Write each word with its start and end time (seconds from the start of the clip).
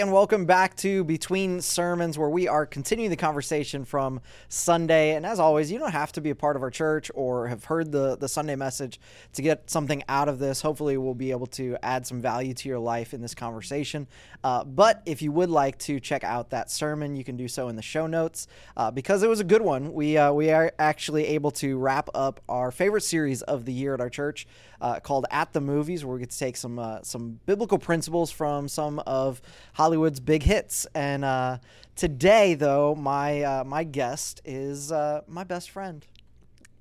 And 0.00 0.12
welcome 0.12 0.46
back 0.46 0.76
to 0.76 1.02
Between 1.02 1.60
Sermons, 1.60 2.16
where 2.16 2.30
we 2.30 2.46
are 2.46 2.64
continuing 2.64 3.10
the 3.10 3.16
conversation 3.16 3.84
from 3.84 4.20
Sunday. 4.48 5.16
And 5.16 5.26
as 5.26 5.40
always, 5.40 5.72
you 5.72 5.80
don't 5.80 5.90
have 5.90 6.12
to 6.12 6.20
be 6.20 6.30
a 6.30 6.36
part 6.36 6.54
of 6.54 6.62
our 6.62 6.70
church 6.70 7.10
or 7.16 7.48
have 7.48 7.64
heard 7.64 7.90
the, 7.90 8.16
the 8.16 8.28
Sunday 8.28 8.54
message 8.54 9.00
to 9.32 9.42
get 9.42 9.68
something 9.68 10.04
out 10.08 10.28
of 10.28 10.38
this. 10.38 10.60
Hopefully, 10.60 10.96
we'll 10.98 11.14
be 11.14 11.32
able 11.32 11.48
to 11.48 11.76
add 11.82 12.06
some 12.06 12.20
value 12.20 12.54
to 12.54 12.68
your 12.68 12.78
life 12.78 13.12
in 13.12 13.20
this 13.20 13.34
conversation. 13.34 14.06
Uh, 14.44 14.62
but 14.62 15.02
if 15.04 15.20
you 15.20 15.32
would 15.32 15.50
like 15.50 15.76
to 15.78 15.98
check 15.98 16.22
out 16.22 16.50
that 16.50 16.70
sermon, 16.70 17.16
you 17.16 17.24
can 17.24 17.36
do 17.36 17.48
so 17.48 17.68
in 17.68 17.74
the 17.74 17.82
show 17.82 18.06
notes. 18.06 18.46
Uh, 18.76 18.92
because 18.92 19.24
it 19.24 19.28
was 19.28 19.40
a 19.40 19.44
good 19.44 19.62
one, 19.62 19.92
we, 19.92 20.16
uh, 20.16 20.32
we 20.32 20.52
are 20.52 20.70
actually 20.78 21.26
able 21.26 21.50
to 21.50 21.76
wrap 21.76 22.08
up 22.14 22.40
our 22.48 22.70
favorite 22.70 23.02
series 23.02 23.42
of 23.42 23.64
the 23.64 23.72
year 23.72 23.94
at 23.94 24.00
our 24.00 24.10
church 24.10 24.46
uh, 24.80 25.00
called 25.00 25.26
At 25.32 25.52
the 25.52 25.60
Movies, 25.60 26.04
where 26.04 26.14
we 26.14 26.20
get 26.20 26.30
to 26.30 26.38
take 26.38 26.56
some, 26.56 26.78
uh, 26.78 27.02
some 27.02 27.40
biblical 27.46 27.78
principles 27.78 28.30
from 28.30 28.68
some 28.68 29.00
of 29.00 29.42
Hollywood's 29.88 30.20
big 30.20 30.42
hits. 30.42 30.86
And 30.94 31.24
uh, 31.24 31.58
today, 31.96 32.52
though, 32.52 32.94
my 32.94 33.40
uh, 33.42 33.64
my 33.64 33.84
guest 33.84 34.42
is 34.44 34.92
uh, 34.92 35.22
my 35.26 35.44
best 35.44 35.70
friend. 35.70 36.04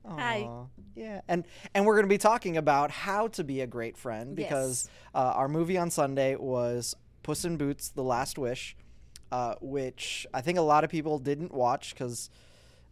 Hi. 0.05 0.49
Yeah, 0.93 1.21
and 1.30 1.45
and 1.73 1.85
we're 1.85 1.93
going 1.93 2.03
to 2.03 2.09
be 2.09 2.17
talking 2.17 2.57
about 2.57 2.91
how 2.91 3.30
to 3.30 3.45
be 3.45 3.61
a 3.61 3.67
great 3.67 3.95
friend 3.95 4.35
because 4.35 4.89
uh, 5.16 5.31
our 5.35 5.47
movie 5.47 5.77
on 5.77 5.89
Sunday 5.89 6.35
was 6.35 6.97
Puss 7.23 7.45
in 7.45 7.55
Boots: 7.55 7.88
The 7.88 8.03
Last 8.03 8.38
Wish, 8.38 8.75
uh, 9.31 9.55
which 9.61 10.27
I 10.33 10.41
think 10.41 10.58
a 10.58 10.61
lot 10.61 10.83
of 10.83 10.89
people 10.89 11.17
didn't 11.17 11.53
watch 11.53 11.94
because. 11.94 12.30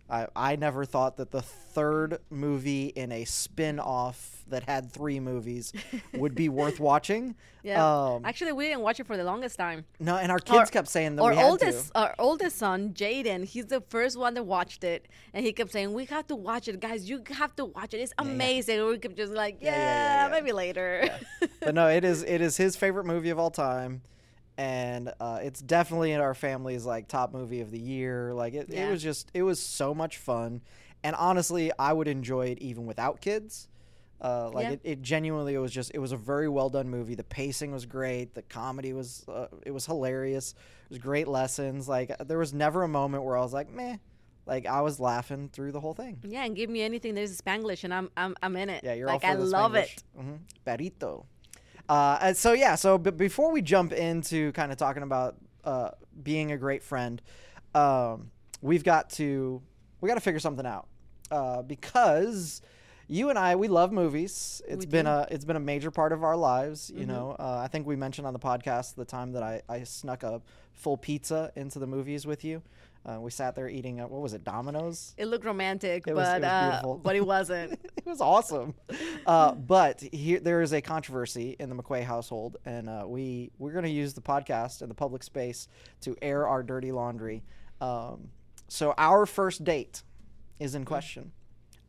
I, 0.09 0.27
I 0.35 0.55
never 0.55 0.85
thought 0.85 1.17
that 1.17 1.31
the 1.31 1.41
third 1.41 2.19
movie 2.29 2.87
in 2.87 3.11
a 3.11 3.25
spin-off 3.25 4.43
that 4.47 4.63
had 4.63 4.91
three 4.91 5.19
movies 5.19 5.73
would 6.13 6.35
be 6.35 6.47
worth 6.59 6.79
watching. 6.79 7.33
Yeah. 7.63 7.83
Um, 8.13 8.23
Actually, 8.23 8.51
we 8.51 8.65
didn't 8.65 8.81
watch 8.81 8.99
it 8.99 9.07
for 9.07 9.17
the 9.17 9.23
longest 9.23 9.57
time. 9.57 9.85
no, 9.99 10.17
and 10.17 10.31
our 10.31 10.37
kids 10.37 10.57
Our- 10.59 10.65
kept 10.67 10.87
saying 10.87 11.15
that 11.15 11.23
Our 11.23 11.31
we 11.31 11.35
had 11.37 11.45
oldest, 11.45 11.87
to. 11.93 11.99
our 11.99 12.15
oldest 12.19 12.57
son, 12.59 12.91
Jaden, 12.93 13.45
he's 13.45 13.65
the 13.65 13.81
first 13.89 14.17
one 14.19 14.35
that 14.35 14.43
watched 14.43 14.83
it, 14.83 15.07
and 15.33 15.43
he 15.43 15.51
kept 15.51 15.71
saying, 15.71 15.91
"We 15.93 16.05
have 16.05 16.27
to 16.27 16.35
watch 16.35 16.67
it, 16.67 16.79
guys. 16.79 17.09
You 17.09 17.23
have 17.31 17.55
to 17.55 17.65
watch 17.65 17.95
it. 17.95 17.97
It's 18.01 18.13
yeah. 18.21 18.25
amazing." 18.29 18.77
And 18.79 18.87
we 18.87 18.97
kept 18.99 19.17
just 19.17 19.33
like, 19.33 19.57
Yeah, 19.61 19.71
"Yeah, 19.71 19.77
yeah, 19.77 19.85
yeah, 19.85 20.23
yeah. 20.25 20.29
maybe 20.31 20.51
later." 20.51 21.09
but 21.59 21.73
no, 21.73 21.87
it 21.87 22.03
is 22.03 22.21
it 22.21 22.41
is 22.41 22.55
his 22.57 22.75
favorite 22.75 23.05
movie 23.07 23.31
of 23.31 23.39
all 23.39 23.49
time, 23.49 24.03
and 24.57 25.11
uh, 25.19 25.39
it's 25.41 25.61
definitely 25.61 26.11
in 26.11 26.21
our 26.21 26.33
family's 26.33 26.85
like 26.85 27.07
top 27.07 27.33
movie 27.33 27.61
of 27.61 27.71
the 27.71 27.79
year. 27.79 28.33
Like 28.33 28.53
it, 28.53 28.69
it 28.73 28.89
was 28.89 29.01
just 29.03 29.29
it 29.33 29.43
was 29.43 29.59
so 29.59 29.93
much 29.93 30.17
fun, 30.17 30.61
and 31.03 31.15
honestly, 31.15 31.71
I 31.77 31.93
would 31.93 32.07
enjoy 32.07 32.47
it 32.47 32.59
even 32.59 32.85
without 32.85 33.21
kids. 33.21 33.67
Uh, 34.21 34.49
like 34.51 34.63
Yeah. 34.67 34.71
it, 34.73 34.81
it 34.85 35.01
genuinely 35.01 35.53
it 35.55 35.59
was 35.59 35.73
just 35.73 35.91
it 35.93 35.99
was 35.99 36.13
a 36.13 36.17
very 36.17 36.47
well 36.47 36.69
done 36.69 36.89
movie. 36.89 37.15
The 37.15 37.23
pacing 37.25 37.71
was 37.73 37.85
great. 37.85 38.33
The 38.33 38.43
comedy 38.43 38.93
was 38.93 39.25
uh, 39.27 39.47
it 39.65 39.71
was 39.71 39.85
hilarious. 39.85 40.53
It 40.85 40.89
was 40.89 40.99
great 40.99 41.27
lessons. 41.27 41.89
Like 41.89 42.17
there 42.19 42.37
was 42.37 42.53
never 42.53 42.83
a 42.83 42.87
moment 42.87 43.23
where 43.23 43.37
I 43.37 43.41
was 43.41 43.53
like 43.53 43.69
meh. 43.69 43.97
Like 44.45 44.67
I 44.67 44.81
was 44.81 44.99
laughing 44.99 45.49
through 45.51 45.71
the 45.73 45.79
whole 45.81 45.93
thing. 45.95 46.19
yeah, 46.23 46.45
and 46.45 46.55
give 46.55 46.69
me 46.69 46.81
anything 46.83 47.15
that 47.15 47.21
is 47.21 47.41
Spanglish, 47.41 47.83
and 47.83 47.93
I'm 47.93 48.09
I'm 48.15 48.35
I'm 48.41 48.55
in 48.55 48.69
it. 48.69 48.83
Yeah, 48.85 48.93
you're 48.93 49.07
like 49.07 49.23
all 49.25 49.31
I 49.31 49.33
for 49.33 49.39
the 49.41 49.45
love 49.47 49.71
Spanglish. 49.73 49.97
it. 49.97 50.03
hmm 50.15 50.35
Perrito. 50.65 51.25
Uh, 51.87 52.17
and 52.21 52.35
so 52.37 52.53
yeah, 52.53 52.75
so 52.75 52.97
b- 52.97 53.11
before 53.11 53.51
we 53.51 53.61
jump 53.61 53.91
into 53.93 54.51
kind 54.53 54.71
of 54.71 54.77
talking 54.77 55.03
about 55.03 55.35
uh, 55.63 55.91
being 56.23 56.51
a 56.51 56.57
great 56.57 56.81
friend, 56.83 57.21
um, 57.73 58.31
we've 58.61 58.83
got 58.83 59.09
to 59.11 59.61
we 60.01 60.07
got 60.07 60.15
to 60.15 60.21
figure 60.21 60.39
something 60.39 60.65
out 60.65 60.87
uh, 61.31 61.61
because 61.61 62.61
you 63.07 63.29
and 63.29 63.37
I 63.37 63.55
we 63.55 63.67
love 63.67 63.91
movies. 63.91 64.61
It's 64.67 64.85
We 64.85 64.91
been 64.91 65.05
do. 65.05 65.11
a 65.11 65.27
it's 65.29 65.45
been 65.45 65.55
a 65.57 65.59
major 65.61 65.91
part 65.91 66.11
of 66.11 66.23
our 66.23 66.35
lives. 66.35 66.91
You 66.93 67.03
Mhm. 67.05 67.07
know, 67.07 67.35
uh, 67.37 67.61
I 67.63 67.67
think 67.67 67.85
we 67.85 67.95
mentioned 67.95 68.25
on 68.25 68.33
the 68.33 68.39
podcast 68.39 68.95
the 68.95 69.05
time 69.05 69.33
that 69.33 69.43
I, 69.43 69.61
I 69.69 69.83
snuck 69.83 70.23
a 70.23 70.41
full 70.73 70.97
pizza 70.97 71.51
into 71.55 71.77
the 71.79 71.87
movies 71.87 72.25
with 72.25 72.43
you. 72.43 72.61
Uh, 73.05 73.19
we 73.21 73.29
sat 73.29 73.53
there 73.53 73.69
eating 73.69 73.99
a, 73.99 74.07
what 74.07 74.21
was 74.21 74.33
it 74.33 74.43
Domino's? 74.43 75.13
It 75.17 75.27
looked 75.27 75.45
romantic, 75.45 76.07
It 76.07 76.15
was- 76.15 76.27
but 76.27 76.37
it 76.41 76.43
uh, 76.45 76.69
beautiful. 76.69 76.97
but 77.03 77.15
it 77.15 77.25
wasn't. 77.25 77.73
it 77.97 78.05
was 78.05 78.19
awesome. 78.19 78.73
Uh, 79.27 79.53
but 79.53 80.01
here 80.01 80.39
there 80.39 80.61
is 80.61 80.73
a 80.73 80.81
controversy 80.81 81.55
in 81.59 81.69
the 81.69 81.75
McQuay 81.75 82.03
household, 82.03 82.57
and 82.65 82.89
uh, 82.89 83.03
we 83.05 83.51
we're 83.59 83.73
going 83.73 83.83
to 83.85 83.91
use 83.91 84.13
the 84.15 84.21
podcast 84.21 84.81
and 84.81 84.89
the 84.89 84.95
public 84.95 85.21
space 85.21 85.67
to 86.01 86.15
air 86.21 86.47
our 86.47 86.63
dirty 86.63 86.91
laundry. 86.91 87.43
Um, 87.79 88.29
so 88.67 88.95
our 88.97 89.27
first 89.27 89.63
date 89.63 90.01
is 90.59 90.73
in 90.73 90.83
question. 90.85 91.31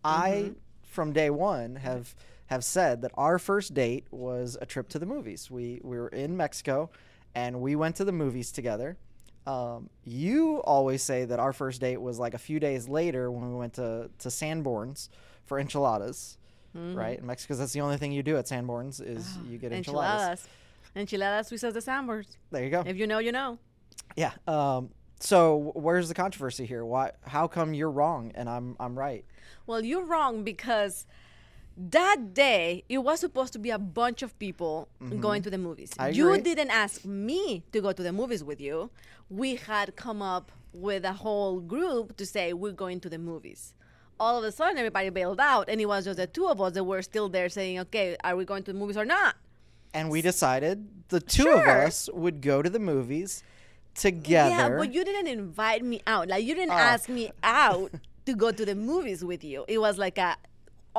I, 0.04 0.52
from 0.82 1.12
day 1.12 1.30
one, 1.30 1.76
have 1.76 2.14
have 2.46 2.62
said 2.62 3.02
that 3.02 3.10
our 3.14 3.38
first 3.38 3.74
date 3.74 4.06
was 4.10 4.56
a 4.60 4.66
trip 4.66 4.88
to 4.90 4.98
the 4.98 5.06
movies. 5.06 5.50
We 5.50 5.80
we 5.82 5.96
were 5.96 6.08
in 6.08 6.36
Mexico, 6.36 6.90
and 7.34 7.60
we 7.60 7.74
went 7.74 7.96
to 7.96 8.04
the 8.04 8.12
movies 8.12 8.52
together. 8.52 8.98
Um, 9.46 9.90
you 10.04 10.58
always 10.64 11.02
say 11.02 11.24
that 11.24 11.38
our 11.38 11.52
first 11.52 11.80
date 11.80 12.00
was 12.00 12.18
like 12.18 12.34
a 12.34 12.38
few 12.38 12.58
days 12.58 12.88
later 12.88 13.30
when 13.30 13.48
we 13.50 13.56
went 13.56 13.74
to, 13.74 14.10
to 14.18 14.30
Sanborn's 14.30 15.08
for 15.44 15.58
enchiladas, 15.60 16.36
right? 16.74 17.18
In 17.18 17.26
Mexico, 17.26 17.54
that's 17.54 17.72
the 17.72 17.80
only 17.80 17.96
thing 17.96 18.12
you 18.12 18.22
do 18.22 18.36
at 18.36 18.48
Sanborn's 18.48 19.00
is 19.00 19.38
you 19.48 19.56
get 19.56 19.72
enchiladas. 19.72 20.20
enchiladas. 20.20 20.48
Enchiladas, 20.96 21.50
we 21.50 21.58
says 21.58 21.74
the 21.74 21.80
Sanborn's. 21.80 22.36
There 22.50 22.64
you 22.64 22.70
go. 22.70 22.82
If 22.84 22.96
you 22.96 23.06
know, 23.06 23.18
you 23.18 23.32
know. 23.32 23.58
Yeah. 24.16 24.32
Um, 24.48 24.90
so 25.20 25.72
where's 25.74 26.08
the 26.08 26.14
controversy 26.14 26.66
here? 26.66 26.84
Why? 26.84 27.12
How 27.22 27.46
come 27.46 27.72
you're 27.72 27.90
wrong 27.90 28.32
and 28.34 28.48
I'm 28.48 28.76
I'm 28.80 28.98
right? 28.98 29.24
Well, 29.66 29.84
you're 29.84 30.04
wrong 30.04 30.42
because 30.44 31.06
that 31.76 32.32
day 32.34 32.82
it 32.88 32.98
was 32.98 33.20
supposed 33.20 33.52
to 33.52 33.58
be 33.58 33.70
a 33.70 33.78
bunch 33.78 34.22
of 34.22 34.38
people 34.38 34.88
going 35.20 35.42
to 35.42 35.50
the 35.50 35.58
movies. 35.58 35.90
Mm-hmm. 35.90 36.02
I 36.02 36.08
you 36.08 36.28
agree. 36.32 36.42
didn't 36.42 36.70
ask 36.70 37.04
me 37.04 37.62
to 37.72 37.80
go 37.80 37.92
to 37.92 38.02
the 38.02 38.12
movies 38.12 38.42
with 38.42 38.60
you. 38.60 38.90
We 39.28 39.56
had 39.56 39.96
come 39.96 40.22
up 40.22 40.52
with 40.72 41.04
a 41.04 41.12
whole 41.12 41.60
group 41.60 42.16
to 42.16 42.24
say 42.26 42.52
we're 42.52 42.72
going 42.72 43.00
to 43.00 43.08
the 43.08 43.18
movies. 43.18 43.74
All 44.18 44.38
of 44.38 44.44
a 44.44 44.52
sudden, 44.52 44.78
everybody 44.78 45.10
bailed 45.10 45.40
out, 45.40 45.68
and 45.68 45.78
it 45.80 45.86
was 45.86 46.06
just 46.06 46.16
the 46.16 46.26
two 46.26 46.46
of 46.46 46.60
us 46.60 46.72
that 46.72 46.84
were 46.84 47.02
still 47.02 47.28
there 47.28 47.50
saying, 47.50 47.78
"Okay, 47.80 48.16
are 48.24 48.34
we 48.36 48.46
going 48.46 48.62
to 48.62 48.72
the 48.72 48.78
movies 48.78 48.96
or 48.96 49.04
not?" 49.04 49.34
And 49.92 50.08
we 50.10 50.22
decided 50.22 50.86
the 51.08 51.20
two 51.20 51.48
of 51.50 51.66
us 51.66 52.08
would 52.12 52.40
go 52.40 52.62
to 52.62 52.70
the 52.70 52.78
movies 52.78 53.42
together. 53.94 54.50
Yeah, 54.50 54.68
but 54.78 54.92
you 54.92 55.04
didn't 55.04 55.26
invite 55.26 55.84
me 55.84 56.00
out. 56.06 56.28
Like 56.28 56.44
you 56.44 56.54
didn't 56.54 56.72
Oh. 56.72 56.78
ask 56.92 57.08
me 57.08 57.30
out 57.42 57.92
to 58.26 58.34
go 58.34 58.50
to 58.52 58.64
the 58.64 58.74
movies 58.74 59.24
with 59.24 59.44
you. 59.44 59.64
It 59.68 59.78
was 59.78 59.98
like 59.98 60.18
a 60.18 60.36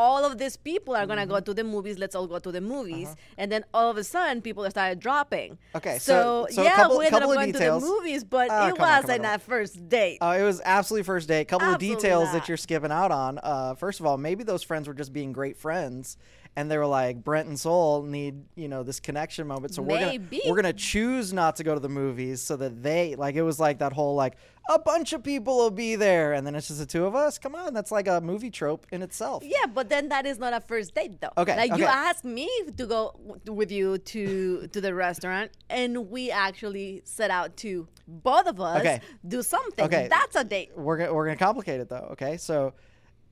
all 0.06 0.24
of 0.24 0.38
these 0.38 0.56
people 0.56 0.96
are 0.96 1.06
gonna 1.08 1.22
Mm-hmm. 1.24 1.32
go 1.32 1.40
to 1.50 1.54
the 1.56 1.64
movies. 1.64 1.98
Let's 1.98 2.16
all 2.16 2.28
go 2.28 2.38
to 2.40 2.52
the 2.52 2.62
movies. 2.62 3.08
Uh-huh. 3.08 3.16
And 3.40 3.52
then 3.52 3.66
all 3.74 3.90
of 3.90 3.98
a 3.98 4.04
sudden, 4.04 4.42
people 4.44 4.70
started 4.70 5.00
dropping. 5.00 5.58
Okay, 5.76 5.98
so- 5.98 6.46
so, 6.50 6.56
so 6.56 6.62
a 6.62 6.66
yeah, 6.66 6.76
couple- 6.76 7.00
we 7.00 7.06
ended 7.08 7.24
up 7.24 7.30
of 7.30 7.36
going 7.36 7.52
details. 7.52 7.82
to 7.84 7.88
the 7.90 7.94
movies, 7.96 8.24
but 8.24 8.48
Oh, 8.52 8.68
it 8.68 8.70
come 8.70 8.70
on, 8.70 8.76
come 8.78 8.84
on, 8.86 9.04
wasn't 9.04 9.26
a 9.26 9.40
first 9.40 9.90
date. 9.90 10.20
Uh, 10.22 10.38
it 10.40 10.44
was 10.44 10.62
absolutely 10.64 11.04
first 11.04 11.28
date. 11.28 11.42
A 11.42 11.46
couple 11.46 11.68
of 11.68 11.74
Absolutely 11.76 11.96
details 12.04 12.32
that 12.34 12.48
you're 12.48 12.58
skipping 12.58 12.92
out 12.92 13.12
on. 13.12 13.40
Uh, 13.42 13.74
first 13.74 14.00
of 14.00 14.06
all, 14.06 14.18
maybe 14.18 14.44
those 14.44 14.62
friends 14.64 14.88
were 14.88 14.94
just 14.94 15.12
being 15.12 15.32
great 15.34 15.58
friends, 15.58 16.18
and 16.56 16.70
they 16.72 16.78
were 16.78 16.86
like, 16.88 17.24
Brent 17.24 17.48
and 17.48 17.60
Sol 17.60 18.02
need 18.04 18.44
you 18.56 18.68
know 18.68 18.84
this 18.84 19.00
connection 19.00 19.46
moment. 19.48 19.74
So 19.76 19.82
we're 19.82 20.00
gonna 20.00 20.20
we're 20.48 20.56
gonna 20.56 20.74
choose 20.74 21.32
not 21.34 21.56
to 21.58 21.64
go 21.64 21.74
to 21.74 21.80
the 21.80 21.90
movies 21.90 22.42
so 22.42 22.56
that 22.58 22.82
they 22.84 23.16
like 23.16 23.36
it 23.36 23.44
was 23.44 23.60
like 23.60 23.80
that 23.80 23.94
whole 23.94 24.16
like 24.16 24.36
a 24.70 24.80
bunch 24.80 25.14
of 25.14 25.24
people 25.24 25.58
will 25.58 25.72
be 25.72 25.96
there, 25.96 26.34
and 26.34 26.46
then 26.46 26.56
it's 26.56 26.68
just 26.68 26.80
the 26.80 26.86
two 26.86 27.06
of 27.06 27.16
us. 27.16 27.38
Come 27.38 27.56
on, 27.56 27.74
that's 27.74 27.92
like 27.92 28.08
a 28.08 28.20
movie 28.22 28.50
trope 28.52 28.86
in 28.92 29.02
itself. 29.02 29.44
yeah, 29.44 29.66
but 29.74 29.90
then 29.90 30.10
that 30.10 30.26
is 30.26 30.38
not 30.40 30.54
a 30.54 30.60
first 30.62 30.94
date, 30.96 31.20
though. 31.22 31.32
Okay, 31.38 31.56
like 31.56 31.72
okay. 31.72 31.82
you 31.82 31.88
asked 31.88 32.26
me 32.26 32.50
to 32.78 32.86
go 32.86 33.16
with 33.48 33.72
you 33.72 33.98
to 33.98 34.68
to 34.68 34.82
the 34.82 34.94
restaurant, 34.94 35.52
and 35.70 36.10
we 36.10 36.32
actually 36.32 37.02
set 37.06 37.32
out 37.32 37.56
to 37.58 37.88
both 38.08 38.48
of 38.48 38.60
us 38.60 38.80
Okay. 38.82 39.00
do 39.28 39.42
something. 39.42 39.86
Okay. 39.86 40.08
That's 40.10 40.36
a 40.36 40.44
date. 40.44 40.72
We're 40.76 40.98
gonna 40.98 41.14
we're 41.14 41.26
gonna 41.26 41.38
complicate 41.38 41.80
it 41.80 41.90
though. 41.90 42.10
Okay, 42.12 42.38
so 42.38 42.74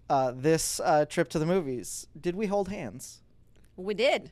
uh, 0.10 0.32
this 0.36 0.80
uh, 0.80 1.06
trip 1.06 1.30
to 1.30 1.40
the 1.40 1.46
movies, 1.46 2.08
did 2.20 2.36
we 2.36 2.46
hold 2.48 2.70
hands? 2.70 3.22
We 3.78 3.94
did. 3.94 4.32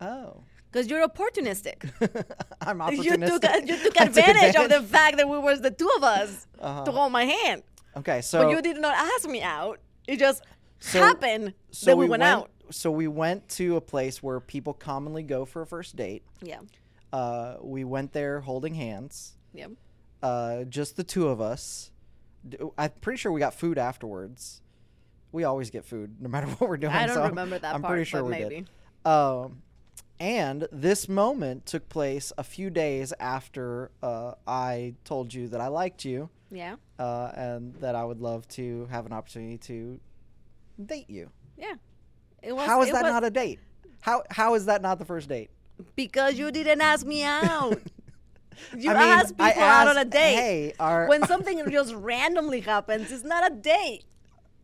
Oh. 0.00 0.42
Because 0.70 0.88
you're 0.88 1.06
opportunistic. 1.06 1.90
I'm 2.60 2.78
You 2.78 2.84
opportunistic. 3.12 3.40
took, 3.40 3.68
you 3.68 3.76
took 3.84 4.00
I 4.00 4.04
advantage 4.04 4.54
of 4.56 4.68
the 4.68 4.82
fact 4.82 5.16
that 5.16 5.28
we 5.28 5.38
were 5.38 5.56
the 5.56 5.70
two 5.70 5.90
of 5.96 6.04
us 6.04 6.46
Uh-huh. 6.60 6.84
to 6.84 6.90
hold 6.92 7.12
my 7.12 7.24
hand. 7.24 7.62
Okay, 7.96 8.20
so 8.20 8.42
but 8.44 8.50
you 8.50 8.60
did 8.62 8.78
not 8.80 8.94
ask 8.94 9.28
me 9.28 9.42
out. 9.42 9.80
It 10.06 10.18
just 10.18 10.42
So- 10.80 11.00
happened 11.00 11.54
that 11.84 11.96
we, 11.96 12.06
went, 12.08 12.22
out. 12.22 12.50
So 12.70 12.90
we 12.90 13.08
went 13.08 13.48
to 13.50 13.76
a 13.76 13.80
place 13.80 14.22
where 14.22 14.40
people 14.40 14.74
commonly 14.74 15.22
go 15.22 15.44
for 15.46 15.62
a 15.62 15.66
first 15.66 15.96
date. 15.96 16.22
Yeah. 16.42 16.60
Uh, 17.12 17.56
we 17.62 17.84
went 17.84 18.12
there 18.12 18.40
holding 18.40 18.74
hands, 18.74 19.36
Yeah. 19.54 19.68
uh, 20.22 20.64
just 20.64 20.96
the 20.96 21.04
two 21.04 21.28
of 21.28 21.40
us. 21.40 21.90
I'm 22.76 22.90
pretty 23.00 23.16
sure 23.16 23.32
we 23.32 23.40
got 23.40 23.54
food 23.54 23.78
afterwards. 23.78 24.60
We 25.32 25.44
always 25.44 25.70
get 25.70 25.84
food, 25.86 26.16
no 26.20 26.28
matter 26.28 26.46
what 26.58 26.68
we're 26.68 26.76
doing. 26.76 26.92
I 26.92 27.06
don't 27.06 27.16
so 27.16 27.24
remember 27.26 27.58
that 27.58 27.74
I'm 27.74 27.80
part, 27.80 27.92
pretty 27.92 28.04
sure 28.04 28.22
we 28.22 28.30
maybe. 28.32 28.66
did. 29.04 29.10
Um, 29.10 29.62
and 30.20 30.66
this 30.72 31.08
moment 31.08 31.66
took 31.66 31.88
place 31.88 32.32
a 32.38 32.42
few 32.44 32.70
days 32.70 33.12
after 33.20 33.90
uh, 34.02 34.34
I 34.46 34.94
told 35.04 35.32
you 35.32 35.48
that 35.48 35.60
I 35.60 35.68
liked 35.68 36.04
you 36.04 36.28
Yeah. 36.50 36.76
uh, 36.98 37.30
and 37.34 37.74
that 37.76 37.94
I 37.94 38.04
would 38.04 38.20
love 38.20 38.46
to 38.48 38.86
have 38.90 39.06
an 39.06 39.12
opportunity 39.12 39.58
to 39.58 40.00
date 40.84 41.08
you. 41.08 41.30
Yeah. 41.56 41.74
It 42.42 42.52
was, 42.52 42.66
How 42.66 42.82
is 42.82 42.90
that 42.92 43.02
was 43.02 43.12
not 43.12 43.24
a 43.24 43.30
date? 43.30 43.58
How 44.00 44.22
how 44.30 44.54
is 44.54 44.66
that 44.66 44.80
not 44.82 44.98
the 44.98 45.04
first 45.04 45.28
date? 45.28 45.50
because 45.94 46.34
you 46.36 46.50
didn't 46.50 46.80
ask 46.80 47.06
me 47.06 47.22
out. 47.22 47.80
You 48.76 48.90
I 48.90 48.94
mean, 48.94 49.02
ask 49.04 49.28
people 49.28 49.44
I 49.46 49.52
out 49.54 49.86
on 49.86 49.96
a 49.98 50.04
date. 50.04 50.34
Hey, 50.34 50.72
are, 50.80 51.06
when 51.06 51.24
something 51.28 51.62
just 51.70 51.94
randomly 51.94 52.58
happens, 52.58 53.12
it's 53.12 53.22
not 53.22 53.48
a 53.52 53.54
date. 53.54 54.02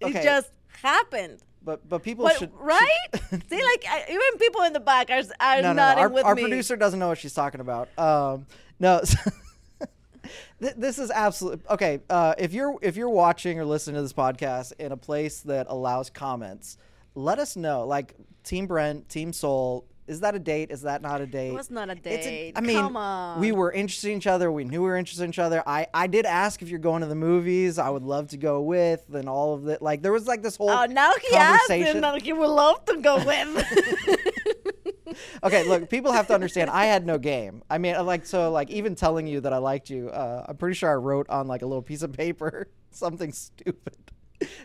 It 0.01 0.21
just 0.21 0.51
happened. 0.83 1.39
But 1.65 1.89
but 1.89 2.03
people 2.03 2.27
But 2.27 2.37
should 2.39 2.51
right? 2.59 2.89
should- 3.31 3.49
See, 3.49 3.57
like 3.63 3.85
I, 3.89 4.05
even 4.09 4.39
people 4.39 4.63
in 4.63 4.73
the 4.75 4.81
back 4.81 5.11
are 5.11 5.23
are 5.41 5.63
no, 5.63 5.73
no, 5.73 5.95
no. 5.95 6.01
Our, 6.01 6.09
with 6.11 6.25
our 6.25 6.35
me. 6.35 6.43
producer 6.43 6.77
doesn't 6.77 6.99
know 7.01 7.09
what 7.09 7.19
she's 7.19 7.33
talking 7.35 7.61
about. 7.61 7.89
Um, 7.99 8.47
no. 8.79 9.01
th- 10.61 10.75
this 10.77 10.99
is 10.99 11.11
absolutely 11.11 11.65
okay. 11.71 12.01
Uh, 12.11 12.35
if 12.39 12.53
you're 12.53 12.77
if 12.83 12.97
you're 12.97 13.09
watching 13.09 13.59
or 13.59 13.65
listening 13.65 13.97
to 13.97 14.03
this 14.03 14.13
podcast 14.13 14.73
in 14.79 14.93
a 14.93 14.97
place 14.97 15.41
that 15.41 15.67
allows 15.69 16.11
comments, 16.11 16.77
let 17.15 17.39
us 17.39 17.57
know. 17.57 17.87
Like 17.87 18.15
Team 18.45 18.67
Brent, 18.67 19.09
Team 19.09 19.33
Sol. 19.33 19.85
Is 20.07 20.21
that 20.21 20.35
a 20.35 20.39
date? 20.39 20.71
Is 20.71 20.83
that 20.83 21.01
not 21.01 21.23
a 21.23 21.27
date? 21.27 21.53
was 21.55 21.71
not 21.71 21.89
a 21.89 21.95
date. 21.95 22.53
I 22.57 22.61
mean, 22.61 22.77
Come 22.77 22.97
on. 22.97 23.41
we 23.41 23.53
were 23.53 23.73
interested 23.73 24.11
in 24.11 24.19
each 24.19 24.27
other. 24.27 24.53
We 24.53 24.65
knew 24.65 24.83
we 24.83 24.89
were 24.89 24.97
interested 24.99 25.25
in 25.25 25.31
each 25.31 25.39
other. 25.39 25.63
I, 25.67 25.87
I 25.95 26.07
did 26.09 26.27
ask 26.27 26.61
if 26.61 26.69
you're 26.69 26.79
going 26.79 27.01
to 27.01 27.07
the 27.07 27.15
movies. 27.15 27.79
I 27.79 27.89
would 27.89 28.03
love 28.03 28.29
to 28.29 28.37
go 28.37 28.61
with, 28.61 29.03
and 29.15 29.29
all 29.31 29.55
of 29.55 29.65
that. 29.65 29.81
Like 29.81 30.03
there 30.03 30.13
was 30.13 30.27
like 30.27 30.43
this 30.43 30.57
whole 30.57 30.69
Oh, 30.69 30.85
now 30.85 31.13
he 31.27 31.35
asked 31.35 31.69
conversation. 31.69 31.93
and 31.93 32.01
now 32.03 32.17
he 32.19 32.35
would 32.35 32.51
love 32.51 32.85
to 32.85 32.97
go 32.99 33.17
with. 33.25 34.19
okay, 35.45 35.67
look, 35.67 35.89
people 35.89 36.13
have 36.13 36.27
to 36.29 36.35
understand. 36.35 36.71
I 36.71 36.85
had 36.87 37.07
no 37.07 37.19
game. 37.19 37.63
I 37.71 37.79
mean, 37.79 37.95
like, 38.05 38.27
so, 38.27 38.51
like, 38.51 38.71
even 38.71 38.95
telling 38.95 39.27
you 39.27 39.41
that 39.41 39.53
I 39.53 39.59
liked 39.59 39.89
you, 39.91 40.11
uh, 40.11 40.45
I'm 40.49 40.57
pretty 40.57 40.75
sure 40.75 40.91
I 40.91 40.95
wrote 40.97 41.29
on 41.31 41.47
like 41.47 41.63
a 41.63 41.67
little 41.67 41.83
piece 41.83 42.03
of 42.03 42.13
paper 42.13 42.69
something 42.91 43.33
stupid 43.33 43.97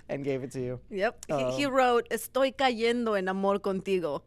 and 0.09 0.23
gave 0.23 0.43
it 0.43 0.51
to 0.51 0.59
you. 0.59 0.79
yep. 0.89 1.23
He, 1.27 1.33
Oh. 1.33 1.55
he 1.55 1.65
wrote, 1.65 2.09
"Estoy 2.09 2.53
cayendo 2.55 3.17
en 3.17 3.29
amor 3.29 3.59
contigo." 3.59 4.21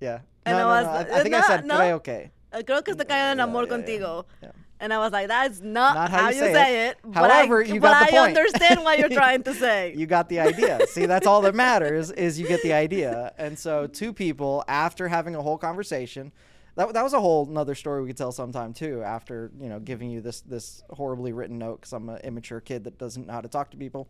Yeah. 0.00 0.20
And 0.46 0.56
no, 0.56 0.68
I 0.68 0.82
was 0.82 0.86
no. 0.86 0.90
I, 0.90 0.96
like, 0.96 1.10
I 1.10 1.22
think 1.22 1.34
I 1.34 1.40
said 1.42 1.64
no." 1.66 2.00
que. 2.00 2.30
Uh, 2.52 2.58
Creo 2.62 2.84
que 2.84 2.94
estoy 2.94 3.06
cayendo 3.06 3.32
en 3.32 3.40
amor 3.40 3.66
yeah, 3.66 3.76
yeah, 3.76 3.82
contigo. 3.84 4.24
yeah. 4.42 4.50
And 4.82 4.94
I 4.94 4.98
was 4.98 5.12
like, 5.12 5.28
that's 5.28 5.60
not, 5.60 5.94
Not 5.94 6.10
how 6.10 6.22
how, 6.22 6.28
you 6.30 6.38
say 6.40 6.52
say, 6.54 6.86
it. 6.88 6.96
it. 7.04 7.14
However, 7.14 7.62
but 7.62 7.70
I, 7.70 7.74
you 7.74 7.80
but 7.80 7.90
got 7.92 8.08
the 8.10 8.16
I 8.16 8.18
point. 8.18 8.38
understand 8.38 8.82
what 8.82 8.98
you're 8.98 9.08
trying 9.22 9.42
to 9.42 9.52
say. 9.52 9.94
You 9.94 10.06
got 10.06 10.30
the 10.30 10.40
idea. 10.40 10.80
See, 10.88 11.04
that's 11.04 11.26
all 11.26 11.42
that 11.42 11.54
matters 11.54 12.10
is 12.26 12.40
you 12.40 12.48
get 12.48 12.62
the 12.62 12.72
idea. 12.72 13.32
And 13.36 13.58
so, 13.58 13.86
two 13.86 14.14
people 14.14 14.64
after 14.68 15.06
having 15.06 15.36
a 15.36 15.42
whole 15.42 15.58
conversation, 15.58 16.32
that, 16.76 16.94
that 16.94 17.02
was 17.02 17.12
a 17.12 17.20
whole 17.20 17.46
another 17.46 17.74
story 17.74 18.00
we 18.00 18.08
could 18.08 18.16
tell 18.16 18.32
sometime 18.32 18.72
too. 18.72 19.02
After 19.02 19.50
you 19.60 19.68
know 19.68 19.80
giving 19.80 20.10
you 20.10 20.22
this 20.22 20.40
this 20.40 20.82
horribly 20.88 21.32
written 21.34 21.58
note 21.58 21.82
because 21.82 21.92
I'm 21.92 22.08
an 22.08 22.20
immature 22.24 22.60
kid 22.60 22.84
that 22.84 22.96
doesn't 22.96 23.26
know 23.26 23.34
how 23.34 23.42
to 23.42 23.48
talk 23.48 23.70
to 23.72 23.76
people. 23.76 24.08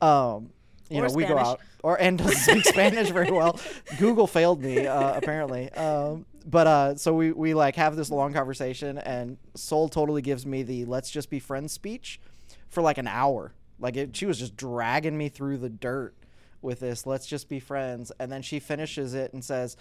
Um, 0.00 0.50
you 0.88 1.02
Or 1.02 1.08
know, 1.08 1.14
we 1.14 1.24
go 1.24 1.38
out 1.38 1.60
or 1.82 2.00
and 2.00 2.18
doesn't 2.18 2.36
speak 2.36 2.64
Spanish 2.64 3.10
very 3.10 3.30
well. 3.30 3.58
Google 3.98 4.26
failed 4.26 4.62
me 4.62 4.86
uh, 4.86 5.14
apparently. 5.14 5.70
Um, 5.72 6.26
but 6.44 6.66
uh, 6.66 6.94
so 6.96 7.12
we 7.14 7.32
we 7.32 7.54
like 7.54 7.76
have 7.76 7.96
this 7.96 8.10
long 8.10 8.32
conversation, 8.32 8.98
and 8.98 9.36
Sol 9.54 9.88
totally 9.88 10.22
gives 10.22 10.46
me 10.46 10.62
the 10.62 10.84
"let's 10.84 11.10
just 11.10 11.28
be 11.30 11.38
friends" 11.40 11.72
speech 11.72 12.20
for 12.68 12.82
like 12.82 12.98
an 12.98 13.08
hour. 13.08 13.52
Like 13.78 13.96
it, 13.96 14.16
she 14.16 14.26
was 14.26 14.38
just 14.38 14.56
dragging 14.56 15.16
me 15.18 15.28
through 15.28 15.58
the 15.58 15.68
dirt 15.68 16.14
with 16.62 16.80
this. 16.80 17.06
Let's 17.06 17.26
just 17.26 17.48
be 17.48 17.60
friends, 17.60 18.12
and 18.18 18.30
then 18.30 18.42
she 18.42 18.60
finishes 18.60 19.14
it 19.14 19.32
and 19.32 19.44
says, 19.44 19.76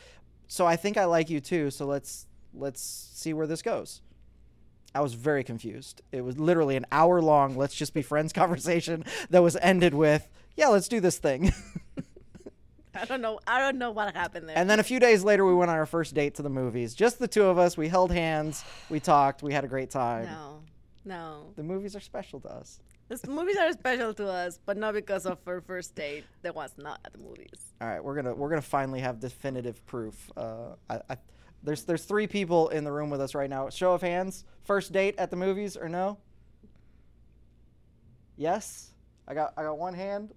"So 0.47 0.65
I 0.65 0.75
think 0.75 0.97
I 0.97 1.05
like 1.05 1.29
you 1.29 1.39
too. 1.39 1.69
So 1.69 1.85
let's 1.85 2.27
let's 2.53 2.81
see 2.81 3.33
where 3.33 3.47
this 3.47 3.61
goes." 3.61 4.01
I 4.93 5.01
was 5.01 5.13
very 5.13 5.43
confused. 5.43 6.01
It 6.13 6.21
was 6.21 6.39
literally 6.39 6.77
an 6.77 6.85
hour 6.91 7.21
long 7.21 7.55
"let's 7.55 7.75
just 7.75 7.93
be 7.93 8.01
friends" 8.01 8.33
conversation 8.41 9.05
that 9.29 9.43
was 9.43 9.55
ended 9.61 9.93
with, 9.93 10.27
"Yeah, 10.55 10.67
let's 10.67 10.87
do 10.87 10.99
this 10.99 11.17
thing." 11.17 11.53
I 12.97 13.03
don't 13.05 13.21
know. 13.21 13.39
I 13.45 13.59
don't 13.59 13.77
know 13.77 13.91
what 13.91 14.15
happened 14.15 14.47
there. 14.47 14.57
and 14.57 14.69
then 14.69 14.79
a 14.79 14.83
few 14.83 14.99
days 15.01 15.23
later, 15.23 15.45
we 15.45 15.53
went 15.53 15.69
on 15.69 15.77
our 15.77 15.85
first 15.85 16.13
date 16.13 16.35
to 16.35 16.41
the 16.41 16.49
movies. 16.49 16.93
Just 16.93 17.19
the 17.19 17.27
two 17.27 17.43
of 17.43 17.57
us. 17.57 17.75
We 17.75 17.89
held 17.89 18.11
hands. 18.11 18.63
We 18.89 18.99
talked. 19.01 19.43
We 19.43 19.51
had 19.53 19.65
a 19.65 19.67
great 19.67 19.89
time. 19.89 20.25
no, 20.25 20.61
no. 21.03 21.53
The 21.57 21.63
movies 21.63 21.95
are 21.95 21.99
special 21.99 22.39
to 22.41 22.49
us. 22.49 22.79
The 23.09 23.29
movies 23.29 23.57
are 23.57 23.71
special 23.73 24.13
to 24.15 24.27
us, 24.27 24.59
but 24.65 24.77
not 24.77 24.93
because 24.95 25.25
of 25.27 25.37
our 25.45 25.61
first 25.61 25.93
date 25.93 26.23
that 26.41 26.55
was 26.55 26.73
not 26.77 26.99
at 27.05 27.11
the 27.13 27.19
movies. 27.19 27.73
All 27.79 27.87
right, 27.87 28.03
we're 28.03 28.15
gonna 28.15 28.33
we're 28.33 28.49
gonna 28.49 28.61
finally 28.61 29.01
have 29.01 29.19
definitive 29.19 29.85
proof. 29.85 30.31
Uh, 30.35 30.75
I, 30.89 31.01
I, 31.09 31.17
there's 31.61 31.83
there's 31.83 32.05
three 32.05 32.27
people 32.27 32.69
in 32.69 32.83
the 32.83 32.91
room 32.91 33.09
with 33.09 33.21
us 33.21 33.35
right 33.35 33.49
now. 33.49 33.69
Show 33.69 33.93
of 33.93 34.01
hands. 34.01 34.45
First 34.63 34.91
date 34.93 35.15
at 35.17 35.29
the 35.29 35.35
movies 35.35 35.75
or 35.77 35.89
no? 35.89 36.17
Yes. 38.37 38.91
I 39.27 39.33
got 39.33 39.53
I 39.57 39.63
got 39.63 39.77
one 39.77 39.93
hand. 39.93 40.33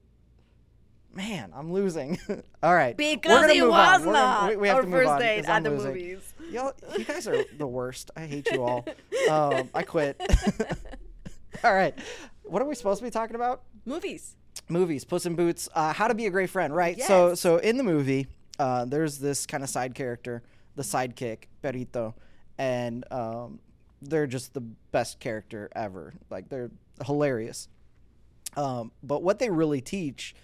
Man, 1.19 1.53
I'm 1.55 1.73
losing. 1.73 2.17
All 2.63 2.73
right, 2.75 2.97
we're 2.97 3.17
Because 3.17 3.51
it 3.51 3.59
move 3.61 3.73
on. 3.73 3.99
was 3.99 4.07
We're 4.07 4.13
not 4.13 4.41
gonna, 4.41 4.51
we, 4.53 4.57
we 4.57 4.69
have 4.69 4.77
our 4.77 4.83
to 4.83 4.89
move 4.89 5.01
first 5.01 5.11
on 5.11 5.19
date 5.21 5.37
'cause 5.41 5.49
I'm 5.51 5.57
at 5.57 5.63
the 5.65 5.71
losing. 5.71 5.89
movies. 5.89 6.35
Y'all, 6.53 6.73
you 6.97 7.05
guys 7.05 7.27
are 7.27 7.45
the 7.59 7.67
worst. 7.67 8.11
I 8.17 8.21
hate 8.27 8.49
you 8.53 8.63
all. 8.63 8.87
Um, 9.29 9.69
I 9.75 9.83
quit. 9.83 10.19
all 11.65 11.75
right, 11.75 11.93
what 12.45 12.63
are 12.63 12.65
we 12.65 12.75
supposed 12.75 13.01
to 13.01 13.05
be 13.05 13.11
talking 13.11 13.35
about? 13.37 13.63
Movies. 13.85 14.37
movies 14.71 15.05
puss 15.05 15.27
in 15.27 15.35
boots 15.35 15.69
uh, 15.75 15.93
how 15.93 16.09
to 16.09 16.15
be 16.15 16.27
a 16.27 16.31
great 16.31 16.49
friend 16.51 16.75
right 16.75 17.01
so 17.03 17.29
Yes. 17.31 17.41
so 17.41 17.57
in 17.59 17.77
the 17.79 17.83
movie 17.85 18.27
uh, 18.59 18.85
there's 18.87 19.19
this 19.19 19.45
kind 19.47 19.63
of 19.65 19.69
side 19.71 19.95
character 19.95 20.43
the 20.77 20.83
sidekick 20.83 21.45
perito 21.63 22.15
and 22.59 23.05
um, 23.11 23.61
they're 24.03 24.27
just 24.27 24.53
the 24.55 24.61
best 24.61 25.21
character 25.21 25.69
ever 25.75 26.13
like 26.31 26.49
they're 26.49 26.71
hilarious 27.07 27.69
um, 28.57 28.93
but 29.03 29.23
what 29.23 29.39
they 29.39 29.49
really 29.51 29.81
teach 29.81 30.35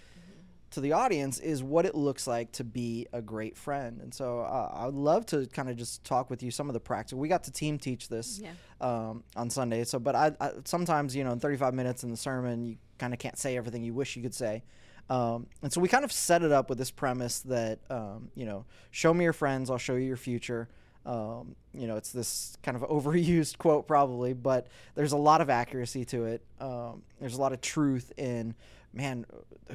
to 0.74 0.80
the 0.80 0.92
audience 0.92 1.38
is 1.40 1.62
what 1.62 1.86
it 1.86 1.94
looks 1.94 2.26
like 2.26 2.52
to 2.52 2.62
be 2.64 3.06
a 3.12 3.20
great 3.22 3.56
friend 3.56 4.00
and 4.02 4.12
so 4.12 4.40
uh, 4.40 4.70
i 4.74 4.86
would 4.86 4.94
love 4.94 5.24
to 5.26 5.46
kind 5.46 5.68
of 5.70 5.76
just 5.76 6.04
talk 6.04 6.30
with 6.30 6.42
you 6.42 6.50
some 6.50 6.68
of 6.68 6.74
the 6.74 6.80
practice. 6.80 7.14
we 7.14 7.28
got 7.28 7.44
to 7.44 7.50
team 7.52 7.78
teach 7.78 8.08
this 8.08 8.40
Yeah. 8.42 8.50
um, 8.80 9.24
on 9.36 9.50
Sunday. 9.50 9.84
So, 9.84 9.98
but 9.98 10.14
I, 10.14 10.32
I 10.40 10.50
sometimes 10.64 11.14
you 11.16 11.24
know 11.24 11.32
in 11.32 11.40
35 11.40 11.74
minutes 11.74 12.04
in 12.04 12.10
the 12.10 12.16
sermon 12.16 12.64
you 12.64 12.76
kind 12.98 13.12
of 13.12 13.18
can't 13.18 13.38
say 13.38 13.56
everything 13.56 13.82
you 13.84 13.94
wish 13.94 14.16
you 14.16 14.22
could 14.22 14.34
say, 14.34 14.62
um, 15.10 15.46
and 15.62 15.72
so 15.72 15.80
we 15.80 15.88
kind 15.88 16.04
of 16.04 16.12
set 16.12 16.42
it 16.42 16.52
up 16.52 16.68
with 16.68 16.78
this 16.78 16.90
premise 16.90 17.40
that 17.40 17.78
um, 17.90 18.30
you 18.34 18.46
know, 18.46 18.64
show 18.90 19.12
me 19.14 19.24
your 19.24 19.32
friends, 19.32 19.70
I'll 19.70 19.78
show 19.78 19.94
you 19.96 20.06
your 20.06 20.16
future. 20.16 20.68
Um, 21.06 21.54
you 21.74 21.86
know, 21.86 21.96
it's 21.96 22.12
this 22.12 22.56
kind 22.62 22.76
of 22.76 22.82
overused 22.88 23.58
quote 23.58 23.86
probably, 23.86 24.32
but 24.32 24.68
there's 24.94 25.12
a 25.12 25.16
lot 25.18 25.40
of 25.40 25.50
accuracy 25.50 26.04
to 26.06 26.24
it. 26.24 26.42
Um, 26.60 27.02
there's 27.20 27.34
a 27.36 27.40
lot 27.40 27.52
of 27.52 27.60
truth 27.60 28.12
in 28.16 28.54
man, 28.94 29.26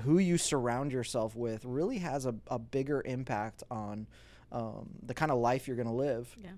who 0.04 0.18
you 0.20 0.38
surround 0.38 0.92
yourself 0.92 1.36
with 1.36 1.66
really 1.66 1.98
has 2.00 2.26
a, 2.26 2.36
a 2.48 2.60
bigger 2.60 3.02
impact 3.06 3.64
on 3.72 4.08
um, 4.52 4.90
the 5.04 5.14
kind 5.14 5.32
of 5.32 5.40
life 5.40 5.68
you're 5.68 5.76
going 5.78 5.88
to 5.88 5.94
live 5.94 6.36
Yeah. 6.44 6.52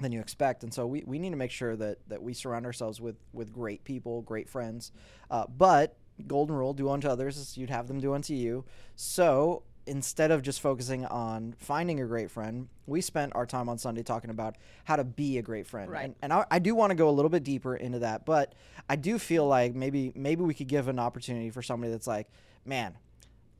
than 0.00 0.12
you 0.12 0.20
expect. 0.20 0.62
And 0.64 0.72
so 0.72 0.86
we, 0.86 1.02
we 1.06 1.18
need 1.18 1.30
to 1.30 1.36
make 1.36 1.50
sure 1.50 1.76
that, 1.76 1.98
that 2.08 2.22
we 2.22 2.34
surround 2.34 2.66
ourselves 2.66 3.00
with, 3.00 3.16
with 3.32 3.52
great 3.52 3.84
people, 3.84 4.22
great 4.22 4.48
friends. 4.48 4.92
Uh, 5.30 5.44
but 5.46 5.96
golden 6.26 6.54
rule, 6.56 6.72
do 6.74 6.90
unto 6.90 7.08
others 7.08 7.38
as 7.38 7.56
you'd 7.56 7.70
have 7.70 7.88
them 7.88 8.00
do 8.00 8.14
unto 8.14 8.34
you. 8.34 8.64
So 8.96 9.62
instead 9.86 10.30
of 10.30 10.42
just 10.42 10.60
focusing 10.60 11.04
on 11.06 11.54
finding 11.58 12.00
a 12.00 12.06
great 12.06 12.30
friend, 12.30 12.68
we 12.86 13.00
spent 13.00 13.32
our 13.34 13.46
time 13.46 13.68
on 13.68 13.78
Sunday 13.78 14.02
talking 14.02 14.30
about 14.30 14.56
how 14.84 14.96
to 14.96 15.04
be 15.04 15.38
a 15.38 15.42
great 15.42 15.66
friend. 15.66 15.90
Right. 15.90 16.04
And, 16.04 16.14
and 16.22 16.32
I, 16.32 16.44
I 16.50 16.58
do 16.58 16.74
want 16.74 16.90
to 16.90 16.94
go 16.94 17.08
a 17.08 17.10
little 17.10 17.30
bit 17.30 17.42
deeper 17.44 17.74
into 17.74 17.98
that, 18.00 18.24
but 18.24 18.54
I 18.88 18.96
do 18.96 19.18
feel 19.18 19.46
like 19.46 19.74
maybe 19.74 20.12
maybe 20.14 20.42
we 20.42 20.54
could 20.54 20.68
give 20.68 20.88
an 20.88 20.98
opportunity 20.98 21.50
for 21.50 21.62
somebody 21.62 21.90
that's 21.90 22.06
like, 22.06 22.28
man, 22.64 22.96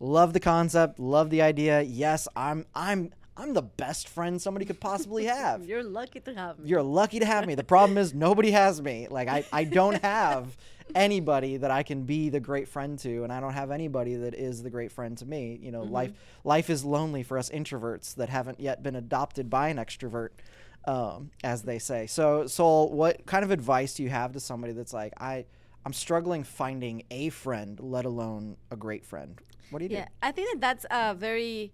love 0.01 0.33
the 0.33 0.41
concept, 0.41 0.99
love 0.99 1.31
the 1.31 1.43
idea. 1.43 1.83
Yes, 1.83 2.29
I'm 2.37 2.67
I'm 2.75 3.13
I'm 3.37 3.55
the 3.55 3.63
best 3.63 4.09
friend 4.09 4.41
somebody 4.41 4.67
could 4.67 4.81
possibly 4.81 5.25
have. 5.27 5.65
You're 5.65 5.83
lucky 5.83 6.21
to 6.21 6.35
have 6.35 6.59
me. 6.59 6.69
You're 6.69 6.83
lucky 6.83 7.19
to 7.21 7.27
have 7.27 7.47
me. 7.47 7.55
The 7.55 7.65
problem 7.65 7.99
is 7.99 8.13
nobody 8.13 8.51
has 8.51 8.81
me. 8.83 9.09
Like 9.11 9.29
I, 9.29 9.45
I 9.53 9.65
don't 9.65 10.01
have 10.03 10.57
anybody 10.95 11.57
that 11.57 11.71
I 11.71 11.83
can 11.83 12.03
be 12.03 12.29
the 12.29 12.41
great 12.41 12.69
friend 12.69 12.99
to, 13.01 13.25
and 13.25 13.33
I 13.33 13.41
don't 13.41 13.55
have 13.55 13.71
anybody 13.71 14.17
that 14.17 14.35
is 14.35 14.63
the 14.63 14.71
great 14.71 14.93
friend 14.93 15.17
to 15.19 15.27
me. 15.27 15.59
You 15.63 15.73
know, 15.73 15.83
life 15.83 16.13
life 16.45 16.71
is 16.71 16.85
lonely 16.85 17.23
for 17.23 17.39
us 17.39 17.51
introverts 17.51 18.15
that 18.17 18.29
haven't 18.29 18.61
yet 18.61 18.83
been 18.83 18.97
adopted 18.97 19.49
by 19.49 19.69
an 19.69 19.79
extrovert, 19.79 20.31
um, 20.85 21.31
as 21.43 21.63
they 21.63 21.79
say. 21.79 22.07
So, 22.07 22.47
Sol, 22.47 22.91
what 22.91 23.25
kind 23.27 23.45
of 23.45 23.51
advice 23.51 23.95
do 23.95 24.03
you 24.03 24.11
have 24.11 24.33
to 24.33 24.41
somebody 24.41 24.73
that's 24.73 24.93
like, 24.93 25.13
I, 25.19 25.47
I'm 25.85 25.93
struggling 25.93 26.45
finding 26.45 27.03
a 27.11 27.31
friend, 27.31 27.79
let 27.81 28.05
alone 28.05 28.57
a 28.71 28.77
great 28.77 29.05
friend? 29.05 29.41
What 29.71 29.81
do 29.81 29.85
you 29.87 29.89
do? 29.89 29.95
Yeah, 29.97 30.09
I 30.23 30.33
think 30.33 30.53
that 30.53 30.61
that's 30.61 30.85
uh, 30.87 31.15
very 31.15 31.73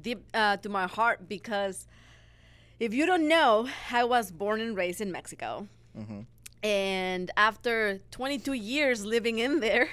deep 0.00 0.24
uh, 0.32 0.56
to 0.58 0.68
my 0.68 0.86
heart 0.86 1.28
because 1.28 1.86
if 2.78 2.94
you 2.94 3.04
don't 3.04 3.28
know, 3.28 3.68
I 3.90 4.04
was 4.04 4.30
born 4.30 4.60
and 4.60 4.76
raised 4.76 5.00
in 5.00 5.12
Mexico. 5.12 5.68
Mm-hmm. 5.98 6.20
And 6.62 7.30
after 7.38 8.00
22 8.10 8.52
years 8.52 9.04
living 9.04 9.38
in 9.38 9.60
there, 9.60 9.88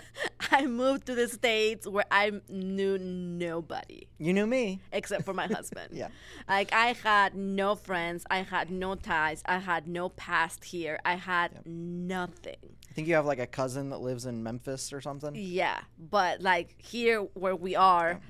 I 0.52 0.66
moved 0.66 1.06
to 1.06 1.14
the 1.16 1.26
States 1.26 1.86
where 1.86 2.04
I 2.12 2.30
knew 2.48 2.96
nobody? 2.98 4.06
You 4.18 4.32
knew 4.32 4.46
me. 4.46 4.80
except 4.92 5.24
for 5.24 5.34
my 5.34 5.46
husband. 5.52 5.88
Yeah. 5.92 6.08
Like 6.48 6.72
I 6.72 6.92
had 6.92 7.34
no 7.34 7.74
friends, 7.74 8.24
I 8.30 8.38
had 8.38 8.70
no 8.70 8.94
ties, 8.94 9.42
I 9.46 9.58
had 9.58 9.88
no 9.88 10.10
past 10.10 10.64
here, 10.64 11.00
I 11.04 11.16
had 11.16 11.66
nothing. 11.66 12.76
I 12.88 12.92
think 12.94 13.08
you 13.08 13.14
have 13.14 13.26
like 13.26 13.40
a 13.40 13.46
cousin 13.46 13.90
that 13.90 14.00
lives 14.00 14.26
in 14.26 14.42
Memphis 14.42 14.92
or 14.92 15.00
something. 15.00 15.32
Yeah, 15.34 15.80
but 15.98 16.40
like 16.40 16.76
here 16.78 17.22
where 17.34 17.56
we 17.56 17.74
are, 17.74 18.20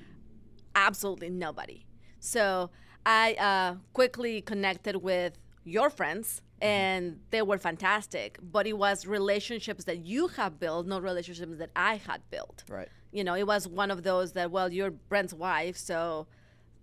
absolutely 0.75 1.29
nobody. 1.31 1.85
So 2.21 2.71
I 3.05 3.35
uh, 3.35 3.75
quickly 3.93 4.41
connected 4.41 4.97
with 4.97 5.35
your 5.65 5.91
friends 5.91 6.43
and 6.63 7.19
they 7.31 7.43
were 7.43 7.59
fantastic. 7.59 8.39
But 8.41 8.67
it 8.67 8.79
was 8.79 9.05
relationships 9.07 9.85
that 9.85 10.07
you 10.07 10.29
have 10.29 10.59
built, 10.61 10.87
not 10.87 11.03
relationships 11.03 11.59
that 11.59 11.71
I 11.75 11.97
had 11.97 12.23
built. 12.31 12.65
Right. 12.69 12.89
You 13.11 13.25
know, 13.25 13.35
it 13.35 13.47
was 13.47 13.69
one 13.69 13.91
of 13.91 14.05
those 14.05 14.33
that 14.33 14.51
well, 14.51 14.73
you're 14.73 14.93
Brent's 14.93 15.35
wife, 15.35 15.77
so 15.77 16.29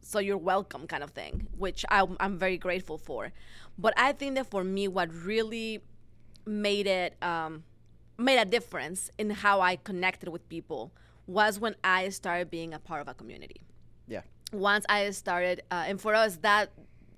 so 0.02 0.20
you're 0.20 0.38
welcome 0.38 0.86
kind 0.86 1.04
of 1.04 1.12
thing, 1.12 1.48
which 1.58 1.86
I'm, 1.90 2.16
I'm 2.20 2.38
very 2.38 2.58
grateful 2.58 2.98
for. 2.98 3.32
But 3.78 3.94
I 3.98 4.12
think 4.12 4.36
that 4.36 4.50
for 4.50 4.64
me, 4.64 4.88
what 4.88 5.14
really 5.14 5.82
made 6.46 6.88
it 6.88 7.22
um, 7.24 7.64
made 8.18 8.38
a 8.38 8.46
difference 8.46 9.10
in 9.18 9.30
how 9.30 9.62
I 9.62 9.78
connected 9.78 10.30
with 10.30 10.48
people 10.50 10.92
was 11.26 11.60
when 11.60 11.76
I 11.84 12.10
started 12.10 12.50
being 12.50 12.74
a 12.74 12.80
part 12.80 13.02
of 13.02 13.08
a 13.08 13.14
community. 13.14 13.62
Yeah. 14.08 14.22
Once 14.52 14.86
I 14.90 15.10
started, 15.12 15.62
uh, 15.72 15.86
and 15.88 16.02
for 16.02 16.14
us 16.16 16.38
that 16.38 16.72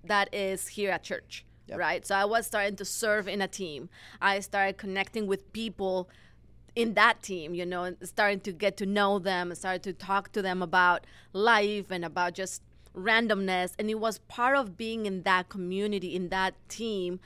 that 0.03 0.33
is 0.33 0.67
here 0.67 0.91
at 0.91 1.03
church, 1.03 1.45
Yep. 1.71 1.79
right? 1.79 2.05
So 2.05 2.15
I 2.15 2.25
was 2.25 2.45
starting 2.45 2.75
to 2.75 2.85
serve 2.85 3.27
in 3.27 3.41
a 3.41 3.47
team. 3.47 3.89
I 4.21 4.41
started 4.41 4.77
connecting 4.77 5.25
with 5.25 5.51
people 5.53 6.09
in 6.75 6.93
that 6.93 7.21
team, 7.21 7.53
you 7.53 7.65
know, 7.65 7.83
and 7.83 7.97
starting 8.03 8.39
to 8.41 8.51
get 8.51 8.77
to 8.77 8.85
know 8.85 9.19
them, 9.19 9.53
started 9.55 9.83
to 9.83 9.93
talk 9.93 10.31
to 10.33 10.41
them 10.41 10.61
about 10.61 11.05
life 11.33 11.89
and 11.89 12.05
about 12.05 12.33
just 12.33 12.61
randomness. 12.95 13.73
And 13.79 13.89
it 13.89 13.99
was 13.99 14.19
part 14.19 14.57
of 14.57 14.77
being 14.77 15.05
in 15.05 15.23
that 15.23 15.49
community, 15.49 16.15
in 16.15 16.29
that 16.29 16.53
team, 16.69 17.19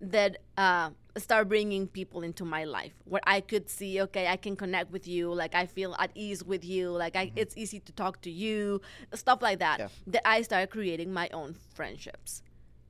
that 0.00 0.38
uh, 0.56 0.90
started 1.16 1.48
bringing 1.48 1.88
people 1.88 2.22
into 2.22 2.44
my 2.44 2.62
life 2.62 2.92
where 3.04 3.22
I 3.26 3.40
could 3.40 3.68
see, 3.68 4.00
okay, 4.02 4.28
I 4.28 4.36
can 4.36 4.54
connect 4.54 4.92
with 4.92 5.08
you, 5.08 5.32
like 5.32 5.56
I 5.56 5.66
feel 5.66 5.96
at 5.98 6.12
ease 6.14 6.44
with 6.44 6.64
you, 6.64 6.90
like 6.90 7.16
I, 7.16 7.32
it's 7.34 7.56
easy 7.56 7.80
to 7.80 7.92
talk 7.92 8.20
to 8.22 8.30
you, 8.30 8.80
stuff 9.14 9.42
like 9.42 9.58
that. 9.58 9.80
Yeah. 9.80 9.88
That 10.06 10.28
I 10.28 10.42
started 10.42 10.70
creating 10.70 11.12
my 11.12 11.28
own 11.32 11.56
friendships 11.74 12.42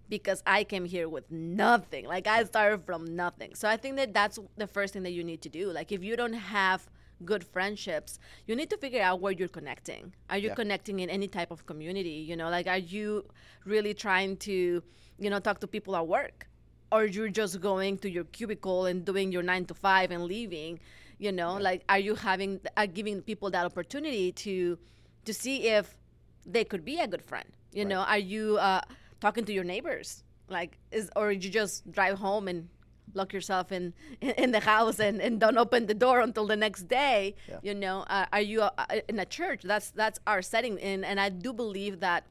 because 0.08 0.42
I 0.46 0.64
came 0.64 0.84
here 0.84 1.08
with 1.08 1.30
nothing. 1.30 2.06
Like 2.06 2.26
I 2.26 2.44
started 2.44 2.84
from 2.84 3.16
nothing. 3.16 3.54
So 3.54 3.68
I 3.68 3.76
think 3.76 3.96
that 3.96 4.14
that's 4.14 4.38
the 4.56 4.66
first 4.66 4.92
thing 4.94 5.02
that 5.02 5.12
you 5.12 5.24
need 5.24 5.42
to 5.42 5.48
do. 5.48 5.70
Like 5.70 5.92
if 5.92 6.02
you 6.02 6.16
don't 6.16 6.32
have 6.34 6.88
good 7.24 7.44
friendships, 7.44 8.18
you 8.46 8.54
need 8.54 8.70
to 8.70 8.76
figure 8.78 9.02
out 9.02 9.20
where 9.20 9.32
you're 9.32 9.48
connecting. 9.48 10.14
Are 10.30 10.38
you 10.38 10.48
Yeah. 10.48 10.54
connecting 10.54 11.00
in 11.00 11.10
any 11.10 11.28
type 11.28 11.50
of 11.50 11.66
community? 11.66 12.18
You 12.30 12.36
know, 12.36 12.48
like 12.48 12.66
are 12.66 12.78
you 12.78 13.26
really 13.64 13.94
trying 13.94 14.36
to, 14.48 14.82
you 15.18 15.30
know, 15.30 15.40
talk 15.40 15.60
to 15.60 15.66
people 15.66 15.96
at 15.96 16.06
work? 16.06 16.48
Or 16.90 17.04
you're 17.04 17.28
just 17.28 17.60
going 17.60 17.98
to 17.98 18.08
your 18.10 18.24
cubicle 18.24 18.86
and 18.86 19.04
doing 19.04 19.30
your 19.30 19.42
nine 19.42 19.66
to 19.66 19.74
five 19.74 20.10
and 20.10 20.24
leaving? 20.24 20.80
You 21.18 21.32
know, 21.32 21.56
like 21.56 21.82
are 21.88 21.98
you 21.98 22.14
having 22.14 22.60
are 22.76 22.86
giving 22.86 23.20
people 23.22 23.50
that 23.50 23.66
opportunity 23.66 24.32
to 24.32 24.78
to 25.24 25.34
see 25.34 25.66
if 25.68 25.94
they 26.46 26.64
could 26.64 26.84
be 26.84 26.98
a 27.00 27.06
good 27.06 27.22
friend. 27.22 27.48
You 27.72 27.84
know, 27.84 28.00
are 28.00 28.18
you 28.18 28.56
uh, 28.58 28.80
talking 29.20 29.44
to 29.44 29.52
your 29.52 29.64
neighbors? 29.64 30.24
Like, 30.48 30.78
is 30.90 31.10
or 31.16 31.32
you 31.32 31.50
just 31.50 31.90
drive 31.92 32.18
home 32.18 32.48
and 32.48 32.68
lock 33.14 33.32
yourself 33.32 33.72
in 33.72 33.94
in 34.20 34.50
the 34.52 34.60
house 34.60 34.98
and, 35.00 35.20
and 35.20 35.40
don't 35.40 35.58
open 35.58 35.86
the 35.86 35.94
door 35.94 36.20
until 36.20 36.46
the 36.46 36.56
next 36.56 36.88
day? 36.88 37.34
Yeah. 37.48 37.58
You 37.62 37.74
know, 37.74 38.04
uh, 38.08 38.26
are 38.32 38.40
you 38.40 38.62
uh, 38.62 38.72
in 39.08 39.18
a 39.18 39.26
church? 39.26 39.62
That's 39.62 39.90
that's 39.90 40.18
our 40.26 40.42
setting, 40.42 40.78
and 40.80 41.04
and 41.04 41.20
I 41.20 41.28
do 41.28 41.52
believe 41.52 42.00
that 42.00 42.24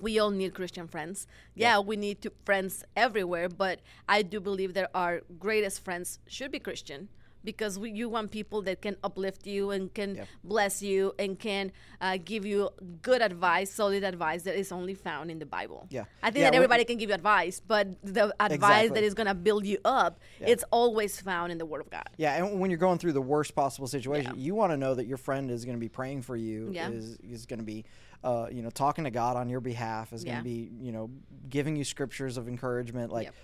we 0.00 0.18
all 0.18 0.30
need 0.30 0.54
Christian 0.54 0.88
friends. 0.88 1.26
Yeah, 1.54 1.78
we 1.78 1.96
need 1.96 2.20
to 2.22 2.32
friends 2.44 2.84
everywhere, 2.96 3.48
but 3.48 3.80
I 4.08 4.22
do 4.22 4.40
believe 4.40 4.74
that 4.74 4.90
our 4.94 5.22
greatest 5.38 5.84
friends 5.84 6.18
should 6.26 6.50
be 6.50 6.58
Christian 6.58 7.08
because 7.46 7.78
we, 7.78 7.90
you 7.92 8.10
want 8.10 8.30
people 8.30 8.60
that 8.62 8.82
can 8.82 8.96
uplift 9.02 9.46
you 9.46 9.70
and 9.70 9.94
can 9.94 10.16
Yeah. 10.16 10.24
bless 10.44 10.82
you 10.82 11.14
and 11.18 11.38
can 11.38 11.72
uh, 12.02 12.18
give 12.22 12.44
you 12.44 12.68
good 13.00 13.22
advice, 13.22 13.72
solid 13.72 14.04
advice 14.04 14.42
that 14.42 14.56
is 14.58 14.70
only 14.72 14.92
found 14.94 15.30
in 15.30 15.38
the 15.38 15.46
Bible. 15.46 15.86
Yeah. 15.88 16.04
I 16.22 16.30
think 16.30 16.42
Yeah, 16.42 16.50
that 16.50 16.56
everybody 16.56 16.84
can 16.84 16.98
give 16.98 17.08
you 17.08 17.14
advice, 17.14 17.60
but 17.60 17.86
the 18.02 18.34
advice 18.40 18.52
Exactly. 18.52 18.88
that 18.96 19.04
is 19.04 19.14
going 19.14 19.28
to 19.28 19.34
build 19.34 19.64
you 19.64 19.78
up, 19.84 20.18
Yeah. 20.40 20.48
it's 20.48 20.64
always 20.70 21.18
found 21.20 21.52
in 21.52 21.58
the 21.58 21.64
Word 21.64 21.80
of 21.80 21.88
God. 21.88 22.08
Yeah, 22.18 22.36
and 22.44 22.60
when 22.60 22.70
you're 22.70 22.78
going 22.88 22.98
through 22.98 23.12
the 23.12 23.22
worst 23.22 23.54
possible 23.54 23.86
situation, 23.86 24.32
Yeah. 24.36 24.42
you 24.46 24.54
want 24.54 24.72
to 24.72 24.76
know 24.76 24.94
that 24.94 25.06
your 25.06 25.16
friend 25.18 25.50
is 25.50 25.64
going 25.64 25.76
to 25.76 25.80
be 25.80 25.88
praying 25.88 26.22
for 26.22 26.36
you. 26.36 26.72
Is 26.74 27.16
is 27.22 27.46
going 27.46 27.60
to 27.60 27.64
be, 27.64 27.84
uh, 28.24 28.48
you 28.50 28.62
know, 28.62 28.70
talking 28.70 29.04
to 29.04 29.10
God 29.10 29.36
on 29.36 29.48
your 29.48 29.60
behalf. 29.60 30.12
Is 30.12 30.24
going 30.24 30.34
Yeah. 30.34 30.38
to 30.40 30.44
be, 30.44 30.70
you 30.80 30.90
know, 30.92 31.08
giving 31.48 31.76
you 31.76 31.84
scriptures 31.84 32.36
of 32.36 32.48
encouragement. 32.48 33.12
Like, 33.12 33.26
Yep. 33.26 33.34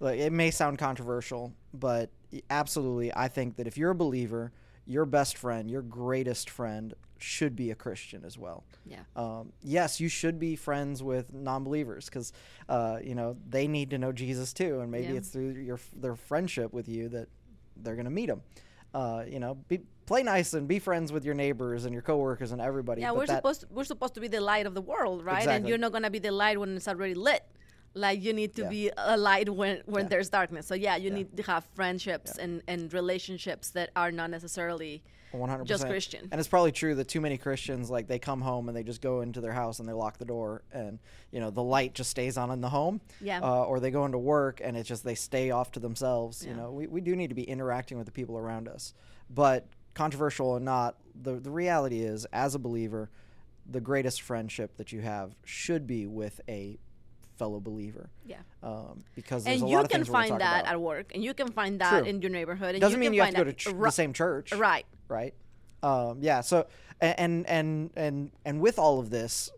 like, 0.00 0.18
it 0.20 0.32
may 0.32 0.50
sound 0.52 0.78
controversial, 0.78 1.52
but 1.74 2.10
absolutely, 2.50 3.14
I 3.14 3.28
think 3.28 3.56
that 3.56 3.66
if 3.66 3.76
you're 3.78 3.90
a 3.90 3.94
believer, 3.94 4.52
your 4.86 5.04
best 5.04 5.36
friend, 5.36 5.70
your 5.70 5.82
greatest 5.82 6.48
friend, 6.48 6.94
should 7.20 7.56
be 7.56 7.72
a 7.72 7.74
Christian 7.74 8.24
as 8.24 8.38
well. 8.38 8.64
Yeah. 8.86 9.00
Um, 9.16 9.52
yes, 9.60 9.98
you 10.00 10.08
should 10.08 10.38
be 10.38 10.54
friends 10.54 11.02
with 11.02 11.34
non-believers 11.34 12.04
because, 12.06 12.32
uh, 12.68 13.00
you 13.02 13.16
know, 13.16 13.36
they 13.48 13.66
need 13.66 13.90
to 13.90 13.98
know 13.98 14.12
Jesus 14.12 14.52
too, 14.52 14.80
and 14.80 14.90
maybe 14.90 15.12
Yeah. 15.12 15.18
it's 15.18 15.30
through 15.30 15.50
your 15.54 15.80
their 15.94 16.14
friendship 16.14 16.72
with 16.72 16.88
you 16.88 17.08
that 17.08 17.28
they're 17.76 17.96
going 17.96 18.04
to 18.04 18.10
meet 18.10 18.28
him. 18.28 18.42
Uh, 18.94 19.24
you 19.28 19.40
know, 19.40 19.54
be, 19.68 19.80
play 20.06 20.22
nice 20.22 20.54
and 20.54 20.66
be 20.68 20.78
friends 20.78 21.12
with 21.12 21.24
your 21.24 21.34
neighbors 21.34 21.84
and 21.84 21.92
your 21.92 22.02
coworkers 22.02 22.52
and 22.52 22.60
everybody. 22.60 23.02
Yeah, 23.02 23.10
but 23.10 23.18
we're 23.18 23.26
supposed 23.26 23.60
to, 23.62 23.66
we're 23.70 23.84
supposed 23.84 24.14
to 24.14 24.20
be 24.20 24.28
the 24.28 24.40
light 24.40 24.66
of 24.66 24.74
the 24.74 24.80
world, 24.80 25.24
right? 25.24 25.46
And 25.46 25.68
you're 25.68 25.76
not 25.76 25.92
gonna 25.92 26.10
be 26.10 26.20
the 26.20 26.30
light 26.32 26.58
when 26.58 26.76
it's 26.76 26.88
already 26.88 27.14
lit. 27.14 27.44
Like 27.98 28.22
you 28.22 28.32
need 28.32 28.54
to 28.56 28.62
Yeah. 28.62 28.68
be 28.68 28.90
a 28.96 29.16
light 29.16 29.48
when 29.48 29.82
when 29.86 30.04
Yeah. 30.04 30.08
there's 30.08 30.28
darkness. 30.30 30.66
So 30.66 30.74
yeah, 30.74 30.96
you 30.96 31.08
Yeah. 31.10 31.16
need 31.18 31.36
to 31.36 31.42
have 31.44 31.64
friendships 31.74 32.38
and 32.38 32.62
and 32.68 32.92
relationships 32.92 33.70
that 33.70 33.90
are 33.96 34.12
not 34.12 34.30
necessarily 34.30 35.02
100%. 35.32 35.66
just 35.68 35.86
Christian. 35.86 36.28
And 36.30 36.38
it's 36.40 36.48
probably 36.48 36.72
true 36.72 36.94
that 36.94 37.08
too 37.08 37.20
many 37.20 37.36
Christians 37.36 37.90
like 37.90 38.06
they 38.06 38.18
come 38.18 38.40
home 38.40 38.68
and 38.68 38.76
they 38.76 38.82
just 38.82 39.02
go 39.02 39.20
into 39.20 39.40
their 39.40 39.52
house 39.52 39.78
and 39.80 39.88
they 39.88 39.92
lock 39.92 40.16
the 40.18 40.24
door 40.24 40.62
and 40.72 40.98
you 41.32 41.40
know 41.40 41.50
the 41.50 41.62
light 41.62 41.92
just 41.94 42.10
stays 42.10 42.38
on 42.38 42.50
in 42.50 42.60
the 42.60 42.70
home. 42.70 43.00
Yeah. 43.20 43.40
Uh, 43.42 43.64
or 43.64 43.80
they 43.80 43.90
go 43.90 44.04
into 44.06 44.18
work 44.18 44.60
and 44.62 44.76
it's 44.76 44.88
just 44.88 45.02
they 45.04 45.16
stay 45.16 45.50
off 45.50 45.72
to 45.72 45.80
themselves. 45.80 46.46
You 46.46 46.54
know, 46.54 46.70
we, 46.72 46.86
we 46.86 47.00
do 47.00 47.16
need 47.16 47.28
to 47.28 47.34
be 47.34 47.44
interacting 47.44 47.98
with 47.98 48.06
the 48.06 48.12
people 48.12 48.38
around 48.38 48.68
us. 48.68 48.94
But 49.28 49.66
controversial 49.94 50.46
or 50.48 50.60
not, 50.60 50.96
the 51.20 51.34
the 51.40 51.50
reality 51.50 52.00
is 52.02 52.24
as 52.32 52.54
a 52.54 52.58
believer, 52.58 53.10
the 53.70 53.80
greatest 53.80 54.22
friendship 54.22 54.76
that 54.78 54.92
you 54.92 55.00
have 55.02 55.34
should 55.44 55.86
be 55.86 56.06
with 56.06 56.40
a 56.48 56.78
fellow 57.38 57.60
believer. 57.60 58.10
yeah. 58.26 58.36
Um, 58.62 59.04
because 59.14 59.44
there's 59.44 59.60
And 59.60 59.68
a 59.68 59.70
you 59.70 59.76
lot 59.76 59.84
of 59.84 59.90
can 59.90 60.00
we're 60.00 60.04
gonna 60.06 60.18
find 60.28 60.40
that 60.40 60.60
about. 60.62 60.72
at 60.74 60.80
work, 60.80 61.12
and 61.14 61.22
you 61.22 61.32
can 61.34 61.48
find 61.52 61.80
that 61.80 62.00
True. 62.00 62.08
in 62.08 62.20
your 62.20 62.30
neighborhood. 62.30 62.74
And 62.74 62.80
doesn't 62.80 62.96
you 63.02 63.10
mean 63.10 63.10
can 63.10 63.14
you 63.14 63.22
have 63.22 63.30
to 63.34 63.36
go 63.36 63.44
to 63.44 63.52
ch- 63.52 63.66
Ri- 63.68 63.88
the 63.88 63.90
same 63.90 64.12
church 64.12 64.52
Right. 64.52 64.84
right 65.08 65.34
um, 65.82 66.18
yeah 66.20 66.40
so 66.40 66.66
and 67.00 67.46
and 67.46 67.90
and 67.96 68.30
and 68.44 68.60
with 68.60 68.78
all 68.78 68.98
of 68.98 69.10
this 69.10 69.48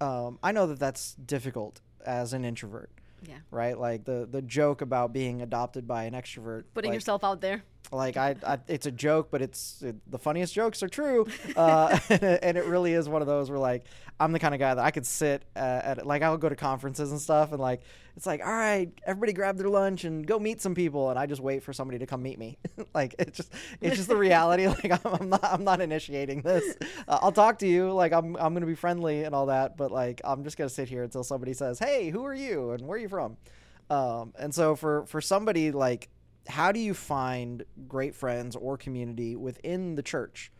um, 0.00 0.38
i 0.42 0.50
know 0.52 0.66
that 0.66 0.78
that's 0.78 1.14
difficult 1.14 1.80
as 2.06 2.32
an 2.32 2.44
introvert 2.44 2.90
Yeah. 3.28 3.36
right 3.50 3.78
like 3.78 4.04
the 4.04 4.26
the 4.30 4.40
joke 4.42 4.80
about 4.80 5.12
being 5.12 5.42
adopted 5.42 5.86
by 5.86 6.04
an 6.04 6.14
extrovert 6.14 6.64
Putting 6.74 6.90
like, 6.92 6.96
yourself 6.96 7.22
out 7.24 7.40
there. 7.42 7.62
Like 7.92 8.16
I, 8.16 8.36
I 8.46 8.58
it's 8.68 8.86
a 8.86 8.90
joke 8.90 9.28
but 9.30 9.42
it's 9.42 9.82
it, 9.82 9.96
the 10.10 10.18
funniest 10.18 10.54
jokes 10.54 10.82
are 10.82 10.88
true. 10.88 11.26
Uh, 11.56 11.98
and 12.10 12.58
it 12.58 12.64
really 12.66 12.92
is 12.92 13.08
one 13.08 13.22
of 13.22 13.28
those 13.28 13.48
where 13.48 13.58
like 13.58 13.84
i'm 14.20 14.32
the 14.32 14.38
kind 14.38 14.52
of 14.52 14.60
guy 14.60 14.74
that 14.74 14.84
i 14.84 14.90
could 14.90 15.06
sit 15.06 15.42
uh, 15.54 15.58
at 15.58 16.06
like 16.06 16.22
i'll 16.22 16.36
go 16.36 16.48
to 16.48 16.56
conferences 16.56 17.12
and 17.12 17.20
stuff 17.20 17.52
and 17.52 17.60
like 17.60 17.80
it's 18.14 18.26
like 18.26 18.44
all 18.44 18.52
right 18.52 18.90
everybody 19.06 19.32
grab 19.32 19.56
their 19.56 19.68
lunch 19.68 20.04
and 20.04 20.26
go 20.26 20.38
meet 20.38 20.60
some 20.60 20.74
people 20.74 21.08
and 21.08 21.18
i 21.18 21.24
just 21.24 21.40
wait 21.40 21.62
for 21.62 21.72
somebody 21.72 21.98
to 21.98 22.06
come 22.06 22.22
meet 22.22 22.38
me. 22.38 22.58
Like 22.94 23.14
it's 23.18 23.36
just 23.36 23.52
it's 23.80 23.96
just 23.96 24.08
the 24.08 24.16
reality. 24.16 24.66
Like 24.66 24.90
I'm, 25.04 25.14
I'm 25.14 25.28
not 25.28 25.44
i'm 25.44 25.64
not 25.64 25.80
initiating 25.80 26.42
this. 26.42 26.76
Uh, 27.08 27.18
i'll 27.22 27.32
talk 27.32 27.58
to 27.60 27.66
you 27.66 27.92
like 27.92 28.12
i'm 28.12 28.36
i'm 28.36 28.54
gonna 28.54 28.66
be 28.66 28.74
friendly 28.74 29.24
and 29.24 29.34
all 29.34 29.46
that 29.46 29.76
but 29.76 29.90
like 29.90 30.20
i'm 30.24 30.44
just 30.44 30.56
gonna 30.56 30.68
sit 30.70 30.88
here 30.88 31.02
until 31.02 31.24
somebody 31.24 31.52
says 31.52 31.78
hey 31.78 32.10
who 32.10 32.24
are 32.24 32.34
you 32.34 32.70
and 32.72 32.86
where 32.86 32.96
are 32.96 33.00
you 33.00 33.08
from? 33.08 33.36
Um, 33.88 34.32
and 34.38 34.54
so 34.54 34.74
for 34.74 35.06
for 35.06 35.20
somebody 35.20 35.70
like 35.70 36.08
how 36.48 36.72
do 36.72 36.80
you 36.80 36.94
find 36.94 37.64
great 37.88 38.14
friends 38.14 38.56
or 38.56 38.76
community 38.76 39.36
within 39.36 39.94
the 39.94 40.02
church? 40.02 40.50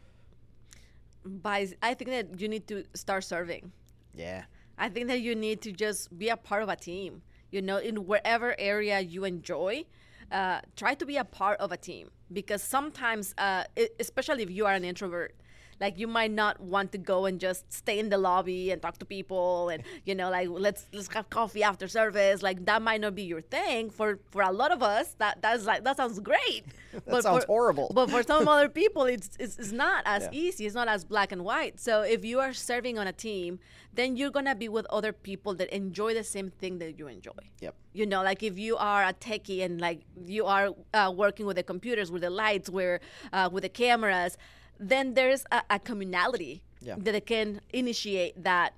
By 1.25 1.69
I 1.83 1.95
think 1.95 2.11
that 2.11 2.41
you 2.41 2.49
need 2.49 2.67
to 2.69 2.85
start 2.95 3.25
serving. 3.25 3.73
Yeah. 4.15 4.45
I 4.79 4.89
think 4.89 5.09
that 5.09 5.21
you 5.21 5.35
need 5.35 5.63
to 5.63 5.73
just 5.73 6.17
be 6.19 6.29
a 6.29 6.37
part 6.37 6.63
of 6.63 6.69
a 6.69 6.77
team. 6.77 7.23
You 7.51 7.63
know, 7.63 7.79
in 7.79 8.07
wherever 8.07 8.55
area 8.59 9.01
you 9.01 9.25
enjoy, 9.25 9.85
uh, 10.31 10.61
try 10.77 10.95
to 10.95 11.07
be 11.07 11.17
a 11.17 11.25
part 11.25 11.59
of 11.61 11.73
a 11.73 11.77
team 11.77 12.11
because 12.33 12.63
sometimes, 12.63 13.35
uh, 13.39 13.65
especially 14.01 14.43
if 14.43 14.51
you 14.51 14.67
are 14.67 14.75
an 14.75 14.85
introvert, 14.85 15.35
like 15.81 15.99
you 15.99 16.07
might 16.07 16.31
not 16.31 16.61
want 16.61 16.93
to 16.93 16.99
go 16.99 17.27
and 17.27 17.39
just 17.41 17.71
stay 17.73 17.99
in 17.99 18.09
the 18.09 18.17
lobby 18.19 18.71
and 18.71 18.81
talk 18.81 18.97
to 18.99 19.05
people 19.05 19.69
and 19.69 19.83
you 20.05 20.15
know 20.15 20.31
like 20.31 20.49
let's 20.49 20.87
let's 20.93 21.09
have 21.13 21.29
coffee 21.31 21.63
after 21.63 21.87
service 21.87 22.43
like 22.43 22.65
that 22.65 22.81
might 22.83 23.01
not 23.01 23.15
be 23.15 23.23
your 23.23 23.41
thing 23.43 23.91
for 23.91 24.19
for 24.31 24.43
a 24.43 24.51
lot 24.51 24.73
of 24.73 24.83
us 24.83 25.15
that 25.19 25.41
that's 25.43 25.65
like 25.67 25.85
that 25.85 25.97
sounds 25.97 26.19
great 26.21 26.65
That 27.07 27.23
sounds 27.25 27.45
for, 27.45 27.47
horrible. 27.47 27.93
but 27.95 28.09
for 28.11 28.23
some 28.23 28.49
other 28.49 28.69
people 28.81 29.03
it's, 29.05 29.31
it's 29.39 29.59
it's 29.59 29.73
not 29.73 30.03
as 30.07 30.23
Yeah. 30.25 30.31
easy 30.33 30.65
it's 30.67 30.75
not 30.75 30.89
as 30.89 31.05
black 31.05 31.31
and 31.33 31.45
white 31.45 31.79
so 31.79 32.03
if 32.03 32.25
you 32.25 32.41
are 32.41 32.53
serving 32.55 32.99
on 32.99 33.07
a 33.07 33.13
team 33.13 33.59
then 33.93 34.17
you're 34.17 34.31
gonna 34.31 34.55
be 34.55 34.69
with 34.69 34.87
other 34.91 35.13
people 35.13 35.55
that 35.57 35.69
enjoy 35.75 36.15
the 36.15 36.25
same 36.25 36.51
thing 36.51 36.79
that 36.79 36.99
you 36.99 37.07
enjoy 37.07 37.33
Yep. 37.61 37.75
you 37.93 38.07
know 38.07 38.23
like 38.23 38.43
if 38.43 38.59
you 38.59 38.77
are 38.79 39.05
a 39.05 39.13
techie 39.13 39.63
and 39.65 39.81
like 39.81 40.01
you 40.27 40.47
are 40.47 40.71
uh, 40.95 41.13
working 41.15 41.45
with 41.45 41.57
the 41.57 41.63
computers 41.63 42.11
with 42.11 42.23
the 42.23 42.31
lights 42.31 42.71
where 42.71 43.01
uh, 43.33 43.49
with 43.53 43.63
the 43.63 43.69
cameras 43.69 44.39
then 44.79 45.15
there's 45.15 45.45
a, 45.53 45.63
a 45.71 45.79
communality 45.79 46.61
Yeah. 46.81 46.97
that 46.99 47.27
can 47.27 47.61
initiate 47.73 48.43
that 48.45 48.75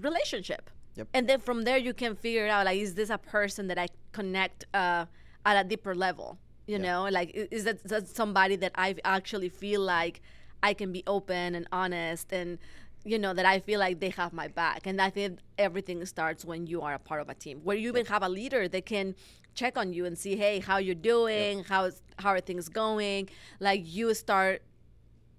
relationship 0.00 0.70
Yep. 0.96 1.08
and 1.14 1.28
then 1.28 1.40
from 1.40 1.62
there 1.62 1.78
you 1.78 1.94
can 1.94 2.16
figure 2.16 2.48
out 2.48 2.66
like 2.66 2.78
is 2.80 2.94
this 2.94 3.10
a 3.10 3.18
person 3.18 3.68
that 3.68 3.78
i 3.78 3.86
connect 4.12 4.64
uh, 4.74 5.04
at 5.44 5.64
a 5.64 5.68
deeper 5.68 5.94
level. 5.94 6.38
You 6.66 6.78
know, 6.78 7.08
like 7.10 7.30
is 7.34 7.64
that, 7.64 7.82
that 7.84 8.08
somebody 8.08 8.56
that 8.56 8.72
I 8.74 8.94
actually 9.02 9.48
feel 9.48 9.80
like 9.80 10.20
I 10.62 10.74
can 10.74 10.92
be 10.92 11.02
open 11.06 11.54
and 11.54 11.66
honest 11.72 12.30
and 12.30 12.58
you 13.06 13.18
know 13.18 13.32
that 13.32 13.46
I 13.46 13.58
feel 13.60 13.80
like 13.80 14.00
they 14.00 14.10
have 14.10 14.34
my 14.34 14.48
back. 14.48 14.86
And 14.86 15.00
I 15.00 15.08
think 15.08 15.38
everything 15.56 16.04
starts 16.04 16.44
when 16.44 16.66
you 16.66 16.82
are 16.82 16.92
a 16.92 16.98
part 16.98 17.22
of 17.22 17.30
a 17.30 17.34
team 17.34 17.60
where 17.64 17.74
you 17.76 17.88
even 17.88 18.04
have 18.06 18.22
a 18.22 18.28
leader 18.28 18.68
that 18.68 18.84
can 18.84 19.14
check 19.54 19.78
on 19.78 19.94
you 19.94 20.04
and 20.04 20.18
see, 20.18 20.36
hey, 20.36 20.58
how 20.60 20.76
you're 20.76 20.94
doing, 21.14 21.64
how's 21.64 22.02
how 22.18 22.30
are 22.30 22.40
things 22.40 22.68
going. 22.68 23.30
Like 23.60 23.82
you 23.86 24.12
start 24.12 24.60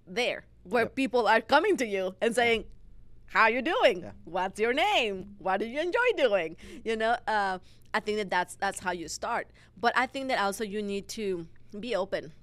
there 0.09 0.45
where 0.63 0.83
Yep. 0.83 0.95
people 0.95 1.27
are 1.27 1.41
coming 1.41 1.77
to 1.77 1.85
you 1.85 2.15
and 2.21 2.35
saying, 2.35 2.65
"How 3.27 3.43
are 3.43 3.49
you 3.51 3.61
doing? 3.61 4.01
Yeah. 4.01 4.11
What's 4.25 4.59
your 4.59 4.73
name? 4.73 5.35
What 5.39 5.59
do 5.59 5.65
you 5.65 5.79
enjoy 5.79 6.09
doing?" 6.17 6.57
You 6.83 6.95
know, 6.97 7.15
uh, 7.27 7.59
I 7.93 7.99
think 7.99 8.17
that 8.17 8.29
that's 8.29 8.55
that's 8.55 8.79
how 8.79 8.91
you 8.91 9.07
start. 9.07 9.47
But 9.77 9.93
I 9.95 10.05
think 10.07 10.27
that 10.29 10.39
also 10.39 10.63
you 10.63 10.81
need 10.81 11.07
to 11.09 11.47
be 11.79 11.95
open. 11.95 12.33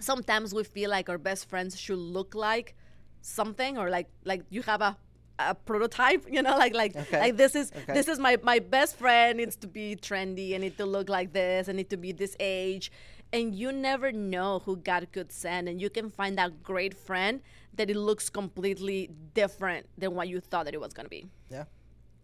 Sometimes 0.00 0.52
we 0.54 0.64
feel 0.64 0.90
like 0.90 1.08
our 1.08 1.18
best 1.18 1.48
friends 1.48 1.78
should 1.78 1.98
look 1.98 2.34
like 2.34 2.74
something, 3.22 3.78
or 3.78 3.90
like 3.90 4.08
like 4.24 4.42
you 4.50 4.62
have 4.62 4.80
a 4.80 4.96
a 5.38 5.54
prototype, 5.54 6.24
you 6.30 6.42
know, 6.42 6.56
like 6.64 6.74
like 6.74 6.94
Okay. 6.96 7.18
like 7.20 7.36
this 7.36 7.54
is 7.54 7.70
Okay. 7.76 7.94
this 7.94 8.08
is 8.08 8.18
my 8.18 8.36
my 8.42 8.58
best 8.58 8.96
friend 8.96 9.38
needs 9.38 9.56
to 9.56 9.66
be 9.68 9.96
trendy, 9.96 10.52
and 10.54 10.62
need 10.62 10.76
to 10.78 10.86
look 10.86 11.08
like 11.08 11.32
this, 11.32 11.68
and 11.68 11.76
need 11.76 11.90
to 11.90 11.96
be 11.96 12.12
this 12.12 12.36
age, 12.40 12.90
and 13.34 13.54
you 13.54 13.72
never 13.72 14.12
know 14.12 14.60
who 14.64 14.76
God 14.76 15.08
could 15.12 15.30
send, 15.32 15.68
and 15.68 15.80
you 15.82 15.90
can 15.90 16.08
find 16.08 16.38
that 16.38 16.62
great 16.62 16.94
friend 16.94 17.40
that 17.74 17.90
it 17.90 17.96
looks 17.96 18.30
completely 18.30 19.10
different 19.34 19.86
than 19.98 20.14
what 20.14 20.28
you 20.28 20.38
thought 20.40 20.64
that 20.66 20.74
it 20.74 20.80
was 20.80 20.92
gonna 20.92 21.08
be 21.08 21.26
Yeah. 21.50 21.64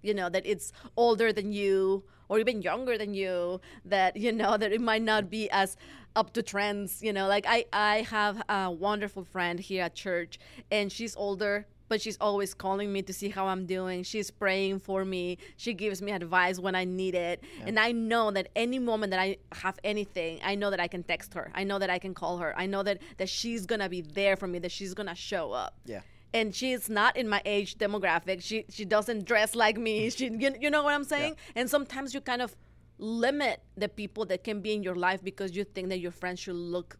you 0.03 0.15
know 0.15 0.29
that 0.35 0.45
it's 0.47 0.73
older 0.97 1.29
than 1.39 1.49
you 1.53 2.05
or 2.29 2.39
even 2.39 2.63
younger 2.63 2.97
than 2.97 3.13
you 3.23 3.61
that 3.85 4.17
you 4.25 4.33
know 4.41 4.57
that 4.57 4.71
it 4.73 4.81
might 4.91 5.03
not 5.13 5.29
be 5.29 5.51
as 5.51 5.77
up 6.21 6.33
to 6.37 6.43
trends 6.53 7.03
you 7.07 7.13
know 7.17 7.27
like 7.35 7.45
i 7.57 7.59
i 7.73 7.95
have 8.17 8.37
a 8.49 8.71
wonderful 8.71 9.25
friend 9.35 9.57
here 9.69 9.83
at 9.89 9.95
church 10.07 10.39
and 10.71 10.91
she's 10.97 11.15
older 11.27 11.67
but 11.91 12.01
she's 12.01 12.17
always 12.21 12.55
calling 12.55 12.89
me 12.95 13.03
to 13.03 13.13
see 13.13 13.29
how 13.29 13.45
i'm 13.53 13.67
doing 13.67 14.03
she's 14.03 14.31
praying 14.31 14.79
for 14.79 15.05
me 15.05 15.37
she 15.65 15.75
gives 15.75 16.01
me 16.01 16.11
advice 16.13 16.59
when 16.67 16.75
i 16.75 16.85
need 17.01 17.15
it 17.15 17.43
and 17.67 17.79
i 17.87 17.91
know 17.93 18.31
that 18.31 18.49
any 18.57 18.79
moment 18.79 19.11
that 19.11 19.21
i 19.21 19.37
have 19.65 19.77
anything 19.85 20.41
i 20.51 20.55
know 20.55 20.71
that 20.71 20.81
i 20.81 20.89
can 20.95 21.03
text 21.03 21.35
her 21.35 21.51
i 21.55 21.63
know 21.65 21.79
that 21.79 21.91
i 21.91 21.99
can 21.99 22.15
call 22.15 22.39
her 22.39 22.53
i 22.57 22.65
know 22.65 22.83
that 22.83 22.97
that 23.19 23.29
she's 23.29 23.67
gonna 23.67 23.89
be 23.97 24.01
there 24.01 24.37
for 24.37 24.47
me 24.47 24.59
that 24.65 24.73
she's 24.79 24.95
gonna 24.95 25.15
show 25.31 25.47
up 25.53 25.73
Yeah. 25.85 26.01
and 26.33 26.55
she's 26.55 26.89
not 26.89 27.13
in 27.17 27.27
my 27.29 27.43
age 27.45 27.71
demographic. 27.85 28.39
She 28.49 28.65
she 28.77 28.85
doesn't 28.97 29.21
dress 29.31 29.51
like 29.65 29.77
me. 29.87 29.95
She 30.17 30.27
you, 30.43 30.51
you 30.65 30.71
know 30.75 30.83
what 30.87 30.95
I'm 30.99 31.09
saying? 31.15 31.35
And 31.59 31.69
sometimes 31.77 32.15
you 32.15 32.21
kind 32.33 32.41
of 32.47 32.51
limit 32.99 33.57
the 33.83 33.89
people 33.89 34.25
that 34.27 34.45
can 34.45 34.61
be 34.61 34.71
in 34.77 34.83
your 34.89 34.95
life 34.95 35.21
because 35.25 35.57
you 35.57 35.65
think 35.65 35.89
that 35.89 36.01
your 36.01 36.13
friends 36.13 36.39
should 36.41 36.55
look 36.77 36.99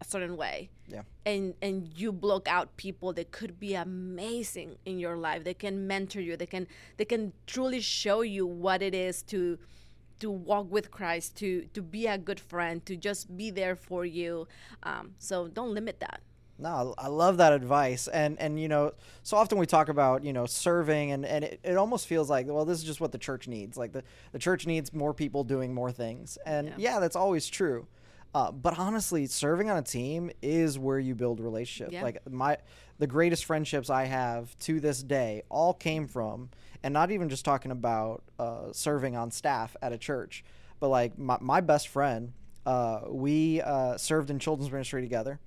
a 0.00 0.04
certain 0.04 0.36
way. 0.36 0.70
Yeah. 0.86 1.02
And 1.26 1.54
and 1.60 1.90
you 1.96 2.12
block 2.12 2.48
out 2.48 2.76
people 2.76 3.12
that 3.14 3.30
could 3.32 3.58
be 3.58 3.74
amazing 3.74 4.76
in 4.84 4.98
your 4.98 5.16
life. 5.16 5.44
They 5.44 5.54
can 5.54 5.86
mentor 5.86 6.20
you. 6.20 6.36
They 6.36 6.46
can 6.46 6.66
they 6.96 7.04
can 7.04 7.32
truly 7.46 7.80
show 7.80 8.22
you 8.22 8.46
what 8.46 8.82
it 8.82 8.94
is 8.94 9.22
to 9.24 9.58
to 10.20 10.30
walk 10.30 10.70
with 10.70 10.90
Christ, 10.90 11.36
to 11.36 11.66
to 11.74 11.82
be 11.82 12.06
a 12.06 12.18
good 12.18 12.40
friend, 12.40 12.84
to 12.86 12.96
just 12.96 13.36
be 13.36 13.50
there 13.50 13.76
for 13.76 14.04
you. 14.04 14.48
Um, 14.82 15.14
so 15.18 15.48
don't 15.48 15.74
limit 15.74 16.00
that. 16.00 16.20
No, 16.60 16.92
I 16.98 17.06
love 17.06 17.36
that 17.36 17.52
advice, 17.52 18.08
and 18.08 18.36
and 18.40 18.58
you 18.60 18.66
know, 18.66 18.92
so 19.22 19.36
often 19.36 19.58
we 19.58 19.66
talk 19.66 19.88
about 19.88 20.24
you 20.24 20.32
know 20.32 20.44
serving, 20.46 21.12
and 21.12 21.24
and 21.24 21.44
it, 21.44 21.60
it 21.62 21.76
almost 21.76 22.08
feels 22.08 22.28
like 22.28 22.46
well, 22.48 22.64
this 22.64 22.78
is 22.78 22.84
just 22.84 23.00
what 23.00 23.12
the 23.12 23.18
church 23.18 23.46
needs. 23.46 23.76
Like 23.76 23.92
the 23.92 24.02
the 24.32 24.40
church 24.40 24.66
needs 24.66 24.92
more 24.92 25.14
people 25.14 25.44
doing 25.44 25.72
more 25.72 25.92
things, 25.92 26.36
and 26.44 26.68
Yeah. 26.68 26.74
yeah, 26.78 26.98
that's 27.00 27.14
always 27.14 27.46
true. 27.46 27.86
Uh, 28.34 28.52
but 28.52 28.78
honestly, 28.78 29.26
serving 29.26 29.70
on 29.70 29.78
a 29.78 29.82
team 29.82 30.30
is 30.42 30.78
where 30.78 30.98
you 30.98 31.14
build 31.14 31.40
relationships. 31.40 31.92
Yeah. 31.92 32.02
Like 32.02 32.30
my 32.30 32.58
the 32.98 33.06
greatest 33.06 33.44
friendships 33.44 33.90
I 33.90 34.04
have 34.04 34.56
to 34.60 34.80
this 34.80 35.02
day 35.02 35.42
all 35.48 35.72
came 35.72 36.06
from, 36.06 36.50
and 36.82 36.92
not 36.92 37.10
even 37.10 37.28
just 37.28 37.44
talking 37.44 37.70
about 37.70 38.22
uh, 38.38 38.72
serving 38.72 39.16
on 39.16 39.30
staff 39.30 39.76
at 39.80 39.92
a 39.92 39.98
church, 39.98 40.44
but 40.80 40.88
like 40.88 41.18
my 41.18 41.38
my 41.40 41.60
best 41.60 41.88
friend, 41.88 42.32
uh, 42.66 43.00
we 43.08 43.62
uh, 43.62 43.96
served 43.96 44.30
in 44.30 44.38
children's 44.38 44.70
ministry 44.70 45.00
together 45.00 45.40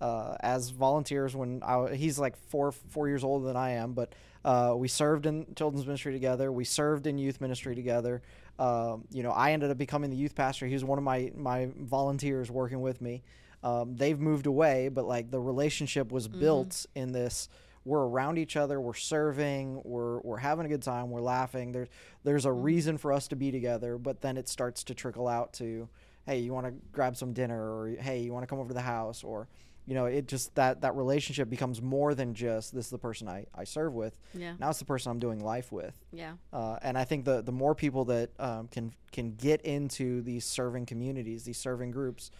uh, 0.00 0.36
as 0.40 0.70
volunteers 0.70 1.34
when 1.34 1.62
I, 1.62 1.94
he's 1.94 2.18
like 2.18 2.36
four 2.36 2.72
four 2.72 3.08
years 3.08 3.24
older 3.24 3.46
than 3.46 3.56
I 3.56 3.70
am, 3.70 3.92
but 3.92 4.12
uh, 4.44 4.74
we 4.76 4.88
served 4.88 5.26
in 5.26 5.46
children's 5.56 5.86
ministry 5.86 6.12
together. 6.12 6.52
We 6.52 6.64
served 6.64 7.06
in 7.06 7.16
youth 7.16 7.40
ministry 7.40 7.74
together. 7.74 8.22
Um, 8.58 9.04
you 9.10 9.22
know, 9.22 9.32
I 9.32 9.52
ended 9.52 9.70
up 9.70 9.78
becoming 9.78 10.10
the 10.10 10.16
youth 10.16 10.34
pastor. 10.34 10.66
He 10.66 10.74
was 10.74 10.84
one 10.84 10.98
of 10.98 11.04
my 11.04 11.32
my 11.36 11.70
volunteers 11.76 12.50
working 12.50 12.80
with 12.80 13.00
me. 13.00 13.22
Um, 13.62 13.96
they've 13.96 14.18
moved 14.18 14.46
away, 14.46 14.88
but 14.88 15.06
like 15.06 15.30
the 15.30 15.40
relationship 15.40 16.12
was 16.12 16.28
built 16.28 16.86
in 16.94 17.12
this. 17.12 17.48
We're 17.86 18.06
around 18.06 18.38
each 18.38 18.56
other. 18.56 18.80
We're 18.80 18.94
serving. 18.94 19.80
We're 19.84 20.20
we're 20.20 20.38
having 20.38 20.66
a 20.66 20.68
good 20.68 20.82
time. 20.82 21.10
We're 21.10 21.20
laughing. 21.20 21.72
There's 21.72 21.88
there's 22.22 22.44
a 22.44 22.52
reason 22.52 22.96
for 22.98 23.12
us 23.12 23.28
to 23.28 23.36
be 23.36 23.50
together. 23.50 23.98
But 23.98 24.20
then 24.20 24.36
it 24.36 24.48
starts 24.48 24.84
to 24.84 24.94
trickle 24.94 25.28
out 25.28 25.52
to, 25.54 25.88
hey, 26.26 26.38
you 26.38 26.52
want 26.52 26.66
to 26.66 26.72
grab 26.92 27.16
some 27.16 27.32
dinner, 27.32 27.60
or 27.60 27.88
hey, 27.98 28.20
you 28.20 28.32
want 28.32 28.42
to 28.42 28.46
come 28.46 28.58
over 28.58 28.68
to 28.68 28.74
the 28.74 28.80
house, 28.80 29.24
or 29.24 29.48
you 29.86 29.94
know, 29.94 30.06
it 30.06 30.26
just 30.26 30.54
that 30.54 30.80
that 30.80 30.96
relationship 30.96 31.50
becomes 31.50 31.82
more 31.82 32.14
than 32.14 32.34
just 32.34 32.74
this 32.74 32.86
is 32.86 32.90
the 32.90 32.98
person 32.98 33.28
I, 33.28 33.46
I 33.54 33.64
serve 33.64 33.92
with. 33.94 34.16
Yeah. 34.32 34.54
Now 34.58 34.70
it's 34.70 34.78
the 34.78 34.84
person 34.84 35.10
I'm 35.10 35.18
doing 35.18 35.40
life 35.44 35.70
with. 35.72 35.94
Yeah. 36.12 36.34
Uh, 36.52 36.78
and 36.82 36.96
I 36.96 37.04
think 37.04 37.24
the 37.24 37.42
the 37.42 37.52
more 37.52 37.74
people 37.74 38.04
that 38.06 38.30
um, 38.38 38.68
can 38.68 38.92
can 39.12 39.34
get 39.34 39.60
into 39.62 40.22
these 40.22 40.44
serving 40.44 40.86
communities, 40.86 41.44
these 41.44 41.58
serving 41.58 41.90
groups, 41.90 42.30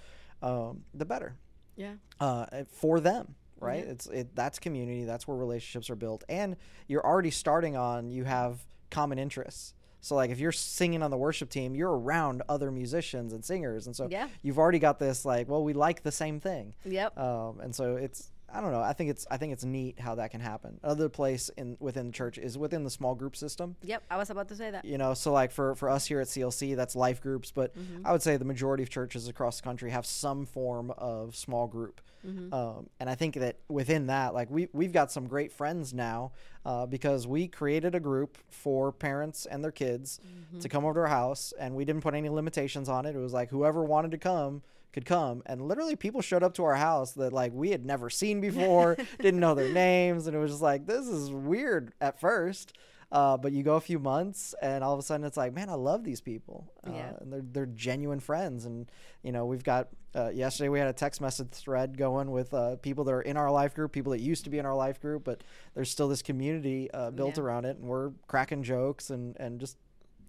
um, 0.43 0.85
the 0.95 1.05
better 1.05 1.37
Yeah. 1.77 1.95
uh, 2.21 2.47
for 2.69 3.01
them. 3.01 3.35
Right? 3.61 3.85
Yeah. 3.85 3.93
It's 3.93 4.07
it 4.07 4.35
that's 4.35 4.59
community. 4.59 5.05
That's 5.05 5.29
where 5.29 5.37
relationships 5.37 5.89
are 5.91 5.97
built, 5.97 6.25
and 6.29 6.57
you're 6.89 7.05
already 7.07 7.31
starting 7.31 7.77
on. 7.77 8.11
You 8.11 8.25
have 8.25 8.59
common 8.91 9.19
interests. 9.19 9.75
So 10.05 10.15
like 10.15 10.31
if 10.31 10.39
you're 10.39 10.53
singing 10.53 11.03
on 11.03 11.11
the 11.11 11.17
worship 11.17 11.49
team, 11.49 11.75
you're 11.75 11.97
around 11.97 12.43
other 12.49 12.71
musicians 12.71 13.33
and 13.33 13.45
singers, 13.45 13.87
and 13.87 13.97
so 13.97 14.07
Yeah. 14.11 14.29
you've 14.43 14.59
already 14.59 14.79
got 14.79 14.99
this 14.99 15.25
like, 15.25 15.49
well, 15.49 15.65
we 15.65 15.73
like 15.73 16.03
the 16.03 16.13
same 16.13 16.41
thing. 16.41 16.75
Yep. 16.85 17.17
Um, 17.19 17.61
and 17.61 17.75
so 17.75 17.97
it's 17.97 18.31
I 18.55 18.61
don't 18.61 18.71
know. 18.73 18.81
I 18.81 18.93
think 18.93 19.11
it's 19.11 19.27
I 19.31 19.37
think 19.37 19.53
it's 19.53 19.65
neat 19.65 19.99
how 19.99 20.15
that 20.15 20.31
can 20.31 20.41
happen. 20.41 20.79
Another 20.83 21.09
place 21.09 21.51
in 21.57 21.77
within 21.81 22.07
the 22.07 22.13
church 22.13 22.39
is 22.39 22.57
within 22.57 22.85
the 22.85 22.91
small 22.91 23.15
group 23.15 23.35
system. 23.37 23.77
Yep, 23.83 24.05
I 24.11 24.17
was 24.17 24.31
about 24.31 24.49
to 24.49 24.57
say 24.57 24.71
that. 24.71 24.85
You 24.85 24.97
know, 24.99 25.15
so 25.15 25.33
like 25.33 25.51
for 25.51 25.75
for 25.75 25.91
us 25.91 26.07
here 26.07 26.21
at 26.21 26.29
CLC, 26.29 26.77
that's 26.77 26.95
life 26.97 27.21
groups, 27.21 27.51
but 27.51 27.73
Mm-hmm. 27.77 28.07
I 28.07 28.13
would 28.13 28.23
say 28.23 28.37
the 28.37 28.45
majority 28.45 28.83
of 28.85 28.91
churches 28.91 29.27
across 29.29 29.57
the 29.57 29.63
country 29.65 29.91
have 29.91 30.07
some 30.07 30.47
form 30.47 30.93
of 30.97 31.35
small 31.35 31.67
group. 31.67 32.01
Mm-hmm. 32.25 32.55
Um, 32.55 32.89
and 33.01 33.11
I 33.11 33.15
think 33.17 33.35
that 33.35 33.57
within 33.69 34.07
that, 34.07 34.33
like 34.33 34.49
we 34.51 34.69
we've 34.73 34.93
got 34.93 35.11
some 35.11 35.27
great 35.27 35.53
friends 35.53 35.93
now 35.93 36.33
uh, 36.65 36.87
because 36.87 37.27
we 37.27 37.49
created 37.49 37.95
a 37.95 38.01
group 38.01 38.39
for 38.49 38.93
parents 38.93 39.45
and 39.47 39.63
their 39.65 39.73
kids 39.73 40.21
Mm-hmm. 40.25 40.61
to 40.61 40.69
come 40.69 40.85
over 40.85 40.95
to 40.95 41.01
our 41.01 41.07
house, 41.09 41.53
and 41.59 41.75
we 41.75 41.85
didn't 41.85 42.03
put 42.03 42.15
any 42.15 42.29
limitations 42.29 42.89
on 42.89 43.05
it. 43.07 43.17
It 43.17 43.19
was 43.19 43.33
like 43.33 43.51
whoever 43.51 43.83
wanted 43.83 44.13
to 44.13 44.19
come 44.19 44.63
could 44.95 45.05
come, 45.05 45.43
and 45.45 45.61
literally 45.61 45.97
people 45.97 46.23
showed 46.23 46.43
up 46.43 46.55
to 46.55 46.65
our 46.65 46.77
house 46.77 47.13
that 47.13 47.33
like 47.35 47.53
we 47.53 47.71
had 47.71 47.85
never 47.85 48.09
seen 48.09 48.41
before, 48.49 48.97
didn't 49.21 49.41
know 49.41 49.55
their 49.55 49.69
names, 49.73 50.27
and 50.27 50.35
it 50.35 50.39
was 50.39 50.53
just 50.53 50.63
like 50.63 50.87
this 50.87 51.07
is 51.07 51.31
weird 51.31 51.93
at 52.01 52.19
first. 52.19 52.73
Uh, 53.13 53.37
but 53.37 53.53
you 53.53 53.63
go 53.63 53.77
a 53.77 53.81
few 53.81 54.01
months, 54.01 54.57
and 54.61 54.83
all 54.83 54.93
of 54.93 54.99
a 54.99 55.03
sudden 55.03 55.25
it's 55.25 55.37
like, 55.37 55.53
man, 55.55 55.69
I 55.69 55.75
love 55.75 56.03
these 56.03 56.21
people, 56.21 56.73
uh, 56.85 56.91
Yeah. 56.91 57.13
and 57.21 57.33
they're 57.33 57.43
they're 57.53 57.67
genuine 57.67 58.19
friends. 58.19 58.65
And 58.65 58.91
you 59.23 59.31
know, 59.31 59.45
we've 59.47 59.63
got 59.63 59.89
uh, 60.17 60.31
yesterday 60.31 60.69
we 60.69 60.79
had 60.81 60.89
a 60.89 60.93
text 60.93 61.21
message 61.21 61.49
thread 61.51 61.97
going 61.99 62.31
with 62.33 62.53
uh, 62.55 62.75
people 62.77 63.05
that 63.05 63.13
are 63.13 63.23
in 63.23 63.37
our 63.37 63.53
life 63.53 63.73
group, 63.75 63.93
people 63.93 64.11
that 64.13 64.21
used 64.21 64.43
to 64.45 64.51
be 64.51 64.59
in 64.59 64.67
our 64.67 64.75
life 64.75 65.01
group, 65.01 65.23
but 65.23 65.43
there's 65.75 65.91
still 65.91 66.09
this 66.09 66.23
community 66.23 66.91
uh, 66.93 67.11
built 67.13 67.37
Yeah. 67.37 67.45
around 67.45 67.67
it, 67.67 67.77
and 67.77 67.87
we're 67.89 68.11
cracking 68.27 68.63
jokes 68.65 69.11
and 69.11 69.37
and 69.39 69.61
just 69.61 69.77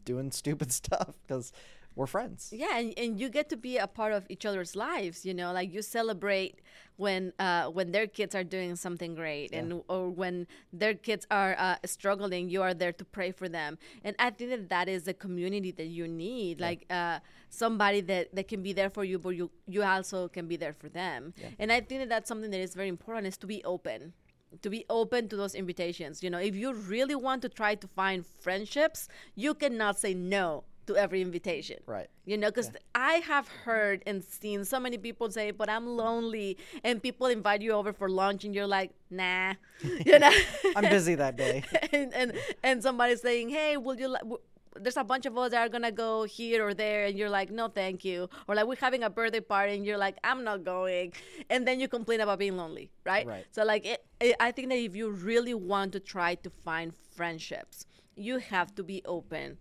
doing 0.03 0.29
stupid 0.41 0.71
stuff 0.71 1.15
because 1.25 1.51
we're 1.95 2.07
friends. 2.07 2.49
Yeah, 2.51 2.77
and, 2.77 2.93
and 2.97 3.19
you 3.19 3.29
get 3.29 3.49
to 3.49 3.57
be 3.57 3.77
a 3.77 3.87
part 3.87 4.11
of 4.11 4.25
each 4.29 4.45
other's 4.45 4.75
lives. 4.75 5.25
You 5.25 5.33
know, 5.33 5.53
like 5.53 5.73
you 5.73 5.81
celebrate 5.81 6.59
when 6.97 7.31
uh, 7.39 7.67
when 7.69 7.91
their 7.91 8.07
kids 8.07 8.35
are 8.35 8.43
doing 8.43 8.75
something 8.75 9.15
great, 9.15 9.53
and 9.53 9.81
or 9.87 10.09
when 10.09 10.47
their 10.73 10.93
kids 10.93 11.25
are 11.31 11.55
uh, 11.57 11.75
struggling, 11.85 12.49
you 12.49 12.61
are 12.61 12.73
there 12.73 12.91
to 12.91 13.05
pray 13.05 13.31
for 13.31 13.47
them. 13.47 13.77
And 14.03 14.15
I 14.19 14.29
think 14.29 14.49
that 14.51 14.69
that 14.69 14.89
is 14.89 15.03
the 15.03 15.13
community 15.13 15.71
that 15.71 15.87
you 15.87 16.07
need, 16.07 16.59
like 16.59 16.85
uh, 16.89 17.19
somebody 17.49 18.01
that, 18.01 18.35
that 18.35 18.47
can 18.47 18.61
be 18.61 18.73
there 18.73 18.89
for 18.89 19.03
you, 19.05 19.17
but 19.17 19.29
you 19.29 19.49
you 19.65 19.83
also 19.83 20.27
can 20.27 20.47
be 20.47 20.57
there 20.57 20.73
for 20.73 20.89
them. 20.89 21.33
And 21.59 21.71
I 21.71 21.79
think 21.79 22.01
that 22.01 22.09
that's 22.09 22.27
something 22.27 22.51
that 22.51 22.59
is 22.59 22.75
very 22.75 22.89
important 22.89 23.27
is 23.27 23.37
to 23.37 23.47
be 23.47 23.63
open 23.63 24.13
to 24.61 24.69
be 24.69 24.85
open 24.89 25.27
to 25.27 25.35
those 25.35 25.53
invitations. 25.53 26.23
You 26.23 26.29
know, 26.29 26.37
if 26.37 26.55
you 26.55 26.71
really 26.73 27.15
want 27.15 27.41
to 27.41 27.49
try 27.49 27.75
to 27.75 27.87
find 27.89 28.25
friendships, 28.25 29.09
you 29.35 29.53
cannot 29.53 29.99
say 29.99 30.13
no 30.13 30.63
to 30.87 30.95
every 30.95 31.21
invitation. 31.21 31.79
Right. 31.85 32.07
You 32.25 32.37
know, 32.37 32.49
because 32.49 32.71
I 32.93 33.15
have 33.15 33.47
heard 33.47 34.03
and 34.05 34.23
seen 34.23 34.65
so 34.65 34.79
many 34.79 34.97
people 34.97 35.29
say, 35.29 35.51
"But 35.51 35.69
I'm 35.69 35.85
lonely," 35.87 36.57
and 36.83 37.01
people 37.01 37.27
invite 37.27 37.61
you 37.61 37.71
over 37.71 37.93
for 37.93 38.09
lunch, 38.09 38.45
and 38.45 38.53
you're 38.55 38.67
like, 38.67 38.91
"Nah," 39.09 39.53
you 40.05 40.19
know. 40.19 40.31
I'm 40.75 40.89
busy 40.89 41.15
that 41.15 41.35
day. 41.35 41.63
and, 41.91 42.13
and 42.13 42.33
and 42.63 42.83
somebody's 42.83 43.21
saying, 43.21 43.49
"Hey, 43.49 43.77
will 43.77 43.99
you? 43.99 44.07
Li- 44.09 44.19
w- 44.21 44.41
there's 44.79 44.97
a 44.97 45.03
bunch 45.03 45.25
of 45.25 45.37
us 45.37 45.51
that 45.51 45.65
are 45.65 45.69
gonna 45.69 45.91
go 45.91 46.23
here 46.23 46.67
or 46.67 46.73
there, 46.73 47.05
and 47.05 47.17
you're 47.17 47.29
like, 47.29 47.49
no, 47.49 47.67
thank 47.67 48.03
you, 48.03 48.29
or 48.47 48.55
like 48.55 48.65
we're 48.67 48.75
having 48.75 49.03
a 49.03 49.09
birthday 49.09 49.39
party, 49.39 49.73
and 49.75 49.85
you're 49.85 49.97
like, 49.97 50.17
I'm 50.23 50.43
not 50.43 50.63
going, 50.63 51.13
and 51.49 51.67
then 51.67 51.79
you 51.79 51.87
complain 51.87 52.19
about 52.21 52.39
being 52.39 52.57
lonely, 52.57 52.91
right? 53.05 53.25
Right. 53.25 53.45
So 53.51 53.63
like, 53.63 53.85
it, 53.85 54.05
it, 54.19 54.35
I 54.39 54.51
think 54.51 54.69
that 54.69 54.77
if 54.77 54.95
you 54.95 55.09
really 55.09 55.53
want 55.53 55.93
to 55.93 55.99
try 55.99 56.35
to 56.35 56.49
find 56.49 56.93
friendships, 57.15 57.85
you 58.15 58.39
have 58.39 58.75
to 58.75 58.83
be 58.83 59.01
open 59.05 59.57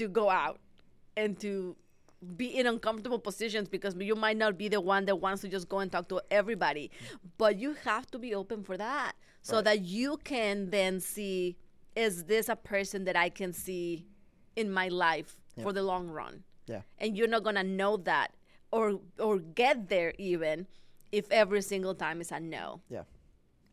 to 0.00 0.08
go 0.08 0.26
out 0.30 0.58
and 1.16 1.38
to 1.40 1.76
be 2.36 2.46
in 2.58 2.66
uncomfortable 2.66 3.18
positions 3.18 3.66
because 3.68 3.94
you 3.98 4.14
might 4.14 4.36
not 4.44 4.52
be 4.62 4.68
the 4.68 4.80
one 4.80 5.04
that 5.06 5.16
wants 5.16 5.40
to 5.42 5.48
just 5.48 5.68
go 5.68 5.78
and 5.82 5.90
talk 5.92 6.06
to 6.08 6.20
everybody. 6.30 6.90
But 7.38 7.58
you 7.58 7.70
have 7.84 8.06
to 8.12 8.18
be 8.18 8.34
open 8.34 8.62
for 8.68 8.76
that 8.76 9.12
so 9.42 9.56
Right. 9.56 9.64
that 9.68 9.80
you 9.82 10.16
can 10.32 10.70
then 10.70 11.00
see 11.00 11.56
is 11.96 12.24
this 12.32 12.48
a 12.48 12.54
person 12.56 13.04
that 13.08 13.16
i 13.16 13.28
can 13.40 13.52
see 13.52 14.06
in 14.54 14.70
my 14.80 14.88
life 14.88 15.30
for 15.62 15.72
the 15.72 15.82
long 15.82 16.08
run? 16.20 16.34
Yeah. 16.66 16.82
and 16.98 17.16
you're 17.16 17.32
not 17.36 17.42
gonna 17.42 17.64
know 17.80 17.96
that 18.12 18.28
or 18.70 19.00
or 19.18 19.34
get 19.62 19.88
there 19.88 20.12
even 20.18 20.66
if 21.10 21.24
every 21.42 21.62
single 21.72 21.94
time 22.04 22.20
is 22.20 22.30
a 22.30 22.38
no. 22.38 22.80
Yeah, 22.88 23.04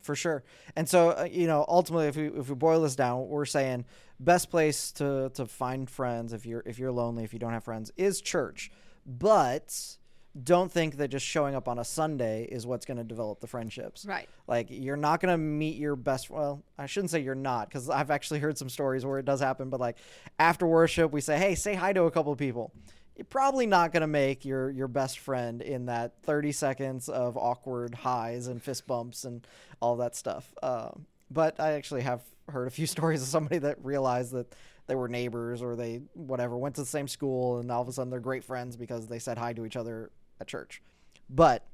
for 0.02 0.16
sure. 0.16 0.44
And 0.76 0.88
so, 0.88 1.12
uh, 1.12 1.28
you 1.30 1.48
know, 1.48 1.66
ultimately, 1.68 2.08
if 2.08 2.16
we 2.16 2.28
if 2.28 2.50
we 2.50 2.56
boil 2.56 2.82
this 2.82 2.96
down, 2.96 3.28
we're 3.28 3.46
saying 3.46 3.86
best 4.20 4.50
place 4.50 4.92
to 4.94 5.30
to 5.36 5.46
find 5.46 5.90
friends 5.90 6.34
if 6.34 6.46
you're 6.46 6.64
if 6.66 6.80
you're 6.80 6.92
lonely, 6.92 7.24
if 7.24 7.34
you 7.34 7.40
don't 7.40 7.54
have 7.54 7.64
friends, 7.64 7.92
is 7.98 8.22
church. 8.22 8.72
But 9.06 9.98
don't 10.44 10.72
think 10.72 10.98
that 10.98 11.08
just 11.08 11.26
showing 11.26 11.56
up 11.56 11.68
on 11.68 11.80
a 11.80 11.84
Sunday 11.84 12.44
is 12.44 12.68
what's 12.68 12.86
going 12.86 12.98
to 12.98 13.04
develop 13.04 13.40
the 13.40 13.48
friendships. 13.48 14.06
Right. 14.06 14.30
Like 14.48 14.68
you're 14.70 14.98
not 14.98 15.20
going 15.20 15.32
to 15.32 15.38
meet 15.38 15.78
your 15.78 15.96
best. 15.96 16.30
Well, 16.30 16.64
I 16.78 16.86
shouldn't 16.86 17.12
say 17.12 17.22
you're 17.22 17.36
not 17.36 17.70
because 17.70 17.90
I've 17.90 18.12
actually 18.12 18.40
heard 18.40 18.58
some 18.58 18.70
stories 18.70 19.06
where 19.06 19.20
it 19.20 19.26
does 19.26 19.40
happen. 19.40 19.70
But 19.70 19.80
like 19.80 19.98
after 20.40 20.68
worship, 20.68 21.12
we 21.12 21.22
say, 21.22 21.38
"Hey, 21.38 21.56
say 21.56 21.74
hi 21.74 21.94
to 21.94 22.04
a 22.04 22.12
couple 22.12 22.32
of 22.32 22.38
people." 22.38 22.72
You're 23.18 23.26
probably 23.26 23.66
not 23.66 23.92
going 23.92 24.02
to 24.02 24.08
make 24.08 24.46
your 24.46 24.70
your 24.70 24.88
best 24.88 25.18
friend 25.18 25.64
in 25.64 25.88
that 25.88 26.14
30 26.24 26.52
seconds 26.52 27.10
of 27.10 27.36
awkward 27.36 27.96
highs 27.96 28.46
and 28.46 28.62
fist 28.62 28.86
bumps 28.86 29.24
and 29.24 29.46
all 29.82 29.96
that 29.98 30.16
stuff. 30.16 30.54
Um, 30.62 31.08
but 31.32 31.60
I 31.60 31.72
actually 31.72 32.02
have 32.02 32.22
heard 32.48 32.68
a 32.68 32.72
few 32.72 32.86
stories 32.96 33.24
of 33.24 33.28
somebody 33.28 33.58
that 33.60 33.84
realized 33.84 34.34
that 34.34 34.54
they 34.86 34.94
were 34.94 35.08
neighbors 35.08 35.64
or 35.64 35.76
they 35.76 36.02
whatever 36.14 36.58
went 36.58 36.76
to 36.76 36.82
the 36.82 36.88
same 36.88 37.08
school 37.08 37.58
and 37.58 37.72
all 37.72 37.82
of 37.82 37.88
a 37.88 37.92
sudden 37.92 38.12
they're 38.12 38.20
great 38.20 38.44
friends 38.44 38.78
because 38.78 39.08
they 39.08 39.20
said 39.20 39.38
hi 39.38 39.52
to 39.52 39.66
each 39.66 39.76
other 39.76 40.12
at 40.40 40.48
church. 40.48 40.84
But 41.28 41.66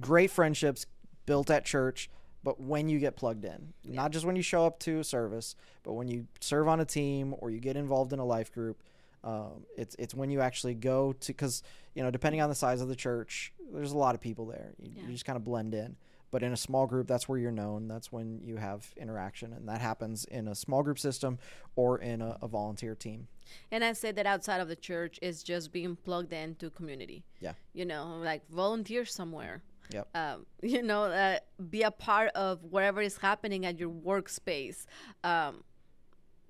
great 0.00 0.30
friendships 0.30 0.86
built 1.26 1.50
at 1.50 1.64
church 1.64 2.10
but 2.42 2.60
when 2.60 2.88
you 2.88 2.98
get 2.98 3.16
plugged 3.16 3.44
in 3.44 3.72
not 3.84 4.10
just 4.10 4.26
when 4.26 4.36
you 4.36 4.42
show 4.42 4.66
up 4.66 4.78
to 4.78 4.98
a 4.98 5.04
service 5.04 5.54
but 5.84 5.92
when 5.92 6.08
you 6.08 6.26
serve 6.40 6.66
on 6.68 6.80
a 6.80 6.84
team 6.84 7.34
or 7.38 7.50
you 7.50 7.60
get 7.60 7.76
involved 7.76 8.12
in 8.12 8.18
a 8.18 8.24
life 8.24 8.52
group 8.52 8.82
um, 9.24 9.64
it's 9.76 9.96
it's 9.98 10.14
when 10.14 10.30
you 10.30 10.40
actually 10.40 10.74
go 10.74 11.12
to 11.14 11.26
because 11.28 11.62
you 11.94 12.02
know 12.04 12.10
depending 12.10 12.40
on 12.40 12.48
the 12.48 12.54
size 12.54 12.80
of 12.80 12.88
the 12.88 12.96
church 12.96 13.52
there's 13.72 13.92
a 13.92 13.98
lot 13.98 14.14
of 14.14 14.20
people 14.20 14.46
there 14.46 14.74
you, 14.78 14.90
Yeah. 14.94 15.02
you 15.06 15.12
just 15.12 15.24
kind 15.24 15.36
of 15.36 15.42
blend 15.44 15.74
in 15.74 15.96
but 16.30 16.42
in 16.42 16.52
a 16.52 16.56
small 16.56 16.86
group 16.86 17.06
that's 17.06 17.28
where 17.28 17.38
you're 17.38 17.50
known 17.52 17.88
that's 17.88 18.12
when 18.12 18.40
you 18.44 18.56
have 18.56 18.92
interaction 18.96 19.52
and 19.52 19.68
that 19.68 19.80
happens 19.80 20.24
in 20.26 20.46
a 20.48 20.54
small 20.54 20.82
group 20.82 20.98
system 20.98 21.38
or 21.76 21.98
in 21.98 22.20
a, 22.20 22.36
a 22.42 22.48
volunteer 22.48 22.94
team 22.94 23.26
And 23.70 23.82
I 23.84 23.92
say 23.94 24.10
that 24.12 24.26
outside 24.26 24.60
of 24.60 24.68
the 24.68 24.76
church 24.76 25.18
is 25.22 25.42
just 25.42 25.70
being 25.72 25.96
plugged 25.96 26.32
into 26.32 26.70
community. 26.70 27.24
Yeah. 27.40 27.52
You 27.74 27.84
know, 27.84 28.18
like 28.24 28.42
volunteer 28.50 29.04
somewhere. 29.04 29.62
Yep. 29.92 30.08
Um, 30.14 30.46
you 30.62 30.82
know, 30.82 31.04
uh, 31.04 31.38
be 31.70 31.82
a 31.82 31.90
part 31.90 32.30
of 32.34 32.64
whatever 32.64 33.02
is 33.02 33.18
happening 33.18 33.66
at 33.66 33.78
your 33.78 33.90
workspace. 33.90 34.86
Um, 35.22 35.62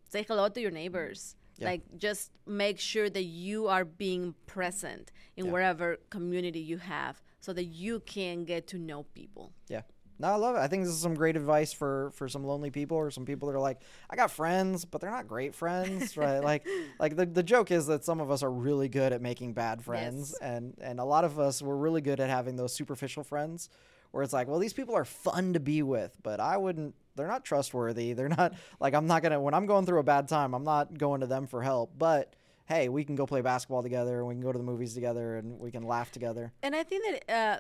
say 0.09 0.23
hello 0.29 0.49
to 0.49 0.61
your 0.61 0.71
neighbors. 0.71 1.35
Yeah. 1.57 1.67
Like, 1.69 1.83
just 1.99 2.33
make 2.47 2.79
sure 2.81 3.09
that 3.09 3.25
you 3.25 3.69
are 3.69 3.85
being 3.85 4.35
present 4.47 5.13
in 5.37 5.47
Yeah. 5.47 5.53
wherever 5.53 5.97
community 6.11 6.61
you 6.61 6.79
have 6.79 7.23
so 7.41 7.53
that 7.53 7.65
you 7.65 8.01
can 8.01 8.45
get 8.45 8.67
to 8.69 8.79
know 8.79 9.05
people. 9.15 9.53
Yeah. 9.69 9.83
No, 10.19 10.29
I 10.29 10.37
love 10.37 10.55
it. 10.55 10.61
I 10.61 10.69
think 10.69 10.85
this 10.85 10.93
is 10.93 11.01
some 11.01 11.15
great 11.15 11.37
advice 11.37 11.73
for 11.73 12.13
for 12.15 12.29
some 12.29 12.45
lonely 12.45 12.71
people 12.71 12.97
or 12.97 13.11
some 13.11 13.25
people 13.25 13.49
that 13.49 13.55
are 13.57 13.61
like, 13.61 13.81
I 14.09 14.15
got 14.15 14.31
friends, 14.31 14.85
but 14.85 15.01
they're 15.01 15.11
not 15.11 15.27
great 15.27 15.57
friends, 15.57 16.17
right? 16.25 16.39
like 16.39 16.65
like 17.01 17.17
the, 17.17 17.27
the 17.27 17.43
joke 17.43 17.73
is 17.73 17.87
that 17.87 18.05
some 18.05 18.21
of 18.21 18.31
us 18.31 18.43
are 18.45 18.51
really 18.51 18.89
good 18.89 19.13
at 19.13 19.21
making 19.21 19.55
bad 19.55 19.83
friends 19.83 20.37
Yes. 20.41 20.49
and 20.51 20.75
and 20.81 21.01
a 21.01 21.05
lot 21.05 21.25
of 21.25 21.41
us 21.41 21.61
we're 21.61 21.77
really 21.77 22.01
good 22.01 22.21
at 22.21 22.31
having 22.31 22.55
those 22.57 22.73
superficial 22.73 23.25
friends 23.25 23.69
where 24.15 24.23
it's 24.23 24.33
like, 24.33 24.47
well, 24.47 24.61
these 24.61 24.73
people 24.73 24.95
are 24.95 25.05
fun 25.05 25.55
to 25.55 25.61
be 25.61 25.83
with, 25.83 26.17
but 26.23 26.39
I 26.39 26.57
wouldn't 26.57 26.95
they're 27.17 27.27
not 27.27 27.45
trustworthy. 27.45 28.13
They're 28.13 28.29
not 28.29 28.55
like 28.81 28.95
I'm 28.95 29.09
not 29.09 29.23
going 29.23 29.33
to 29.33 29.41
when 29.41 29.55
I'm 29.55 29.67
going 29.67 29.87
through 29.87 29.99
a 29.99 30.05
bad 30.05 30.29
time, 30.29 30.55
I'm 30.55 30.63
not 30.63 30.97
going 30.97 31.21
to 31.23 31.27
them 31.27 31.49
for 31.49 31.63
help, 31.63 31.93
but 31.99 32.35
hey, 32.67 32.89
we 32.89 33.05
can 33.05 33.17
go 33.17 33.27
play 33.27 33.41
basketball 33.41 33.83
together 33.83 34.21
and 34.21 34.29
we 34.29 34.35
can 34.35 34.43
go 34.43 34.53
to 34.53 34.59
the 34.59 34.65
movies 34.65 34.95
together 34.95 35.37
and 35.37 35.59
we 35.59 35.73
can 35.73 35.83
laugh 35.83 36.13
together. 36.13 36.53
And 36.63 36.77
I 36.77 36.85
think 36.85 37.05
that 37.27 37.35
uh, 37.35 37.59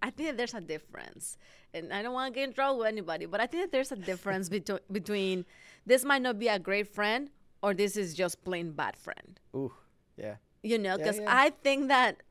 I 0.00 0.10
think 0.10 0.30
that 0.30 0.36
there's 0.36 0.54
a 0.54 0.60
difference, 0.60 1.36
and 1.74 1.92
I 1.92 2.02
don't 2.02 2.14
want 2.14 2.32
to 2.32 2.40
get 2.40 2.48
in 2.48 2.54
trouble 2.54 2.78
with 2.78 2.88
anybody, 2.88 3.26
but 3.26 3.40
I 3.40 3.46
think 3.46 3.64
that 3.64 3.72
there's 3.72 3.90
a 3.90 3.96
difference 3.96 4.48
between 4.56 4.78
between 4.92 5.44
this 5.86 6.04
might 6.04 6.22
not 6.22 6.38
be 6.38 6.46
a 6.46 6.58
great 6.60 6.94
friend 6.94 7.30
or 7.64 7.74
this 7.74 7.96
is 7.96 8.14
just 8.14 8.44
plain 8.44 8.70
bad 8.70 8.96
friend. 8.96 9.40
Ooh. 9.56 9.72
Yeah. 10.16 10.36
You 10.62 10.78
know, 10.78 10.96
because 10.96 11.18
yeah. 11.18 11.26
I 11.26 11.50
think 11.50 11.88
that 11.88 12.22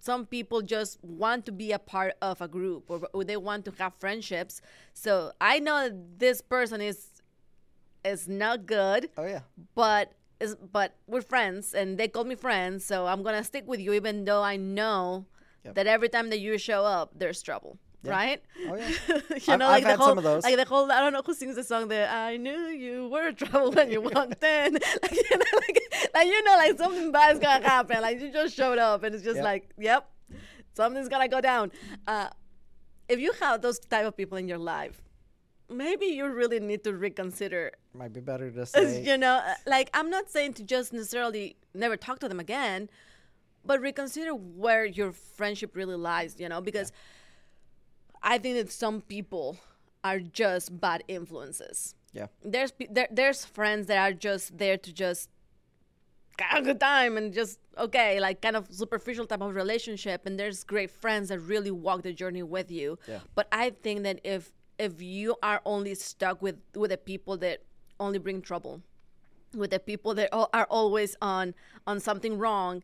some 0.00 0.26
people 0.26 0.62
just 0.62 1.02
want 1.02 1.46
to 1.46 1.52
be 1.52 1.72
a 1.72 1.78
part 1.78 2.14
of 2.22 2.40
a 2.40 2.48
group 2.48 2.90
or, 2.90 3.08
or 3.12 3.24
they 3.24 3.36
want 3.36 3.64
to 3.66 3.72
have 3.78 3.94
friendships. 3.98 4.60
So 4.94 5.32
I 5.40 5.58
know 5.58 5.88
that 5.88 6.18
this 6.18 6.40
person 6.40 6.80
is 6.80 7.08
is 8.04 8.28
not 8.28 8.66
good 8.66 9.10
Oh 9.16 9.26
yeah. 9.26 9.40
but 9.74 10.12
is 10.38 10.54
but 10.54 10.94
we're 11.08 11.22
friends 11.22 11.74
and 11.74 11.98
they 11.98 12.06
call 12.06 12.22
me 12.24 12.36
friends 12.36 12.84
so 12.84 13.06
i'm 13.06 13.22
gonna 13.24 13.42
stick 13.42 13.64
with 13.66 13.80
you 13.80 13.92
even 13.94 14.24
though 14.24 14.42
i 14.42 14.56
know 14.56 15.24
Yep. 15.64 15.74
that 15.74 15.86
every 15.88 16.08
time 16.08 16.30
that 16.30 16.38
you 16.38 16.56
show 16.58 16.84
up 16.84 17.10
there's 17.18 17.42
trouble 17.42 17.78
Yeah. 18.06 18.12
right 18.12 18.42
Oh, 18.68 18.74
yeah. 18.76 18.88
you 19.08 19.20
I've- 19.48 19.56
know 19.58 19.66
I've 19.66 19.72
like 19.76 19.82
the 19.84 19.88
had 19.90 19.98
whole 19.98 20.08
some 20.08 20.18
of 20.18 20.24
those. 20.24 20.42
like 20.44 20.56
the 20.56 20.64
whole 20.64 20.90
i 20.90 21.00
don't 21.00 21.12
know 21.12 21.22
who 21.24 21.34
sings 21.34 21.56
the 21.56 21.64
song 21.64 21.88
that 21.88 22.10
i 22.12 22.36
knew 22.36 22.58
you 22.86 23.08
were 23.08 23.32
trouble 23.32 23.70
when 23.72 23.90
you 23.90 24.00
walked 24.00 24.42
in 24.42 24.72
like, 25.02 25.12
you 25.12 25.36
know, 25.38 25.58
like, 25.64 25.78
like 26.14 26.26
you 26.26 26.42
know 26.44 26.56
like 26.56 26.76
something 26.78 27.12
bad 27.12 27.34
is 27.34 27.38
gonna 27.38 27.64
happen 27.66 28.00
like 28.00 28.20
you 28.20 28.30
just 28.32 28.54
showed 28.54 28.78
up 28.78 29.02
and 29.04 29.14
it's 29.14 29.24
just 29.24 29.36
Yep. 29.36 29.44
like 29.44 29.70
yep 29.78 30.08
something's 30.74 31.08
gonna 31.08 31.28
go 31.28 31.40
down 31.40 31.70
uh, 32.06 32.28
if 33.08 33.18
you 33.20 33.32
have 33.40 33.62
those 33.62 33.78
type 33.78 34.06
of 34.06 34.16
people 34.16 34.36
in 34.38 34.46
your 34.48 34.58
life 34.58 35.02
maybe 35.68 36.06
you 36.06 36.26
really 36.26 36.60
need 36.60 36.84
to 36.84 36.92
reconsider 36.94 37.72
Might 37.94 38.12
be 38.12 38.20
better 38.20 38.50
to 38.50 38.66
say. 38.72 39.02
you 39.02 39.18
know, 39.18 39.36
uh, 39.44 39.54
like 39.66 39.90
I'm 39.94 40.10
not 40.10 40.30
saying 40.30 40.52
to 40.54 40.62
just 40.62 40.92
necessarily 40.92 41.56
never 41.74 41.96
talk 41.96 42.20
to 42.20 42.28
them 42.28 42.38
again, 42.38 42.88
but 43.64 43.80
reconsider 43.80 44.30
where 44.32 44.84
your 44.84 45.10
friendship 45.10 45.74
really 45.74 45.96
lies, 45.96 46.36
you 46.38 46.48
know, 46.48 46.60
because 46.60 46.92
I 48.26 48.38
think 48.38 48.56
that 48.56 48.72
some 48.72 49.02
people 49.02 49.56
are 50.02 50.18
just 50.18 50.78
bad 50.80 51.04
influences. 51.06 51.94
Yeah. 52.12 52.26
There's 52.44 52.72
there, 52.90 53.08
there's 53.10 53.44
friends 53.44 53.86
that 53.86 53.98
are 53.98 54.12
just 54.12 54.58
there 54.58 54.76
to 54.76 54.92
just 54.92 55.30
have 56.40 56.62
a 56.62 56.64
good 56.64 56.80
time 56.80 57.16
and 57.16 57.32
just 57.32 57.60
okay, 57.78 58.18
like 58.20 58.42
kind 58.42 58.56
of 58.56 58.66
superficial 58.70 59.26
type 59.26 59.40
of 59.40 59.54
relationship 59.54 60.26
and 60.26 60.38
there's 60.38 60.64
great 60.64 60.90
friends 60.90 61.28
that 61.28 61.38
really 61.38 61.70
walk 61.70 62.02
the 62.02 62.12
journey 62.12 62.42
with 62.42 62.70
you. 62.70 62.98
Yeah. 63.06 63.20
But 63.34 63.46
I 63.52 63.70
think 63.70 64.02
that 64.02 64.20
if 64.24 64.52
if 64.78 65.00
you 65.00 65.36
are 65.42 65.60
only 65.64 65.94
stuck 65.94 66.42
with 66.42 66.56
with 66.74 66.90
the 66.90 66.98
people 66.98 67.36
that 67.38 67.62
only 68.00 68.18
bring 68.18 68.42
trouble, 68.42 68.82
with 69.54 69.70
the 69.70 69.78
people 69.78 70.14
that 70.14 70.30
are 70.32 70.66
always 70.68 71.16
on 71.22 71.54
on 71.86 72.00
something 72.00 72.38
wrong, 72.38 72.82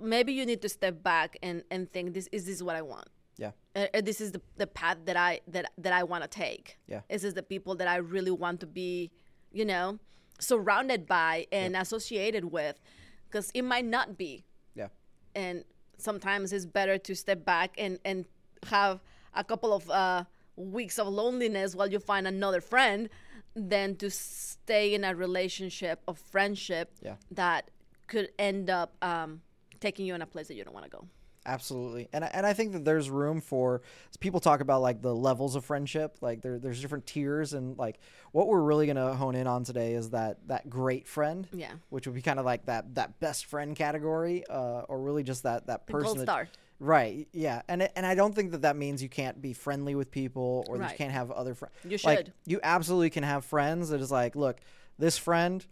maybe 0.00 0.32
you 0.32 0.46
need 0.46 0.62
to 0.62 0.68
step 0.68 1.02
back 1.02 1.36
and 1.42 1.64
and 1.70 1.90
think 1.92 2.14
this 2.14 2.28
is 2.30 2.46
this 2.46 2.62
what 2.62 2.76
I 2.76 2.82
want. 2.82 3.08
Uh, 3.76 3.86
uh, 3.94 4.00
this 4.00 4.20
is 4.20 4.32
the, 4.32 4.40
the 4.56 4.66
path 4.66 4.96
that 5.04 5.16
I 5.16 5.40
that 5.48 5.70
that 5.84 5.92
I 5.92 6.02
want 6.02 6.22
to 6.24 6.28
take. 6.28 6.78
Yeah. 6.88 7.02
This 7.10 7.24
is 7.24 7.34
the 7.34 7.42
people 7.42 7.74
that 7.76 7.88
I 7.88 7.96
really 7.96 8.30
want 8.44 8.60
to 8.60 8.66
be, 8.66 9.10
you 9.52 9.66
know, 9.66 9.98
surrounded 10.40 11.06
by 11.06 11.46
and 11.52 11.76
associated 11.76 12.46
with, 12.46 12.80
because 13.28 13.50
it 13.54 13.62
might 13.62 13.84
not 13.84 14.16
be. 14.16 14.44
Yeah. 14.74 14.88
And 15.34 15.64
sometimes 15.98 16.52
it's 16.52 16.66
better 16.66 16.96
to 16.98 17.14
step 17.14 17.44
back 17.44 17.74
and 17.76 17.98
and 18.04 18.24
have 18.68 19.00
a 19.34 19.44
couple 19.44 19.74
of 19.74 19.90
uh, 19.90 20.24
weeks 20.56 20.98
of 20.98 21.06
loneliness 21.08 21.76
while 21.76 21.90
you 21.90 21.98
find 21.98 22.26
another 22.26 22.62
friend, 22.62 23.10
than 23.54 23.96
to 23.96 24.10
stay 24.10 24.94
in 24.94 25.04
a 25.04 25.14
relationship 25.14 26.00
of 26.08 26.18
friendship 26.18 26.92
Yeah. 27.02 27.16
that 27.32 27.70
could 28.06 28.28
end 28.38 28.70
up 28.70 28.94
um, 29.02 29.42
taking 29.80 30.06
you 30.06 30.14
in 30.14 30.22
a 30.22 30.26
place 30.26 30.48
that 30.48 30.54
you 30.54 30.64
don't 30.64 30.74
want 30.74 30.86
to 30.90 30.90
go. 30.90 31.06
Absolutely, 31.46 32.08
and 32.12 32.24
I- 32.24 32.30
and 32.34 32.44
I 32.44 32.52
think 32.52 32.72
that 32.72 32.84
there's 32.84 33.08
room 33.08 33.40
for 33.40 33.80
people 34.20 34.40
talk 34.40 34.60
about 34.60 34.82
like 34.82 35.00
the 35.00 35.14
levels 35.14 35.54
of 35.54 35.64
friendship. 35.64 36.18
Like 36.20 36.42
there, 36.42 36.58
there's 36.58 36.80
different 36.82 37.06
tiers, 37.06 37.52
and 37.52 37.78
like 37.78 38.00
what 38.32 38.48
we're 38.48 38.60
really 38.60 38.86
gonna 38.88 39.14
hone 39.14 39.36
in 39.36 39.46
on 39.46 39.62
today 39.62 39.94
is 39.94 40.10
that 40.10 40.38
that 40.48 40.68
great 40.68 41.06
friend, 41.06 41.46
Yeah. 41.52 41.72
which 41.88 42.06
would 42.06 42.14
be 42.16 42.22
kind 42.22 42.38
of 42.40 42.44
like 42.44 42.66
that 42.66 42.96
that 42.96 43.20
best 43.20 43.46
friend 43.46 43.76
category, 43.76 44.44
uh, 44.50 44.80
or 44.88 44.98
really 45.00 45.22
just 45.22 45.44
that 45.44 45.68
that 45.68 45.86
The 45.86 45.92
person. 45.92 46.04
gold 46.06 46.18
that- 46.18 46.22
star. 46.24 46.48
Right. 46.78 47.26
Yeah, 47.32 47.62
and 47.68 47.80
it, 47.82 47.92
and 47.96 48.04
I 48.04 48.14
don't 48.14 48.34
think 48.34 48.50
that 48.50 48.62
that 48.62 48.76
means 48.76 49.02
you 49.02 49.08
can't 49.08 49.40
be 49.40 49.54
friendly 49.54 49.94
with 49.94 50.10
people 50.10 50.66
or 50.68 50.76
that 50.78 50.90
you 50.90 50.96
can't 50.98 51.12
have 51.12 51.30
other 51.30 51.54
friends. 51.54 51.72
You 51.84 51.96
Like, 52.04 52.18
should. 52.18 52.32
you 52.44 52.60
absolutely 52.62 53.08
can 53.10 53.22
have 53.22 53.46
friends 53.46 53.88
that 53.88 54.00
is 54.02 54.10
like, 54.10 54.36
look, 54.36 54.58
this 54.98 55.16
friend, 55.16 55.64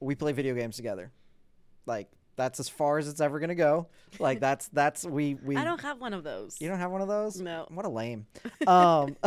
we 0.00 0.14
play 0.14 0.32
video 0.32 0.54
games 0.54 0.76
together. 0.76 1.12
Like 1.86 2.10
that's 2.36 2.60
as 2.60 2.68
far 2.68 2.98
as 2.98 3.08
it's 3.08 3.20
ever 3.20 3.38
gonna 3.40 3.54
go. 3.54 3.88
Like 4.18 4.40
that's 4.40 4.68
that's 4.68 5.04
we 5.04 5.34
we. 5.34 5.56
I 5.58 5.64
don't 5.64 5.80
have 5.82 6.00
one 6.00 6.12
of 6.14 6.24
those. 6.24 6.56
You 6.60 6.68
don't 6.68 6.78
have 6.78 6.90
one 6.90 7.00
of 7.00 7.08
those? 7.08 7.40
No. 7.40 7.66
What 7.70 7.84
a 7.86 7.88
lame. 7.88 8.26
um, 8.66 9.16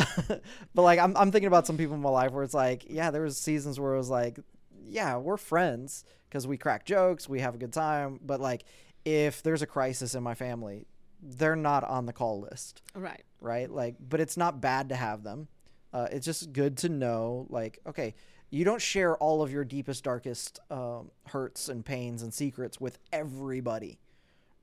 but 0.74 0.82
like 0.82 1.00
I'm 1.00 1.16
I'm 1.18 1.32
thinking 1.32 1.48
about 1.48 1.68
some 1.68 1.78
people 1.78 1.96
in 1.96 2.02
my 2.02 2.10
life 2.10 2.32
where 2.32 2.44
it's 2.44 2.54
like, 2.54 2.86
yeah, 2.90 3.12
there 3.12 3.22
was 3.22 3.38
seasons 3.38 3.80
where 3.80 3.94
it 3.94 3.98
was 3.98 4.10
like, 4.10 4.40
yeah, 4.86 5.18
we're 5.18 5.38
friends 5.38 6.04
because 6.30 6.46
we 6.48 6.58
crack 6.58 6.86
jokes, 6.86 7.28
we 7.30 7.40
have 7.40 7.56
a 7.56 7.58
good 7.58 7.74
time, 7.74 8.20
but 8.24 8.40
like 8.42 8.64
if 9.06 9.42
there's 9.44 9.62
a 9.62 9.68
crisis 9.68 10.16
in 10.16 10.24
my 10.24 10.34
family, 10.34 10.86
they're 11.22 11.56
not 11.56 11.84
on 11.86 12.06
the 12.06 12.14
call 12.14 12.42
list, 12.42 12.82
Right. 12.94 13.24
right? 13.40 13.72
Like, 13.72 13.96
but 14.00 14.20
it's 14.20 14.36
not 14.36 14.60
bad 14.60 14.90
to 14.90 14.96
have 14.96 15.24
them. 15.24 15.48
Uh, 15.94 16.08
it's 16.12 16.26
just 16.26 16.52
good 16.52 16.76
to 16.78 16.90
know, 16.90 17.48
like, 17.50 17.80
okay, 17.88 18.14
you 18.50 18.64
don't 18.64 18.82
share 18.82 19.18
all 19.18 19.42
of 19.42 19.52
your 19.52 19.66
deepest, 19.66 20.04
darkest 20.04 20.60
um, 20.72 21.12
hurts 21.28 21.70
and 21.70 21.84
pains 21.86 22.24
and 22.24 22.34
secrets 22.34 22.80
with 22.80 22.98
everybody, 23.12 24.00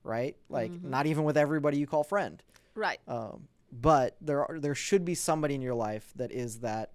right? 0.03 0.35
Like, 0.49 0.71
not 0.83 1.05
even 1.05 1.23
with 1.23 1.37
everybody 1.37 1.77
you 1.77 1.87
call 1.87 2.03
friend. 2.03 2.41
Right. 2.73 2.99
Um, 3.07 3.47
but 3.71 4.15
there 4.21 4.45
are 4.45 4.59
there 4.59 4.75
should 4.75 5.05
be 5.05 5.15
somebody 5.15 5.55
in 5.55 5.61
your 5.61 5.75
life 5.75 6.11
that 6.15 6.31
is 6.31 6.59
that 6.59 6.91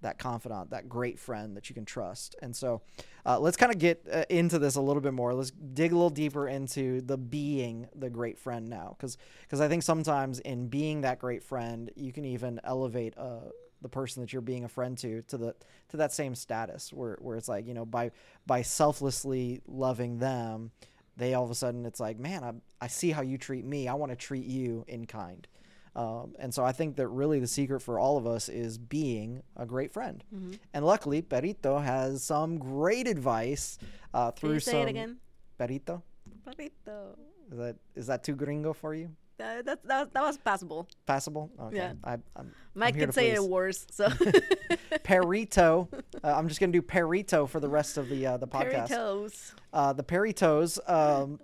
that 0.00 0.18
confidant, 0.18 0.70
that 0.70 0.86
great 0.86 1.18
friend 1.18 1.56
that 1.56 1.70
you 1.70 1.74
can 1.74 1.86
trust. 1.86 2.36
And 2.42 2.54
so, 2.54 2.82
uh, 3.24 3.38
let's 3.40 3.56
kind 3.56 3.72
of 3.72 3.78
get 3.78 4.06
uh, 4.12 4.24
into 4.28 4.58
this 4.58 4.76
a 4.76 4.80
little 4.80 5.00
bit 5.00 5.14
more. 5.14 5.32
Let's 5.32 5.50
dig 5.50 5.92
a 5.92 5.94
little 5.94 6.10
deeper 6.10 6.46
into 6.46 7.00
the 7.00 7.16
being 7.16 7.88
the 7.94 8.10
great 8.10 8.38
friend 8.38 8.68
now, 8.68 8.94
because 8.96 9.16
because 9.42 9.60
I 9.60 9.68
think 9.68 9.82
sometimes 9.82 10.40
in 10.40 10.68
being 10.68 11.00
that 11.02 11.18
great 11.18 11.42
friend, 11.42 11.90
you 11.96 12.12
can 12.12 12.24
even 12.26 12.60
elevate 12.64 13.14
uh, 13.16 13.48
the 13.84 13.88
person 13.90 14.22
that 14.22 14.32
you're 14.32 14.42
being 14.42 14.64
a 14.64 14.68
friend 14.68 14.96
to 14.98 15.20
to 15.28 15.36
the 15.36 15.54
to 15.90 15.98
that 15.98 16.10
same 16.10 16.34
status 16.34 16.90
where 16.92 17.18
where 17.20 17.36
it's 17.36 17.48
like 17.48 17.68
you 17.68 17.74
know 17.74 17.84
by 17.84 18.10
by 18.46 18.62
selflessly 18.62 19.60
loving 19.68 20.18
them. 20.18 20.72
They 21.16 21.34
all 21.34 21.44
of 21.44 21.50
a 21.50 21.54
sudden, 21.54 21.86
it's 21.86 22.00
like, 22.00 22.18
man, 22.18 22.42
I, 22.42 22.52
I 22.84 22.88
see 22.88 23.12
how 23.12 23.22
you 23.22 23.38
treat 23.38 23.64
me. 23.64 23.86
I 23.86 23.94
want 23.94 24.10
to 24.10 24.16
treat 24.16 24.46
you 24.46 24.84
in 24.88 25.06
kind. 25.06 25.46
Um, 25.94 26.34
and 26.40 26.52
so 26.52 26.64
I 26.64 26.72
think 26.72 26.96
that 26.96 27.06
really 27.06 27.38
the 27.38 27.46
secret 27.46 27.82
for 27.82 28.00
all 28.00 28.16
of 28.16 28.26
us 28.26 28.48
is 28.48 28.78
being 28.78 29.44
a 29.56 29.64
great 29.64 29.92
friend. 29.92 30.24
Mm-hmm. 30.34 30.54
And 30.72 30.84
luckily, 30.84 31.22
Perito 31.22 31.80
has 31.80 32.24
some 32.24 32.58
great 32.58 33.06
advice 33.06 33.78
uh, 34.12 34.32
Can 34.32 34.40
through 34.40 34.54
you 34.54 34.60
say 34.60 34.72
some. 34.72 34.80
it 34.80 34.88
again? 34.88 35.18
Perito, 35.60 36.02
Perrito. 36.44 37.16
is 37.52 37.58
that 37.58 37.76
is 37.94 38.06
that 38.08 38.24
too 38.24 38.34
gringo 38.34 38.72
for 38.72 38.92
you? 38.92 39.10
Uh, 39.40 39.62
that, 39.62 39.86
that, 39.86 40.14
that 40.14 40.22
was 40.22 40.38
passable. 40.38 40.88
Passable. 41.06 41.50
Okay. 41.60 41.76
Yeah. 41.76 41.92
I, 42.04 42.18
I'm, 42.36 42.54
Mike 42.74 42.94
I'm 42.94 42.94
here 42.94 43.06
can 43.06 43.08
to 43.08 43.12
say 43.12 43.30
it 43.30 43.42
worse. 43.42 43.86
So 43.90 44.06
Perito. 45.04 45.88
uh, 46.24 46.34
I'm 46.34 46.48
just 46.48 46.60
gonna 46.60 46.72
do 46.72 46.82
Perito 46.82 47.48
for 47.48 47.60
the 47.60 47.68
rest 47.68 47.98
of 47.98 48.08
the 48.08 48.26
uh, 48.26 48.36
the 48.36 48.46
podcast. 48.46 48.88
Peritos. 48.88 49.52
Uh, 49.72 49.92
the 49.92 50.04
Peritos. 50.04 50.78
Um, 50.88 51.40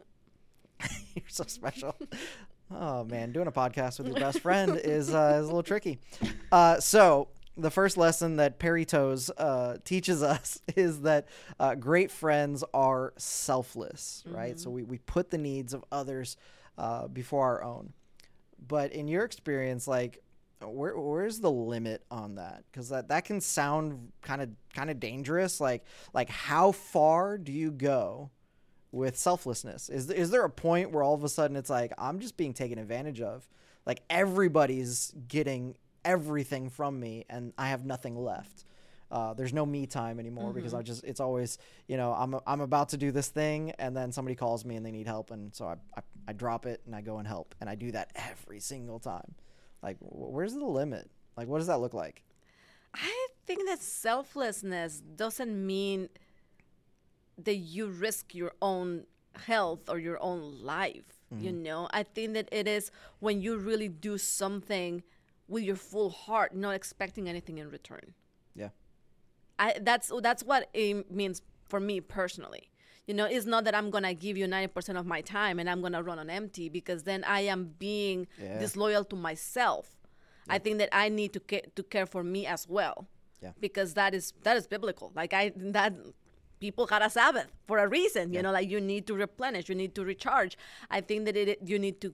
you're 1.14 1.24
so 1.28 1.44
special. 1.46 1.96
Oh 2.70 3.04
man, 3.04 3.32
doing 3.32 3.48
a 3.48 3.52
podcast 3.52 3.98
with 3.98 4.06
your 4.06 4.16
best 4.16 4.40
friend 4.40 4.80
is 4.82 5.12
uh, 5.12 5.38
is 5.40 5.44
a 5.44 5.46
little 5.46 5.62
tricky. 5.62 5.98
Uh, 6.52 6.78
so 6.78 7.28
the 7.56 7.70
first 7.70 7.96
lesson 7.96 8.36
that 8.36 8.58
Peritos 8.58 9.30
uh, 9.36 9.78
teaches 9.84 10.22
us 10.22 10.60
is 10.76 11.02
that 11.02 11.26
uh, 11.58 11.74
great 11.74 12.10
friends 12.10 12.64
are 12.72 13.12
selfless, 13.16 14.22
right? 14.26 14.58
So 14.58 14.70
we, 14.70 14.82
we 14.82 14.98
put 14.98 15.30
the 15.30 15.38
needs 15.38 15.74
of 15.74 15.84
others 15.90 16.36
uh, 16.80 17.06
before 17.08 17.44
our 17.44 17.62
own. 17.62 17.92
But 18.66 18.92
in 18.92 19.06
your 19.06 19.24
experience, 19.24 19.86
like 19.86 20.22
where 20.64 20.98
where's 20.98 21.40
the 21.40 21.50
limit 21.50 22.02
on 22.10 22.36
that? 22.36 22.64
Because 22.70 22.88
that, 22.88 23.08
that 23.08 23.24
can 23.24 23.40
sound 23.40 24.12
kind 24.22 24.42
of 24.42 24.48
kind 24.74 24.90
of 24.90 24.98
dangerous. 24.98 25.60
Like 25.60 25.84
like 26.14 26.30
how 26.30 26.72
far 26.72 27.36
do 27.38 27.52
you 27.52 27.70
go 27.70 28.30
with 28.92 29.16
selflessness? 29.18 29.90
Is 29.90 30.10
is 30.10 30.30
there 30.30 30.44
a 30.44 30.50
point 30.50 30.90
where 30.90 31.02
all 31.02 31.14
of 31.14 31.22
a 31.22 31.28
sudden 31.28 31.56
it's 31.56 31.70
like 31.70 31.92
I'm 31.98 32.18
just 32.18 32.36
being 32.36 32.54
taken 32.54 32.78
advantage 32.78 33.20
of? 33.20 33.46
Like 33.84 34.02
everybody's 34.08 35.12
getting 35.28 35.76
everything 36.04 36.70
from 36.70 36.98
me, 36.98 37.26
and 37.28 37.52
I 37.58 37.68
have 37.68 37.84
nothing 37.84 38.16
left. 38.16 38.64
Uh, 39.10 39.34
there's 39.34 39.52
no 39.52 39.66
me 39.66 39.86
time 39.86 40.20
anymore 40.20 40.52
because 40.52 40.72
I 40.72 40.82
just 40.82 41.02
it's 41.04 41.20
always 41.20 41.58
you 41.88 41.96
know 41.96 42.12
I'm 42.12 42.36
I'm 42.46 42.60
about 42.60 42.90
to 42.90 42.96
do 42.96 43.10
this 43.10 43.28
thing 43.28 43.72
and 43.78 43.96
then 43.96 44.12
somebody 44.12 44.36
calls 44.36 44.64
me 44.64 44.76
and 44.76 44.86
they 44.86 44.92
need 44.92 45.06
help 45.06 45.30
and 45.30 45.54
so 45.54 45.66
I, 45.66 45.76
I, 45.96 46.02
I 46.28 46.32
drop 46.32 46.64
it 46.64 46.80
and 46.86 46.94
I 46.94 47.00
go 47.00 47.18
and 47.18 47.26
help 47.26 47.54
and 47.60 47.68
I 47.68 47.74
do 47.74 47.90
that 47.92 48.12
every 48.14 48.60
single 48.60 49.00
time. 49.00 49.34
Like 49.82 49.96
where's 50.00 50.54
the 50.54 50.64
limit? 50.64 51.10
Like 51.36 51.48
what 51.48 51.58
does 51.58 51.66
that 51.66 51.80
look 51.80 51.94
like? 51.94 52.22
I 52.94 53.28
think 53.46 53.66
that 53.68 53.80
selflessness 53.80 55.00
doesn't 55.00 55.66
mean 55.66 56.08
that 57.38 57.56
you 57.56 57.86
risk 57.86 58.34
your 58.34 58.52
own 58.62 59.06
health 59.34 59.88
or 59.88 59.98
your 59.98 60.22
own 60.22 60.62
life. 60.62 61.20
You 61.32 61.52
know, 61.52 61.88
I 61.92 62.02
think 62.02 62.34
that 62.34 62.48
it 62.50 62.66
is 62.66 62.90
when 63.20 63.40
you 63.40 63.56
really 63.56 63.86
do 63.86 64.18
something 64.18 65.04
with 65.46 65.62
your 65.62 65.76
full 65.76 66.10
heart, 66.10 66.56
not 66.56 66.74
expecting 66.74 67.28
anything 67.28 67.58
in 67.58 67.70
return. 67.70 68.14
Yeah. 68.54 68.70
I 69.64 69.78
that's 69.88 70.10
that's 70.22 70.42
what 70.50 70.62
it 70.74 71.10
means 71.20 71.36
for 71.70 71.78
me 71.88 72.00
personally. 72.00 72.64
You 73.06 73.14
know, 73.14 73.26
it's 73.36 73.46
not 73.54 73.62
that 73.64 73.74
I'm 73.74 73.90
gonna 73.90 74.14
give 74.14 74.36
you 74.40 74.46
90% 74.46 74.98
of 74.98 75.04
my 75.14 75.20
time 75.20 75.58
and 75.60 75.66
I'm 75.70 75.80
gonna 75.82 76.02
run 76.02 76.18
on 76.18 76.28
empty 76.30 76.68
because 76.68 77.00
then 77.10 77.20
I 77.24 77.40
am 77.54 77.62
being 77.78 78.26
Yeah. 78.38 78.58
disloyal 78.64 79.04
to 79.12 79.16
myself. 79.28 79.86
I 80.48 80.58
think 80.58 80.78
that 80.78 80.88
I 80.92 81.08
need 81.08 81.32
to 81.36 81.40
care 81.50 81.62
to 81.76 81.82
care 81.94 82.06
for 82.14 82.22
me 82.34 82.40
as 82.46 82.62
well. 82.76 82.96
Yeah. 83.42 83.52
Because 83.66 83.94
that 83.94 84.14
is 84.18 84.32
that 84.46 84.56
is 84.60 84.66
biblical. 84.74 85.12
Like 85.20 85.32
I 85.32 85.52
that 85.78 85.92
people 86.60 86.84
got 86.86 87.02
a 87.02 87.10
Sabbath 87.18 87.48
for 87.68 87.78
a 87.78 87.88
reason. 87.98 88.32
You 88.34 88.42
know, 88.42 88.52
like 88.58 88.68
you 88.74 88.80
need 88.80 89.06
to 89.10 89.14
replenish, 89.14 89.68
you 89.70 89.74
need 89.82 89.94
to 89.98 90.02
recharge. 90.04 90.56
I 90.90 91.00
think 91.08 91.24
that 91.26 91.36
it 91.36 91.58
you 91.72 91.78
need 91.78 92.00
to 92.04 92.08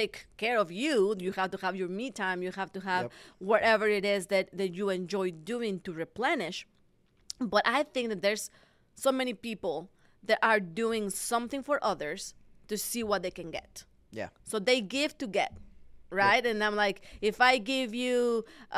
take 0.00 0.16
care 0.42 0.58
of 0.64 0.68
you 0.82 0.94
you 1.26 1.32
have 1.40 1.50
to 1.54 1.58
have 1.64 1.74
your 1.80 1.90
me 2.00 2.06
time 2.24 2.38
you 2.46 2.52
have 2.60 2.70
to 2.76 2.80
have 2.90 3.04
Yep. 3.04 3.12
whatever 3.50 3.86
it 3.98 4.04
is 4.16 4.22
that 4.32 4.46
that 4.60 4.70
you 4.78 4.84
enjoy 5.00 5.28
doing 5.52 5.74
to 5.86 5.90
replenish. 6.04 6.58
But 7.54 7.62
i 7.78 7.80
think 7.92 8.06
that 8.12 8.20
there's 8.26 8.44
so 9.06 9.10
many 9.20 9.34
people 9.48 9.74
that 10.28 10.38
are 10.50 10.60
doing 10.82 11.04
something 11.10 11.62
for 11.68 11.76
others 11.92 12.34
to 12.70 12.74
see 12.88 13.02
what 13.10 13.20
they 13.24 13.30
can 13.40 13.50
get. 13.58 13.72
Yeah. 14.20 14.30
so 14.50 14.58
they 14.58 14.78
give 14.96 15.12
to 15.22 15.26
get 15.38 15.52
right? 16.22 16.44
And 16.50 16.58
i'm 16.66 16.76
like 16.86 16.98
if 17.30 17.36
i 17.50 17.52
give 17.74 17.90
you 18.02 18.18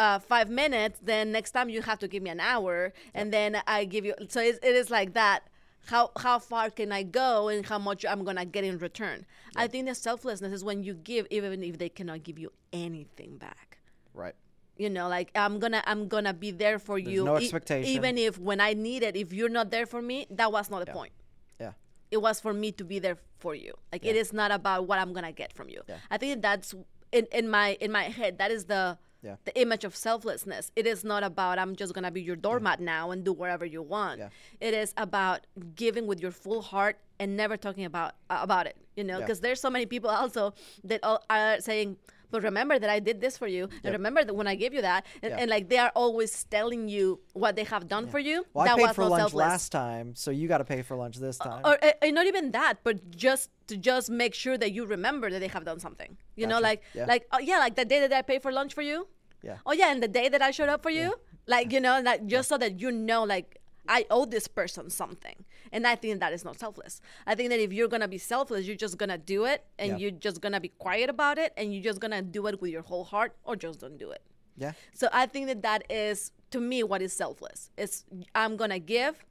uh, 0.03 0.19
five 0.33 0.49
minutes 0.63 0.97
then 1.11 1.25
next 1.39 1.51
time 1.57 1.69
you 1.75 1.81
have 1.91 1.99
to 2.05 2.09
give 2.13 2.23
me 2.27 2.31
an 2.39 2.41
hour 2.53 2.75
and 3.19 3.27
then 3.37 3.51
i 3.77 3.79
give 3.95 4.05
you 4.09 4.15
so 4.33 4.39
it's, 4.49 4.59
it 4.71 4.75
is 4.83 4.89
like 4.99 5.11
that 5.23 5.41
how 5.87 6.11
how 6.19 6.39
far 6.39 6.71
can 6.71 6.93
i 6.93 7.03
go 7.03 7.49
and 7.49 7.67
how 7.67 7.79
much 7.79 8.05
i'm 8.05 8.25
gonna 8.25 8.45
get 8.45 8.65
in 8.65 8.79
return 8.79 9.25
i 9.57 9.67
think 9.67 9.87
that 9.87 9.97
selflessness 9.97 10.53
is 10.53 10.63
when 10.65 10.83
you 10.83 10.95
give 10.95 11.27
even 11.31 11.63
if 11.63 11.79
they 11.79 11.89
cannot 11.89 12.23
give 12.23 12.39
you 12.39 12.53
anything 12.73 13.37
back 13.39 13.79
Right. 14.15 14.35
you 14.77 14.91
know 14.91 15.09
like 15.09 15.31
i'm 15.35 15.59
gonna 15.59 15.83
i'm 15.87 16.09
gonna 16.09 16.35
be 16.35 16.51
there 16.51 16.79
for 16.79 16.99
you 16.99 17.25
no 17.25 17.39
e- 17.39 17.45
expectation. 17.45 17.91
even 17.91 18.19
if 18.19 18.39
when 18.39 18.61
i 18.61 18.75
need 18.75 19.03
it 19.03 19.17
if 19.17 19.33
you're 19.33 19.49
not 19.49 19.71
there 19.71 19.87
for 19.87 20.03
me 20.03 20.27
that 20.31 20.51
was 20.53 20.71
not 20.71 20.85
the 20.85 20.93
point 20.93 21.13
Yeah. 21.61 21.73
it 22.11 22.19
was 22.21 22.41
for 22.41 22.53
me 22.53 22.73
to 22.73 22.85
be 22.85 22.99
there 22.99 23.19
for 23.39 23.55
you 23.55 23.75
like 23.93 24.05
it 24.05 24.17
is 24.17 24.33
not 24.33 24.51
about 24.51 24.87
what 24.89 24.99
i'm 24.99 25.13
gonna 25.13 25.33
get 25.33 25.53
from 25.53 25.69
you 25.69 25.83
Yeah. 25.89 25.97
i 26.11 26.19
think 26.19 26.43
that's 26.43 26.75
in, 27.13 27.27
in 27.33 27.49
my 27.49 27.77
in 27.81 27.91
my 27.93 28.05
head 28.05 28.39
that 28.39 28.51
is 28.51 28.65
the 28.67 28.99
Yeah. 29.21 29.35
the 29.45 29.61
image 29.61 29.85
of 29.85 29.97
selflessness 29.97 30.71
it 30.77 30.87
is 30.87 31.03
not 31.03 31.25
about 31.25 31.59
i'm 31.59 31.75
just 31.75 31.93
gonna 31.93 32.11
be 32.13 32.23
your 32.23 32.37
doormat 32.37 32.79
now 32.81 33.11
and 33.11 33.25
do 33.25 33.33
whatever 33.33 33.65
you 33.67 33.83
want 33.83 34.21
Yeah. 34.21 34.29
it 34.61 34.75
is 34.75 34.95
about 34.97 35.41
giving 35.75 36.07
with 36.07 36.21
your 36.21 36.31
full 36.31 36.63
heart 36.63 36.99
and 37.19 37.37
never 37.37 37.57
talking 37.57 37.85
about 37.85 38.13
uh, 38.31 38.39
about 38.41 38.67
it 38.69 38.77
you 38.97 39.03
know 39.03 39.19
Yeah. 39.19 39.25
because 39.25 39.41
there's 39.41 39.61
so 39.61 39.71
many 39.71 39.87
people 39.87 40.09
also 40.09 40.55
that 40.85 41.01
all 41.03 41.25
are 41.29 41.61
saying 41.61 41.97
but 42.31 42.43
remember 42.43 42.79
that 42.79 42.91
I 42.91 43.01
did 43.01 43.21
this 43.21 43.37
for 43.39 43.47
you, 43.47 43.69
and 43.85 43.93
remember 43.93 44.25
that 44.25 44.35
when 44.35 44.47
I 44.47 44.55
gave 44.55 44.73
you 44.75 44.83
that, 44.83 45.07
and, 45.23 45.31
Yeah. 45.31 45.39
and 45.41 45.51
like 45.51 45.69
they 45.69 45.79
are 45.79 45.93
always 45.95 46.45
telling 46.45 46.89
you 46.89 47.21
what 47.33 47.57
they 47.57 47.65
have 47.65 47.89
done 47.89 48.07
for 48.09 48.19
you. 48.19 48.45
Well, 48.55 48.65
that 48.67 48.75
I 48.75 48.77
paid 48.77 48.87
was 48.89 48.97
for 48.97 49.05
lunch 49.05 49.21
selfless 49.21 49.49
last 49.49 49.73
time, 49.73 50.15
so 50.15 50.31
you 50.31 50.49
got 50.49 50.59
to 50.59 50.65
pay 50.65 50.83
for 50.83 50.97
lunch 50.97 51.17
this 51.17 51.39
time. 51.39 51.63
or 51.65 51.79
uh, 51.83 51.93
uh, 52.03 52.07
not 52.11 52.27
even 52.27 52.51
that, 52.53 52.79
but 52.85 53.11
just 53.17 53.51
to 53.69 53.77
just 53.77 54.11
make 54.11 54.35
sure 54.35 54.57
that 54.59 54.73
you 54.73 54.87
remember 54.87 55.31
that 55.31 55.41
they 55.41 55.49
have 55.49 55.65
done 55.65 55.81
something. 55.81 56.17
You 56.37 56.47
know, 56.47 56.61
like 56.61 56.83
Yeah. 56.95 57.07
like 57.07 57.27
oh 57.33 57.39
yeah, 57.41 57.59
like 57.59 57.77
the 57.77 57.85
day 57.85 58.01
that 58.01 58.13
I 58.13 58.23
paid 58.23 58.43
for 58.43 58.53
lunch 58.53 58.75
for 58.75 58.83
you. 58.83 59.09
Yeah. 59.43 59.59
Oh 59.67 59.73
yeah, 59.73 59.93
and 59.93 60.03
the 60.03 60.09
day 60.09 60.29
that 60.29 60.43
I 60.43 60.51
showed 60.51 60.69
up 60.69 60.83
for 60.83 60.91
you, 60.91 61.15
like 61.47 61.73
you 61.73 61.81
know, 61.81 62.01
like 62.01 62.27
just 62.27 62.49
so 62.49 62.59
that 62.59 62.81
you 62.81 62.91
know, 62.91 63.25
like 63.25 63.58
I 63.89 64.05
owe 64.11 64.27
this 64.27 64.47
person 64.47 64.91
something, 64.91 65.45
and 65.73 65.87
I 65.87 65.95
think 65.97 66.21
that 66.21 66.33
is 66.33 66.45
not 66.45 66.59
selfless. 66.59 67.01
I 67.27 67.35
think 67.35 67.49
that 67.51 67.59
if 67.61 67.73
you're 67.73 67.89
gonna 67.89 68.09
be 68.09 68.19
selfless, 68.19 68.67
you're 68.67 68.77
just 68.77 68.99
gonna 68.99 69.19
do 69.19 69.45
it, 69.47 69.65
and 69.79 69.93
Yeah. 69.93 69.97
you're 69.97 70.11
just 70.27 70.41
gonna 70.41 70.61
be 70.61 70.69
quiet 70.69 71.09
about 71.11 71.39
it, 71.39 71.53
and 71.57 71.73
you're 71.73 71.83
just 71.83 71.99
gonna 72.01 72.23
do 72.23 72.47
it 72.49 72.61
with 72.61 72.71
your 72.71 72.83
whole 72.83 73.05
heart, 73.05 73.35
or 73.45 73.57
just 73.57 73.81
don't 73.81 73.97
do 73.99 74.11
it. 74.11 74.23
yeah. 74.57 74.73
So 74.93 75.09
I 75.13 75.27
think 75.27 75.47
that 75.47 75.63
that 75.63 75.91
is 75.91 76.33
to 76.51 76.61
me 76.61 76.83
what 76.83 77.01
is 77.03 77.13
selfless. 77.13 77.71
It's 77.79 78.05
I'm 78.35 78.57
gonna 78.57 78.79
give, 78.81 79.25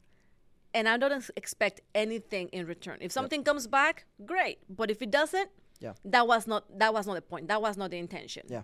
and 0.74 0.88
I 0.88 0.96
don't 0.96 1.30
expect 1.36 1.80
anything 1.94 2.48
in 2.48 2.66
return. 2.66 2.98
If 3.00 3.12
something 3.12 3.44
comes 3.44 3.66
back, 3.66 4.06
great. 4.24 4.58
But 4.68 4.90
if 4.90 5.02
it 5.02 5.10
doesn't, 5.10 5.50
Yeah. 5.80 5.94
that 6.04 6.26
was 6.26 6.46
not 6.46 6.62
that 6.78 6.92
was 6.94 7.06
not 7.06 7.14
the 7.14 7.22
point. 7.22 7.46
That 7.48 7.60
was 7.62 7.76
not 7.76 7.90
the 7.90 7.98
intention. 7.98 8.44
Yeah. 8.48 8.62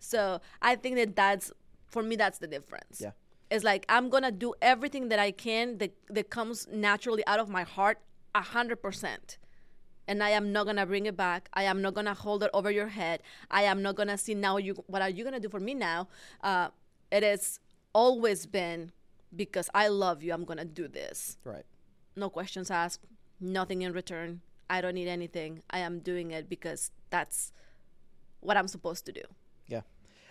So 0.00 0.40
I 0.62 0.76
think 0.76 0.96
that 0.96 1.14
that's 1.14 1.52
for 1.86 2.02
me 2.02 2.16
that's 2.16 2.38
the 2.38 2.46
difference. 2.46 3.00
Yeah. 3.00 3.12
It's 3.50 3.64
like 3.64 3.86
I'm 3.88 4.08
gonna 4.10 4.30
do 4.30 4.54
everything 4.60 5.08
that 5.08 5.18
I 5.18 5.30
can 5.30 5.78
that 5.78 5.94
that 6.08 6.30
comes 6.30 6.66
naturally 6.70 7.26
out 7.26 7.40
of 7.40 7.48
my 7.48 7.62
heart, 7.62 7.98
a 8.34 8.42
hundred 8.42 8.82
percent. 8.82 9.38
And 10.06 10.22
I 10.22 10.30
am 10.30 10.52
not 10.52 10.66
gonna 10.66 10.86
bring 10.86 11.06
it 11.06 11.16
back. 11.16 11.48
I 11.52 11.64
am 11.64 11.82
not 11.82 11.94
gonna 11.94 12.14
hold 12.14 12.42
it 12.42 12.50
over 12.54 12.70
your 12.70 12.88
head. 12.88 13.22
I 13.50 13.62
am 13.62 13.82
not 13.82 13.94
gonna 13.96 14.16
see 14.18 14.34
now. 14.34 14.56
You, 14.56 14.74
what 14.86 15.02
are 15.02 15.10
you 15.10 15.24
gonna 15.24 15.40
do 15.40 15.48
for 15.48 15.60
me 15.60 15.74
now? 15.74 16.08
Uh, 16.42 16.68
it 17.10 17.22
has 17.22 17.60
always 17.92 18.46
been 18.46 18.92
because 19.34 19.68
I 19.74 19.88
love 19.88 20.22
you. 20.22 20.32
I'm 20.32 20.44
gonna 20.44 20.64
do 20.64 20.88
this. 20.88 21.36
Right. 21.44 21.64
No 22.16 22.30
questions 22.30 22.70
asked. 22.70 23.04
Nothing 23.40 23.82
in 23.82 23.92
return. 23.92 24.40
I 24.70 24.80
don't 24.80 24.94
need 24.94 25.08
anything. 25.08 25.62
I 25.70 25.78
am 25.80 26.00
doing 26.00 26.30
it 26.30 26.48
because 26.48 26.90
that's 27.10 27.52
what 28.40 28.56
I'm 28.56 28.68
supposed 28.68 29.06
to 29.06 29.12
do. 29.12 29.22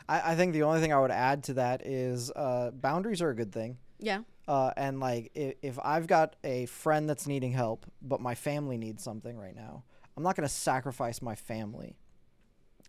I, 0.08 0.32
I 0.32 0.36
think 0.36 0.54
the 0.54 0.64
only 0.64 0.80
thing 0.80 0.94
I 0.94 1.00
would 1.00 1.12
add 1.12 1.44
to 1.46 1.54
that 1.56 1.86
is 1.86 2.32
uh, 2.32 2.72
boundaries 2.74 3.22
are 3.22 3.30
a 3.30 3.36
good 3.36 3.52
thing. 3.52 3.78
Yeah. 4.00 4.22
Uh, 4.48 4.72
and 4.78 5.00
like 5.00 5.32
if, 5.36 5.56
if 5.62 5.80
I've 5.84 6.08
got 6.08 6.36
a 6.44 6.66
friend 6.68 7.10
that's 7.10 7.28
needing 7.28 7.52
help, 7.52 7.86
but 8.02 8.22
my 8.22 8.36
family 8.36 8.78
needs 8.78 9.04
something 9.04 9.38
right 9.38 9.56
now, 9.56 9.84
I'm 10.16 10.24
not 10.24 10.36
going 10.36 10.48
to 10.48 10.54
sacrifice 10.54 11.22
my 11.22 11.36
family 11.36 11.98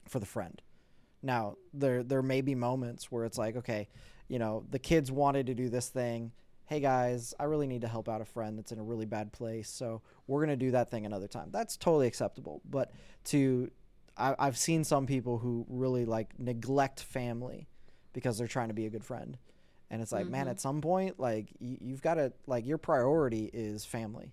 for 0.09 0.21
the 0.21 0.27
friend. 0.27 0.61
Now 1.23 1.57
there 1.75 2.05
there 2.05 2.23
may 2.23 2.43
be 2.43 2.55
moments 2.55 3.11
where 3.11 3.25
it's 3.25 3.37
like, 3.37 3.57
okay, 3.57 3.89
you 4.29 4.39
know, 4.39 4.65
the 4.71 4.79
kids 4.79 5.11
wanted 5.11 5.47
to 5.47 5.55
do 5.55 5.69
this 5.69 5.89
thing. 5.89 6.33
Hey 6.67 6.81
guys, 6.81 7.35
I 7.41 7.45
really 7.45 7.67
need 7.67 7.81
to 7.81 7.89
help 7.89 8.09
out 8.09 8.21
a 8.21 8.25
friend 8.25 8.57
that's 8.59 8.73
in 8.73 8.79
a 8.79 8.83
really 8.83 9.07
bad 9.07 9.33
place, 9.33 9.69
so 9.69 10.03
we're 10.27 10.41
gonna 10.41 10.57
do 10.57 10.71
that 10.73 10.91
thing 10.91 11.07
another 11.07 11.27
time. 11.27 11.49
That's 11.51 11.77
totally 11.77 12.07
acceptable. 12.07 12.61
But 12.69 12.93
to 13.25 13.71
I, 14.19 14.35
I've 14.39 14.59
seen 14.59 14.85
some 14.85 15.07
people 15.07 15.39
who 15.39 15.65
really 15.69 16.05
like 16.05 16.39
neglect 16.39 17.01
family 17.01 17.69
because 18.13 18.37
they're 18.39 18.47
trying 18.47 18.69
to 18.69 18.75
be 18.75 18.87
a 18.87 18.91
good 18.91 19.05
friend 19.05 19.39
and 19.91 20.03
it's 20.03 20.13
like 20.13 20.27
man 20.29 20.43
Mm-hmm. 20.43 20.51
at 20.51 20.61
some 20.61 20.81
point 20.81 21.19
like 21.21 21.49
you, 21.61 21.79
you've 21.81 22.03
got 22.03 22.15
to 22.15 22.33
like 22.47 22.67
your 22.67 22.79
priority 22.79 23.49
is 23.53 23.85
family 23.85 24.33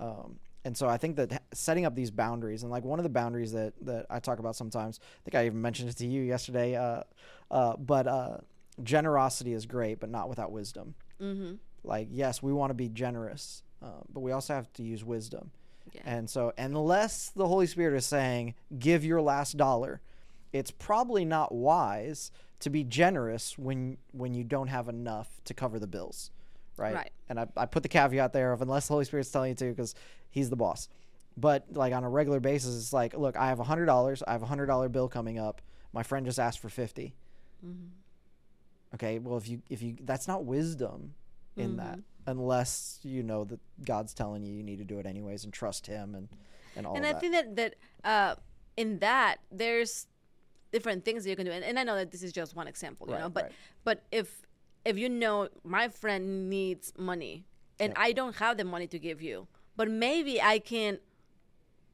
um, 0.00 0.38
and 0.64 0.76
so 0.76 0.88
i 0.88 0.96
think 0.96 1.16
that 1.16 1.42
setting 1.52 1.84
up 1.84 1.94
these 1.94 2.10
boundaries 2.10 2.62
and 2.62 2.70
like 2.70 2.84
one 2.84 2.98
of 2.98 3.02
the 3.02 3.08
boundaries 3.10 3.52
that 3.52 3.72
that 3.82 4.06
i 4.10 4.18
talk 4.18 4.38
about 4.38 4.56
sometimes 4.56 5.00
i 5.02 5.18
think 5.24 5.34
i 5.34 5.46
even 5.46 5.60
mentioned 5.60 5.88
it 5.90 5.96
to 5.96 6.06
you 6.06 6.22
yesterday 6.22 6.74
uh, 6.76 7.02
uh, 7.50 7.76
but 7.76 8.06
uh, 8.06 8.38
generosity 8.82 9.52
is 9.52 9.66
great 9.66 10.00
but 10.00 10.08
not 10.10 10.28
without 10.28 10.50
wisdom 10.52 10.94
Mm-hmm. 11.20 11.54
like 11.84 12.08
yes 12.10 12.42
we 12.42 12.52
want 12.52 12.70
to 12.70 12.74
be 12.74 12.88
generous 12.88 13.62
uh, 13.82 14.00
but 14.12 14.20
we 14.20 14.32
also 14.32 14.54
have 14.54 14.72
to 14.74 14.82
use 14.82 15.04
wisdom 15.04 15.50
Yeah. 15.92 16.02
and 16.04 16.30
so 16.30 16.52
unless 16.58 17.30
the 17.30 17.46
holy 17.48 17.66
spirit 17.66 17.96
is 17.96 18.06
saying 18.06 18.54
give 18.78 19.04
your 19.04 19.20
last 19.20 19.56
dollar 19.56 20.00
it's 20.52 20.70
probably 20.70 21.24
not 21.24 21.52
wise 21.52 22.30
to 22.60 22.70
be 22.70 22.84
generous 22.84 23.56
when 23.58 23.96
when 24.12 24.34
you 24.34 24.44
don't 24.44 24.68
have 24.68 24.88
enough 24.88 25.28
to 25.44 25.54
cover 25.54 25.78
the 25.78 25.86
bills 25.86 26.30
right, 26.76 26.94
Right. 26.94 27.10
and 27.28 27.38
I, 27.40 27.46
I 27.56 27.66
put 27.66 27.82
the 27.82 27.88
caveat 27.88 28.32
there 28.32 28.52
of 28.52 28.62
unless 28.62 28.86
the 28.88 28.94
holy 28.94 29.04
spirit's 29.04 29.30
telling 29.30 29.50
you 29.50 29.54
to 29.56 29.70
because 29.70 29.94
he's 30.30 30.50
the 30.50 30.56
boss 30.56 30.88
but 31.36 31.64
like 31.72 31.92
on 31.92 32.04
a 32.04 32.08
regular 32.10 32.40
basis 32.40 32.76
it's 32.76 32.92
like 32.92 33.14
look 33.16 33.36
i 33.36 33.46
have 33.48 33.60
a 33.60 33.64
hundred 33.64 33.86
dollars 33.86 34.22
i 34.26 34.32
have 34.32 34.42
a 34.42 34.46
hundred 34.46 34.66
dollar 34.66 34.88
bill 34.88 35.08
coming 35.08 35.38
up 35.38 35.62
my 35.92 36.02
friend 36.02 36.26
just 36.26 36.38
asked 36.38 36.58
for 36.60 36.68
50 36.68 37.14
Mm-hmm. 37.64 38.94
okay 38.94 39.18
well 39.18 39.36
if 39.36 39.48
you 39.48 39.60
if 39.68 39.82
you 39.82 39.96
that's 40.02 40.26
not 40.26 40.44
wisdom 40.44 41.14
in 41.56 41.76
that 41.76 41.98
unless 42.26 43.00
you 43.02 43.22
know 43.22 43.44
that 43.44 43.58
god's 43.84 44.12
telling 44.14 44.42
you 44.42 44.52
you 44.52 44.62
need 44.62 44.78
to 44.78 44.84
do 44.84 44.98
it 44.98 45.06
anyways 45.06 45.44
and 45.44 45.52
trust 45.52 45.86
him 45.86 46.14
and 46.14 46.28
and 46.76 46.86
all 46.86 46.94
and 46.96 47.04
I 47.04 47.12
that 47.12 47.20
think 47.20 47.32
that 47.32 47.56
that 47.56 47.74
uh, 48.04 48.34
in 48.76 48.98
that 49.00 49.36
there's 49.50 50.06
different 50.72 51.04
things 51.04 51.24
that 51.24 51.30
you 51.30 51.36
can 51.36 51.46
do, 51.46 51.52
and, 51.52 51.64
and 51.64 51.78
I 51.78 51.82
know 51.82 51.96
that 51.96 52.12
this 52.12 52.22
is 52.22 52.32
just 52.32 52.54
one 52.54 52.68
example, 52.68 53.08
you 53.08 53.14
Right, 53.14 53.22
know, 53.22 53.28
but 53.28 53.44
right. 53.44 53.52
but 53.82 54.04
if 54.12 54.46
if 54.84 54.96
you 54.96 55.08
know 55.08 55.48
my 55.64 55.88
friend 55.88 56.48
needs 56.48 56.92
money 56.96 57.44
and 57.80 57.92
I 57.96 58.12
don't 58.12 58.36
have 58.36 58.56
the 58.56 58.64
money 58.64 58.86
to 58.86 58.98
give 58.98 59.20
you, 59.20 59.48
but 59.76 59.90
maybe 59.90 60.40
I 60.40 60.60
can 60.60 61.00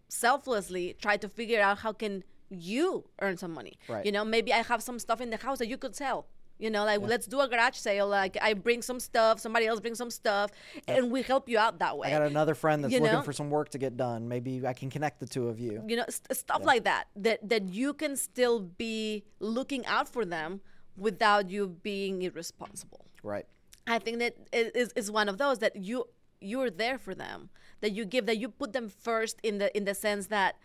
selflessly 0.09 0.95
try 1.01 1.17
to 1.17 1.29
figure 1.29 1.61
out 1.61 1.79
how 1.79 1.93
can 1.93 2.23
you 2.49 3.05
earn 3.21 3.37
some 3.37 3.53
money. 3.53 3.79
Right. 3.89 4.05
You 4.05 4.12
know, 4.12 4.25
maybe 4.25 4.53
I 4.53 4.59
have 4.62 4.83
some 4.83 4.99
stuff 4.99 5.21
in 5.21 5.31
the 5.31 5.37
house 5.37 5.59
that 5.59 5.69
you 5.69 5.77
could 5.77 5.97
sell. 5.97 6.27
You 6.59 6.71
know, 6.71 6.85
like 6.85 7.01
let's 7.03 7.27
do 7.27 7.40
a 7.40 7.49
garage 7.49 7.77
sale. 7.77 8.09
Like 8.09 8.37
I 8.40 8.55
bring 8.55 8.81
some 8.83 8.99
stuff, 8.99 9.40
somebody 9.40 9.66
else 9.66 9.81
brings 9.81 9.99
some 9.99 10.11
stuff, 10.11 10.51
and 10.88 11.11
we 11.11 11.21
help 11.23 11.49
you 11.49 11.59
out 11.59 11.79
that 11.81 11.99
way. 11.99 12.09
i 12.09 12.11
got 12.19 12.23
another 12.23 12.55
friend 12.55 12.83
that's 12.83 12.92
You 12.95 13.01
looking 13.01 13.16
know? 13.16 13.23
for 13.23 13.33
some 13.33 13.51
work 13.51 13.69
to 13.71 13.79
get 13.79 13.97
done 13.97 14.27
maybe 14.29 14.66
i 14.66 14.73
can 14.73 14.88
connect 14.90 15.21
the 15.21 15.27
two 15.27 15.49
of 15.49 15.59
you 15.61 15.83
you 15.87 15.97
know 15.97 16.05
st- 16.09 16.37
stuff 16.37 16.64
like 16.64 16.85
that 16.85 17.05
that 17.16 17.47
that 17.49 17.69
you 17.69 17.92
can 17.95 18.16
still 18.16 18.61
be 18.61 19.25
looking 19.40 19.85
out 19.87 20.09
for 20.09 20.25
them 20.25 20.61
without 20.97 21.51
you 21.51 21.69
being 21.83 22.23
irresponsible 22.23 23.05
right 23.23 23.47
i 23.87 23.99
think 23.99 24.19
that 24.19 24.35
it 24.53 24.75
is, 24.75 24.92
is 24.97 25.11
one 25.11 25.29
of 25.29 25.37
those 25.38 25.59
that 25.59 25.77
you 25.77 26.05
you're 26.40 26.71
there 26.71 26.99
for 26.99 27.14
them 27.14 27.51
that 27.83 27.92
you 27.92 28.05
give 28.05 28.25
that 28.27 28.38
you 28.38 28.49
put 28.49 28.73
them 28.73 28.88
first 28.88 29.37
in 29.42 29.59
the 29.59 29.69
in 29.77 29.85
the 29.85 29.95
sense 29.95 30.29
that 30.29 30.57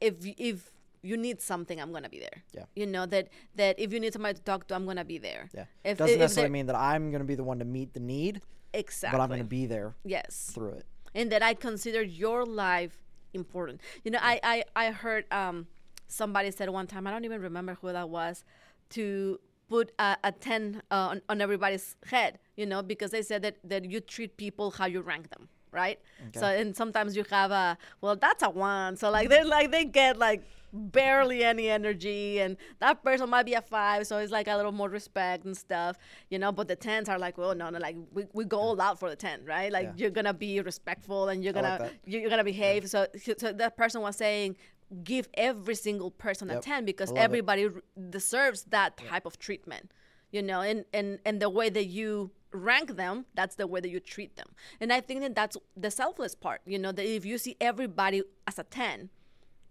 if 0.00 0.14
if 0.38 0.70
you 1.02 1.16
need 1.16 1.40
something 1.40 1.80
i'm 1.80 1.92
gonna 1.92 2.08
be 2.08 2.20
there 2.20 2.42
Yeah. 2.52 2.64
you 2.74 2.86
know 2.86 3.06
that 3.06 3.28
that 3.56 3.78
if 3.78 3.92
you 3.92 4.00
need 4.00 4.12
somebody 4.12 4.34
to 4.34 4.42
talk 4.42 4.66
to 4.68 4.74
i'm 4.74 4.86
gonna 4.86 5.04
be 5.04 5.18
there 5.18 5.48
yeah 5.54 5.64
if, 5.84 5.98
doesn't 5.98 6.14
if 6.14 6.20
necessarily 6.20 6.52
mean 6.52 6.66
that 6.66 6.76
i'm 6.76 7.10
going 7.10 7.20
to 7.20 7.26
be 7.26 7.34
the 7.34 7.44
one 7.44 7.58
to 7.58 7.64
meet 7.64 7.94
the 7.94 8.00
need 8.00 8.42
exactly 8.74 9.16
but 9.16 9.22
i'm 9.22 9.28
going 9.28 9.40
to 9.40 9.44
be 9.44 9.66
there 9.66 9.94
yes 10.04 10.50
through 10.54 10.72
it 10.72 10.86
and 11.14 11.30
that 11.32 11.42
I 11.42 11.54
consider 11.54 12.02
your 12.02 12.44
life 12.44 12.96
important. 13.34 13.80
You 14.04 14.12
know, 14.12 14.18
I, 14.22 14.40
I, 14.42 14.64
I 14.76 14.90
heard 14.90 15.24
um, 15.32 15.66
somebody 16.08 16.50
said 16.50 16.68
one 16.70 16.86
time, 16.86 17.06
I 17.06 17.10
don't 17.10 17.24
even 17.24 17.40
remember 17.40 17.76
who 17.80 17.92
that 17.92 18.08
was, 18.08 18.44
to 18.90 19.40
put 19.68 19.92
a, 19.98 20.16
a 20.24 20.32
10 20.32 20.82
uh, 20.90 20.94
on, 20.94 21.22
on 21.28 21.40
everybody's 21.40 21.96
head, 22.06 22.38
you 22.56 22.66
know, 22.66 22.82
because 22.82 23.10
they 23.10 23.22
said 23.22 23.42
that, 23.42 23.56
that 23.64 23.84
you 23.90 24.00
treat 24.00 24.36
people 24.36 24.70
how 24.70 24.86
you 24.86 25.00
rank 25.00 25.30
them. 25.30 25.48
Right. 25.72 26.00
Okay. 26.28 26.40
So, 26.40 26.46
and 26.46 26.76
sometimes 26.76 27.16
you 27.16 27.24
have 27.30 27.52
a, 27.52 27.78
well, 28.00 28.16
that's 28.16 28.42
a 28.42 28.50
one. 28.50 28.96
So, 28.96 29.08
like, 29.10 29.28
they're 29.28 29.44
like, 29.44 29.70
they 29.70 29.84
get 29.84 30.16
like 30.16 30.42
barely 30.72 31.44
any 31.44 31.68
energy, 31.68 32.40
and 32.40 32.56
that 32.80 33.02
person 33.02 33.28
might 33.30 33.44
be 33.46 33.54
a 33.54 33.62
five. 33.62 34.06
So, 34.06 34.18
it's 34.18 34.32
like 34.32 34.48
a 34.48 34.56
little 34.56 34.72
more 34.72 34.88
respect 34.88 35.44
and 35.44 35.56
stuff, 35.56 35.96
you 36.30 36.38
know. 36.38 36.52
But 36.52 36.68
the 36.68 36.76
tens 36.76 37.08
are 37.08 37.18
like, 37.18 37.38
well, 37.38 37.54
no, 37.54 37.70
no, 37.70 37.78
like, 37.78 37.96
we, 38.12 38.26
we 38.32 38.44
go 38.44 38.58
all 38.58 38.80
out 38.80 38.98
for 38.98 39.08
the 39.10 39.16
10, 39.16 39.44
right? 39.44 39.72
Like, 39.72 39.86
Yeah. 39.96 40.08
you're 40.10 40.10
to 40.24 40.34
be 40.34 40.60
respectful 40.60 41.28
and 41.28 41.42
you're 41.42 41.52
gonna 41.52 41.90
you- 42.04 42.20
you're 42.20 42.30
gonna 42.30 42.44
behave. 42.44 42.88
So, 42.88 43.06
so 43.38 43.52
that 43.52 43.76
person 43.76 44.00
was 44.02 44.16
saying, 44.16 44.56
give 45.04 45.28
every 45.34 45.74
single 45.76 46.10
person 46.10 46.48
Yep. 46.48 46.58
a 46.58 46.60
ten 46.62 46.84
because 46.84 47.10
I 47.10 47.14
love 47.14 47.20
it. 47.20 47.24
everybody 47.24 47.64
r- 47.66 47.72
deserves 48.10 48.64
that 48.70 48.96
type 48.96 49.24
of 49.26 49.38
treatment. 49.38 49.92
You 50.32 50.42
know, 50.42 50.60
and 50.60 50.84
and 50.92 51.18
and 51.24 51.40
the 51.42 51.50
way 51.50 51.70
that 51.70 51.86
you 51.86 52.30
rank 52.52 52.96
them, 52.96 53.26
that's 53.34 53.54
the 53.56 53.66
way 53.66 53.80
that 53.80 53.88
you 53.88 53.98
treat 54.00 54.36
them. 54.36 54.48
And 54.80 54.92
I 54.92 55.00
think 55.00 55.20
that 55.22 55.34
that's 55.34 55.56
the 55.76 55.90
selfless 55.90 56.34
part. 56.36 56.60
You 56.66 56.78
know, 56.78 56.92
that 56.92 57.04
if 57.04 57.24
you 57.24 57.36
see 57.38 57.56
everybody 57.60 58.22
as 58.46 58.58
a 58.58 58.62
ten, 58.64 59.10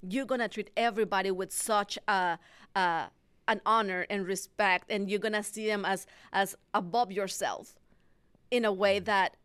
you're 0.07 0.25
gonna 0.25 0.47
treat 0.49 0.69
everybody 0.77 1.31
with 1.31 1.51
such 1.51 1.97
a. 2.07 2.37
a 2.75 3.09
an 3.47 3.59
honor 3.65 4.05
and 4.11 4.27
respect 4.27 4.91
and 4.91 5.09
you're 5.09 5.17
gonna 5.17 5.41
see 5.41 5.65
them 5.65 5.83
as 5.83 6.05
as 6.31 6.55
above 6.75 7.11
yourself 7.11 7.73
in 8.51 8.63
a 8.63 8.71
Mm. 8.71 8.77
way 8.77 8.99
that 8.99 9.35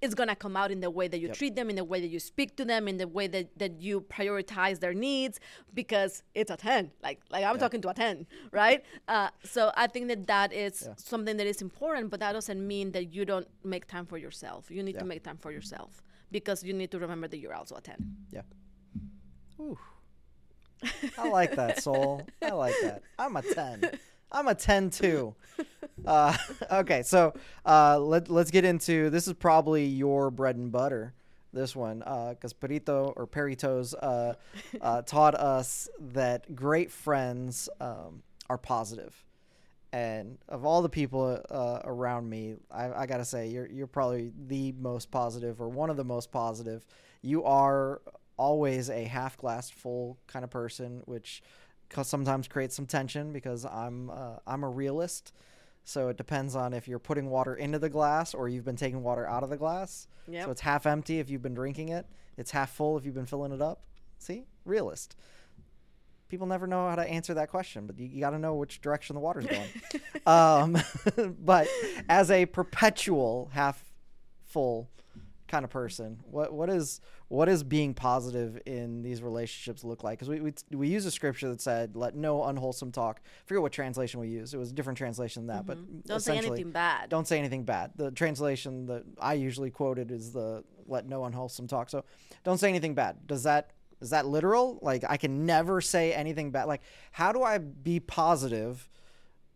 it's 0.00 0.14
gonna 0.14 0.34
come 0.34 0.56
out 0.56 0.70
in 0.70 0.80
the 0.80 0.88
way 0.90 1.06
that 1.06 1.18
you 1.20 1.28
treat 1.28 1.54
them, 1.56 1.68
in 1.68 1.76
the 1.76 1.84
way 1.84 2.00
that 2.00 2.08
you 2.08 2.18
speak 2.18 2.56
to 2.56 2.64
them, 2.64 2.88
in 2.88 2.96
the 2.96 3.06
way 3.06 3.26
that, 3.26 3.46
that 3.58 3.82
you 3.82 4.00
prioritize 4.00 4.80
their 4.80 4.94
needs, 4.94 5.40
because 5.74 6.22
it's 6.34 6.50
a 6.50 6.56
ten. 6.56 6.90
Like 7.02 7.20
like 7.30 7.44
I'm 7.44 7.58
talking 7.58 7.82
to 7.82 7.90
a 7.90 7.94
ten, 7.94 8.26
right? 8.50 8.82
Uh, 9.08 9.28
so 9.44 9.72
I 9.76 9.86
think 9.88 10.08
that 10.08 10.26
that 10.28 10.54
is 10.54 10.88
something 10.96 11.36
that 11.36 11.46
is 11.46 11.60
important, 11.60 12.08
but 12.10 12.20
that 12.20 12.32
doesn't 12.32 12.66
mean 12.66 12.92
that 12.92 13.12
you 13.12 13.26
don't 13.26 13.48
make 13.62 13.86
time 13.86 14.06
for 14.06 14.16
yourself. 14.16 14.70
You 14.70 14.82
need 14.82 14.94
Yeah. 14.94 15.00
to 15.00 15.06
make 15.06 15.22
time 15.22 15.36
for 15.36 15.52
yourself 15.52 16.02
because 16.30 16.62
you 16.64 16.72
need 16.72 16.90
to 16.92 16.98
remember 16.98 17.28
that 17.28 17.36
you're 17.38 17.54
also 17.54 17.74
a 17.76 17.82
ten. 17.82 18.16
Yeah. 18.30 18.42
Ooh. 19.60 19.78
I 21.18 21.28
like 21.28 21.56
that, 21.56 21.82
Sol. 21.82 22.22
I 22.42 22.50
like 22.50 22.74
that. 22.82 23.02
I'm 23.18 23.36
a 23.36 23.42
10. 23.42 23.98
I'm 24.32 24.48
a 24.48 24.54
10 24.54 24.90
too. 24.90 25.34
Uh, 26.04 26.36
okay, 26.70 27.02
so 27.02 27.32
uh, 27.64 27.98
let, 27.98 28.28
let's 28.28 28.50
get 28.50 28.64
into 28.64 29.08
this 29.08 29.26
is 29.26 29.32
probably 29.32 29.86
your 29.86 30.30
bread 30.30 30.54
and 30.56 30.70
butter, 30.70 31.14
this 31.52 31.74
one, 31.74 32.00
because 32.00 32.52
Perrito 32.52 33.12
or 33.16 33.26
Perritos 33.26 33.94
uh, 34.02 34.34
uh, 34.80 35.02
taught 35.06 35.34
us 35.34 35.88
that 35.98 36.54
great 36.54 36.90
friends 36.90 37.68
um, 37.80 38.22
are 38.50 38.58
positive. 38.58 39.24
And 39.92 40.36
of 40.48 40.66
all 40.66 40.82
the 40.82 40.88
people 40.90 41.40
uh, 41.50 41.80
around 41.84 42.28
me, 42.28 42.56
I, 42.70 42.92
I 42.92 43.06
gotta 43.06 43.24
say 43.24 43.48
you're 43.48 43.66
you're 43.66 43.86
probably 43.86 44.32
the 44.48 44.72
most 44.72 45.10
positive 45.10 45.62
or 45.62 45.68
one 45.70 45.88
of 45.88 45.96
the 45.96 46.04
most 46.04 46.30
positive. 46.30 46.84
You 47.22 47.44
are 47.44 48.02
always 48.36 48.90
a 48.90 49.04
half 49.04 49.36
glass 49.36 49.70
full 49.70 50.18
kind 50.26 50.44
of 50.44 50.50
person, 50.50 51.02
which 51.06 51.42
sometimes 52.02 52.48
creates 52.48 52.74
some 52.74 52.86
tension 52.86 53.32
because 53.32 53.64
I'm 53.64 54.10
uh, 54.10 54.36
I'm 54.46 54.64
a 54.64 54.68
realist. 54.68 55.32
So 55.84 56.08
it 56.08 56.16
depends 56.16 56.56
on 56.56 56.72
if 56.72 56.88
you're 56.88 56.98
putting 56.98 57.30
water 57.30 57.54
into 57.54 57.78
the 57.78 57.88
glass 57.88 58.34
or 58.34 58.48
you've 58.48 58.64
been 58.64 58.76
taking 58.76 59.04
water 59.04 59.24
out 59.24 59.44
of 59.44 59.50
the 59.50 59.56
glass. 59.56 60.08
Yep. 60.26 60.44
So 60.44 60.50
it's 60.50 60.60
half 60.60 60.84
empty 60.84 61.20
if 61.20 61.30
you've 61.30 61.42
been 61.42 61.54
drinking 61.54 61.90
it. 61.90 62.06
It's 62.36 62.50
half 62.50 62.70
full 62.70 62.98
if 62.98 63.04
you've 63.04 63.14
been 63.14 63.26
filling 63.26 63.52
it 63.52 63.62
up. 63.62 63.82
See, 64.18 64.46
realist. 64.64 65.14
people 66.28 66.48
never 66.48 66.66
know 66.66 66.88
how 66.88 66.96
to 66.96 67.08
answer 67.08 67.34
that 67.34 67.50
question, 67.50 67.86
but 67.86 67.98
you, 68.00 68.06
you 68.06 68.20
got 68.20 68.30
to 68.30 68.38
know 68.38 68.56
which 68.56 68.80
direction 68.80 69.14
the 69.14 69.20
water's 69.20 69.46
going. 69.46 69.68
um, 70.26 70.76
but 71.44 71.68
as 72.08 72.32
a 72.32 72.46
perpetual 72.46 73.50
half 73.52 73.84
full 74.44 74.90
kind 75.48 75.64
of 75.64 75.70
person, 75.70 76.20
what 76.24 76.52
what 76.52 76.70
is 76.70 77.00
what 77.28 77.48
is 77.48 77.62
being 77.62 77.94
positive 77.94 78.60
in 78.66 79.02
these 79.02 79.22
relationships 79.22 79.84
look 79.84 80.04
like? 80.04 80.18
Because 80.18 80.28
we, 80.28 80.40
we 80.40 80.52
we 80.72 80.88
use 80.88 81.06
a 81.06 81.10
scripture 81.10 81.48
that 81.48 81.60
said, 81.60 81.96
"Let 81.96 82.14
no 82.14 82.44
unwholesome 82.44 82.92
talk." 82.92 83.20
I 83.24 83.46
forget 83.46 83.62
what 83.62 83.72
translation 83.72 84.20
we 84.20 84.28
use. 84.28 84.54
It 84.54 84.58
was 84.58 84.70
a 84.70 84.74
different 84.74 84.98
translation 84.98 85.46
than 85.46 85.56
that, 85.56 85.66
but 85.66 85.76
Mm-hmm. 85.76 86.00
Don't 86.06 86.20
say 86.20 86.38
anything 86.38 86.70
bad. 86.70 87.10
Don't 87.10 87.26
say 87.26 87.38
anything 87.38 87.64
bad. 87.64 87.92
The 87.96 88.10
translation 88.10 88.86
that 88.86 89.04
I 89.20 89.34
usually 89.34 89.70
quoted 89.70 90.10
is 90.10 90.32
the 90.32 90.64
"Let 90.86 91.06
no 91.06 91.24
unwholesome 91.24 91.66
talk." 91.66 91.90
So, 91.90 92.04
don't 92.44 92.58
say 92.58 92.68
anything 92.68 92.94
bad. 92.94 93.26
Does 93.26 93.42
that 93.42 93.72
is 94.00 94.10
that 94.10 94.26
literal? 94.26 94.78
Like 94.82 95.04
I 95.08 95.16
can 95.16 95.46
never 95.46 95.80
say 95.80 96.12
anything 96.12 96.50
bad. 96.50 96.64
Like 96.64 96.82
how 97.12 97.32
do 97.32 97.42
I 97.42 97.58
be 97.58 98.00
positive, 98.00 98.88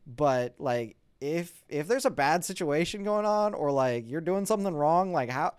but 0.06 0.54
like 0.58 0.96
if 1.20 1.62
if 1.68 1.86
there's 1.86 2.06
a 2.06 2.10
bad 2.10 2.44
situation 2.44 3.04
going 3.04 3.26
on 3.26 3.52
or 3.54 3.70
like 3.70 4.08
you're 4.08 4.20
doing 4.20 4.46
something 4.46 4.74
wrong, 4.74 5.12
like 5.12 5.28
how 5.28 5.54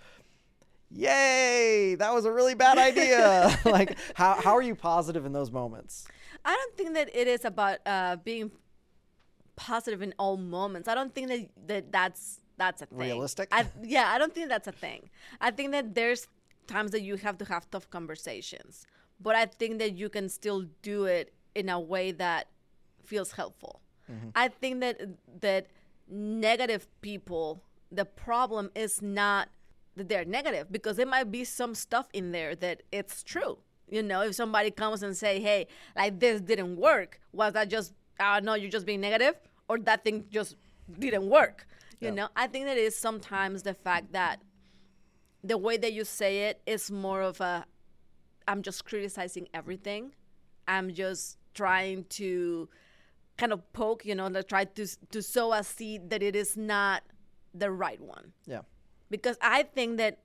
yay 0.93 1.95
that 1.95 2.13
was 2.13 2.25
a 2.25 2.31
really 2.31 2.53
bad 2.53 2.77
idea 2.77 3.57
like 3.65 3.97
how, 4.13 4.33
how 4.35 4.53
are 4.55 4.61
you 4.61 4.75
positive 4.75 5.25
in 5.25 5.31
those 5.31 5.51
moments 5.51 6.07
I 6.43 6.55
don't 6.55 6.77
think 6.77 6.93
that 6.95 7.15
it 7.15 7.27
is 7.27 7.45
about 7.45 7.79
uh, 7.85 8.15
being 8.17 8.51
positive 9.55 10.01
in 10.01 10.13
all 10.17 10.37
moments. 10.37 10.87
I 10.87 10.95
don't 10.95 11.13
think 11.13 11.27
that, 11.27 11.49
that 11.67 11.91
that's 11.91 12.39
that's 12.57 12.81
a 12.81 12.85
thing. 12.85 12.97
Realistic? 12.97 13.49
I, 13.51 13.65
yeah, 13.83 14.11
I 14.13 14.17
don't 14.17 14.33
think 14.33 14.49
that's 14.49 14.67
a 14.67 14.71
thing. 14.71 15.09
I 15.39 15.51
think 15.51 15.71
that 15.71 15.95
there's 15.95 16.27
times 16.67 16.91
that 16.91 17.01
you 17.01 17.15
have 17.17 17.37
to 17.39 17.45
have 17.45 17.69
tough 17.69 17.89
conversations, 17.89 18.85
but 19.19 19.35
I 19.35 19.45
think 19.45 19.79
that 19.79 19.97
you 19.97 20.09
can 20.09 20.29
still 20.29 20.65
do 20.81 21.05
it 21.05 21.33
in 21.55 21.69
a 21.69 21.79
way 21.79 22.11
that 22.11 22.47
feels 23.03 23.31
helpful. 23.33 23.81
I 24.35 24.49
think 24.49 24.81
that 24.81 24.99
that 25.39 25.67
negative 26.09 26.85
people, 26.99 27.63
the 27.89 28.03
problem 28.03 28.69
is 28.75 29.01
not 29.01 29.47
that 29.95 30.09
they're 30.09 30.25
negative 30.25 30.71
because 30.71 30.97
there 30.97 31.05
might 31.05 31.31
be 31.31 31.43
some 31.43 31.75
stuff 31.75 32.07
in 32.13 32.31
there 32.31 32.55
that 32.55 32.83
it's 32.91 33.23
true. 33.23 33.59
You 33.89 34.03
know, 34.03 34.21
if 34.21 34.35
somebody 34.35 34.71
comes 34.71 35.03
and 35.03 35.15
say, 35.17 35.41
"Hey, 35.41 35.67
like 35.95 36.19
this 36.19 36.41
didn't 36.41 36.77
work," 36.77 37.19
was 37.33 37.53
that 37.53 37.67
just, 37.69 37.93
"Oh 38.19 38.39
no, 38.41 38.53
you're 38.53 38.69
just 38.69 38.85
being 38.85 39.01
negative," 39.01 39.35
or 39.67 39.77
that 39.79 40.03
thing 40.05 40.25
just 40.29 40.55
didn't 40.99 41.27
work? 41.29 41.67
You 41.99 42.07
Yeah. 42.07 42.13
know, 42.15 42.29
I 42.35 42.47
think 42.47 42.65
that 42.65 42.77
is 42.77 42.95
sometimes 42.97 43.63
the 43.63 43.73
fact 43.73 44.11
that 44.13 44.41
the 45.43 45.57
way 45.57 45.77
that 45.77 45.91
you 45.93 46.05
say 46.05 46.49
it 46.49 46.61
is 46.65 46.89
more 46.91 47.21
of 47.21 47.41
a, 47.41 47.65
I'm 48.47 48.61
just 48.61 48.85
criticizing 48.85 49.47
everything. 49.53 50.13
I'm 50.67 50.93
just 50.93 51.37
trying 51.53 52.05
to 52.05 52.69
kind 53.37 53.51
of 53.51 53.71
poke, 53.73 54.05
you 54.05 54.15
know, 54.15 54.29
to 54.29 54.43
try 54.43 54.65
to 54.65 54.87
to 55.11 55.21
sow 55.21 55.51
a 55.51 55.63
seed 55.63 56.09
that 56.11 56.21
it 56.23 56.35
is 56.35 56.55
not 56.55 57.03
the 57.53 57.69
right 57.69 57.99
one 57.99 58.31
yeah 58.45 58.61
because 59.12 59.38
I 59.41 59.64
think 59.64 59.97
that 59.97 60.20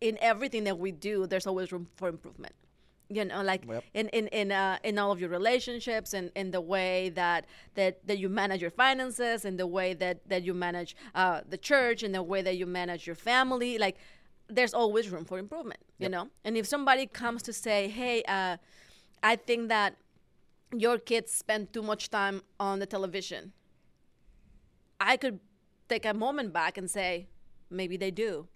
in 0.00 0.16
everything 0.20 0.64
that 0.64 0.78
we 0.78 0.92
do, 0.92 1.26
there's 1.26 1.46
always 1.46 1.72
room 1.72 1.88
for 1.96 2.08
improvement. 2.08 2.54
You 3.08 3.24
know, 3.24 3.42
like 3.42 3.64
Yep. 3.68 3.84
in 3.94 4.08
in 4.08 4.26
in 4.28 4.50
uh, 4.50 4.78
in 4.82 4.98
all 4.98 5.12
of 5.12 5.20
your 5.20 5.30
relationships 5.30 6.12
and 6.14 6.30
in 6.34 6.50
the 6.50 6.60
way 6.60 7.10
that 7.10 7.46
that 7.74 8.04
that 8.08 8.18
you 8.18 8.28
manage 8.28 8.60
your 8.60 8.72
finances 8.72 9.44
and 9.44 9.60
the 9.60 9.66
way 9.66 9.94
that 9.94 10.28
that 10.28 10.42
you 10.42 10.54
manage 10.54 10.96
uh, 11.14 11.42
the 11.48 11.58
church 11.58 12.02
and 12.02 12.12
the 12.14 12.22
way 12.22 12.42
that 12.42 12.56
you 12.56 12.66
manage 12.66 13.06
your 13.06 13.14
family, 13.14 13.78
like 13.78 13.96
there's 14.48 14.74
always 14.74 15.08
room 15.10 15.24
for 15.24 15.38
improvement. 15.38 15.80
You 15.98 16.08
know, 16.08 16.28
and 16.44 16.56
if 16.56 16.66
somebody 16.66 17.06
comes 17.06 17.42
to 17.44 17.52
say, 17.52 17.88
"Hey, 17.88 18.22
uh, 18.26 18.56
I 19.22 19.36
think 19.36 19.68
that 19.68 19.96
your 20.72 20.98
kids 20.98 21.30
spend 21.32 21.72
too 21.72 21.82
much 21.82 22.10
time 22.10 22.42
on 22.58 22.80
the 22.80 22.86
television," 22.86 23.52
I 25.00 25.16
could 25.16 25.38
take 25.88 26.04
a 26.04 26.14
moment 26.14 26.52
back 26.52 26.76
and 26.76 26.90
say, 26.90 27.28
maybe 27.70 27.96
they 27.96 28.10
do. 28.10 28.48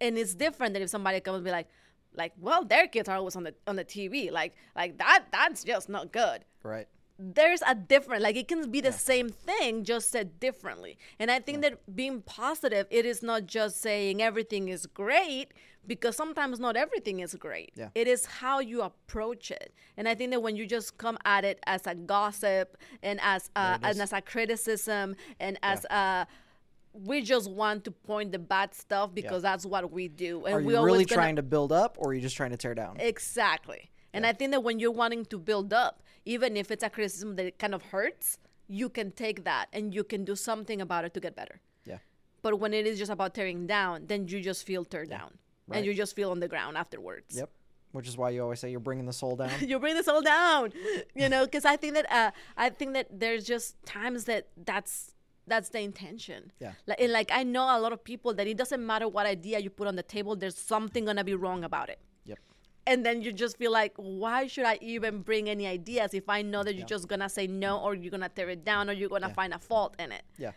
And 0.00 0.18
it's 0.18 0.34
different 0.34 0.74
than 0.74 0.82
if 0.82 0.90
somebody 0.90 1.20
comes 1.20 1.36
and 1.36 1.44
be 1.44 1.50
like, 1.50 1.68
like, 2.16 2.32
well, 2.38 2.64
their 2.64 2.86
kids 2.86 3.08
are 3.08 3.16
always 3.16 3.36
on 3.36 3.44
the 3.44 3.54
on 3.66 3.76
the 3.76 3.84
TV. 3.84 4.30
Like, 4.30 4.54
like 4.76 4.98
that 4.98 5.26
that's 5.32 5.64
just 5.64 5.88
not 5.88 6.12
good. 6.12 6.44
right 6.62 6.86
There's 7.18 7.62
a 7.66 7.74
different, 7.74 8.22
like 8.22 8.36
it 8.36 8.48
can 8.48 8.70
be 8.70 8.80
the 8.80 8.92
same 8.92 9.28
thing, 9.28 9.84
just 9.84 10.10
said 10.10 10.40
differently. 10.40 10.98
And 11.18 11.30
I 11.30 11.38
think 11.40 11.62
that 11.62 11.94
being 11.94 12.22
positive, 12.22 12.86
it 12.90 13.04
is 13.06 13.22
not 13.22 13.46
just 13.46 13.80
saying 13.80 14.20
everything 14.20 14.68
is 14.68 14.86
great, 14.86 15.52
because 15.86 16.16
sometimes 16.16 16.58
not 16.58 16.76
everything 16.76 17.20
is 17.20 17.34
great. 17.34 17.72
Yeah. 17.74 17.88
It 17.94 18.08
is 18.08 18.26
how 18.26 18.60
you 18.60 18.82
approach 18.82 19.50
it. 19.50 19.74
And 19.96 20.08
I 20.08 20.14
think 20.14 20.30
that 20.32 20.42
when 20.42 20.56
you 20.56 20.66
just 20.66 20.98
come 20.98 21.18
at 21.24 21.44
it 21.44 21.58
as 21.66 21.86
a 21.86 21.94
gossip 21.94 22.76
and 23.02 23.20
as 23.22 23.50
uh, 23.54 23.78
a, 23.82 23.88
is. 23.88 23.96
and 23.96 24.02
as 24.02 24.12
a 24.12 24.20
criticism 24.20 25.16
and 25.40 25.58
as 25.62 25.84
a 25.86 26.26
we 26.94 27.22
just 27.22 27.50
want 27.50 27.84
to 27.84 27.90
point 27.90 28.30
the 28.32 28.38
bad 28.38 28.72
stuff 28.74 29.12
because 29.12 29.42
that's 29.42 29.66
what 29.66 29.90
we 29.92 30.08
do. 30.08 30.44
And 30.46 30.54
are 30.54 30.62
we 30.62 30.72
you 30.72 30.78
always 30.78 30.92
really 30.92 31.04
gonna- 31.04 31.20
trying 31.22 31.36
to 31.36 31.42
build 31.42 31.72
up 31.72 31.96
or 31.98 32.10
are 32.10 32.14
you 32.14 32.20
just 32.20 32.36
trying 32.36 32.50
to 32.52 32.56
tear 32.56 32.74
down 32.74 32.96
Exactly. 33.00 33.90
And 34.12 34.24
I 34.24 34.32
think 34.32 34.52
that 34.52 34.62
when 34.62 34.78
you're 34.78 34.92
wanting 34.92 35.24
to 35.26 35.38
build 35.38 35.72
up, 35.72 36.00
even 36.24 36.56
if 36.56 36.70
it's 36.70 36.84
a 36.84 36.88
criticism 36.90 37.34
that 37.34 37.58
kind 37.58 37.74
of 37.74 37.82
hurts, 37.82 38.38
you 38.68 38.88
can 38.88 39.10
take 39.10 39.42
that 39.42 39.66
and 39.72 39.92
you 39.92 40.04
can 40.04 40.24
do 40.24 40.36
something 40.36 40.80
about 40.80 41.04
it 41.04 41.12
to 41.14 41.20
get 41.20 41.34
better. 41.34 41.60
yeah 41.84 41.98
But 42.42 42.60
when 42.60 42.72
it 42.72 42.86
is 42.86 42.96
just 42.98 43.10
about 43.10 43.34
tearing 43.34 43.66
down, 43.66 44.06
then 44.06 44.28
you 44.28 44.40
just 44.40 44.64
feel 44.64 44.84
tear 44.84 45.04
down. 45.04 45.38
Right. 45.66 45.78
And 45.78 45.86
you 45.86 45.94
just 45.94 46.14
feel 46.14 46.30
on 46.30 46.38
the 46.40 46.48
ground 46.48 46.76
afterwards. 46.76 47.36
yep 47.36 47.50
which 47.92 48.08
is 48.08 48.16
why 48.18 48.30
you 48.30 48.42
always 48.42 48.58
say 48.58 48.68
you're 48.72 48.80
bringing 48.80 49.06
the 49.06 49.12
soul 49.12 49.36
down 49.36 49.52
you 49.60 49.78
bring 49.78 49.94
the 49.94 50.02
soul 50.02 50.20
down 50.20 50.72
you 51.14 51.28
know 51.28 51.44
because 51.44 51.64
i 51.64 51.76
think 51.76 51.94
that 51.94 52.04
uh, 52.10 52.32
i 52.56 52.68
think 52.68 52.92
that 52.92 53.06
there's 53.20 53.44
just 53.44 53.80
times 53.86 54.24
that 54.24 54.48
that's 54.56 55.13
that's 55.46 55.68
the 55.70 55.80
intention 55.80 56.52
Yeah. 56.60 56.72
like, 56.86 57.00
and 57.00 57.12
like 57.12 57.30
i 57.32 57.42
know 57.42 57.64
a 57.76 57.78
lot 57.80 57.92
of 57.92 58.02
people 58.02 58.32
that 58.34 58.46
it 58.46 58.56
doesn't 58.56 58.84
matter 58.84 59.06
what 59.08 59.26
idea 59.26 59.58
you 59.58 59.70
put 59.70 59.86
on 59.86 59.96
the 59.96 60.02
table 60.02 60.36
there's 60.36 60.56
something 60.56 61.04
gonna 61.04 61.24
be 61.24 61.34
wrong 61.34 61.64
about 61.64 61.88
it 61.88 61.98
yep 62.24 62.38
and 62.86 63.04
then 63.06 63.22
you 63.22 63.32
just 63.32 63.56
feel 63.58 63.72
like 63.72 63.92
why 63.96 64.46
should 64.46 64.64
i 64.64 64.78
even 64.80 65.20
bring 65.20 65.48
any 65.48 65.66
ideas 65.66 66.14
if 66.14 66.28
i 66.28 66.40
know 66.42 66.62
that 66.62 66.74
you're 66.74 66.86
just 66.86 67.08
gonna 67.08 67.28
say 67.28 67.46
no 67.46 67.78
or 67.78 67.94
you're 67.94 68.10
gonna 68.10 68.28
tear 68.28 68.48
it 68.50 68.64
down 68.64 68.88
or 68.88 68.92
you're 68.92 69.08
gonna 69.08 69.28
Yeah. 69.28 69.34
find 69.34 69.52
a 69.54 69.58
fault 69.58 69.94
in 69.98 70.12
it 70.12 70.22
yeah 70.38 70.52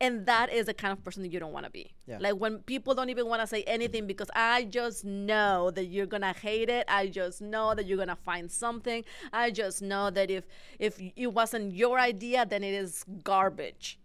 and 0.00 0.26
that 0.26 0.52
is 0.52 0.66
the 0.66 0.74
kind 0.74 0.90
of 0.90 1.04
person 1.04 1.22
that 1.22 1.32
you 1.32 1.38
don't 1.38 1.52
want 1.52 1.64
to 1.64 1.70
be. 1.70 1.94
Yeah. 2.06 2.18
Like 2.18 2.34
when 2.34 2.58
people 2.58 2.92
don't 2.92 3.08
even 3.10 3.28
want 3.28 3.40
to 3.40 3.46
say 3.46 3.62
anything 3.68 4.08
because 4.08 4.26
I 4.34 4.64
just 4.64 5.04
know 5.04 5.70
that 5.70 5.84
you're 5.84 6.06
gonna 6.06 6.32
hate 6.32 6.68
it. 6.68 6.86
I 6.88 7.06
just 7.06 7.40
know 7.40 7.72
that 7.76 7.86
you're 7.86 7.98
gonna 7.98 8.16
find 8.16 8.50
something. 8.50 9.04
I 9.32 9.52
just 9.52 9.80
know 9.80 10.10
that 10.10 10.28
if 10.28 10.44
if 10.80 11.00
it 11.14 11.28
wasn't 11.28 11.72
your 11.72 12.00
idea, 12.00 12.44
then 12.44 12.64
it 12.64 12.74
is 12.74 13.04
garbage. 13.22 13.96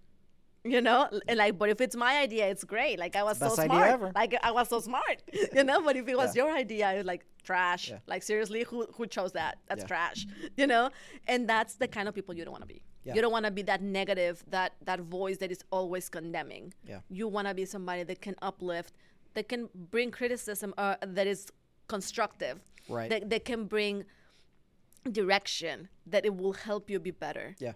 You 0.74 0.82
know, 0.88 1.00
and 1.30 1.38
like, 1.44 1.54
but 1.62 1.70
if 1.70 1.80
it's 1.86 1.96
my 1.96 2.14
idea, 2.26 2.44
it's 2.54 2.64
great. 2.76 2.96
Like 3.00 3.16
I 3.16 3.24
was 3.30 3.38
so 3.38 3.48
Best 3.48 3.60
idea 3.60 3.96
smart. 3.98 4.16
Like 4.22 4.34
I 4.50 4.52
was 4.60 4.68
so 4.74 4.80
smart. 4.90 5.18
You 5.58 5.64
know, 5.70 5.80
but 5.88 5.96
if 6.02 6.06
it 6.14 6.18
was 6.24 6.36
Yeah. 6.36 6.40
your 6.46 6.52
idea, 6.64 6.86
it's 6.98 7.08
like 7.14 7.24
trash. 7.50 7.84
Yeah. 7.90 8.00
Like 8.14 8.24
seriously, 8.32 8.62
who 8.70 8.78
who 8.96 9.04
chose 9.16 9.32
that? 9.42 9.54
That's 9.70 9.84
Yeah. 9.84 9.92
trash. 9.94 10.20
You 10.62 10.68
know, 10.74 10.84
and 11.32 11.40
that's 11.54 11.74
the 11.84 11.88
kind 11.96 12.06
of 12.10 12.14
people 12.18 12.34
you 12.38 12.44
don't 12.46 12.56
want 12.58 12.66
to 12.70 12.74
be. 12.76 12.82
You 13.16 13.22
don't 13.24 13.32
want 13.38 13.46
to 13.46 13.52
be 13.60 13.64
that 13.72 13.82
negative, 13.82 14.36
that 14.56 14.70
that 14.90 15.00
voice 15.18 15.38
that 15.42 15.52
is 15.56 15.62
always 15.78 16.06
condemning. 16.18 16.66
Yeah. 16.92 17.00
You 17.20 17.26
want 17.36 17.46
to 17.50 17.54
be 17.62 17.66
somebody 17.76 18.04
that 18.10 18.20
can 18.28 18.36
uplift, 18.50 18.92
that 19.36 19.46
can 19.52 19.62
bring 19.94 20.10
criticism 20.20 20.70
uh, 20.78 20.96
that 21.18 21.28
is 21.34 21.42
constructive. 21.94 22.58
Right. 22.98 23.10
That 23.12 23.22
that 23.32 23.44
can 23.52 23.62
bring 23.76 23.96
direction 25.12 25.88
that 26.06 26.26
it 26.26 26.36
will 26.36 26.54
help 26.54 26.90
you 26.90 27.00
be 27.00 27.12
better. 27.12 27.56
yeah 27.60 27.74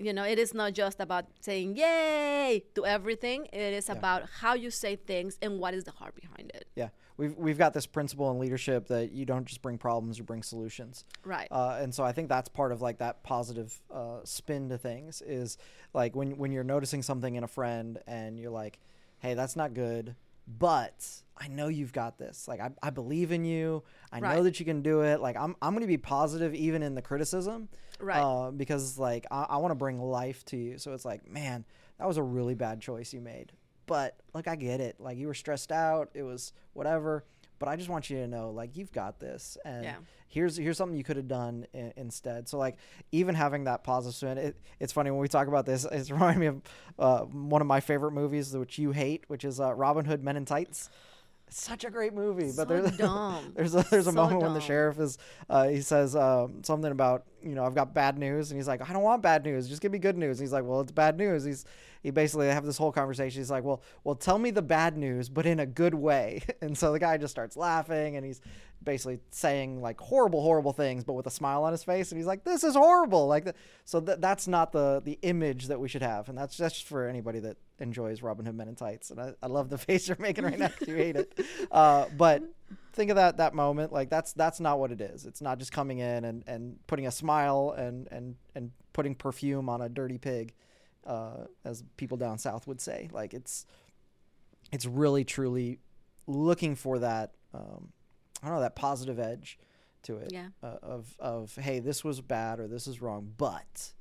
You 0.00 0.12
know, 0.12 0.24
it 0.24 0.38
is 0.38 0.54
not 0.54 0.74
just 0.74 1.00
about 1.00 1.26
saying 1.40 1.76
yay 1.76 2.64
to 2.74 2.86
everything. 2.86 3.46
It 3.52 3.74
is 3.74 3.88
about 3.88 4.28
how 4.40 4.54
you 4.54 4.70
say 4.70 4.96
things 4.96 5.38
and 5.42 5.58
what 5.58 5.74
is 5.74 5.84
the 5.84 5.90
heart 5.90 6.14
behind 6.14 6.52
it. 6.54 6.68
Yeah, 6.76 6.88
we've 7.16 7.36
we've 7.36 7.58
got 7.58 7.74
this 7.74 7.86
principle 7.86 8.30
in 8.30 8.38
leadership 8.38 8.86
that 8.88 9.10
you 9.12 9.24
don't 9.24 9.44
just 9.44 9.60
bring 9.60 9.76
problems, 9.76 10.18
you 10.18 10.24
bring 10.24 10.42
solutions. 10.42 11.04
Right. 11.24 11.48
Uh, 11.50 11.78
and 11.80 11.94
so 11.94 12.04
I 12.04 12.12
think 12.12 12.28
that's 12.28 12.48
part 12.48 12.70
of 12.72 12.80
like 12.80 12.98
that 12.98 13.22
positive 13.24 13.80
uh, 13.92 14.20
spin 14.24 14.68
to 14.68 14.78
things 14.78 15.20
is 15.22 15.58
like 15.92 16.14
when 16.14 16.36
when 16.36 16.52
you're 16.52 16.64
noticing 16.64 17.02
something 17.02 17.34
in 17.34 17.44
a 17.44 17.48
friend 17.48 17.98
and 18.06 18.38
you're 18.38 18.52
like, 18.52 18.78
hey, 19.18 19.34
that's 19.34 19.56
not 19.56 19.74
good, 19.74 20.14
but 20.48 21.06
I 21.36 21.48
know 21.48 21.68
you've 21.68 21.92
got 21.92 22.18
this. 22.18 22.48
Like 22.48 22.60
I, 22.60 22.70
I 22.82 22.90
believe 22.90 23.32
in 23.32 23.44
you. 23.44 23.82
I 24.10 24.20
know 24.20 24.42
that 24.42 24.58
you 24.58 24.66
can 24.66 24.82
do 24.82 25.02
it. 25.02 25.20
Like 25.20 25.36
I'm 25.36 25.54
I'm 25.60 25.74
gonna 25.74 25.86
be 25.86 25.98
positive 25.98 26.54
even 26.54 26.82
in 26.82 26.94
the 26.94 27.02
criticism. 27.02 27.68
Right. 28.00 28.20
Uh, 28.20 28.50
because 28.50 28.98
like 28.98 29.26
I, 29.30 29.46
I 29.50 29.56
want 29.58 29.72
to 29.72 29.76
bring 29.76 30.00
life 30.00 30.44
to 30.46 30.56
you. 30.56 30.78
So 30.78 30.94
it's 30.94 31.04
like, 31.04 31.28
man, 31.28 31.64
that 31.98 32.06
was 32.06 32.16
a 32.16 32.22
really 32.22 32.54
bad 32.54 32.80
choice 32.80 33.12
you 33.12 33.20
made. 33.20 33.52
But 33.86 34.16
like 34.34 34.48
I 34.48 34.56
get 34.56 34.80
it. 34.80 34.96
Like 34.98 35.18
you 35.18 35.26
were 35.26 35.34
stressed 35.34 35.72
out. 35.72 36.10
It 36.14 36.22
was 36.22 36.52
whatever. 36.72 37.24
But 37.58 37.68
I 37.68 37.76
just 37.76 37.88
want 37.88 38.08
you 38.10 38.18
to 38.18 38.26
know, 38.28 38.50
like 38.50 38.76
you've 38.76 38.92
got 38.92 39.18
this, 39.18 39.56
and 39.64 39.84
Yeah. 39.84 39.96
here's 40.28 40.56
here's 40.56 40.76
something 40.76 40.96
you 40.96 41.04
could 41.04 41.16
have 41.16 41.28
done 41.28 41.66
I- 41.74 41.92
instead. 41.96 42.48
So 42.48 42.58
like 42.58 42.76
even 43.12 43.34
having 43.34 43.64
that 43.64 43.82
positive 43.84 44.14
spin, 44.14 44.38
it, 44.38 44.56
it's 44.78 44.92
funny 44.92 45.10
when 45.10 45.20
we 45.20 45.28
talk 45.28 45.48
about 45.48 45.66
this. 45.66 45.84
It's 45.90 46.10
reminding 46.10 46.40
me 46.40 46.46
of 46.46 46.62
uh, 46.98 47.18
one 47.24 47.60
of 47.60 47.66
my 47.66 47.80
favorite 47.80 48.12
movies, 48.12 48.56
which 48.56 48.78
you 48.78 48.92
hate, 48.92 49.24
which 49.28 49.44
is 49.44 49.58
uh, 49.60 49.72
Robin 49.74 50.04
Hood 50.04 50.22
Men 50.22 50.36
in 50.36 50.44
Tights. 50.44 50.88
It's 51.48 51.62
such 51.62 51.82
a 51.84 51.90
great 51.90 52.12
movie, 52.12 52.50
So 52.50 52.64
but 52.64 52.68
there's 52.68 52.96
dumb. 52.98 53.54
there's 53.56 53.74
a, 53.74 53.82
there's 53.90 54.06
a 54.06 54.12
So 54.12 54.16
moment 54.16 54.42
when 54.42 54.52
the 54.52 54.60
sheriff 54.60 54.98
is 55.00 55.16
uh, 55.48 55.66
he 55.68 55.80
says 55.80 56.14
um, 56.14 56.62
something 56.62 56.92
about 56.92 57.24
you 57.42 57.54
know 57.54 57.64
I've 57.64 57.74
got 57.74 57.94
bad 57.94 58.18
news, 58.18 58.50
and 58.50 58.58
he's 58.58 58.68
like 58.68 58.88
I 58.88 58.92
don't 58.92 59.02
want 59.02 59.22
bad 59.22 59.44
news, 59.44 59.68
just 59.68 59.82
give 59.82 59.92
me 59.92 59.98
good 59.98 60.16
news. 60.16 60.38
And 60.38 60.44
he's 60.46 60.52
like, 60.52 60.64
well, 60.64 60.80
it's 60.80 60.92
bad 60.92 61.16
news. 61.16 61.44
He's 61.44 61.64
he 62.02 62.10
basically 62.10 62.46
they 62.46 62.54
have 62.54 62.64
this 62.64 62.78
whole 62.78 62.92
conversation. 62.92 63.40
He's 63.40 63.50
like, 63.50 63.64
well, 63.64 63.82
well, 64.04 64.14
tell 64.14 64.38
me 64.38 64.50
the 64.50 64.62
bad 64.62 64.96
news, 64.96 65.28
but 65.28 65.46
in 65.46 65.60
a 65.60 65.66
good 65.66 65.94
way. 65.94 66.42
And 66.60 66.76
so 66.76 66.92
the 66.92 66.98
guy 66.98 67.16
just 67.16 67.30
starts 67.30 67.56
laughing, 67.56 68.16
and 68.16 68.26
he's 68.26 68.40
basically 68.82 69.20
saying 69.30 69.80
like 69.80 70.00
horrible, 70.00 70.42
horrible 70.42 70.72
things, 70.72 71.04
but 71.04 71.14
with 71.14 71.26
a 71.26 71.30
smile 71.30 71.64
on 71.64 71.72
his 71.72 71.84
face. 71.84 72.10
And 72.10 72.18
he's 72.18 72.26
like, 72.26 72.44
this 72.44 72.64
is 72.64 72.74
horrible. 72.74 73.26
Like 73.26 73.44
th- 73.44 73.56
so 73.84 74.00
that 74.00 74.20
that's 74.20 74.48
not 74.48 74.72
the 74.72 75.00
the 75.04 75.18
image 75.22 75.68
that 75.68 75.78
we 75.80 75.88
should 75.88 76.02
have, 76.02 76.28
and 76.28 76.36
that's 76.36 76.56
just 76.56 76.86
for 76.86 77.06
anybody 77.06 77.38
that 77.40 77.56
enjoys 77.78 78.22
Robin 78.22 78.44
Hood 78.44 78.56
Men 78.56 78.68
in 78.68 78.74
Tights. 78.74 79.10
And 79.10 79.20
I, 79.20 79.34
I 79.42 79.46
love 79.46 79.68
the 79.68 79.78
face 79.86 80.08
you're 80.08 80.16
making 80.20 80.44
right 80.44 80.58
now 80.58 80.70
you 80.86 80.94
hate 80.94 81.16
it. 81.16 81.38
Uh, 81.70 82.06
but 82.16 82.42
think 82.92 83.10
of 83.10 83.16
that 83.16 83.36
that 83.38 83.54
moment 83.54 83.92
like 83.92 84.10
that's 84.10 84.32
that's 84.32 84.60
not 84.60 84.78
what 84.78 84.90
it 84.92 85.00
is. 85.00 85.26
It's 85.26 85.40
not 85.40 85.58
just 85.58 85.72
coming 85.72 85.98
in 85.98 86.24
and, 86.24 86.42
and 86.46 86.78
putting 86.86 87.06
a 87.06 87.10
smile 87.10 87.74
and 87.76 88.08
and 88.10 88.36
and 88.54 88.72
putting 88.92 89.14
perfume 89.14 89.68
on 89.68 89.80
a 89.80 89.88
dirty 89.88 90.18
pig, 90.18 90.54
uh, 91.06 91.44
as 91.64 91.84
people 91.96 92.16
down 92.16 92.38
south 92.38 92.66
would 92.66 92.80
say. 92.80 93.08
Like 93.12 93.34
it's 93.34 93.64
it's 94.72 94.86
really 94.86 95.24
truly 95.24 95.78
looking 96.26 96.74
for 96.74 96.98
that 96.98 97.32
um, 97.54 97.88
I 98.42 98.46
don't 98.46 98.56
know 98.56 98.60
that 98.62 98.76
positive 98.76 99.18
edge 99.18 99.58
to 100.02 100.16
it 100.18 100.30
Yeah. 100.32 100.48
uh, 100.62 100.76
of 100.82 101.16
of 101.18 101.54
hey 101.56 101.78
this 101.80 102.04
was 102.04 102.20
bad 102.20 102.60
or 102.60 102.68
this 102.68 102.86
is 102.86 103.00
wrong 103.00 103.32
but 103.36 103.92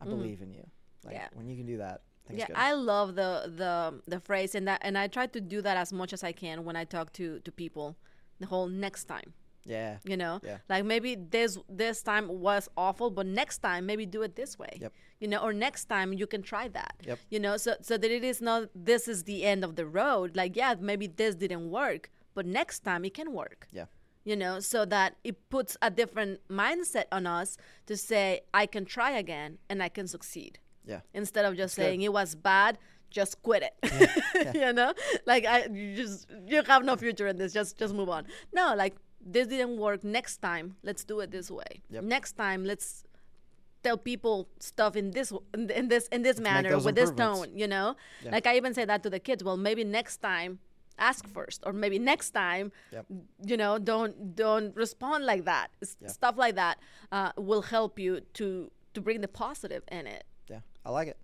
I 0.00 0.04
believe 0.04 0.42
in 0.42 0.52
you. 0.52 0.66
Like 1.04 1.14
Yeah. 1.14 1.28
when 1.34 1.48
you 1.48 1.56
can 1.56 1.66
do 1.66 1.78
that. 1.78 2.02
Yeah 2.30 2.46
good. 2.46 2.56
i 2.56 2.72
love 2.72 3.14
the 3.14 3.52
the 3.56 4.00
the 4.06 4.20
phrase 4.20 4.54
and 4.54 4.66
that 4.68 4.80
and 4.82 4.96
i 4.96 5.06
try 5.06 5.26
to 5.26 5.40
do 5.40 5.60
that 5.62 5.76
as 5.76 5.92
much 5.92 6.12
as 6.12 6.22
i 6.24 6.32
can 6.32 6.64
when 6.64 6.76
i 6.76 6.84
talk 6.84 7.12
to 7.14 7.40
to 7.40 7.50
people 7.52 7.96
the 8.40 8.46
whole 8.46 8.68
next 8.68 9.04
time 9.04 9.34
yeah. 9.64 9.98
you 10.04 10.16
know 10.16 10.40
Yeah. 10.42 10.58
like 10.68 10.84
maybe 10.84 11.14
this 11.14 11.58
this 11.68 12.02
time 12.02 12.26
was 12.28 12.68
awful 12.76 13.10
but 13.10 13.26
next 13.26 13.58
time 13.58 13.86
maybe 13.86 14.06
do 14.06 14.22
it 14.22 14.34
this 14.34 14.58
way 14.58 14.78
Yep. 14.80 14.92
you 15.20 15.28
know 15.28 15.38
or 15.38 15.52
next 15.52 15.84
time 15.84 16.12
you 16.12 16.26
can 16.26 16.42
try 16.42 16.66
that 16.68 16.94
Yep. 17.06 17.18
you 17.30 17.38
know 17.40 17.56
so 17.56 17.74
so 17.80 17.96
that 17.98 18.10
it 18.10 18.24
is 18.24 18.40
not 18.40 18.68
this 18.74 19.06
is 19.06 19.24
the 19.24 19.44
end 19.44 19.62
of 19.64 19.76
the 19.76 19.86
road 19.86 20.34
like 20.36 20.56
yeah 20.56 20.74
maybe 20.80 21.06
this 21.06 21.34
didn't 21.36 21.70
work 21.70 22.10
but 22.34 22.44
next 22.46 22.80
time 22.80 23.04
it 23.04 23.14
can 23.14 23.32
work 23.32 23.68
Yeah. 23.72 23.86
you 24.24 24.36
know 24.36 24.58
so 24.60 24.84
that 24.86 25.10
it 25.22 25.36
puts 25.50 25.76
a 25.80 25.90
different 25.90 26.40
mindset 26.48 27.04
on 27.12 27.26
us 27.26 27.56
to 27.86 27.96
say 27.96 28.40
i 28.52 28.64
can 28.66 28.84
try 28.84 29.10
again 29.12 29.58
and 29.68 29.80
i 29.82 29.88
can 29.88 30.06
succeed 30.08 30.58
Yeah. 30.86 31.00
instead 31.14 31.44
of 31.44 31.56
just 31.56 31.76
good. 31.76 31.82
saying 31.82 32.02
it 32.02 32.12
was 32.12 32.34
bad 32.34 32.78
just 33.10 33.42
quit 33.42 33.62
it. 33.68 33.74
You 34.54 34.72
know? 34.72 34.92
Like 35.26 35.44
i 35.44 35.66
you 35.66 35.94
just 35.94 36.26
you 36.46 36.62
have 36.62 36.82
no 36.84 36.96
future 36.96 37.26
in 37.26 37.36
this. 37.36 37.52
Just 37.52 37.78
just 37.78 37.92
move 37.94 38.08
on. 38.08 38.26
No 38.52 38.74
like 38.74 38.94
this 39.34 39.46
didn't 39.48 39.76
work. 39.78 40.02
Next 40.02 40.38
time 40.38 40.76
let's 40.82 41.04
do 41.04 41.20
it 41.20 41.30
this 41.30 41.50
way. 41.50 41.82
Yep. 41.90 42.04
next 42.04 42.32
time 42.32 42.64
let's 42.64 43.04
tell 43.84 43.98
people 43.98 44.48
stuff 44.60 44.96
in 44.96 45.10
this 45.10 45.32
in, 45.54 45.88
this 45.88 46.08
in 46.08 46.22
this 46.22 46.38
make 46.38 46.44
manner 46.64 46.78
with 46.78 46.94
this 46.94 47.10
tone 47.10 47.48
you 47.54 47.66
know? 47.66 47.96
Yeah. 48.24 48.30
like 48.30 48.46
i 48.46 48.56
even 48.56 48.72
say 48.74 48.84
that 48.84 49.02
to 49.02 49.10
the 49.10 49.20
kids. 49.20 49.42
Well 49.44 49.56
maybe 49.56 49.84
next 49.84 50.16
time 50.18 50.58
ask 50.98 51.26
first. 51.28 51.62
Or 51.66 51.72
maybe 51.72 51.98
next 51.98 52.30
time 52.30 52.72
Yep. 52.92 53.06
you 53.50 53.56
know 53.56 53.78
don't 53.78 54.34
don't 54.36 54.74
respond 54.76 55.26
like 55.26 55.44
that. 55.44 55.68
S- 55.82 55.96
Yeah. 56.00 56.08
stuff 56.08 56.36
like 56.38 56.54
that 56.56 56.78
uh, 57.16 57.30
will 57.36 57.62
help 57.62 57.98
you 57.98 58.20
to 58.38 58.70
to 58.94 59.00
bring 59.00 59.20
the 59.20 59.28
positive 59.28 59.82
in 59.90 60.06
it. 60.06 60.24
Yeah, 60.24 60.31
I 60.84 60.90
like 60.90 61.08
it. 61.08 61.16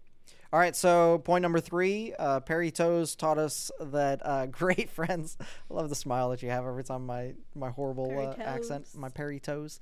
All 0.50 0.59
right, 0.59 0.74
so 0.74 1.18
point 1.18 1.42
number 1.42 1.61
three, 1.61 2.14
uh, 2.18 2.40
Perry 2.40 2.70
Toes 2.70 3.14
taught 3.14 3.36
us 3.36 3.70
that 3.80 4.24
uh, 4.24 4.46
great 4.50 4.88
friends. 4.88 5.36
I 5.40 5.74
love 5.74 5.90
the 5.90 5.94
smile 5.94 6.30
that 6.30 6.42
you 6.42 6.48
have 6.48 6.64
every 6.64 6.84
time 6.84 7.04
my 7.04 7.34
my 7.54 7.68
horrible 7.70 8.18
uh, 8.18 8.42
accent, 8.42 8.86
my 8.94 9.11
Perry 9.11 9.40
Toes. 9.40 9.78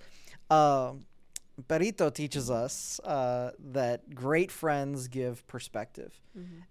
Um, 0.50 1.04
Perrito 1.68 2.12
teaches 2.12 2.50
us 2.50 3.00
uh, 3.04 3.52
that 3.72 4.12
great 4.14 4.50
friends 4.50 5.08
give 5.08 5.46
perspective, 5.46 6.20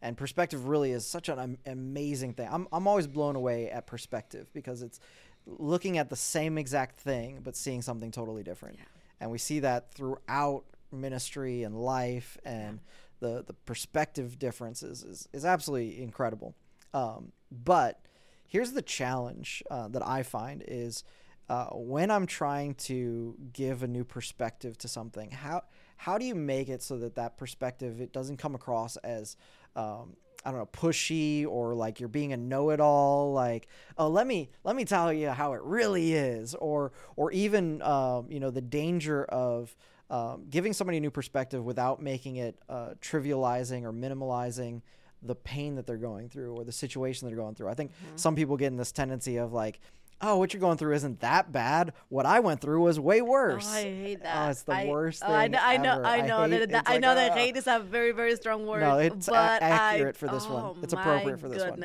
and 0.01 0.17
perspective 0.17 0.67
really 0.67 0.91
is 0.91 1.07
such 1.07 1.29
an 1.29 1.39
am- 1.39 1.57
amazing 1.65 2.33
thing. 2.33 2.49
I'm 2.51 2.67
I'm 2.73 2.87
always 2.87 3.07
blown 3.07 3.35
away 3.37 3.69
at 3.71 3.87
perspective 3.87 4.47
because 4.53 4.81
it's 4.81 4.99
looking 5.47 5.97
at 5.97 6.09
the 6.09 6.15
same 6.15 6.57
exact 6.57 6.99
thing 6.99 7.39
but 7.43 7.55
seeing 7.55 7.81
something 7.81 8.11
totally 8.11 8.43
different, 8.43 8.77
and 9.21 9.31
we 9.31 9.37
see 9.37 9.59
that 9.61 9.91
throughout 9.93 10.65
ministry 10.91 11.63
and 11.63 11.75
life 11.75 12.37
and 12.45 12.79
the 13.19 13.43
the 13.45 13.53
perspective 13.53 14.37
differences 14.39 15.03
is 15.03 15.27
is 15.33 15.45
absolutely 15.45 16.01
incredible. 16.01 16.55
Um, 16.93 17.31
but 17.51 18.01
here's 18.45 18.71
the 18.71 18.81
challenge 18.81 19.63
uh, 19.69 19.87
that 19.89 20.05
I 20.05 20.23
find 20.23 20.63
is 20.67 21.03
uh, 21.47 21.67
when 21.73 22.09
I'm 22.09 22.25
trying 22.25 22.75
to 22.75 23.35
give 23.53 23.83
a 23.83 23.87
new 23.87 24.03
perspective 24.03 24.77
to 24.79 24.87
something, 24.87 25.31
how 25.31 25.63
how 25.97 26.17
do 26.17 26.25
you 26.25 26.35
make 26.35 26.69
it 26.69 26.81
so 26.81 26.97
that 26.99 27.15
that 27.15 27.37
perspective 27.37 28.01
it 28.01 28.11
doesn't 28.11 28.37
come 28.37 28.55
across 28.55 28.97
as 28.97 29.37
um, 29.75 30.15
I 30.45 30.51
don't 30.51 30.59
know 30.59 30.65
pushy 30.67 31.45
or 31.47 31.73
like 31.73 31.99
you're 31.99 32.09
being 32.09 32.33
a 32.33 32.37
know-it-all 32.37 33.33
like 33.33 33.67
oh 33.97 34.07
let 34.07 34.27
me 34.27 34.49
let 34.63 34.75
me 34.75 34.85
tell 34.85 35.11
you 35.11 35.29
how 35.29 35.53
it 35.53 35.61
really 35.63 36.13
is 36.13 36.53
or 36.55 36.91
or 37.15 37.31
even 37.31 37.81
um, 37.81 38.27
you 38.29 38.39
know 38.39 38.51
the 38.51 38.61
danger 38.61 39.25
of 39.25 39.75
um, 40.09 40.45
giving 40.49 40.73
somebody 40.73 40.97
a 40.97 41.01
new 41.01 41.11
perspective 41.11 41.63
without 41.63 42.01
making 42.01 42.35
it 42.37 42.57
uh, 42.69 42.89
trivializing 43.01 43.83
or 43.83 43.91
minimalizing 43.93 44.81
the 45.21 45.35
pain 45.35 45.75
that 45.75 45.87
they're 45.87 45.97
going 45.97 46.29
through 46.29 46.53
or 46.53 46.63
the 46.63 46.71
situation 46.71 47.27
they're 47.27 47.37
going 47.37 47.55
through. 47.55 47.67
I 47.69 47.73
think 47.73 47.91
some 48.15 48.35
people 48.35 48.57
get 48.57 48.67
in 48.67 48.77
this 48.77 48.91
tendency 48.91 49.37
of 49.37 49.53
like, 49.53 49.79
oh, 50.21 50.37
what 50.37 50.53
you're 50.53 50.61
going 50.61 50.77
through 50.77 50.93
isn't 50.93 51.19
that 51.21 51.51
bad. 51.51 51.93
What 52.09 52.25
I 52.27 52.39
went 52.39 52.61
through 52.61 52.81
was 52.83 52.99
way 52.99 53.21
worse. 53.21 53.65
Oh, 53.67 53.75
I 53.77 53.81
hate 53.83 54.19
Oh, 54.21 54.23
that. 54.23 54.51
it's 54.51 54.63
the 54.63 54.73
I- 54.73 54.85
worst 54.85 55.23
oh, 55.25 55.33
I 55.33 55.43
thing 55.43 55.51
know, 55.53 55.59
I 55.61 55.77
know. 55.77 56.01
I 56.03 56.17
I 56.17 56.21
know 56.21 56.43
hate- 56.43 56.59
that, 56.59 56.69
that 56.69 56.83
I 56.87 56.91
like, 56.93 57.01
know 57.01 57.15
that 57.15 57.31
hate 57.33 57.57
is 57.57 57.65
a 57.67 57.79
very, 57.79 58.11
very 58.11 58.35
strong 58.35 58.65
word. 58.67 58.81
No, 58.81 58.99
it's 58.99 59.27
a- 59.27 59.35
accurate 59.35 60.15
I, 60.15 60.19
for 60.19 60.27
this 60.27 60.47
one. 60.47 60.63
oh 60.63 60.77
It's 60.83 60.93
appropriate 60.93 61.39
for 61.39 61.49
this 61.49 61.63
one. 61.67 61.83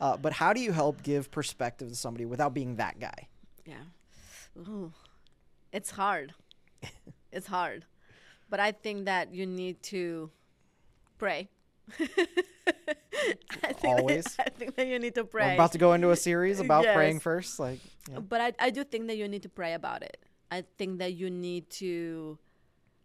Uh, 0.00 0.16
but 0.16 0.32
how 0.32 0.52
do 0.52 0.60
you 0.60 0.70
help 0.72 1.02
give 1.02 1.30
perspective 1.30 1.88
to 1.88 1.96
somebody 1.96 2.24
without 2.24 2.54
being 2.54 2.76
that 2.76 3.00
guy? 3.00 3.28
Yeah. 3.66 3.74
Ooh. 4.58 4.92
It's 5.72 5.90
hard. 5.90 6.32
it's 7.36 7.46
hard. 7.46 7.84
But 8.48 8.60
I 8.60 8.72
think 8.72 9.04
that 9.04 9.34
you 9.34 9.46
need 9.46 9.82
to 9.84 10.30
pray. 11.18 11.48
I 13.62 13.72
think 13.72 13.84
Always? 13.84 14.24
That, 14.36 14.46
I 14.46 14.50
think 14.50 14.76
that 14.76 14.86
you 14.86 14.98
need 14.98 15.14
to 15.14 15.22
We're 15.22 15.40
pray. 15.40 15.54
about 15.54 15.72
to 15.72 15.78
go 15.78 15.92
into 15.92 16.10
a 16.10 16.16
series 16.16 16.60
about 16.60 16.84
praying 16.84 17.20
first. 17.20 17.58
Like, 17.58 17.80
yeah. 18.10 18.20
But 18.20 18.40
I, 18.40 18.52
I 18.58 18.70
do 18.70 18.84
think 18.84 19.06
that 19.08 19.16
you 19.16 19.28
need 19.28 19.42
to 19.42 19.48
pray 19.48 19.74
about 19.74 20.02
it. 20.02 20.18
I 20.50 20.64
think 20.78 20.98
that 20.98 21.14
you 21.14 21.30
need 21.30 21.70
to 21.70 22.38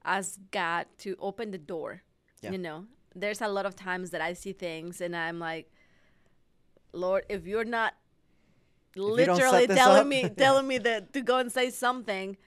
ask 0.04 0.40
God 0.52 0.86
to 1.00 1.16
open 1.20 1.52
the 1.52 1.58
door. 1.58 2.02
Yeah. 2.42 2.52
You 2.52 2.58
know, 2.58 2.86
there's 3.16 3.42
a 3.42 3.48
lot 3.48 3.66
of 3.66 3.76
times 3.76 4.12
that 4.12 4.22
I 4.22 4.34
see 4.34 4.54
things 4.54 5.02
and 5.02 5.16
I'm 5.16 5.40
like, 5.40 5.72
Lord, 6.94 7.24
if 7.30 7.46
you're 7.46 7.66
not 7.66 7.94
you 8.96 9.04
literally 9.04 9.66
this 9.66 9.78
telling 9.78 10.02
up- 10.02 10.08
me 10.08 10.30
telling 10.38 10.68
me 10.68 10.78
that 10.80 11.14
to 11.14 11.22
go 11.22 11.38
and 11.38 11.52
say 11.52 11.70
something, 11.70 12.38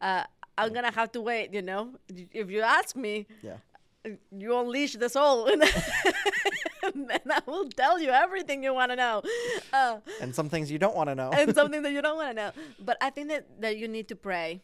uh, 0.00 0.24
I'm 0.58 0.72
gonna 0.72 0.92
have 0.92 1.12
to 1.12 1.20
wait. 1.20 1.52
You 1.54 1.62
know, 1.62 1.90
if 2.32 2.50
you 2.50 2.60
ask 2.62 2.94
me, 2.96 3.26
yeah. 3.42 3.56
you 4.30 4.56
unleash 4.58 4.94
the 4.94 5.08
soul, 5.08 5.46
and 5.46 5.62
then 6.94 7.20
I 7.30 7.40
will 7.46 7.68
tell 7.68 8.00
you 8.00 8.10
everything 8.10 8.62
you 8.62 8.74
want 8.74 8.90
to 8.92 8.96
know. 8.96 9.22
Uh, 9.72 9.98
And 10.20 10.34
some 10.34 10.48
things 10.48 10.70
you 10.70 10.78
don't 10.78 10.94
want 10.96 11.08
to 11.08 11.14
know. 11.14 11.30
and 11.30 11.54
something 11.54 11.82
that 11.82 11.92
you 11.92 12.02
don't 12.02 12.16
want 12.16 12.30
to 12.30 12.34
know. 12.34 12.52
But 12.80 12.96
I 13.00 13.10
think 13.10 13.28
that, 13.28 13.46
that 13.60 13.76
you 13.78 13.88
need 13.88 14.08
to 14.08 14.16
pray 14.16 14.62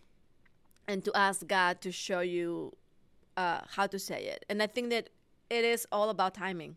and 0.86 1.05
to 1.05 1.12
ask 1.14 1.47
God 1.47 1.80
to 1.82 1.93
show 1.93 2.20
you 2.20 2.76
uh, 3.36 3.61
how 3.68 3.86
to 3.86 3.99
say 3.99 4.24
it. 4.24 4.45
And 4.49 4.62
I 4.62 4.66
think 4.66 4.91
that 4.91 5.11
it 5.51 5.64
is 5.64 5.86
all 5.93 6.11
about 6.11 6.34
timing. 6.34 6.76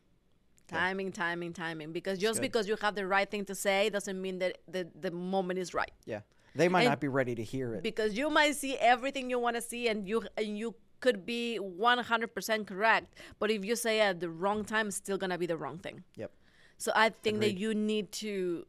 Timing, 0.68 1.12
timing, 1.12 1.52
timing. 1.52 1.92
Because 1.92 2.18
just 2.18 2.40
because 2.40 2.66
you 2.68 2.78
have 2.82 2.96
the 2.96 3.06
right 3.06 3.30
thing 3.30 3.44
to 3.46 3.56
say 3.56 3.90
doesn't 3.90 4.22
mean 4.22 4.40
that 4.40 4.60
the, 4.70 4.88
the 5.00 5.12
moment 5.12 5.60
is 5.60 5.74
right. 5.74 5.92
yeah. 6.06 6.22
They 6.56 6.68
might 6.70 6.82
And- 6.82 6.90
not 6.90 7.00
be 7.00 7.08
ready 7.08 7.36
to 7.36 7.44
hear 7.44 7.74
it. 7.76 7.84
Because 7.84 8.18
you 8.18 8.30
might 8.30 8.56
see 8.56 8.76
everything 8.78 9.30
you 9.30 9.40
want 9.40 9.56
to 9.56 9.62
see 9.62 9.88
and 9.88 10.08
you 10.08 10.24
and 10.38 10.58
you 10.58 10.76
could 11.00 11.26
be 11.26 11.58
100% 11.60 12.68
correct. 12.68 13.16
But 13.40 13.50
if 13.50 13.66
you 13.66 13.76
say 13.76 14.00
it 14.00 14.04
at 14.04 14.20
the 14.20 14.30
wrong 14.30 14.64
time, 14.64 14.88
it's 14.88 14.98
still 14.98 15.18
going 15.18 15.32
to 15.32 15.38
be 15.38 15.48
the 15.48 15.58
wrong 15.58 15.80
thing. 15.80 16.04
Yep. 16.16 16.32
So 16.78 16.92
I 16.96 17.10
think 17.10 17.38
Agreed. 17.38 17.56
that 17.56 17.60
you 17.60 17.74
need 17.74 18.12
to 18.14 18.66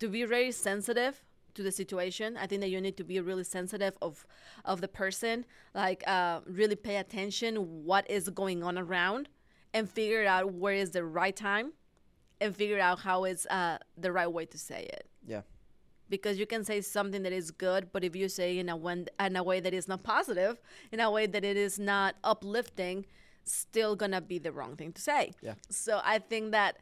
to 0.00 0.08
be 0.08 0.24
very 0.24 0.50
sensitive 0.52 1.24
to 1.54 1.62
the 1.62 1.70
situation. 1.72 2.36
I 2.36 2.46
think 2.48 2.60
that 2.62 2.68
you 2.70 2.80
need 2.80 2.96
to 2.96 3.04
be 3.04 3.18
really 3.20 3.44
sensitive 3.44 3.96
of 4.02 4.26
of 4.64 4.80
the 4.80 4.88
person, 4.88 5.44
like 5.74 6.02
uh, 6.06 6.40
really 6.46 6.76
pay 6.76 6.96
attention 6.96 7.84
what 7.84 8.08
is 8.10 8.28
going 8.28 8.62
on 8.62 8.76
around, 8.76 9.28
and 9.72 9.88
figure 9.88 10.26
out 10.26 10.52
where 10.52 10.74
is 10.74 10.90
the 10.90 11.04
right 11.04 11.36
time, 11.36 11.72
and 12.40 12.54
figure 12.54 12.80
out 12.80 13.00
how 13.00 13.24
is 13.24 13.46
uh, 13.46 13.78
the 13.96 14.10
right 14.12 14.26
way 14.30 14.46
to 14.46 14.58
say 14.58 14.82
it. 14.92 15.08
Yeah. 15.26 15.42
Because 16.08 16.38
you 16.38 16.46
can 16.46 16.64
say 16.64 16.80
something 16.80 17.22
that 17.22 17.32
is 17.32 17.50
good, 17.50 17.88
but 17.92 18.04
if 18.04 18.14
you 18.14 18.28
say 18.28 18.58
in 18.58 18.68
a 18.68 18.76
one 18.76 19.06
in 19.18 19.36
a 19.36 19.42
way 19.42 19.60
that 19.60 19.72
is 19.72 19.88
not 19.88 20.02
positive, 20.02 20.60
in 20.92 21.00
a 21.00 21.10
way 21.10 21.26
that 21.26 21.44
it 21.44 21.56
is 21.56 21.78
not 21.78 22.16
uplifting, 22.22 23.06
still 23.44 23.96
gonna 23.96 24.20
be 24.20 24.38
the 24.38 24.52
wrong 24.52 24.76
thing 24.76 24.92
to 24.92 25.00
say. 25.00 25.32
Yeah. 25.40 25.54
So 25.70 26.00
I 26.04 26.18
think 26.18 26.52
that 26.52 26.76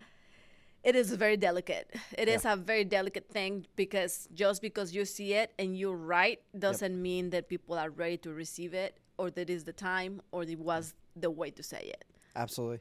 it 0.83 0.97
is 0.97 1.13
very 1.13 1.37
delicate. 1.37 1.89
Yeah. 1.95 2.01
It 2.19 2.29
is 2.29 2.45
a 2.45 2.57
very 2.57 2.85
delicate 2.85 3.29
thing 3.31 3.67
because 3.77 4.29
just 4.35 4.61
because 4.61 4.95
you 4.95 5.05
see 5.05 5.35
it 5.35 5.53
and 5.59 5.77
you're 5.77 5.97
right 5.97 6.41
doesn't 6.59 7.01
mean 7.01 7.31
that 7.31 7.49
people 7.49 7.79
are 7.79 7.91
ready 7.91 8.17
to 8.19 8.33
receive 8.33 8.75
it 8.75 8.99
or 9.19 9.31
that 9.31 9.49
is 9.49 9.65
the 9.65 9.73
time 9.73 10.21
or 10.33 10.43
it 10.43 10.59
was 10.59 10.95
the 11.15 11.31
way 11.31 11.51
to 11.51 11.63
say 11.63 11.79
it. 11.79 12.05
Absolutely. 12.35 12.81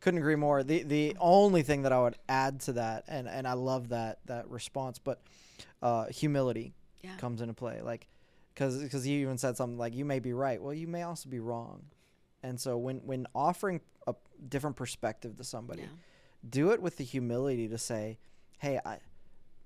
Couldn't 0.00 0.18
agree 0.18 0.36
more. 0.36 0.62
The 0.62 0.82
the 0.82 1.16
only 1.18 1.62
thing 1.62 1.82
that 1.82 1.92
I 1.92 2.00
would 2.00 2.16
add 2.28 2.60
to 2.62 2.74
that, 2.74 3.04
and, 3.08 3.26
and 3.26 3.46
I 3.46 3.54
love 3.54 3.88
that 3.88 4.18
that 4.26 4.48
response, 4.50 4.98
but 4.98 5.22
uh, 5.82 6.06
humility 6.06 6.74
Yeah. 7.02 7.16
comes 7.16 7.40
into 7.40 7.54
play. 7.54 7.80
Like, 7.82 8.08
because 8.54 9.06
you 9.06 9.20
even 9.20 9.36
said 9.38 9.56
something 9.56 9.76
like, 9.78 9.94
"You 9.94 10.04
may 10.04 10.20
be 10.20 10.32
right." 10.32 10.62
Well, 10.62 10.72
you 10.74 10.86
may 10.86 11.02
also 11.02 11.28
be 11.28 11.40
wrong. 11.40 11.86
And 12.42 12.60
so 12.60 12.76
when 12.78 12.98
when 12.98 13.26
offering 13.34 13.80
a 14.06 14.14
different 14.48 14.76
perspective 14.76 15.36
to 15.36 15.44
somebody, 15.44 15.82
Yeah. 15.82 15.88
do 16.48 16.70
it 16.70 16.80
with 16.82 16.96
the 16.98 17.04
humility 17.04 17.68
to 17.68 17.78
say, 17.78 18.18
"Hey, 18.58 18.80
I 18.84 18.98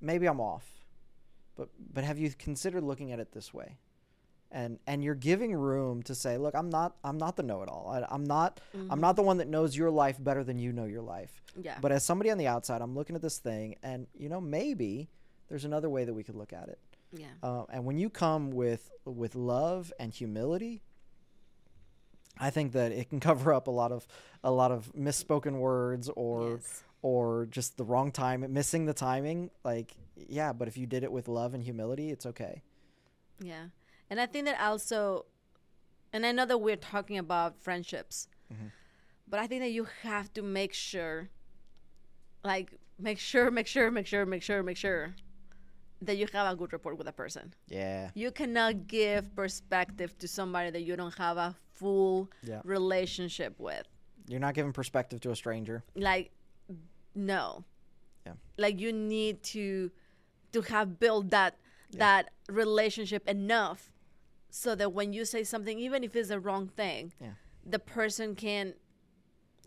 maybe 0.01 0.27
I'm 0.27 0.41
off, 0.41 0.87
but 1.57 1.69
but 1.93 2.05
have 2.05 2.19
you 2.19 2.31
considered 2.31 2.83
looking 2.83 3.13
at 3.13 3.21
it 3.21 3.33
this 3.33 3.53
way?" 3.53 3.77
And 4.51 4.79
and 4.87 5.05
you're 5.05 5.15
giving 5.15 5.53
room 5.55 6.03
to 6.05 6.15
say, 6.15 6.39
"Look, 6.39 6.55
I'm 6.55 6.71
not 6.71 6.97
I'm 7.05 7.19
not 7.19 7.37
the 7.37 7.43
know-it-all. 7.43 7.89
I, 7.91 8.07
I'm 8.09 8.25
not 8.25 8.61
I'm 8.91 9.01
not 9.01 9.17
the 9.17 9.23
one 9.23 9.37
that 9.39 9.49
knows 9.49 9.77
your 9.77 9.91
life 9.91 10.17
better 10.23 10.43
than 10.43 10.59
you 10.59 10.73
know 10.73 10.85
your 10.87 11.03
life. 11.03 11.43
Yeah. 11.61 11.79
But 11.83 11.93
as 11.93 12.03
somebody 12.05 12.31
on 12.31 12.39
the 12.39 12.47
outside, 12.47 12.81
I'm 12.81 12.95
looking 12.95 13.15
at 13.17 13.21
this 13.23 13.39
thing, 13.39 13.77
and 13.83 14.07
you 14.15 14.29
know 14.31 14.41
maybe 14.41 15.11
there's 15.49 15.65
another 15.65 15.89
way 15.91 16.05
that 16.05 16.15
we 16.15 16.23
could 16.23 16.35
look 16.37 16.53
at 16.53 16.69
it. 16.69 16.79
yeah. 17.13 17.27
Uh, 17.43 17.65
and 17.71 17.85
when 17.85 17.99
you 17.99 18.11
come 18.11 18.51
with 18.51 18.91
with 19.05 19.35
love 19.35 19.93
and 19.99 20.13
humility, 20.13 20.83
I 22.39 22.51
think 22.51 22.73
that 22.73 22.93
it 22.93 23.09
can 23.11 23.21
cover 23.29 23.53
up 23.53 23.67
a 23.67 23.71
lot 23.71 23.93
of 23.93 24.07
a 24.45 24.51
lot 24.51 24.71
of 24.71 24.93
misspoken 24.95 25.59
words 25.59 26.09
or 26.11 26.53
Yes. 26.57 26.85
or 27.03 27.47
just 27.47 27.77
the 27.77 27.85
wrong 27.85 28.11
time, 28.13 28.45
missing 28.53 28.87
the 28.87 28.95
timing. 28.95 29.51
Like, 29.65 29.95
yeah, 30.17 30.53
but 30.53 30.69
if 30.69 30.77
you 30.77 30.87
did 30.87 31.03
it 31.05 31.13
with 31.13 31.29
love 31.29 31.55
and 31.55 31.63
humility, 31.63 32.11
it's 32.11 32.27
okay. 32.27 32.63
Yeah. 33.41 33.67
And 34.11 34.21
I 34.21 34.27
think 34.27 34.47
that 34.47 34.61
also, 34.61 35.27
and 36.13 36.25
I 36.27 36.33
know 36.33 36.45
that 36.47 36.59
we're 36.59 36.77
talking 36.77 37.19
about 37.19 37.61
friendships, 37.63 38.27
but 39.29 39.39
I 39.39 39.47
think 39.47 39.61
that 39.63 39.71
you 39.71 39.87
have 40.03 40.33
to 40.35 40.43
make 40.43 40.73
sure, 40.73 41.29
like, 42.43 42.73
make 42.99 43.19
sure, 43.19 43.51
make 43.51 43.67
sure, 43.67 43.91
make 43.91 44.07
sure, 44.07 44.25
make 44.27 44.43
sure, 44.43 44.63
make 44.63 44.77
sure 44.79 45.15
that 46.03 46.17
you 46.17 46.27
have 46.33 46.53
a 46.53 46.57
good 46.57 46.73
rapport 46.73 46.95
with 46.95 47.09
a 47.09 47.13
person. 47.13 47.55
Yeah. 47.69 48.11
You 48.15 48.31
cannot 48.31 48.87
give 48.87 49.35
perspective 49.35 50.17
to 50.19 50.29
somebody 50.29 50.71
that 50.71 50.83
you 50.83 50.97
don't 50.97 51.17
have 51.19 51.37
a 51.37 51.57
full 51.75 52.31
Yeah. 52.43 52.61
relationship 52.65 53.55
with. 53.59 53.87
You're 54.29 54.41
not 54.41 54.55
giving 54.55 54.73
perspective 54.73 55.21
to 55.23 55.31
a 55.31 55.37
stranger. 55.37 55.83
Like, 55.95 56.31
no. 57.15 57.65
Yeah. 58.27 58.35
Like 58.57 58.79
you 58.79 58.93
need 58.93 59.43
to 59.55 59.91
to 60.53 60.63
have 60.63 60.99
built 60.99 61.31
that 61.31 61.59
that 61.93 62.31
relationship 62.49 63.27
enough 63.29 63.93
so 64.51 64.75
that 64.75 64.93
when 64.93 65.13
you 65.13 65.25
say 65.25 65.43
something, 65.45 65.79
even 65.79 66.05
if 66.05 66.15
it's 66.15 66.29
the 66.29 66.39
wrong 66.41 66.69
thing, 66.69 67.13
Yeah. 67.21 67.33
the 67.65 67.79
person 67.79 68.35
can 68.35 68.75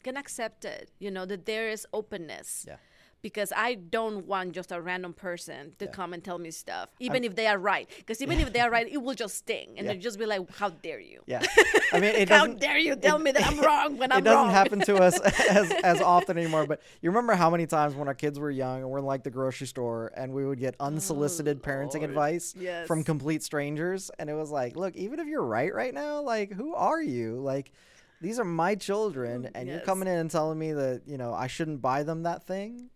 can 0.04 0.16
accept 0.18 0.66
it. 0.66 0.92
You 1.00 1.12
know 1.12 1.26
that 1.26 1.46
there 1.46 1.70
is 1.70 1.86
openness. 1.94 2.66
Yeah. 2.68 2.78
Because 3.22 3.54
I 3.56 3.76
don't 3.76 4.26
want 4.26 4.54
just 4.54 4.72
a 4.72 4.82
random 4.82 5.14
person 5.14 5.74
to 5.78 5.86
Yeah. 5.86 5.92
come 5.92 6.14
and 6.14 6.24
tell 6.24 6.40
me 6.40 6.50
stuff, 6.50 6.90
even 7.00 7.24
if 7.24 7.36
they 7.36 7.46
are 7.46 7.58
right. 7.60 7.88
Because 7.98 8.20
even 8.22 8.40
if 8.40 8.52
they 8.52 8.60
are 8.60 8.70
right, 8.72 8.88
it 8.92 8.98
will 8.98 9.14
just 9.14 9.36
sting, 9.36 9.76
and 9.78 9.86
Yeah. 9.86 9.94
they'll 9.94 10.02
just 10.02 10.18
be 10.18 10.26
like, 10.26 10.50
"How 10.52 10.70
dare 10.70 11.00
you? 11.00 11.22
Yeah. 11.28 11.42
I 11.94 12.00
mean, 12.00 12.16
it 12.16 12.30
How 12.30 12.48
dare 12.48 12.80
you 12.80 12.96
tell 12.96 13.20
me 13.20 13.32
that 13.32 13.46
I'm 13.46 13.60
wrong 13.68 13.98
when 13.98 14.12
I'm 14.12 14.18
wrong. 14.18 14.22
it 14.22 14.24
doesn't 14.24 14.50
happen 14.52 14.80
to 14.82 14.98
us 14.98 15.20
as, 15.50 15.72
as 15.84 16.02
often 16.02 16.38
anymore. 16.38 16.66
But 16.66 16.82
you 17.02 17.10
remember 17.12 17.34
how 17.36 17.50
many 17.50 17.68
times 17.68 17.94
when 17.96 18.08
our 18.08 18.16
kids 18.16 18.40
were 18.40 18.50
young 18.50 18.82
and 18.82 18.90
we're 18.90 19.00
in 19.00 19.06
like 19.06 19.24
the 19.24 19.30
grocery 19.30 19.68
store 19.68 20.12
and 20.16 20.34
we 20.34 20.46
would 20.46 20.60
get 20.60 20.76
unsolicited 20.80 21.62
oh, 21.64 21.68
parenting 21.68 21.98
Oh, 21.98 22.00
Lord. 22.00 22.10
advice 22.12 22.56
Yes. 22.58 22.88
from 22.88 23.04
complete 23.04 23.44
strangers, 23.44 24.10
and 24.18 24.30
it 24.30 24.34
was 24.34 24.50
like, 24.50 24.76
look, 24.76 24.96
even 24.96 25.20
if 25.20 25.28
you're 25.28 25.44
right 25.44 25.74
right 25.74 25.94
now, 25.94 26.22
like, 26.22 26.52
who 26.52 26.74
are 26.74 27.02
you? 27.02 27.40
Like, 27.40 27.72
these 28.20 28.40
are 28.40 28.46
my 28.46 28.76
children, 28.76 29.44
mm, 29.44 29.52
and 29.56 29.68
you're 29.68 29.80
coming 29.80 30.08
in 30.08 30.16
and 30.18 30.30
telling 30.32 30.58
me 30.58 30.74
that 30.74 31.02
you 31.06 31.18
know 31.18 31.34
I 31.34 31.48
shouldn't 31.48 31.82
buy 31.82 32.04
them 32.04 32.24
that 32.24 32.44
thing. 32.46 32.90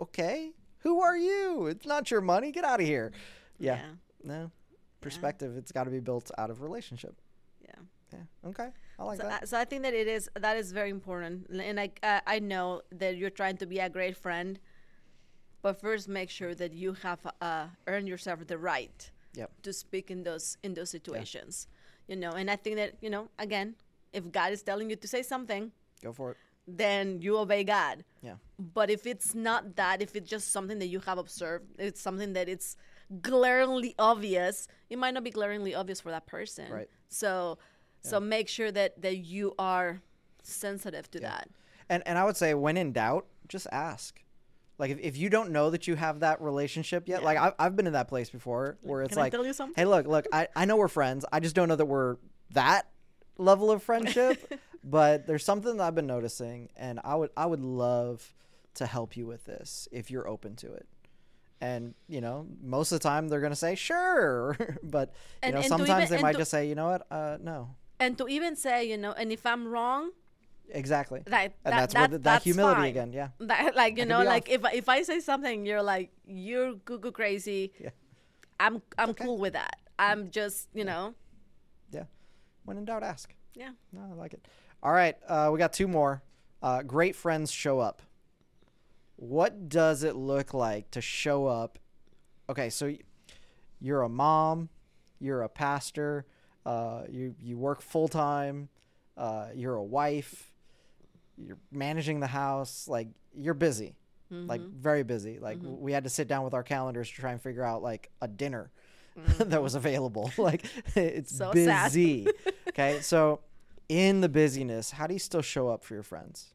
Okay, 0.00 0.52
who 0.80 1.00
are 1.00 1.16
you? 1.16 1.66
It's 1.66 1.86
not 1.86 2.10
your 2.10 2.20
money. 2.20 2.52
Get 2.52 2.64
out 2.64 2.80
of 2.80 2.86
here. 2.86 3.12
Yeah. 3.58 3.76
Yeah. 3.76 3.90
No. 4.24 4.50
Perspective. 5.00 5.56
It's 5.56 5.72
got 5.72 5.84
to 5.84 5.90
be 5.90 6.00
built 6.00 6.30
out 6.38 6.50
of 6.50 6.60
relationship. 6.62 7.14
Yeah. 7.62 7.70
Yeah. 8.12 8.48
Okay. 8.48 8.68
I 8.98 9.04
like 9.04 9.20
so, 9.20 9.28
that. 9.28 9.42
I, 9.42 9.46
so 9.46 9.58
I 9.58 9.64
think 9.64 9.82
that 9.82 9.94
it 9.94 10.08
is 10.08 10.28
that 10.34 10.56
is 10.56 10.72
very 10.72 10.90
important, 10.90 11.48
and 11.50 11.78
I 11.78 11.90
uh, 12.02 12.20
I 12.26 12.38
know 12.40 12.82
that 12.90 13.16
you're 13.16 13.30
trying 13.30 13.56
to 13.58 13.66
be 13.66 13.78
a 13.78 13.88
great 13.88 14.16
friend, 14.16 14.58
but 15.62 15.80
first 15.80 16.08
make 16.08 16.30
sure 16.30 16.54
that 16.54 16.72
you 16.72 16.94
have 16.94 17.20
uh, 17.40 17.66
earned 17.86 18.08
yourself 18.08 18.46
the 18.46 18.58
right 18.58 19.10
Yep. 19.34 19.50
to 19.62 19.72
speak 19.72 20.10
in 20.10 20.24
those 20.24 20.56
in 20.64 20.74
those 20.74 20.90
situations, 20.90 21.68
you 22.08 22.16
know. 22.16 22.30
And 22.30 22.50
I 22.50 22.56
think 22.56 22.76
that 22.76 22.94
you 23.00 23.10
know 23.10 23.28
again, 23.38 23.76
if 24.12 24.32
God 24.32 24.52
is 24.52 24.62
telling 24.62 24.90
you 24.90 24.96
to 24.96 25.06
say 25.06 25.22
something, 25.22 25.70
Go 26.02 26.12
for 26.12 26.32
it. 26.32 26.36
Then 26.76 27.20
you 27.22 27.38
obey 27.38 27.64
God. 27.64 28.04
Yeah. 28.22 28.34
But 28.58 28.90
if 28.90 29.06
it's 29.06 29.34
not 29.34 29.76
that, 29.76 30.02
if 30.02 30.14
it's 30.14 30.28
just 30.28 30.52
something 30.52 30.78
that 30.80 30.88
you 30.88 31.00
have 31.00 31.18
observed, 31.18 31.66
it's 31.78 32.00
something 32.00 32.34
that 32.34 32.48
it's 32.48 32.76
glaringly 33.22 33.94
obvious, 33.98 34.68
it 34.90 34.98
might 34.98 35.14
not 35.14 35.24
be 35.24 35.30
glaringly 35.30 35.74
obvious 35.74 36.00
for 36.00 36.10
that 36.10 36.26
person. 36.26 36.70
Right. 36.70 36.88
So 37.08 37.58
so 38.02 38.20
make 38.20 38.48
sure 38.48 38.70
that 38.70 39.00
that 39.02 39.16
you 39.18 39.54
are 39.58 40.02
sensitive 40.42 41.10
to 41.12 41.20
Yeah. 41.20 41.28
that. 41.30 41.48
And 41.88 42.02
and 42.06 42.18
I 42.18 42.24
would 42.24 42.36
say 42.36 42.54
when 42.54 42.76
in 42.76 42.92
doubt, 42.92 43.26
just 43.48 43.66
ask. 43.72 44.22
Like 44.78 44.90
if, 44.92 44.98
if 45.00 45.16
you 45.16 45.28
don't 45.28 45.50
know 45.50 45.70
that 45.70 45.88
you 45.88 45.96
have 45.96 46.20
that 46.20 46.40
relationship 46.40 47.08
yet, 47.08 47.20
Yeah. 47.22 47.26
like 47.26 47.38
I've, 47.38 47.54
I've 47.58 47.76
been 47.76 47.86
in 47.88 47.94
that 47.94 48.08
place 48.08 48.30
before 48.30 48.76
where 48.82 49.02
it's 49.02 49.14
Can 49.14 49.18
like, 49.18 49.32
tell 49.32 49.44
you 49.44 49.52
something? 49.52 49.74
hey, 49.74 49.86
look, 49.86 50.06
look, 50.06 50.26
I, 50.32 50.46
I 50.54 50.66
know 50.66 50.76
we're 50.76 50.86
friends. 50.88 51.24
I 51.32 51.40
just 51.40 51.56
don't 51.56 51.68
know 51.68 51.74
that 51.76 51.86
we're 51.86 52.16
that 52.52 52.88
level 53.38 53.70
of 53.70 53.82
friendship. 53.82 54.52
but 54.84 55.26
there's 55.26 55.44
something 55.44 55.76
that 55.78 55.82
I've 55.84 55.94
been 55.94 56.06
noticing, 56.06 56.68
and 56.76 57.00
I 57.04 57.14
would 57.14 57.30
I 57.36 57.46
would 57.46 57.60
love 57.60 58.34
to 58.74 58.86
help 58.86 59.16
you 59.16 59.26
with 59.26 59.44
this 59.46 59.88
if 59.90 60.10
you're 60.10 60.28
open 60.28 60.54
to 60.56 60.72
it. 60.72 60.86
And 61.60 61.94
you 62.08 62.20
know, 62.20 62.46
most 62.62 62.92
of 62.92 63.00
the 63.00 63.02
time 63.02 63.28
they're 63.28 63.40
gonna 63.40 63.56
say 63.56 63.74
sure, 63.74 64.56
but 64.82 65.08
you 65.08 65.14
And- 65.42 65.54
know, 65.54 65.60
and 65.60 65.68
sometimes 65.68 66.04
even- 66.04 66.16
they 66.16 66.22
might 66.22 66.32
to- 66.32 66.38
just 66.38 66.50
say, 66.50 66.68
you 66.68 66.74
know 66.74 66.86
what, 66.90 67.06
uh, 67.10 67.38
no, 67.40 67.74
And 67.98 68.16
to 68.18 68.28
even 68.28 68.54
say, 68.54 68.84
you 68.88 68.96
know, 68.96 69.12
and 69.12 69.32
if 69.32 69.44
I'm 69.44 69.66
wrong, 69.66 70.12
exactly. 70.70 71.22
that, 71.26 71.54
and 71.64 71.72
that, 71.72 71.78
that's 71.80 71.94
that, 71.94 72.10
the, 72.10 72.18
that 72.18 72.22
that's 72.22 72.44
humility 72.44 72.80
fine. 72.82 72.90
again, 72.90 73.12
yeah. 73.12 73.28
That, 73.40 73.74
like 73.74 73.98
you 73.98 74.04
know, 74.06 74.22
like 74.22 74.44
off. 74.44 74.54
if 74.54 74.74
if 74.74 74.88
I 74.88 75.02
say 75.02 75.18
something, 75.20 75.66
you're 75.66 75.82
like 75.82 76.10
you're 76.26 76.74
cuckoo 76.84 77.10
crazy. 77.10 77.72
Yeah. 77.80 77.90
I'm 78.60 78.80
I'm 78.96 79.10
okay. 79.10 79.24
cool 79.24 79.38
with 79.38 79.54
that. 79.54 79.76
I'm 79.98 80.30
just 80.30 80.68
you 80.74 80.84
know 80.84 81.14
Yeah. 81.90 82.04
When 82.68 82.76
in 82.76 82.84
doubt, 82.84 83.02
ask. 83.02 83.32
yeah. 83.54 83.70
No, 83.92 84.00
I 84.12 84.14
like 84.14 84.34
it. 84.34 84.46
All 84.82 84.92
right, 84.92 85.16
uh, 85.26 85.48
we 85.50 85.58
got 85.58 85.72
two 85.72 85.88
more. 85.88 86.22
Uh, 86.62 86.82
great 86.82 87.16
friends 87.16 87.50
show 87.50 87.80
up. 87.80 88.02
What 89.16 89.68
does 89.68 90.02
it 90.02 90.14
look 90.16 90.52
like 90.54 90.90
to 90.92 91.00
show 91.00 91.46
up? 91.46 91.78
Okay, 92.50 92.68
so 92.70 92.94
you're 93.80 94.02
a 94.02 94.08
mom, 94.08 94.68
you're 95.18 95.42
a 95.42 95.48
pastor, 95.48 96.26
uh, 96.66 97.02
you 97.10 97.34
you 97.40 97.56
work 97.58 97.80
full 97.80 98.06
time, 98.08 98.68
uh, 99.16 99.46
you're 99.54 99.74
a 99.76 99.82
wife, 99.82 100.52
you're 101.36 101.58
managing 101.72 102.20
the 102.20 102.26
house, 102.28 102.86
like 102.86 103.08
you're 103.34 103.54
busy, 103.54 103.96
like 104.30 104.60
Mm-hmm. 104.60 104.78
very 104.78 105.02
busy. 105.04 105.38
Like 105.38 105.58
w 105.62 105.74
we 105.80 105.92
had 105.92 106.04
to 106.04 106.10
sit 106.10 106.28
down 106.28 106.44
with 106.44 106.52
our 106.54 106.62
calendars 106.62 107.08
to 107.08 107.14
try 107.16 107.32
and 107.32 107.40
figure 107.40 107.64
out 107.64 107.82
like 107.82 108.10
a 108.20 108.28
dinner 108.28 108.70
Mm-hmm. 109.18 109.48
that 109.50 109.62
was 109.62 109.74
available. 109.74 110.30
like 110.38 110.64
it's 110.94 111.36
So 111.36 111.52
busy. 111.52 112.26
okay, 112.68 113.00
so 113.00 113.40
in 113.88 114.20
the 114.20 114.28
busyness, 114.28 114.92
how 114.92 115.06
do 115.06 115.14
you 115.14 115.18
still 115.18 115.42
show 115.42 115.68
up 115.68 115.84
for 115.84 115.94
your 115.94 116.02
friends? 116.02 116.52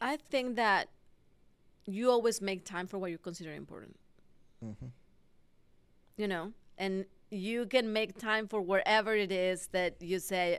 I 0.00 0.16
think 0.30 0.56
that 0.56 0.88
you 1.86 2.10
always 2.10 2.40
make 2.40 2.64
time 2.64 2.86
for 2.86 2.98
what 2.98 3.10
you 3.10 3.18
consider 3.18 3.52
important. 3.52 3.96
Mm-hmm. 4.64 4.86
You 6.16 6.28
know, 6.28 6.52
and 6.78 7.04
you 7.30 7.66
can 7.66 7.92
make 7.92 8.18
time 8.18 8.48
for 8.48 8.60
wherever 8.60 9.14
it 9.14 9.32
is 9.32 9.68
that 9.68 10.00
you 10.00 10.18
say, 10.18 10.58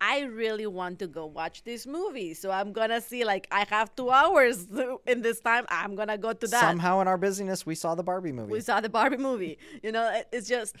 I 0.00 0.20
really 0.22 0.66
want 0.66 0.98
to 1.00 1.06
go 1.06 1.26
watch 1.26 1.64
this 1.64 1.86
movie. 1.86 2.34
So 2.34 2.50
I'm 2.50 2.72
going 2.72 2.90
to 2.90 3.00
see, 3.00 3.24
like, 3.24 3.48
I 3.50 3.64
have 3.68 3.94
two 3.96 4.10
hours 4.10 4.66
in 5.06 5.22
this 5.22 5.40
time. 5.40 5.66
I'm 5.68 5.94
going 5.96 6.08
to 6.08 6.18
go 6.18 6.32
to 6.32 6.46
that. 6.46 6.60
Somehow 6.60 7.00
in 7.00 7.08
our 7.08 7.18
busyness, 7.18 7.66
we 7.66 7.74
saw 7.74 7.94
the 7.94 8.02
Barbie 8.04 8.32
movie. 8.32 8.52
we 8.52 8.60
saw 8.60 8.80
the 8.80 8.88
Barbie 8.88 9.16
movie. 9.16 9.58
You 9.82 9.92
know, 9.92 10.22
it's 10.32 10.48
just 10.48 10.76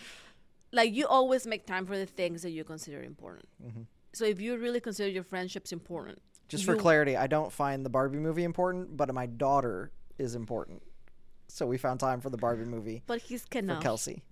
like 0.72 0.92
you 0.94 1.06
always 1.06 1.46
make 1.46 1.66
time 1.66 1.86
for 1.86 1.96
the 1.96 2.06
things 2.06 2.42
that 2.42 2.50
you 2.50 2.64
consider 2.64 3.02
important. 3.02 3.46
So 4.12 4.24
if 4.24 4.40
you 4.40 4.56
really 4.56 4.80
consider 4.80 5.08
your 5.08 5.22
friendships 5.22 5.72
important, 5.72 6.20
Just 6.48 6.64
for 6.64 6.74
you- 6.74 6.80
clarity, 6.80 7.16
I 7.16 7.26
don't 7.26 7.52
find 7.52 7.84
the 7.84 7.90
Barbie 7.90 8.18
movie 8.18 8.44
important, 8.44 8.96
but 8.96 9.12
my 9.14 9.26
daughter 9.26 9.90
is 10.18 10.34
important. 10.34 10.82
So 11.48 11.66
we 11.66 11.78
found 11.78 12.00
time 12.00 12.20
for 12.20 12.28
the 12.30 12.36
Barbie 12.36 12.64
movie 12.64 13.02
but 13.06 13.20
he's 13.22 13.44
for 13.44 13.76
Kelsey. 13.80 14.22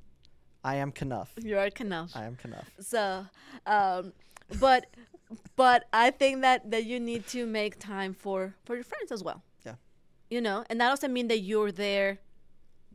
I 0.65 0.77
am 0.77 0.91
Kenough. 0.93 1.33
You're 1.41 1.71
Kenough. 1.71 2.11
I 2.15 2.25
am 2.25 2.37
Kenough. 2.37 2.69
So, 2.81 3.25
um, 3.67 4.13
but 4.61 4.87
but 5.57 5.87
I 5.93 6.11
think 6.11 6.43
that 6.43 6.71
that 6.71 6.85
you 6.85 7.01
need 7.01 7.27
to 7.29 7.47
make 7.47 7.79
time 7.79 8.15
for 8.15 8.55
for 8.65 8.75
your 8.75 8.85
friends 8.85 9.11
as 9.11 9.23
well. 9.23 9.43
Yeah. 9.65 9.75
You 10.31 10.41
know, 10.41 10.65
and 10.69 10.81
that 10.81 10.89
doesn't 10.89 11.13
mean 11.13 11.29
that 11.29 11.41
you're 11.41 11.73
there 11.73 12.19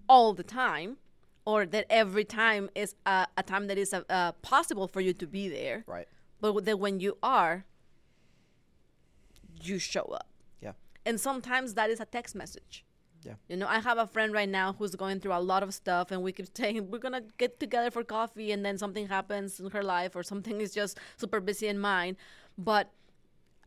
all 0.08 0.34
the 0.34 0.43
time, 0.43 0.97
or 1.45 1.66
that 1.66 1.86
every 1.89 2.26
time 2.26 2.70
is 2.76 2.95
a, 3.06 3.28
a 3.38 3.43
time 3.43 3.68
that 3.68 3.78
is 3.78 3.93
uh, 3.93 4.04
uh, 4.10 4.32
possible 4.41 4.88
for 4.88 5.02
you 5.02 5.14
to 5.14 5.28
be 5.28 5.47
there. 5.47 5.84
Right. 5.88 6.08
But 6.39 6.66
that 6.66 6.80
when 6.80 6.99
you 6.99 7.18
are, 7.22 7.66
you 9.62 9.78
show 9.80 10.04
up. 10.04 10.28
Yeah. 10.62 10.74
And 11.06 11.20
sometimes 11.20 11.76
that 11.76 11.89
is 11.89 11.99
a 11.99 12.06
text 12.06 12.36
message. 12.36 12.84
Yeah. 13.24 13.34
You 13.49 13.57
know, 13.57 13.67
I 13.67 13.80
have 13.80 13.97
a 13.97 14.07
friend 14.07 14.34
right 14.34 14.49
now 14.49 14.74
who's 14.74 14.95
going 14.95 15.19
through 15.19 15.34
a 15.34 15.39
lot 15.39 15.61
of 15.63 15.74
stuff, 15.74 16.11
and 16.11 16.24
we 16.24 16.32
keep 16.32 16.47
saying 16.57 16.89
we're 16.91 16.97
gonna 16.99 17.24
get 17.38 17.59
together 17.59 17.91
for 17.91 18.03
coffee, 18.03 18.51
and 18.51 18.65
then 18.65 18.78
something 18.78 19.07
happens 19.07 19.59
in 19.59 19.69
her 19.72 19.84
life, 19.84 20.15
or 20.15 20.24
something 20.24 20.59
is 20.61 20.74
just 20.74 20.97
super 21.17 21.39
busy 21.39 21.67
in 21.67 21.78
mine. 21.80 22.17
But 22.57 22.91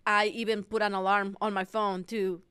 I 0.07 0.27
even 0.27 0.63
put 0.65 0.83
an 0.83 0.93
alarm 0.95 1.37
on 1.41 1.53
my 1.53 1.65
phone 1.65 2.05
to 2.05 2.43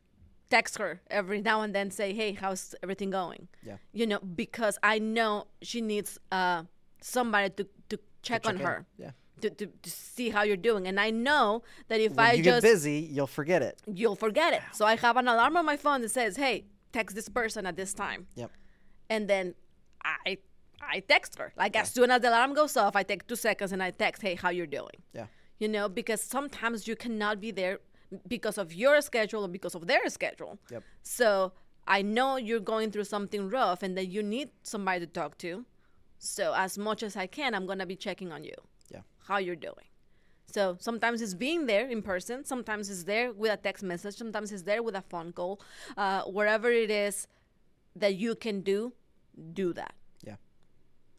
text 0.50 0.78
her 0.78 1.02
every 1.10 1.42
now 1.42 1.62
and 1.62 1.74
then, 1.76 1.92
say, 1.92 2.14
"Hey, 2.14 2.32
how's 2.34 2.74
everything 2.84 3.10
going?" 3.10 3.48
Yeah. 3.64 3.78
You 3.92 4.08
know, 4.08 4.20
because 4.20 4.78
I 4.84 5.00
know 5.00 5.48
she 5.62 5.82
needs 5.82 6.18
uh, 6.32 6.64
somebody 7.02 7.50
to 7.58 7.68
to 7.90 8.00
check, 8.22 8.46
on 8.48 8.54
check 8.54 8.62
in. 8.62 8.66
her. 8.68 8.86
Yeah. 8.98 9.12
To, 9.42 9.50
to, 9.50 9.66
to 9.66 9.90
see 9.90 10.30
how 10.30 10.44
you're 10.44 10.56
doing, 10.56 10.88
and 10.88 10.98
I 11.02 11.10
know 11.10 11.64
that 11.90 12.00
if 12.00 12.14
When 12.14 12.26
I 12.26 12.34
you 12.34 12.44
just 12.44 12.62
get 12.64 12.70
busy, 12.72 13.00
you'll 13.12 13.28
forget 13.28 13.62
it. 13.62 13.78
you'll 13.94 14.16
forget 14.16 14.54
it. 14.54 14.62
So 14.72 14.86
I 14.86 14.96
have 14.96 15.18
an 15.18 15.28
alarm 15.28 15.58
on 15.58 15.66
my 15.66 15.76
phone 15.76 16.00
that 16.02 16.12
says, 16.12 16.38
"Hey, 16.38 16.64
text 16.94 17.16
this 17.16 17.30
person 17.30 17.66
at 17.66 17.76
this 17.76 17.94
time," 17.94 18.22
Yep. 18.36 18.52
and 19.10 19.28
then 19.32 19.46
I 20.04 20.38
I 20.96 21.00
text 21.14 21.38
her. 21.40 21.50
Like 21.64 21.76
as 21.84 21.90
soon 21.96 22.10
as 22.12 22.22
the 22.22 22.30
alarm 22.30 22.54
goes 22.54 22.76
off, 22.78 22.96
I 22.96 23.04
take 23.12 23.26
two 23.28 23.36
seconds 23.48 23.72
and 23.74 23.82
I 23.88 23.92
text, 23.92 24.22
"Hey, 24.22 24.36
how 24.44 24.50
you're 24.58 24.74
doing?" 24.80 25.00
Yeah. 25.14 25.28
You 25.60 25.68
know, 25.76 25.86
because 26.00 26.22
sometimes 26.22 26.88
you 26.90 26.96
cannot 26.96 27.36
be 27.46 27.52
there 27.52 27.80
because 28.28 28.58
of 28.64 28.74
your 28.74 29.02
schedule 29.02 29.42
or 29.46 29.48
because 29.58 29.76
of 29.76 29.88
their 29.88 30.08
schedule. 30.10 30.54
Yep. 30.74 30.84
So 31.02 31.54
I 31.98 32.02
know 32.02 32.30
you're 32.48 32.66
going 32.74 32.92
through 32.92 33.06
something 33.16 33.50
rough 33.50 33.82
and 33.86 33.98
that 33.98 34.08
you 34.16 34.22
need 34.36 34.50
somebody 34.74 35.00
to 35.06 35.12
talk 35.22 35.38
to. 35.46 35.66
So 36.20 36.54
as 36.66 36.78
much 36.78 37.02
as 37.04 37.16
I 37.16 37.28
can, 37.28 37.50
I'm 37.56 37.66
gonna 37.66 37.86
be 37.86 37.96
checking 38.08 38.32
on 38.36 38.44
you, 38.44 38.56
Yeah. 38.94 39.02
how 39.28 39.38
you're 39.46 39.62
doing. 39.70 39.88
So 40.54 40.78
sometimes 40.80 41.24
it's 41.24 41.34
being 41.34 41.66
there 41.66 41.88
in 41.88 42.04
person, 42.04 42.46
sometimes 42.46 42.88
it's 42.88 43.06
there 43.06 43.34
with 43.34 43.52
a 43.52 43.58
text 43.58 43.84
message, 43.84 44.16
sometimes 44.16 44.52
it's 44.52 44.62
there 44.62 44.84
with 44.84 44.96
a 44.96 45.02
phone 45.02 45.32
call. 45.32 45.60
Uh, 45.98 46.22
wherever 46.24 46.72
it 46.72 46.92
is 46.92 47.28
that 47.96 48.16
you 48.18 48.36
can 48.36 48.62
do, 48.62 48.94
do 49.54 49.74
that. 49.74 49.96
Yeah. 50.24 50.36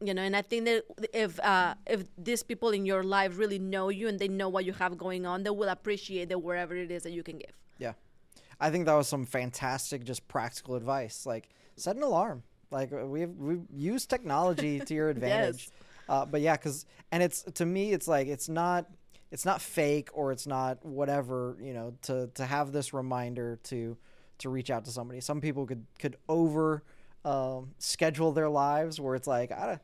You 0.01 0.15
know, 0.15 0.23
and 0.23 0.37
I 0.37 0.43
think 0.43 0.67
that 0.67 0.85
if 1.13 1.41
uh, 1.41 1.75
if 1.85 2.05
these 2.17 2.45
people 2.45 2.71
in 2.71 2.87
your 2.87 3.03
life 3.03 3.37
really 3.37 3.59
know 3.59 3.89
you 3.89 4.07
and 4.07 4.21
they 4.21 4.29
know 4.29 4.49
what 4.49 4.65
you 4.65 4.73
have 4.75 4.97
going 4.97 5.27
on, 5.27 5.43
they 5.43 5.51
will 5.51 5.69
appreciate 5.69 6.29
that 6.29 6.39
wherever 6.39 6.77
it 6.77 6.93
is 6.93 7.03
that 7.03 7.11
you 7.11 7.25
can 7.25 7.39
give. 7.39 7.55
Yeah. 7.79 7.95
I 8.61 8.71
think 8.71 8.87
that 8.87 8.95
was 8.95 9.09
some 9.09 9.27
fantastic, 9.27 10.05
just 10.05 10.29
practical 10.29 10.77
advice. 10.77 11.27
Like 11.27 11.49
set 11.75 11.97
an 11.97 12.05
alarm. 12.05 12.45
Like 12.71 12.93
uh, 12.93 13.05
we've 13.05 13.35
we've 13.37 13.67
used 13.75 14.09
technology 14.11 14.79
to 14.79 14.95
your 14.95 15.09
advantage. 15.17 15.71
Uh, 16.09 16.25
but 16.25 16.41
yeah, 16.41 16.57
because 16.57 16.87
and 17.11 17.21
it's 17.21 17.43
to 17.55 17.67
me, 17.67 17.93
it's 17.93 18.07
like 18.07 18.29
it's 18.29 18.49
not 18.49 18.87
it's 19.35 19.45
not 19.45 19.61
fake 19.61 20.11
or 20.13 20.31
it's 20.31 20.47
not 20.47 20.85
whatever 20.87 21.57
you 21.61 21.75
know 21.75 21.93
to 22.03 22.29
to 22.35 22.47
have 22.47 22.71
this 22.71 22.95
reminder 22.95 23.59
to 23.65 23.97
to 24.39 24.49
reach 24.49 24.71
out 24.71 24.85
to 24.85 24.93
somebody. 24.93 25.21
Some 25.21 25.41
people 25.41 25.67
could 25.67 25.85
could 25.99 26.17
over 26.29 26.85
um, 27.25 27.75
schedule 27.79 28.31
their 28.31 28.49
lives 28.49 29.01
where 29.01 29.17
it's 29.17 29.27
like 29.27 29.51
I, 29.51 29.81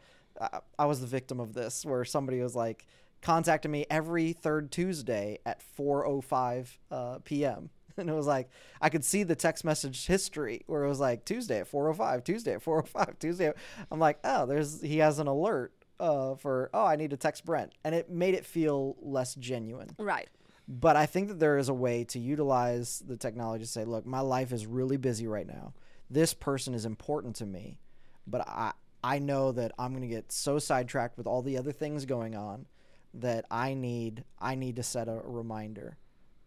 I 0.79 0.87
was 0.87 1.01
the 1.01 1.09
victim 1.09 1.41
of 1.41 1.53
this 1.53 1.85
where 1.85 2.05
somebody 2.05 2.41
was 2.41 2.55
like 2.55 2.87
contacting 3.23 3.73
me 3.73 3.87
every 3.91 4.35
third 4.35 4.71
Tuesday 4.71 5.41
at 5.45 5.61
4:05 5.77 6.79
uh, 6.93 7.19
p.m. 7.25 7.71
And 7.97 8.09
it 8.09 8.15
was 8.15 8.29
like 8.29 8.51
I 8.81 8.89
could 8.89 9.05
see 9.05 9.25
the 9.25 9.35
text 9.35 9.65
message 9.65 10.07
history 10.07 10.63
where 10.69 10.85
it 10.85 10.89
was 10.89 11.01
like 11.01 11.25
Tuesday 11.25 11.59
at 11.59 11.71
4:05, 11.71 12.23
Tuesday 12.23 12.53
at 12.55 12.65
4:05, 12.65 13.19
Tuesday. 13.19 13.53
I'm 13.91 13.99
like, 13.99 14.21
oh, 14.23 14.47
there's 14.47 14.81
he 14.81 14.99
has 14.99 15.19
an 15.19 15.27
alert 15.27 15.73
uh, 16.01 16.35
for 16.37 16.71
oh 16.75 16.85
I 16.85 16.97
need 16.97 17.11
to 17.11 17.17
text 17.17 17.45
Brent, 17.45 17.73
and 17.85 17.95
it 17.95 18.11
made 18.11 18.35
it 18.35 18.45
feel 18.47 18.97
less 19.01 19.35
genuine. 19.37 19.91
Right. 19.99 20.29
But 20.67 20.97
I 20.97 21.07
think 21.07 21.29
that 21.29 21.41
there 21.41 21.59
is 21.59 21.69
a 21.69 21.75
way 21.75 22.05
to 22.05 22.19
utilize 22.21 23.03
the 23.07 23.17
technology 23.17 23.65
to 23.65 23.71
say, 23.71 23.85
look, 23.85 24.07
my 24.07 24.21
life 24.21 24.53
is 24.53 24.67
really 24.67 24.97
busy 24.97 25.27
right 25.27 25.47
now. 25.47 25.75
This 26.09 26.33
person 26.33 26.75
is 26.75 26.85
important 26.85 27.37
to 27.37 27.47
me, 27.47 27.79
but 28.27 28.47
I 28.49 28.73
I 29.03 29.19
know 29.19 29.53
that 29.53 29.73
I'm 29.79 29.91
going 29.93 30.03
to 30.03 30.09
get 30.09 30.31
so 30.33 30.59
sidetracked 30.59 31.17
with 31.17 31.27
all 31.27 31.43
the 31.43 31.57
other 31.59 31.73
things 31.73 32.05
going 32.05 32.35
on 32.37 32.67
that 33.15 33.45
I 33.51 33.75
need 33.75 34.25
I 34.39 34.55
need 34.55 34.77
to 34.77 34.83
set 34.83 35.09
a 35.09 35.21
reminder 35.25 35.97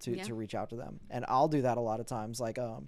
to, 0.01 0.16
Yeah. 0.16 0.24
to 0.24 0.34
reach 0.34 0.56
out 0.56 0.70
to 0.70 0.76
them. 0.76 0.99
And 1.10 1.26
I'll 1.28 1.47
do 1.47 1.62
that 1.64 1.78
a 1.78 1.82
lot 1.82 1.99
of 1.99 2.06
times 2.06 2.39
like 2.39 2.58
um 2.58 2.88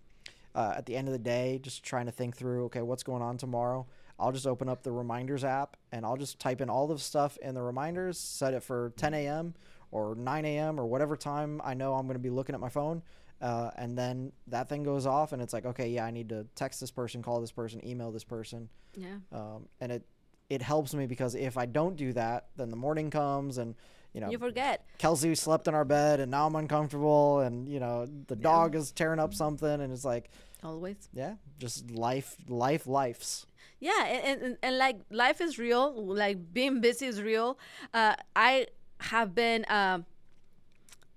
uh, 0.53 0.73
at 0.77 0.85
the 0.85 0.95
end 0.95 1.09
of 1.09 1.11
the 1.11 1.19
day 1.19 1.59
just 1.61 1.83
trying 1.83 2.05
to 2.05 2.11
think 2.13 2.37
through 2.37 2.65
okay, 2.65 2.81
what's 2.81 3.03
going 3.03 3.21
on 3.21 3.37
tomorrow? 3.37 3.85
I'll 4.19 4.31
just 4.31 4.47
open 4.47 4.69
up 4.69 4.83
the 4.83 4.91
reminders 4.91 5.43
app 5.43 5.77
and 5.91 6.05
I'll 6.05 6.17
just 6.17 6.39
type 6.39 6.61
in 6.61 6.69
all 6.69 6.87
the 6.87 6.97
stuff 6.97 7.37
in 7.41 7.53
the 7.55 7.61
reminders, 7.61 8.17
set 8.17 8.53
it 8.53 8.63
for 8.63 8.93
10 8.97 9.13
a.m. 9.13 9.53
or 9.91 10.15
9 10.15 10.45
a.m. 10.45 10.79
or 10.79 10.85
whatever 10.85 11.15
time 11.17 11.61
I 11.63 11.73
know 11.73 11.93
I'm 11.95 12.05
going 12.07 12.15
to 12.15 12.19
be 12.23 12.29
looking 12.29 12.55
at 12.55 12.61
my 12.61 12.69
phone. 12.69 13.01
Uh, 13.41 13.69
and 13.75 13.97
then 13.97 14.31
that 14.47 14.69
thing 14.69 14.81
goes 14.83 15.05
off, 15.05 15.33
and 15.33 15.41
it's 15.41 15.51
like, 15.51 15.65
okay, 15.65 15.89
yeah, 15.89 16.05
I 16.05 16.11
need 16.11 16.29
to 16.29 16.47
text 16.55 16.79
this 16.79 16.89
person, 16.89 17.21
call 17.21 17.41
this 17.41 17.51
person, 17.51 17.85
email 17.85 18.09
this 18.09 18.23
person. 18.23 18.69
Yeah. 18.95 19.17
Um, 19.33 19.67
and 19.81 19.91
it 19.91 20.05
it 20.49 20.61
helps 20.61 20.93
me 20.93 21.05
because 21.05 21.35
if 21.35 21.57
I 21.57 21.65
don't 21.65 21.95
do 21.97 22.13
that, 22.13 22.47
then 22.55 22.69
the 22.69 22.77
morning 22.77 23.09
comes, 23.09 23.57
and 23.57 23.75
you 24.13 24.21
know, 24.21 24.29
You 24.29 24.37
forget. 24.37 24.85
Kelsey 24.99 25.35
slept 25.35 25.67
in 25.67 25.75
our 25.75 25.83
bed, 25.83 26.21
and 26.21 26.31
now 26.31 26.45
I'm 26.47 26.55
uncomfortable, 26.55 27.41
and 27.41 27.67
you 27.67 27.81
know, 27.81 28.07
the 28.27 28.37
dog 28.37 28.73
is 28.73 28.93
tearing 28.93 29.19
up 29.19 29.33
something, 29.33 29.81
and 29.81 29.91
it's 29.91 30.05
like, 30.05 30.29
Always. 30.63 31.09
yeah, 31.11 31.33
just 31.59 31.91
life, 31.91 32.37
life, 32.47 32.87
lifes. 32.87 33.47
Yeah, 33.89 34.03
and, 34.29 34.41
and, 34.45 34.53
and 34.65 34.73
like 34.85 34.97
life 35.23 35.39
is 35.47 35.53
real. 35.67 35.85
Like 36.23 36.37
being 36.59 36.75
busy 36.87 37.05
is 37.13 37.17
real. 37.31 37.49
Uh, 37.93 38.15
I 38.35 38.51
have 39.11 39.29
been 39.43 39.61
um, 39.79 40.05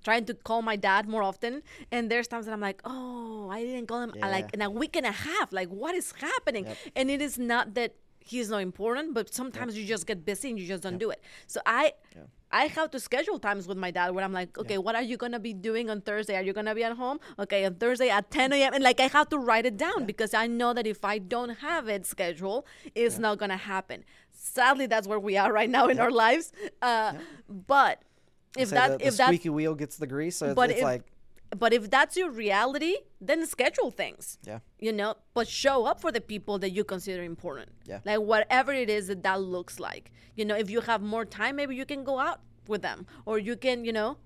trying 0.05 0.25
to 0.31 0.35
call 0.49 0.61
my 0.71 0.77
dad 0.89 1.03
more 1.15 1.23
often, 1.31 1.63
and 1.95 2.03
there's 2.11 2.29
times 2.33 2.45
that 2.47 2.53
I'm 2.53 2.61
like, 2.71 2.81
oh, 2.85 3.49
I 3.57 3.59
didn't 3.67 3.87
call 3.91 4.01
him 4.07 4.13
uh, 4.23 4.29
like 4.37 4.49
Yeah. 4.51 4.57
in 4.57 4.63
a 4.63 4.71
week 4.83 4.95
and 5.01 5.07
a 5.15 5.17
half. 5.29 5.49
Like, 5.61 5.69
what 5.83 5.95
is 6.01 6.13
happening? 6.29 6.65
Yep. 6.67 6.77
And 6.99 7.11
it 7.15 7.21
is 7.29 7.35
not 7.39 7.65
that 7.79 7.91
he's 8.31 8.49
not 8.55 8.61
important, 8.71 9.15
but 9.19 9.33
sometimes 9.41 9.71
you 9.79 9.85
just 9.95 10.05
get 10.07 10.19
busy 10.31 10.47
and 10.51 10.59
you 10.61 10.67
just 10.75 10.83
don't 10.83 10.99
do 10.99 11.11
it. 11.11 11.21
So 11.47 11.61
I. 11.65 11.93
I 12.51 12.65
have 12.67 12.91
to 12.93 13.01
schedule 13.01 13.39
times 13.39 13.69
with 13.69 13.77
my 13.77 13.91
dad 13.91 14.15
where 14.15 14.25
I'm 14.25 14.33
like, 14.33 14.57
okay, 14.59 14.79
what 14.79 14.95
are 14.95 15.03
you 15.03 15.17
gonna 15.17 15.39
be 15.39 15.53
doing 15.53 15.91
on 15.91 16.01
Thursday? 16.01 16.35
Are 16.37 16.43
you 16.43 16.53
gonna 16.53 16.75
be 16.75 16.83
at 16.85 16.93
home? 16.97 17.21
Okay, 17.39 17.65
on 17.65 17.75
Thursday 17.75 18.09
at 18.09 18.31
10 18.31 18.53
a.m. 18.53 18.73
And 18.75 18.83
like 18.83 19.01
I 19.01 19.09
have 19.09 19.29
to 19.31 19.39
write 19.39 19.67
it 19.67 19.77
down 19.77 20.07
because 20.07 20.33
I 20.35 20.47
know 20.47 20.73
that 20.73 20.87
if 20.87 21.05
I 21.05 21.19
don't 21.19 21.51
have 21.57 21.89
it 21.89 22.07
scheduled, 22.07 22.65
it's 22.95 23.19
not 23.19 23.39
gonna 23.39 23.57
happen. 23.59 24.05
Sadly, 24.33 24.87
that's 24.87 25.07
where 25.07 25.19
we 25.19 25.37
are 25.37 25.53
right 25.53 25.69
now 25.69 25.89
in 25.89 25.99
our 25.99 26.11
lives. 26.11 26.53
Uh, 26.81 27.15
But 27.49 28.01
if 28.57 28.71
that 28.71 28.93
the, 28.93 28.99
the 28.99 29.07
if 29.07 29.17
that 29.19 29.27
squeaky 29.27 29.51
wheel 29.51 29.75
gets 29.75 29.97
the 29.97 30.07
grease, 30.07 30.37
so 30.37 30.47
it's, 30.47 30.55
But 30.55 30.71
it's 30.71 30.79
if- 30.79 30.85
like, 30.85 31.03
but 31.57 31.73
if 31.73 31.91
that's 31.91 32.17
your 32.17 32.31
reality, 32.31 32.97
then 33.21 33.47
schedule 33.47 33.91
things. 33.91 34.39
yeah, 34.45 34.59
You 34.79 34.93
know, 34.93 35.17
but 35.35 35.49
show 35.49 35.87
up 35.87 36.01
for 36.01 36.13
the 36.13 36.21
people 36.21 36.59
that 36.59 36.71
you 36.71 36.85
consider 36.85 37.23
important. 37.23 37.71
Yeah. 37.87 38.01
Like 38.05 38.21
whatever 38.21 38.73
it 38.73 38.91
is 38.91 39.07
that 39.09 39.23
that 39.23 39.41
looks 39.41 39.81
like. 39.81 40.13
You 40.37 40.45
know, 40.45 40.55
if 40.57 40.71
you 40.71 40.81
have 40.83 41.01
more 41.01 41.25
time, 41.25 41.57
maybe 41.57 41.75
you 41.75 41.87
can 41.87 42.05
go 42.05 42.19
out 42.19 42.41
with 42.67 42.83
them, 42.83 43.07
or 43.25 43.39
you 43.39 43.57
can, 43.57 43.85
you 43.85 43.93
know, 43.93 44.19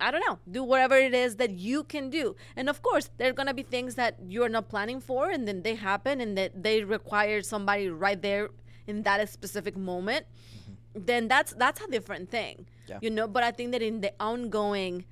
I 0.00 0.10
don't 0.10 0.24
know, 0.26 0.38
do 0.50 0.64
whatever 0.64 0.96
it 0.96 1.12
is 1.12 1.36
that 1.36 1.50
you 1.50 1.84
can 1.84 2.08
do. 2.08 2.34
And 2.56 2.70
of 2.70 2.80
course, 2.80 3.10
there 3.18 3.28
are 3.28 3.34
gonna 3.34 3.52
be 3.52 3.62
things 3.62 3.96
that 3.96 4.16
you're 4.26 4.48
not 4.48 4.70
planning 4.70 5.00
for, 5.00 5.28
and 5.28 5.46
then 5.46 5.62
they 5.62 5.74
happen, 5.74 6.22
and 6.22 6.38
that 6.38 6.62
they 6.62 6.84
require 6.84 7.42
somebody 7.42 7.90
right 7.90 8.20
there 8.20 8.48
in 8.86 9.02
that 9.02 9.28
specific 9.28 9.76
moment. 9.76 10.24
Mm-hmm. 10.24 11.04
Then 11.04 11.28
that's 11.28 11.52
that's 11.52 11.82
a 11.82 11.86
different 11.88 12.30
thing. 12.30 12.66
Yeah. 12.88 12.98
You 13.02 13.10
know, 13.10 13.28
but 13.28 13.42
I 13.42 13.50
think 13.50 13.72
that 13.72 13.82
in 13.82 14.00
the 14.00 14.12
ongoing 14.18 15.04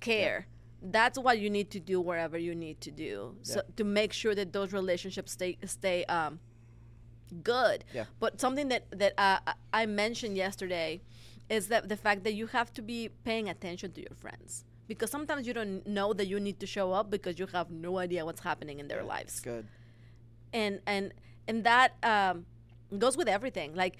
care. 0.00 0.46
That's 0.92 1.18
what 1.18 1.38
you 1.38 1.50
need 1.50 1.70
to 1.72 1.80
do 1.80 2.00
wherever 2.00 2.38
you 2.38 2.54
need 2.54 2.80
to 2.82 2.90
do, 2.90 3.34
so 3.42 3.60
to 3.76 3.84
make 3.84 4.12
sure 4.12 4.34
that 4.34 4.52
those 4.52 4.72
relationships 4.72 5.32
stay 5.32 5.58
stay 5.64 6.04
um, 6.04 6.38
good. 7.42 7.84
Yeah. 7.92 8.04
But 8.20 8.40
something 8.40 8.68
that 8.68 8.84
that 8.90 9.14
uh, 9.18 9.38
I- 9.72 9.86
mentioned 9.86 10.36
yesterday 10.36 11.00
is 11.48 11.68
that 11.68 11.88
the 11.88 11.96
fact 11.96 12.24
that 12.24 12.34
you 12.34 12.46
have 12.48 12.72
to 12.74 12.82
be 12.82 13.10
paying 13.24 13.48
attention 13.48 13.92
to 13.92 14.00
your 14.00 14.14
friends 14.14 14.64
because 14.88 15.10
sometimes 15.10 15.46
you 15.46 15.54
don't 15.54 15.86
know 15.86 16.12
that 16.12 16.26
you 16.26 16.38
need 16.40 16.60
to 16.60 16.66
show 16.66 16.92
up 16.92 17.10
because 17.10 17.38
you 17.38 17.46
have 17.46 17.70
no 17.70 17.98
idea 17.98 18.24
what's 18.24 18.40
happening 18.40 18.78
in 18.78 18.88
their 18.88 19.00
it's 19.00 19.08
lives 19.08 19.40
good. 19.40 19.66
and 20.52 20.80
and 20.86 21.12
and 21.48 21.64
that 21.64 21.94
um, 22.02 22.46
goes 22.98 23.16
with 23.16 23.28
everything. 23.28 23.74
Like 23.74 23.96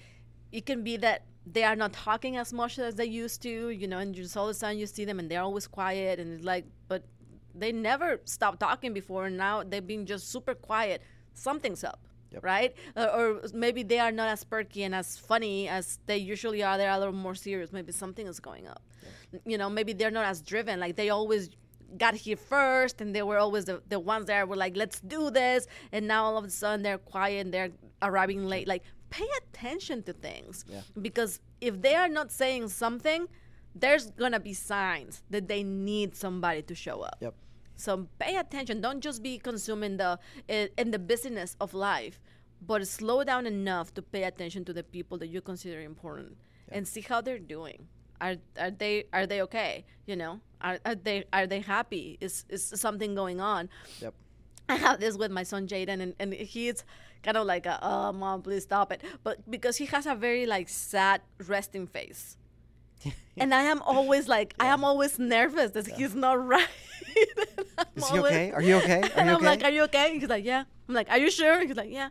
it 0.51 0.65
can 0.65 0.83
be 0.83 0.97
that 0.97 1.23
they 1.53 1.63
are 1.63 1.75
not 1.75 1.93
talking 1.93 2.37
as 2.37 2.51
much 2.51 2.79
as 2.79 2.95
they 2.95 3.05
used 3.05 3.41
to, 3.43 3.69
you 3.69 3.87
know, 3.87 3.99
and 3.99 4.13
just 4.13 4.35
all 4.35 4.45
of 4.45 4.51
a 4.51 4.53
sudden 4.53 4.77
you 4.77 4.87
see 4.87 5.05
them 5.05 5.19
and 5.19 5.29
they're 5.29 5.41
always 5.41 5.67
quiet, 5.67 6.19
and 6.19 6.33
it's 6.33 6.43
like, 6.43 6.65
but 6.87 7.03
they 7.55 7.71
never 7.71 8.21
stopped 8.25 8.59
talking 8.59 8.93
before, 8.93 9.25
and 9.25 9.37
now 9.37 9.63
they've 9.63 9.85
been 9.85 10.05
just 10.05 10.31
super 10.31 10.53
quiet. 10.53 11.01
Something's 11.33 11.83
up. 11.83 11.99
Yep. 12.31 12.43
right? 12.43 12.75
Or, 12.95 13.07
or 13.09 13.41
maybe 13.53 13.83
they 13.83 13.99
are 13.99 14.11
not 14.11 14.27
as 14.29 14.43
perky 14.43 14.83
and 14.83 14.93
as 14.93 15.17
funny 15.17 15.67
as 15.69 15.99
they 16.07 16.17
usually 16.17 16.61
are. 16.63 16.77
They're 16.77 16.91
a 16.91 16.99
little 16.99 17.13
more 17.13 17.35
serious. 17.35 17.71
Maybe 17.71 17.91
something 17.91 18.27
is 18.27 18.39
going 18.39 18.67
up. 18.67 18.81
You 19.45 19.57
know, 19.57 19.69
maybe 19.69 19.93
they're 19.93 20.11
not 20.11 20.25
as 20.25 20.41
driven. 20.41 20.79
Like 20.79 20.95
they 20.95 21.09
always 21.09 21.49
got 21.97 22.15
here 22.15 22.35
first 22.35 22.99
and 22.99 23.15
they 23.15 23.21
were 23.21 23.37
always 23.37 23.65
the, 23.65 23.81
the 23.87 23.99
ones 23.99 24.25
that 24.25 24.47
were 24.47 24.55
like, 24.55 24.75
let's 24.75 24.99
do 24.99 25.31
this. 25.31 25.67
And 25.91 26.07
now 26.07 26.25
all 26.25 26.37
of 26.37 26.43
a 26.43 26.49
sudden 26.49 26.83
they're 26.83 26.97
quiet 26.97 27.45
and 27.45 27.53
they're 27.53 27.71
arriving 28.01 28.45
late. 28.45 28.67
Like 28.67 28.83
pay 29.09 29.27
attention 29.37 30.03
to 30.03 30.13
things. 30.13 30.65
Yeah. 30.67 30.81
Because 31.01 31.39
if 31.61 31.81
they 31.81 31.95
are 31.95 32.09
not 32.09 32.31
saying 32.31 32.69
something, 32.69 33.27
there's 33.75 34.11
to 34.11 34.39
be 34.39 34.53
signs 34.53 35.23
that 35.29 35.47
they 35.47 35.63
need 35.63 36.15
somebody 36.15 36.61
to 36.63 36.75
show 36.75 37.01
up. 37.01 37.17
Yep. 37.21 37.35
So 37.75 38.07
pay 38.19 38.37
attention. 38.37 38.81
Don't 38.81 39.01
just 39.01 39.21
be 39.21 39.37
consuming 39.37 39.97
the 39.97 40.19
in 40.47 40.69
in 40.77 40.91
the 40.91 40.99
business 40.99 41.55
of 41.61 41.73
life, 41.73 42.19
but 42.61 42.87
slow 42.87 43.23
down 43.23 43.45
enough 43.45 43.93
to 43.93 44.01
pay 44.01 44.23
attention 44.23 44.65
to 44.65 44.73
the 44.73 44.83
people 44.83 45.17
that 45.19 45.27
you 45.27 45.41
consider 45.41 45.81
important 45.81 46.37
and 46.69 46.87
see 46.87 47.01
how 47.01 47.21
they're 47.21 47.39
doing. 47.39 47.87
Are 48.19 48.35
are 48.59 48.71
they 48.71 49.05
are 49.13 49.27
they 49.27 49.41
okay? 49.43 49.85
You 50.07 50.15
know, 50.15 50.39
are, 50.59 50.79
are 50.85 50.95
they 50.95 51.25
are 51.31 51.45
they 51.45 51.59
happy? 51.59 52.17
Is 52.19 52.45
is 52.49 52.63
something 52.65 53.13
going 53.13 53.39
on? 53.39 53.69
Yep. 54.01 54.15
I 54.69 54.75
have 54.75 54.99
this 54.99 55.17
with 55.17 55.31
my 55.31 55.43
son 55.43 55.67
Jaden, 55.67 56.01
and, 56.01 56.13
and 56.19 56.33
he's 56.33 56.83
kind 57.23 57.37
of 57.37 57.45
like, 57.45 57.65
a, 57.65 57.79
"Oh, 57.81 58.11
mom, 58.11 58.41
please 58.41 58.63
stop 58.63 58.91
it." 58.91 59.01
But 59.23 59.49
because 59.49 59.77
he 59.77 59.85
has 59.87 60.05
a 60.05 60.15
very 60.15 60.45
like 60.45 60.69
sad 60.69 61.21
resting 61.47 61.87
face, 61.87 62.37
and 63.37 63.53
I 63.53 63.63
am 63.63 63.81
always 63.83 64.27
like, 64.27 64.53
I 64.59 64.67
am 64.67 64.83
always 64.83 65.17
nervous 65.19 65.71
that 65.71 65.87
he's 65.87 66.15
not 66.15 66.45
right. 66.45 66.67
Is 67.95 68.09
he 68.09 68.17
always- 68.17 68.33
okay? 68.33 68.51
Are 68.51 68.61
you 68.61 68.75
okay? 68.77 69.01
Are 69.03 69.09
and 69.17 69.29
you 69.29 69.35
I'm 69.35 69.41
like, 69.43 69.59
okay? 69.59 69.67
"Are 69.67 69.71
you 69.71 69.83
okay?" 69.83 70.19
He's 70.19 70.29
like, 70.29 70.45
"Yeah." 70.45 70.63
I'm 70.87 70.93
like, 70.95 71.09
"Are 71.09 71.17
you 71.17 71.31
sure?" 71.31 71.65
He's 71.65 71.75
like, 71.75 71.91
"Yeah." 71.91 72.09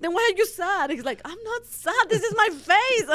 Then 0.00 0.12
why 0.14 0.30
are 0.32 0.38
you 0.38 0.46
sad? 0.46 0.90
He's 0.90 1.04
like, 1.04 1.20
"I'm 1.24 1.42
not 1.42 1.66
sad. 1.66 2.08
This 2.08 2.22
is 2.22 2.34
my 2.36 2.48
face." 2.50 3.10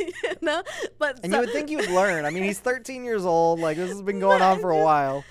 you 0.00 0.34
know, 0.42 0.62
but 0.98 1.20
And 1.22 1.32
so- 1.32 1.38
you 1.40 1.46
would 1.46 1.52
think 1.52 1.70
you 1.70 1.78
would 1.78 1.90
learn. 1.90 2.24
I 2.24 2.30
mean, 2.30 2.42
he's 2.42 2.58
13 2.58 3.04
years 3.04 3.24
old. 3.24 3.60
Like 3.60 3.76
this 3.76 3.88
has 3.90 4.02
been 4.02 4.18
going 4.20 4.42
on 4.42 4.60
for 4.60 4.70
a 4.70 4.82
while. 4.82 5.24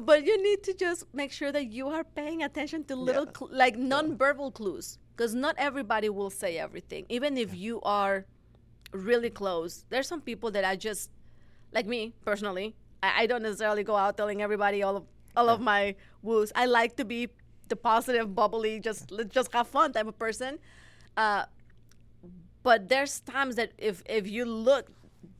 But 0.00 0.24
you 0.24 0.42
need 0.42 0.62
to 0.64 0.72
just 0.74 1.04
make 1.12 1.32
sure 1.32 1.52
that 1.52 1.66
you 1.66 1.88
are 1.88 2.04
paying 2.04 2.42
attention 2.42 2.84
to 2.84 2.96
little 2.96 3.26
Yeah. 3.26 3.32
cl- 3.38 3.50
like 3.52 3.76
non-verbal 3.76 4.50
clues 4.52 4.98
because 5.14 5.34
not 5.34 5.54
everybody 5.58 6.08
will 6.08 6.30
say 6.30 6.56
everything 6.58 7.04
even 7.08 7.36
if 7.36 7.54
you 7.54 7.80
are 7.82 8.24
really 8.92 9.30
close. 9.30 9.84
There's 9.90 10.06
some 10.08 10.20
people 10.20 10.50
that 10.50 10.64
i 10.64 10.76
just 10.76 11.10
like 11.72 11.86
me 11.86 12.12
personally 12.24 12.74
i, 13.02 13.22
I 13.22 13.26
don't 13.26 13.42
necessarily 13.42 13.82
go 13.84 13.96
out 13.96 14.16
telling 14.16 14.42
everybody 14.42 14.82
all 14.82 14.96
of 14.96 15.04
all 15.36 15.48
of 15.48 15.60
my 15.60 15.94
woos 16.22 16.52
i 16.54 16.66
like 16.66 16.96
to 16.96 17.04
be 17.06 17.28
the 17.68 17.76
positive 17.76 18.34
bubbly 18.34 18.80
just 18.80 19.10
let's 19.10 19.32
just 19.34 19.50
have 19.52 19.66
fun 19.68 19.92
type 19.94 20.06
of 20.06 20.18
person. 20.18 20.58
Uh, 21.16 21.44
but 22.62 22.88
there's 22.88 23.20
times 23.20 23.56
that 23.56 23.72
if 23.78 24.02
if 24.06 24.28
you 24.28 24.44
look 24.44 24.88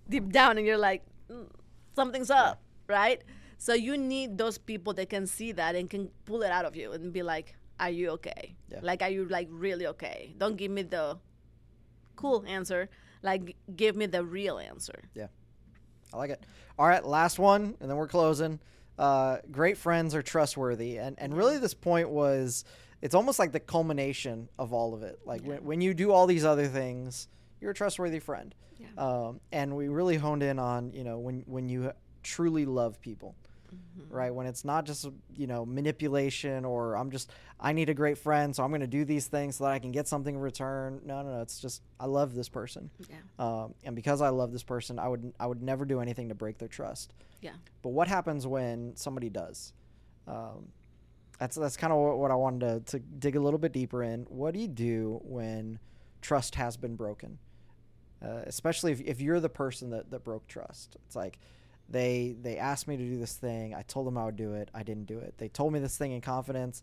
deep 0.09 0.31
down 0.31 0.57
and 0.59 0.67
you're 0.67 0.79
like 0.79 1.03
"Mm, 1.31 1.47
something's 1.95 2.31
up 2.31 2.61
right 2.89 3.23
so 3.65 3.73
you 3.87 3.95
need 4.15 4.29
those 4.43 4.57
people 4.71 4.93
that 4.99 5.09
can 5.15 5.25
see 5.27 5.51
that 5.61 5.73
and 5.79 5.89
can 5.95 6.11
pull 6.25 6.41
it 6.47 6.51
out 6.57 6.65
of 6.69 6.75
you 6.81 6.93
and 6.93 7.13
be 7.13 7.23
like 7.23 7.55
are 7.79 7.91
you 7.99 8.07
okay 8.17 8.43
Yeah. 8.73 8.81
like 8.83 9.01
are 9.07 9.13
you 9.17 9.23
like 9.39 9.49
really 9.67 9.87
okay 9.95 10.35
don't 10.43 10.57
give 10.63 10.71
me 10.79 10.83
the 10.97 11.07
cool 12.17 12.45
answer 12.47 12.89
like 13.23 13.57
give 13.83 13.95
me 13.97 14.07
the 14.07 14.23
real 14.25 14.59
answer 14.59 14.99
Yeah. 15.15 15.29
I 16.15 16.19
like 16.19 16.31
it. 16.31 16.45
All 16.79 16.87
right, 16.87 17.03
last 17.03 17.39
one, 17.39 17.63
and 17.81 17.89
then 17.89 17.97
we're 17.97 18.07
closing. 18.19 18.61
Uh, 18.99 19.39
great 19.51 19.79
friends 19.79 20.15
are 20.15 20.21
trustworthy, 20.35 20.99
and 20.99 21.17
and 21.19 21.35
really 21.35 21.57
this 21.59 21.73
point 21.73 22.11
was, 22.11 22.65
it's 23.01 23.15
almost 23.15 23.39
like 23.39 23.51
the 23.53 23.61
culmination 23.61 24.49
of 24.59 24.75
all 24.75 24.93
of 24.93 25.03
it. 25.03 25.17
Like 25.25 25.41
when 25.43 25.65
when 25.65 25.81
you 25.81 25.95
do 25.95 26.13
all 26.13 26.27
these 26.27 26.45
other 26.45 26.67
things, 26.67 27.29
you're 27.63 27.71
a 27.71 27.75
trustworthy 27.75 28.19
friend. 28.19 28.55
Yeah. 28.79 28.89
Um, 28.99 29.41
and 29.53 29.75
we 29.75 29.89
really 29.89 30.19
honed 30.19 30.43
in 30.43 30.59
on 30.59 30.93
you 30.93 31.03
know 31.05 31.19
when 31.19 31.45
when 31.47 31.71
you 31.71 31.93
truly 32.23 32.67
love 32.67 33.01
people, 33.01 33.35
right? 34.11 34.35
When 34.35 34.47
it's 34.47 34.65
not 34.65 34.85
just 34.85 35.09
you 35.37 35.47
know 35.47 35.65
manipulation 35.65 36.65
or 36.65 36.97
I'm 36.97 37.11
just 37.11 37.31
I 37.61 37.73
need 37.73 37.89
a 37.89 37.95
great 37.95 38.19
friend, 38.19 38.55
so 38.55 38.63
I'm 38.63 38.71
going 38.71 38.81
to 38.81 38.87
do 38.87 39.05
these 39.05 39.27
things 39.27 39.57
so 39.57 39.65
that 39.65 39.71
I 39.73 39.79
can 39.79 39.93
get 39.93 40.09
something 40.09 40.35
in 40.35 40.41
return. 40.41 41.01
No, 41.05 41.23
no, 41.23 41.31
no. 41.37 41.41
It's 41.43 41.61
just 41.61 41.83
I 42.01 42.07
love 42.07 42.35
this 42.35 42.49
person. 42.49 42.91
yeah 43.09 43.17
Um, 43.39 43.75
and 43.85 43.95
because 43.97 44.21
I 44.21 44.29
love 44.31 44.53
this 44.53 44.63
person, 44.63 44.99
I 44.99 45.09
would 45.09 45.33
I 45.39 45.47
would 45.47 45.63
never 45.63 45.85
do 45.85 46.01
anything 46.01 46.29
to 46.29 46.35
break 46.35 46.59
their 46.59 46.69
trust. 46.69 47.15
yeah 47.41 47.53
But 47.83 47.91
what 47.91 48.09
happens 48.09 48.47
when 48.47 48.97
somebody 48.97 49.31
does? 49.31 49.73
Um, 50.27 50.69
that's 51.39 51.57
that's 51.57 51.77
kind 51.77 51.93
of 51.93 51.99
what, 51.99 52.19
what 52.19 52.31
I 52.31 52.35
wanted 52.37 52.87
to, 52.87 52.99
to 52.99 53.05
dig 53.19 53.37
a 53.37 53.41
little 53.41 53.59
bit 53.59 53.73
deeper 53.73 54.03
in. 54.03 54.23
What 54.29 54.55
do 54.55 54.61
you 54.61 54.69
do 54.69 55.21
when 55.25 55.79
trust 56.21 56.55
has 56.57 56.77
been 56.77 56.95
broken? 56.97 57.39
Uh, 58.25 58.43
especially 58.47 58.93
if, 58.93 59.01
if 59.01 59.21
you're 59.21 59.41
the 59.41 59.49
person 59.49 59.91
that, 59.91 60.09
that 60.13 60.23
broke 60.23 60.47
trust. 60.47 60.97
It's 61.07 61.17
like 61.17 61.41
they 61.93 62.35
they 62.41 62.57
asked 62.57 62.89
me 62.89 62.97
to 62.97 63.05
do 63.05 63.19
this 63.19 63.35
thing. 63.35 63.75
I 63.75 63.83
told 63.83 64.07
them 64.07 64.19
I 64.19 64.25
would 64.25 64.37
do 64.37 64.55
it. 64.55 64.71
I 64.75 64.83
didn't 64.83 65.07
do 65.07 65.19
it. 65.19 65.35
They 65.37 65.49
told 65.49 65.73
me 65.73 65.79
this 65.79 65.97
thing 65.97 66.13
in 66.13 66.21
confidence. 66.21 66.83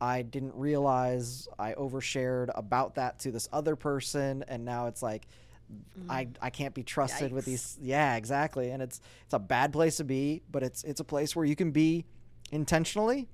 I 0.00 0.22
didn't 0.22 0.54
realize 0.54 1.48
I 1.58 1.72
overshared 1.74 2.50
about 2.54 2.96
that 2.96 3.20
to 3.20 3.30
this 3.30 3.48
other 3.52 3.76
person, 3.76 4.44
and 4.48 4.64
now 4.64 4.86
it's 4.86 5.02
like 5.02 5.26
mm-hmm. 5.70 6.10
I 6.10 6.28
I 6.40 6.50
can't 6.50 6.74
be 6.74 6.82
trusted 6.82 7.32
with 7.32 7.44
these. 7.44 7.78
Yeah, 7.80 8.16
exactly. 8.16 8.70
And 8.70 8.82
it's 8.82 9.00
it's 9.24 9.34
a 9.34 9.38
bad 9.38 9.72
place 9.72 9.98
to 9.98 10.04
be, 10.04 10.42
but 10.50 10.62
it's 10.62 10.84
it's 10.84 11.00
a 11.00 11.04
place 11.04 11.36
where 11.36 11.44
you 11.44 11.56
can 11.56 11.70
be 11.70 12.04
intentionally, 12.50 13.28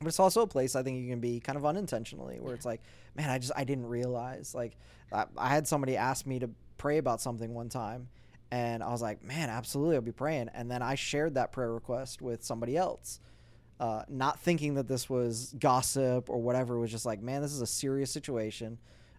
but 0.00 0.08
it's 0.08 0.20
also 0.20 0.42
a 0.42 0.46
place 0.46 0.74
I 0.74 0.82
think 0.82 0.98
you 0.98 1.08
can 1.08 1.20
be 1.20 1.40
kind 1.40 1.56
of 1.56 1.64
unintentionally, 1.64 2.38
where 2.40 2.54
it's 2.54 2.66
like, 2.66 2.82
man, 3.14 3.30
I 3.30 3.38
just 3.38 3.52
I 3.56 3.64
didn't 3.64 3.86
realize. 3.86 4.54
Like 4.54 4.76
I, 5.12 5.26
I 5.36 5.48
had 5.48 5.66
somebody 5.68 5.96
ask 5.96 6.26
me 6.26 6.38
to 6.40 6.50
pray 6.78 6.98
about 6.98 7.20
something 7.20 7.54
one 7.54 7.68
time, 7.68 8.08
and 8.52 8.82
I 8.82 8.90
was 8.90 9.00
like, 9.00 9.24
man, 9.24 9.48
absolutely, 9.48 9.96
I'll 9.96 10.02
be 10.02 10.12
praying. 10.12 10.50
And 10.52 10.70
then 10.70 10.82
I 10.82 10.94
shared 10.94 11.34
that 11.34 11.52
prayer 11.52 11.72
request 11.72 12.20
with 12.20 12.44
somebody 12.44 12.76
else. 12.76 13.18
Uh, 13.80 14.02
not 14.08 14.38
thinking 14.40 14.74
that 14.74 14.86
this 14.86 15.08
was 15.08 15.54
gossip 15.58 16.28
or 16.28 16.38
whatever. 16.40 16.76
It 16.76 16.80
was 16.80 16.90
just 16.90 17.06
like, 17.06 17.22
man, 17.22 17.40
this 17.40 17.52
is 17.52 17.62
a 17.62 17.66
serious 17.66 18.10
situation. 18.10 18.76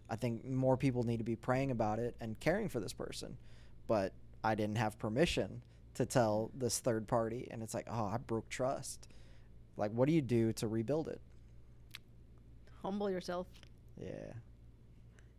I 0.08 0.14
think 0.16 0.44
more 0.44 0.76
people 0.76 1.02
need 1.02 1.16
to 1.18 1.24
be 1.24 1.34
praying 1.34 1.72
about 1.72 1.98
it 1.98 2.14
and 2.20 2.38
caring 2.38 2.68
for 2.68 2.78
this 2.78 2.92
person. 2.92 3.36
But 3.88 4.12
I 4.44 4.54
didn't 4.54 4.76
have 4.78 4.98
permission 5.00 5.62
to 5.94 6.06
tell 6.06 6.52
this 6.54 6.78
third 6.78 7.08
party. 7.08 7.48
And 7.50 7.60
it's 7.62 7.74
like, 7.74 7.88
oh, 7.90 8.04
I 8.06 8.18
broke 8.18 8.48
trust. 8.48 9.08
Like, 9.76 9.90
what 9.90 10.06
do 10.06 10.14
you 10.14 10.22
do 10.22 10.52
to 10.54 10.68
rebuild 10.68 11.08
it? 11.08 11.20
humble 12.82 13.10
yourself 13.10 13.46
Yeah. 13.98 14.10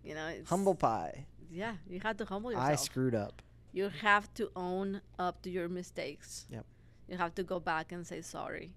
you 0.03 0.15
know 0.15 0.27
it's, 0.29 0.49
Humble 0.49 0.73
pie. 0.73 1.25
yeah 1.51 1.75
you 1.87 1.99
had 2.01 2.17
to 2.17 2.25
humble 2.25 2.51
yourself 2.51 2.69
I 2.71 2.75
screwed 2.75 3.13
up. 3.15 3.41
You 3.75 3.89
have 4.01 4.25
to 4.39 4.49
own 4.55 5.01
up 5.19 5.35
to 5.43 5.49
your 5.49 5.67
mistakes 5.79 6.45
Yep. 6.49 6.65
you 7.09 7.17
have 7.17 7.33
to 7.35 7.43
go 7.43 7.59
back 7.59 7.91
and 7.91 8.07
say 8.11 8.21
sorry 8.21 8.67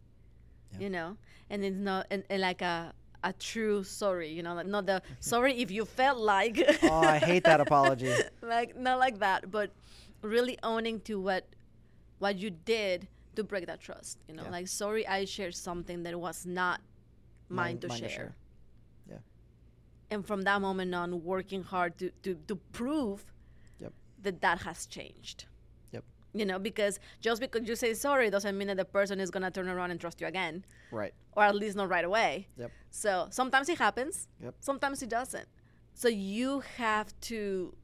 Yep. 0.73 0.81
you 0.83 0.91
know 0.91 1.17
and 1.51 1.65
it's 1.65 1.77
not 1.91 2.07
and, 2.11 2.25
and 2.29 2.41
like 2.43 2.63
a 2.63 2.93
a 3.25 3.33
true 3.33 3.83
sorry 3.85 4.29
you 4.37 4.43
know 4.43 4.55
like 4.55 4.67
not 4.67 4.85
the 4.87 5.01
sorry 5.21 5.53
if 5.63 5.71
you 5.71 5.85
felt 5.85 6.19
like 6.19 6.57
Oh, 6.83 7.01
I 7.01 7.19
hate 7.19 7.45
that 7.45 7.61
apology. 7.61 8.13
like 8.43 8.77
not 8.77 8.99
like 8.99 9.19
that 9.27 9.51
but 9.51 9.71
really 10.23 10.57
owning 10.63 11.01
to 11.09 11.15
what 11.21 11.45
what 12.19 12.35
you 12.39 12.51
did 12.51 13.09
to 13.37 13.43
break 13.45 13.67
that 13.67 13.81
trust 13.81 14.19
you 14.29 14.35
know 14.35 14.43
Yeah. 14.45 14.51
like 14.59 14.69
sorry 14.69 15.07
i 15.07 15.25
shared 15.25 15.55
something 15.55 16.03
that 16.05 16.15
was 16.19 16.45
not 16.47 16.81
mine, 17.49 17.79
to, 17.79 17.89
share. 17.89 18.09
to 18.09 18.09
share. 18.15 18.35
Yeah. 19.09 19.17
and 20.11 20.27
from 20.27 20.43
that 20.43 20.61
moment 20.61 20.95
on 20.95 21.23
working 21.25 21.63
hard 21.63 21.97
to 21.99 22.11
to, 22.25 22.35
to 22.49 22.57
prove. 22.73 23.25
That 24.23 24.41
that 24.41 24.59
has 24.63 24.87
changed 24.87 25.47
Yep. 25.93 26.05
you 26.35 26.45
know 26.45 26.59
because 26.59 26.99
just 27.21 27.41
because 27.41 27.69
you 27.69 27.77
say 27.77 27.95
sorry 27.95 28.31
doesn't 28.31 28.57
mean 28.59 28.69
that 28.69 28.77
the 28.77 28.85
person 28.85 29.21
is 29.21 29.31
going 29.31 29.43
to 29.45 29.51
turn 29.51 29.69
around 29.69 29.91
and 29.91 30.01
trust 30.01 30.21
you 30.21 30.27
again 30.27 30.65
Right. 30.91 31.15
or 31.37 31.45
at 31.45 31.55
least 31.55 31.77
not 31.77 31.89
right 31.89 32.05
away 32.05 32.49
Yep. 32.57 32.71
so 32.91 33.29
sometimes 33.31 33.69
it 33.69 33.79
happens 33.79 34.29
Yep. 34.43 34.55
sometimes 34.61 35.03
it 35.03 35.09
doesn't 35.09 35.49
so 35.95 36.09
you 36.09 36.61
have 36.77 37.09
to 37.23 37.75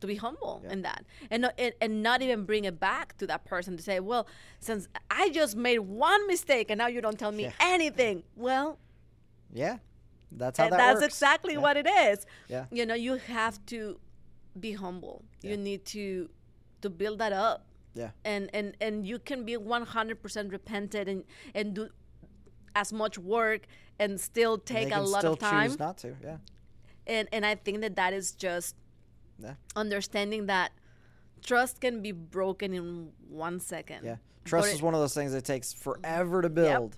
to 0.00 0.06
be 0.08 0.16
humble 0.16 0.60
Yeah. 0.64 0.72
in 0.72 0.82
that 0.82 1.04
and 1.30 1.42
not, 1.42 1.54
and, 1.58 1.72
and 1.80 2.02
not 2.02 2.22
even 2.22 2.44
bring 2.44 2.64
it 2.64 2.80
back 2.80 3.16
to 3.18 3.26
that 3.28 3.44
person 3.44 3.76
to 3.76 3.82
say 3.82 4.00
well 4.00 4.26
since 4.58 4.88
i 5.10 5.30
just 5.30 5.54
made 5.56 5.78
one 5.78 6.26
mistake 6.26 6.70
and 6.70 6.78
now 6.78 6.88
you 6.88 7.00
don't 7.00 7.18
tell 7.18 7.30
me 7.32 7.44
Yeah. 7.44 7.52
anything 7.60 8.24
well 8.36 8.78
Yeah. 9.52 9.78
That's 10.34 10.58
how 10.58 10.70
that 10.70 10.76
that's 10.78 11.00
works. 11.02 11.14
exactly 11.14 11.52
Yeah. 11.54 11.60
what 11.60 11.76
it 11.76 11.86
is 11.86 12.26
Yeah. 12.48 12.64
you 12.72 12.84
know 12.86 12.94
you 12.94 13.14
have 13.16 13.64
to 13.66 14.00
be 14.58 14.72
humble 14.72 15.24
Yeah. 15.42 15.50
you 15.52 15.56
need 15.56 15.84
to 15.86 16.28
to 16.82 16.90
build 16.90 17.18
that 17.18 17.32
up 17.32 17.66
Yeah. 17.94 18.10
and 18.24 18.50
and 18.54 18.76
and 18.80 19.06
you 19.06 19.18
can 19.18 19.44
be 19.44 19.56
100% 19.56 20.52
repentant 20.52 21.08
and 21.08 21.24
and 21.54 21.74
do 21.74 21.88
as 22.74 22.92
much 22.92 23.18
work 23.18 23.66
and 23.98 24.20
still 24.20 24.58
take 24.58 24.88
they 24.90 24.94
a 24.94 25.00
lot 25.02 25.24
of 25.24 25.38
time 25.38 25.68
choose 25.70 25.78
not 25.78 25.98
to. 25.98 26.16
Yeah. 26.22 26.36
and 27.06 27.28
and 27.32 27.44
i 27.46 27.54
think 27.54 27.80
that 27.80 27.96
that 27.96 28.12
is 28.12 28.32
just 28.32 28.76
Yeah. 29.38 29.54
understanding 29.76 30.46
that 30.46 30.72
trust 31.42 31.80
can 31.80 32.02
be 32.02 32.12
broken 32.12 32.72
in 32.74 33.12
one 33.28 33.58
second 33.60 34.04
Yeah. 34.04 34.16
Trust 34.44 34.66
But 34.68 34.72
is 34.74 34.78
it- 34.80 34.84
one 34.84 34.94
of 34.94 35.00
those 35.00 35.14
things 35.14 35.32
that 35.32 35.44
takes 35.44 35.72
forever 35.72 36.42
to 36.42 36.48
build, 36.50 36.96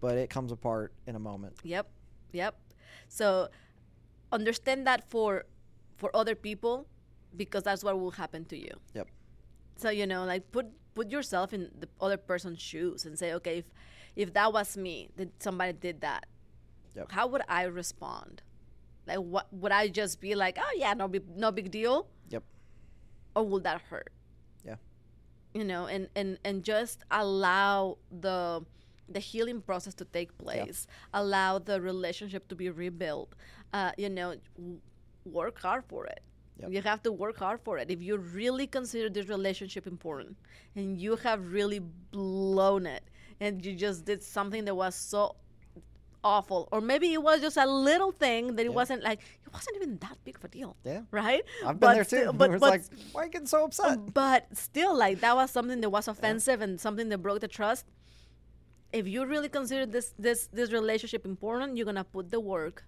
but 0.00 0.18
it 0.18 0.28
comes 0.28 0.52
apart 0.52 0.92
in 1.06 1.16
a 1.16 1.18
moment. 1.18 1.56
Yep, 1.62 1.86
yep. 2.32 2.54
So 3.08 3.48
understand 4.30 4.86
that 4.86 5.08
for 5.08 5.46
for 6.04 6.14
other 6.14 6.34
people 6.34 6.86
because 7.34 7.62
that's 7.62 7.82
what 7.82 7.98
will 7.98 8.10
happen 8.10 8.44
to 8.44 8.58
you. 8.58 8.74
Yep. 8.92 9.08
So 9.76 9.88
you 9.88 10.06
know, 10.06 10.24
like 10.26 10.52
put 10.52 10.66
put 10.94 11.10
yourself 11.10 11.54
in 11.54 11.70
the 11.80 11.88
other 11.98 12.18
person's 12.18 12.60
shoes 12.60 13.06
and 13.06 13.18
say, 13.18 13.32
okay, 13.38 13.58
if 13.62 13.64
if 14.14 14.34
that 14.34 14.52
was 14.52 14.76
me, 14.76 15.08
that 15.16 15.30
somebody 15.42 15.72
did 15.72 16.02
that, 16.02 16.26
Yep. 16.94 17.10
how 17.10 17.26
would 17.26 17.40
I 17.48 17.62
respond? 17.64 18.42
Like, 19.06 19.18
what 19.18 19.46
would 19.50 19.72
I 19.72 19.88
just 19.88 20.20
be 20.20 20.34
like, 20.34 20.58
oh 20.60 20.72
yeah, 20.76 20.92
no 20.92 21.08
big 21.08 21.24
no 21.44 21.50
big 21.50 21.70
deal, 21.70 22.06
Yep. 22.28 22.44
or 23.34 23.48
will 23.48 23.60
that 23.60 23.80
hurt? 23.88 24.10
Yeah. 24.62 24.76
You 25.54 25.64
know, 25.64 25.86
and 25.86 26.08
and 26.14 26.36
and 26.44 26.62
just 26.62 27.02
allow 27.10 27.96
the 28.12 28.60
the 29.08 29.20
healing 29.20 29.60
process 29.62 29.94
to 29.94 30.04
take 30.04 30.36
place. 30.36 30.86
Allow 31.14 31.60
the 31.60 31.80
relationship 31.80 32.48
to 32.48 32.54
be 32.54 32.68
rebuilt. 32.68 33.34
Uh, 33.72 33.92
you 33.98 34.08
know, 34.08 34.36
work 35.24 35.60
hard 35.60 35.84
for 35.88 36.06
it. 36.06 36.20
Yep. 36.58 36.70
You 36.70 36.82
have 36.82 37.02
to 37.02 37.12
work 37.12 37.36
hard 37.38 37.60
for 37.64 37.78
it. 37.78 37.90
If 37.90 38.00
you 38.00 38.16
really 38.16 38.66
consider 38.66 39.08
this 39.10 39.28
relationship 39.28 39.86
important 39.86 40.36
and 40.76 40.96
you 41.00 41.16
have 41.16 41.52
really 41.52 41.80
blown 42.12 42.86
it 42.86 43.02
and 43.40 43.64
you 43.64 43.74
just 43.74 44.04
did 44.04 44.22
something 44.22 44.64
that 44.66 44.74
was 44.74 44.94
so 44.94 45.34
awful, 46.22 46.68
or 46.72 46.80
maybe 46.80 47.12
it 47.12 47.22
was 47.22 47.40
just 47.40 47.56
a 47.56 47.66
little 47.66 48.12
thing 48.12 48.54
that 48.56 48.62
it 48.64 48.68
Yeah. 48.70 48.74
wasn't 48.74 49.02
like, 49.02 49.18
it 49.44 49.52
wasn't 49.52 49.76
even 49.76 49.98
that 49.98 50.16
big 50.24 50.36
of 50.36 50.44
a 50.44 50.48
deal. 50.48 50.76
Yeah. 50.84 51.02
Right? 51.10 51.42
I've 51.66 51.80
been 51.80 51.88
But 51.88 51.94
there 51.94 52.04
too. 52.04 52.16
still- 52.16 52.32
But, 52.32 52.50
but, 52.52 52.60
like, 52.60 52.82
why 53.12 53.22
are 53.22 53.24
you 53.26 53.30
getting 53.32 53.46
so 53.48 53.64
upset? 53.64 54.14
but 54.14 54.46
still, 54.56 54.96
like, 54.96 55.20
that 55.20 55.34
was 55.34 55.50
something 55.50 55.80
that 55.80 55.90
was 55.90 56.06
offensive 56.08 56.60
and 56.60 56.80
something 56.80 57.08
that 57.08 57.18
broke 57.18 57.40
the 57.40 57.48
trust. 57.48 57.84
If 58.92 59.08
you 59.08 59.26
really 59.26 59.48
consider 59.48 59.86
this 59.86 60.14
this 60.18 60.46
this 60.52 60.70
relationship 60.70 61.26
important, 61.26 61.76
you're 61.76 61.84
gonna 61.84 62.04
put 62.04 62.30
the 62.30 62.38
work. 62.38 62.84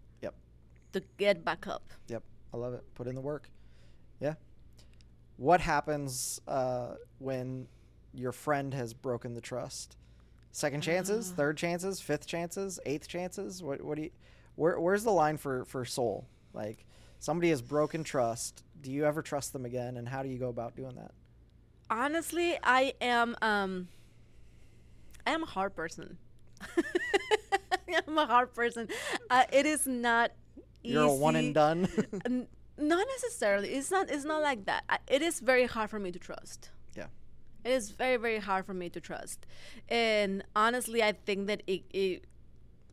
To 0.97 1.03
get 1.19 1.45
back 1.45 1.67
up. 1.67 1.83
Yep. 2.09 2.23
I 2.55 2.57
love 2.57 2.73
it. 2.73 2.83
Put 2.95 3.07
in 3.07 3.15
the 3.15 3.21
work. 3.21 3.51
Yeah. 4.19 4.33
What 5.37 5.61
happens 5.61 6.41
uh, 6.49 6.95
when 7.19 7.69
your 8.15 8.33
friend 8.33 8.73
has 8.73 8.95
broken 8.95 9.35
the 9.35 9.43
trust? 9.43 9.99
Second 10.53 10.81
chances, 10.81 11.31
Ah. 11.33 11.37
third 11.37 11.59
chances, 11.59 12.01
fifth 12.01 12.27
chances, 12.27 12.81
eighth 12.87 13.09
chances. 13.09 13.63
What? 13.63 13.83
What 13.83 13.97
do 13.97 14.05
you? 14.05 14.11
Where? 14.55 14.81
Where's 14.81 15.05
the 15.05 15.11
line 15.11 15.37
for 15.37 15.67
for 15.67 15.85
Sol? 15.85 16.27
Like 16.55 16.87
somebody 17.19 17.51
has 17.51 17.61
broken 17.61 18.03
trust. 18.03 18.65
Do 18.81 18.91
you 18.91 19.05
ever 19.05 19.21
trust 19.21 19.53
them 19.53 19.67
again? 19.67 19.99
And 19.99 20.09
how 20.09 20.23
do 20.23 20.31
you 20.31 20.39
go 20.39 20.49
about 20.49 20.77
doing 20.77 20.95
that? 20.97 21.11
honestly 21.89 22.59
i 22.65 22.93
am 23.01 23.37
um 23.43 23.87
i 25.25 25.31
am 25.31 25.45
a 25.45 25.47
hard 25.47 25.73
person 25.77 26.19
i'm 28.09 28.19
a 28.19 28.27
hard 28.27 28.53
person 28.55 28.89
uh, 29.31 29.45
it 29.53 29.67
is 29.67 29.87
not 29.87 30.33
You're 30.87 31.05
a 31.05 31.13
one 31.13 31.37
and 31.37 31.55
done. 31.55 31.89
N- 32.27 32.47
not 32.79 33.07
necessarily. 33.17 33.71
It's 33.71 33.91
not 33.91 34.11
it's 34.11 34.25
not 34.25 34.43
like 34.43 34.67
that. 34.67 34.85
I, 34.89 34.99
it 35.09 35.23
is 35.23 35.41
very 35.41 35.67
hard 35.67 35.91
for 35.91 35.99
me 35.99 36.13
to 36.13 36.19
trust. 36.19 36.71
Yeah. 36.97 37.07
it 37.65 37.73
is 37.73 37.91
very 37.91 38.17
very 38.17 38.39
hard 38.39 38.65
for 38.67 38.75
me 38.75 38.89
to 38.91 39.01
trust. 39.01 39.47
And 39.89 40.45
honestly 40.55 41.03
i 41.03 41.13
think 41.13 41.47
that 41.49 41.63
it, 41.67 41.83
it 41.91 42.25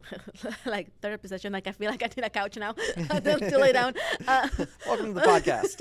like 0.65 0.87
therapy 1.01 1.27
session 1.29 1.53
like 1.53 1.65
i 1.65 1.71
feel 1.71 1.89
like 1.89 2.03
i 2.03 2.09
need 2.17 2.25
a 2.25 2.29
couch 2.29 2.57
now. 2.57 2.73
To, 3.23 3.31
to 3.51 3.57
lay 3.57 3.71
down. 3.71 3.93
Uh, 4.27 4.49
Welcome 4.87 5.13
to 5.13 5.19
the 5.19 5.21
podcast. 5.21 5.75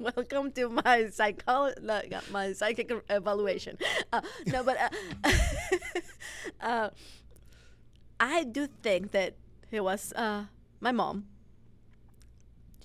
welcome 0.00 0.50
to 0.52 0.68
my 0.70 1.08
psycho 1.10 1.70
like, 1.82 2.12
my 2.32 2.52
psychic 2.52 2.90
evaluation. 3.10 3.78
Uh, 4.12 4.22
no 4.46 4.64
but 4.64 4.76
uh, 4.80 5.30
uh, 6.60 6.88
i 8.18 8.42
do 8.44 8.66
think 8.82 9.10
that 9.12 9.34
it 9.70 9.82
was 9.82 10.12
uh, 10.16 10.44
my 10.80 10.90
mom 10.92 11.26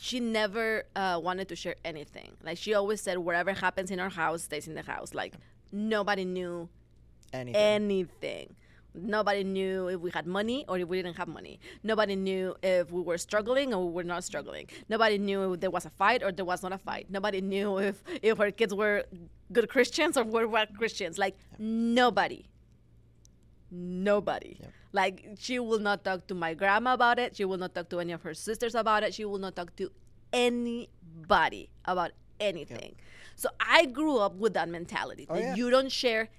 she 0.01 0.17
never 0.21 0.67
uh, 0.95 1.19
wanted 1.21 1.47
to 1.49 1.55
share 1.63 1.75
anything 1.83 2.29
like 2.47 2.57
she 2.57 2.73
always 2.73 2.99
said 3.01 3.17
whatever 3.17 3.51
happens 3.65 3.89
in 3.91 3.99
our 3.99 4.09
house 4.21 4.43
stays 4.43 4.65
in 4.69 4.73
the 4.79 4.81
house 4.93 5.13
like 5.13 5.33
nobody 5.71 6.23
knew 6.25 6.69
Anything. 7.33 7.55
anything. 7.61 8.55
Nobody 8.95 9.43
knew 9.43 9.87
if 9.87 9.99
we 9.99 10.09
had 10.09 10.25
money 10.25 10.65
or 10.67 10.79
if 10.79 10.87
we 10.87 10.97
didn't 10.99 11.17
have 11.17 11.27
money. 11.27 11.59
Nobody 11.83 12.15
knew 12.15 12.55
if 12.63 12.91
we 12.91 13.01
were 13.09 13.19
struggling 13.19 13.71
or 13.71 13.85
we 13.85 13.91
were 13.93 14.03
not 14.03 14.23
struggling. 14.23 14.65
Nobody 14.89 15.19
knew 15.19 15.53
if 15.53 15.59
there 15.59 15.69
was 15.69 15.85
a 15.85 15.91
fight 15.91 16.23
or 16.23 16.31
there 16.31 16.43
was 16.53 16.63
not 16.63 16.73
a 16.73 16.79
fight. 16.79 17.05
Nobody 17.17 17.39
knew 17.51 17.77
if 17.77 17.95
if 18.23 18.39
our 18.39 18.49
kids 18.49 18.73
were 18.73 19.03
good 19.53 19.69
Christians 19.69 20.17
or 20.17 20.23
were 20.23 20.47
bad 20.47 20.69
Christians. 20.75 21.19
Like 21.19 21.35
nobody. 21.59 22.41
Nobody. 23.71 24.57
Yep. 24.59 24.71
Like 24.91 25.25
she 25.39 25.59
will 25.59 25.79
not 25.79 26.03
talk 26.03 26.25
to 26.27 26.35
my 26.35 26.53
grandma 26.53 26.93
about 26.93 27.19
it. 27.19 27.35
She 27.35 27.45
will 27.45 27.57
not 27.57 27.75
talk 27.75 27.89
to 27.89 27.99
any 27.99 28.11
of 28.13 28.23
her 28.23 28.33
sisters 28.33 28.73
about 28.75 29.03
it. 29.03 29.13
She 29.13 29.25
will 29.25 29.37
not 29.39 29.55
talk 29.55 29.75
to 29.77 29.91
anybody 30.33 31.69
about 31.85 32.11
anything. 32.39 32.95
So 33.35 33.49
I 33.59 33.85
grew 33.85 34.17
up 34.17 34.35
with 34.35 34.53
that 34.55 34.69
mentality 34.69 35.27
Oh, 35.29 35.35
that 35.35 35.41
yeah. 35.41 35.55
you 35.55 35.69
don't 35.69 35.91
share 35.91 36.29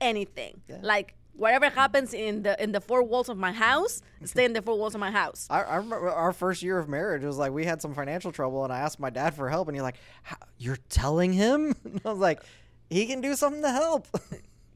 anything. 0.00 0.60
Yeah. 0.68 0.78
Like 0.82 1.14
whatever 1.34 1.70
happens 1.70 2.12
in 2.12 2.42
the 2.42 2.60
in 2.62 2.72
the 2.72 2.80
four 2.80 3.02
walls 3.02 3.28
of 3.28 3.36
my 3.38 3.52
house, 3.52 4.02
stay 4.24 4.44
in 4.44 4.52
the 4.52 4.62
four 4.62 4.76
walls 4.78 4.94
of 4.94 5.00
my 5.00 5.10
house. 5.10 5.46
I, 5.50 5.62
I 5.62 5.76
remember 5.76 6.10
our 6.10 6.32
first 6.32 6.62
year 6.62 6.78
of 6.78 6.88
marriage 6.88 7.22
was 7.24 7.38
like 7.38 7.52
we 7.52 7.64
had 7.64 7.80
some 7.80 7.94
financial 7.94 8.32
trouble, 8.32 8.64
and 8.64 8.72
I 8.72 8.78
asked 8.80 8.98
my 9.00 9.10
dad 9.10 9.34
for 9.34 9.48
help, 9.48 9.68
and 9.68 9.76
he's 9.76 9.82
like, 9.82 9.96
"You're 10.58 10.78
telling 10.88 11.32
him?" 11.32 11.74
And 11.84 12.00
I 12.04 12.10
was 12.10 12.18
like, 12.18 12.42
"He 12.90 13.06
can 13.06 13.20
do 13.20 13.34
something 13.36 13.62
to 13.62 13.70
help." 13.72 14.08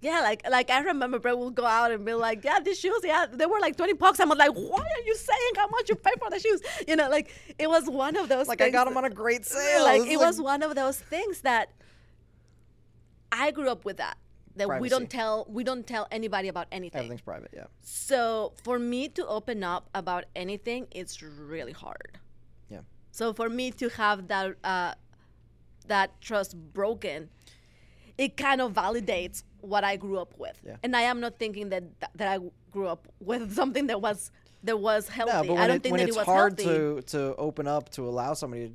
Yeah, 0.05 0.21
like 0.21 0.41
like 0.51 0.69
I 0.71 0.81
remember 0.81 1.19
Brent 1.19 1.39
will 1.39 1.51
go 1.51 1.65
out 1.65 1.91
and 1.91 2.05
be 2.05 2.13
like, 2.13 2.45
Yeah, 2.45 2.61
these 2.61 2.79
shoes, 2.79 3.01
yeah, 3.03 3.25
they 3.41 3.47
were 3.47 3.59
like 3.67 3.75
twenty 3.81 3.95
bucks. 3.95 4.21
I'm 4.21 4.29
like, 4.29 4.53
Why 4.53 4.81
are 4.97 5.05
you 5.07 5.17
saying 5.17 5.53
how 5.57 5.67
much 5.69 5.89
you 5.89 5.97
pay 5.97 6.13
for 6.23 6.29
the 6.29 6.39
shoes? 6.39 6.61
You 6.87 6.97
know, 6.97 7.09
like 7.09 7.27
it 7.59 7.69
was 7.69 7.89
one 7.89 8.15
of 8.17 8.29
those 8.29 8.47
like 8.47 8.61
I 8.61 8.69
got 8.69 8.85
them 8.87 8.97
on 8.99 9.07
a 9.07 9.11
great 9.23 9.45
sale. 9.55 9.85
like 9.85 10.03
it 10.15 10.19
was 10.19 10.37
one 10.53 10.63
of 10.63 10.75
those 10.75 10.99
things 11.01 11.41
that 11.41 11.71
I 13.33 13.51
grew 13.51 13.71
up 13.71 13.85
with 13.85 13.97
that. 13.97 14.17
That 14.57 14.69
we 14.81 14.89
don't 14.89 15.11
tell 15.11 15.47
we 15.49 15.65
don't 15.65 15.87
tell 15.87 16.07
anybody 16.13 16.49
about 16.49 16.69
anything. 16.71 16.99
everything's 17.01 17.23
private. 17.23 17.51
Yeah, 17.53 17.65
So 17.81 18.53
for 18.63 18.79
me 18.79 19.09
to 19.09 19.27
open 19.27 19.65
up 19.65 19.89
about 19.95 20.25
anything, 20.37 20.87
it's 20.93 21.21
really 21.23 21.73
hard. 21.73 22.19
yeah, 22.69 22.83
So 23.11 23.33
for 23.33 23.49
me 23.49 23.73
to 23.73 23.89
have 23.89 24.29
that 24.29 24.55
uh, 24.63 24.95
that 25.89 26.21
trust 26.21 26.55
broken, 26.73 27.31
it 28.17 28.37
kind 28.37 28.61
of 28.61 28.75
validates 28.75 29.43
what 29.65 29.85
I 29.85 29.97
grew 29.97 30.19
up 30.19 30.35
with. 30.39 30.59
Yeah. 30.65 30.77
And 30.83 30.95
I 30.97 31.03
am 31.03 31.21
not 31.21 31.39
thinking 31.39 31.71
that 31.71 31.85
that 32.17 32.29
I 32.29 32.39
grew 32.71 32.87
up 32.89 33.09
with 33.21 33.55
something 33.61 33.87
that 33.89 34.01
was 34.01 34.31
that 34.65 34.79
was 34.81 35.09
healthy. 35.09 35.49
no, 35.49 35.57
I 35.57 35.67
don't 35.67 35.77
it, 35.77 35.83
think 35.83 35.97
that 35.99 36.09
it 36.09 36.17
was 36.17 36.27
hard 36.27 36.59
healthy. 36.59 36.75
to 36.79 37.03
to 37.09 37.35
open 37.37 37.67
up 37.67 37.91
to 37.91 38.09
allow 38.09 38.35
somebody 38.35 38.73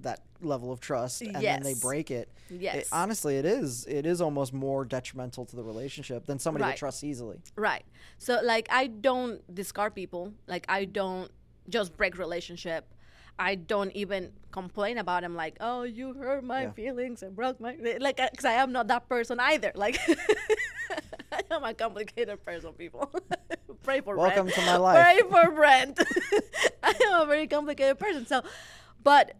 that 0.00 0.20
level 0.40 0.72
of 0.72 0.80
trust, 0.80 1.22
and 1.22 1.36
then 1.36 1.62
they 1.62 1.74
break 1.74 2.10
it. 2.10 2.28
Yes. 2.50 2.74
it- 2.76 2.88
honestly, 2.92 3.36
it 3.36 3.44
is 3.44 3.86
it 3.86 4.04
is 4.06 4.20
almost 4.20 4.52
more 4.52 4.84
detrimental 4.84 5.44
to 5.46 5.56
the 5.56 5.62
relationship 5.62 6.26
than 6.26 6.38
somebody 6.38 6.62
that 6.62 6.68
Right. 6.70 6.76
trusts 6.76 7.04
easily. 7.04 7.40
Right. 7.56 7.84
So 8.18 8.40
like 8.42 8.66
I 8.70 8.88
don't 8.88 9.40
discard 9.54 9.94
people. 9.94 10.32
Like 10.46 10.66
I 10.68 10.84
don't 10.86 11.30
just 11.68 11.96
break 11.96 12.18
relationship. 12.18 12.92
I 13.38 13.54
don't 13.56 13.90
even 13.92 14.32
complain 14.50 14.98
about 14.98 15.24
him 15.24 15.34
like, 15.34 15.56
"Oh, 15.60 15.82
you 15.82 16.12
hurt 16.14 16.44
my 16.44 16.62
Yeah. 16.62 16.72
feelings 16.72 17.22
and 17.22 17.34
broke 17.34 17.58
my 17.60 17.76
like 18.00 18.20
uh, 18.20 18.28
cuz 18.36 18.44
I 18.44 18.52
am 18.54 18.72
not 18.72 18.88
that 18.88 19.08
person 19.08 19.40
either. 19.40 19.72
Like 19.74 19.98
I 21.32 21.40
am 21.50 21.64
a 21.64 21.74
complicated 21.74 22.44
person, 22.44 22.72
people. 22.74 23.10
Pray 23.82 24.00
for 24.00 24.16
Welcome 24.16 24.46
Brent. 24.46 24.54
to 24.56 24.62
my 24.66 24.76
life. 24.88 24.96
Pray 25.02 25.28
for 25.30 25.50
Brent. 25.54 25.98
I 26.82 26.92
am 27.06 27.22
a 27.22 27.26
very 27.26 27.46
complicated 27.46 27.98
person. 27.98 28.26
So, 28.26 28.42
but 29.02 29.32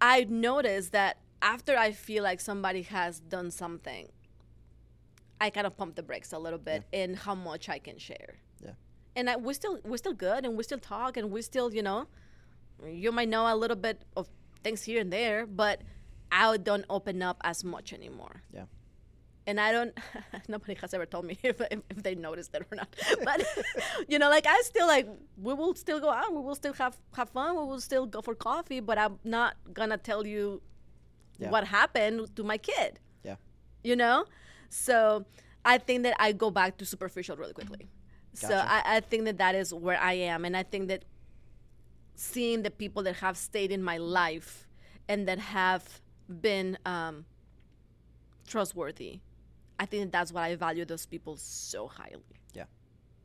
I 0.00 0.24
noticed 0.24 0.92
that 0.92 1.18
after 1.42 1.76
I 1.76 1.92
feel 1.92 2.22
like 2.22 2.40
somebody 2.40 2.82
has 2.82 3.18
done 3.20 3.50
something, 3.50 4.10
I 5.40 5.50
kind 5.50 5.66
of 5.66 5.76
pump 5.76 5.96
the 5.96 6.02
brakes 6.02 6.32
a 6.32 6.38
little 6.38 6.58
bit 6.58 6.84
in 6.92 7.14
how 7.14 7.34
much 7.34 7.68
I 7.68 7.78
can 7.78 7.98
share. 7.98 8.36
Yeah. 8.64 8.70
And 9.16 9.28
I, 9.28 9.36
we're 9.36 9.54
still 9.54 9.80
we're 9.84 9.96
still 9.98 10.14
good, 10.14 10.46
and 10.46 10.56
we 10.56 10.62
still 10.62 10.78
talk, 10.78 11.16
and 11.16 11.30
we 11.30 11.42
still 11.42 11.74
you 11.74 11.82
know, 11.82 12.06
you 12.86 13.12
might 13.12 13.28
know 13.28 13.52
a 13.52 13.56
little 13.56 13.76
bit 13.76 14.02
of 14.16 14.28
things 14.62 14.82
here 14.82 15.00
and 15.00 15.12
there, 15.12 15.46
but 15.46 15.82
I 16.30 16.56
don't 16.56 16.84
open 16.88 17.22
up 17.22 17.38
as 17.44 17.64
much 17.64 17.92
anymore. 17.92 18.42
Yeah. 18.52 18.64
And 19.46 19.60
I 19.60 19.72
don't. 19.72 19.92
nobody 20.48 20.74
has 20.80 20.94
ever 20.94 21.04
told 21.04 21.24
me 21.24 21.36
if, 21.42 21.60
if, 21.60 21.80
if 21.90 22.02
they 22.02 22.14
noticed 22.14 22.54
it 22.54 22.62
or 22.70 22.76
not. 22.76 22.88
But 23.24 23.44
you 24.08 24.18
know, 24.18 24.30
like 24.30 24.46
I 24.46 24.60
still 24.62 24.86
like 24.86 25.08
we 25.36 25.52
will 25.54 25.74
still 25.74 26.00
go 26.00 26.10
out, 26.10 26.32
we 26.32 26.40
will 26.40 26.54
still 26.54 26.72
have 26.74 26.96
have 27.16 27.30
fun, 27.30 27.56
we 27.56 27.64
will 27.64 27.80
still 27.80 28.06
go 28.06 28.20
for 28.22 28.34
coffee, 28.34 28.80
but 28.80 28.98
I'm 28.98 29.18
not 29.24 29.56
gonna 29.72 29.98
tell 29.98 30.26
you 30.26 30.62
Yeah. 31.38 31.50
what 31.50 31.64
happened 31.66 32.36
to 32.36 32.42
my 32.44 32.58
kid 32.58 33.00
Yeah. 33.24 33.36
you 33.82 33.96
know 33.96 34.26
so 34.68 35.24
i 35.64 35.74
think 35.86 35.98
that 36.06 36.14
i 36.24 36.28
go 36.44 36.48
back 36.50 36.76
to 36.78 36.84
superficial 36.86 37.34
really 37.40 37.52
quickly 37.60 37.88
so 38.34 38.52
I, 38.76 38.78
I 38.96 39.00
think 39.00 39.24
that 39.28 39.38
that 39.38 39.54
is 39.62 39.68
where 39.74 39.98
i 39.98 40.14
am 40.32 40.44
and 40.46 40.54
i 40.56 40.62
think 40.62 40.86
that 40.92 41.02
seeing 42.14 42.62
the 42.62 42.70
people 42.70 43.02
that 43.02 43.16
have 43.16 43.36
stayed 43.36 43.72
in 43.72 43.82
my 43.82 43.98
life 43.98 44.68
and 45.08 45.26
that 45.28 45.38
have 45.38 46.00
been 46.40 46.78
um, 46.86 47.24
trustworthy 48.46 49.20
i 49.78 49.86
think 49.86 50.12
that's 50.12 50.32
why 50.32 50.48
i 50.48 50.54
value 50.56 50.84
those 50.84 51.06
people 51.06 51.36
so 51.36 51.86
highly 51.88 52.22
Yeah. 52.54 52.64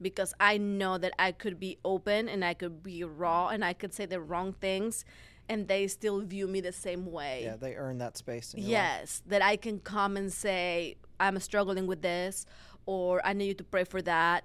because 0.01 0.33
I 0.39 0.57
know 0.57 0.97
that 0.97 1.13
I 1.19 1.31
could 1.31 1.59
be 1.59 1.77
open 1.83 2.29
and 2.29 2.45
I 2.45 2.53
could 2.53 2.81
be 2.83 3.03
raw 3.03 3.49
and 3.49 3.63
I 3.65 3.73
could 3.73 3.93
say 3.93 4.05
the 4.05 4.21
wrong 4.21 4.53
things 4.53 5.03
and 5.49 5.67
they 5.67 5.87
still 5.87 6.19
view 6.21 6.47
me 6.47 6.59
the 6.61 6.71
same 6.73 7.03
way. 7.11 7.41
Yeah, 7.45 7.55
they 7.55 7.75
earn 7.75 7.97
that 7.99 8.17
space. 8.17 8.53
In 8.53 8.59
your 8.59 8.65
life. 8.67 8.71
Yes, 8.71 9.21
that 9.27 9.41
I 9.41 9.55
can 9.55 9.79
come 9.79 10.17
and 10.17 10.31
say, 10.31 10.97
I'm 11.19 11.39
struggling 11.39 11.87
with 11.87 12.01
this, 12.01 12.45
or 12.85 13.25
I 13.25 13.31
need 13.33 13.47
you 13.47 13.53
to 13.55 13.63
pray 13.63 13.85
for 13.85 14.01
that. 14.01 14.41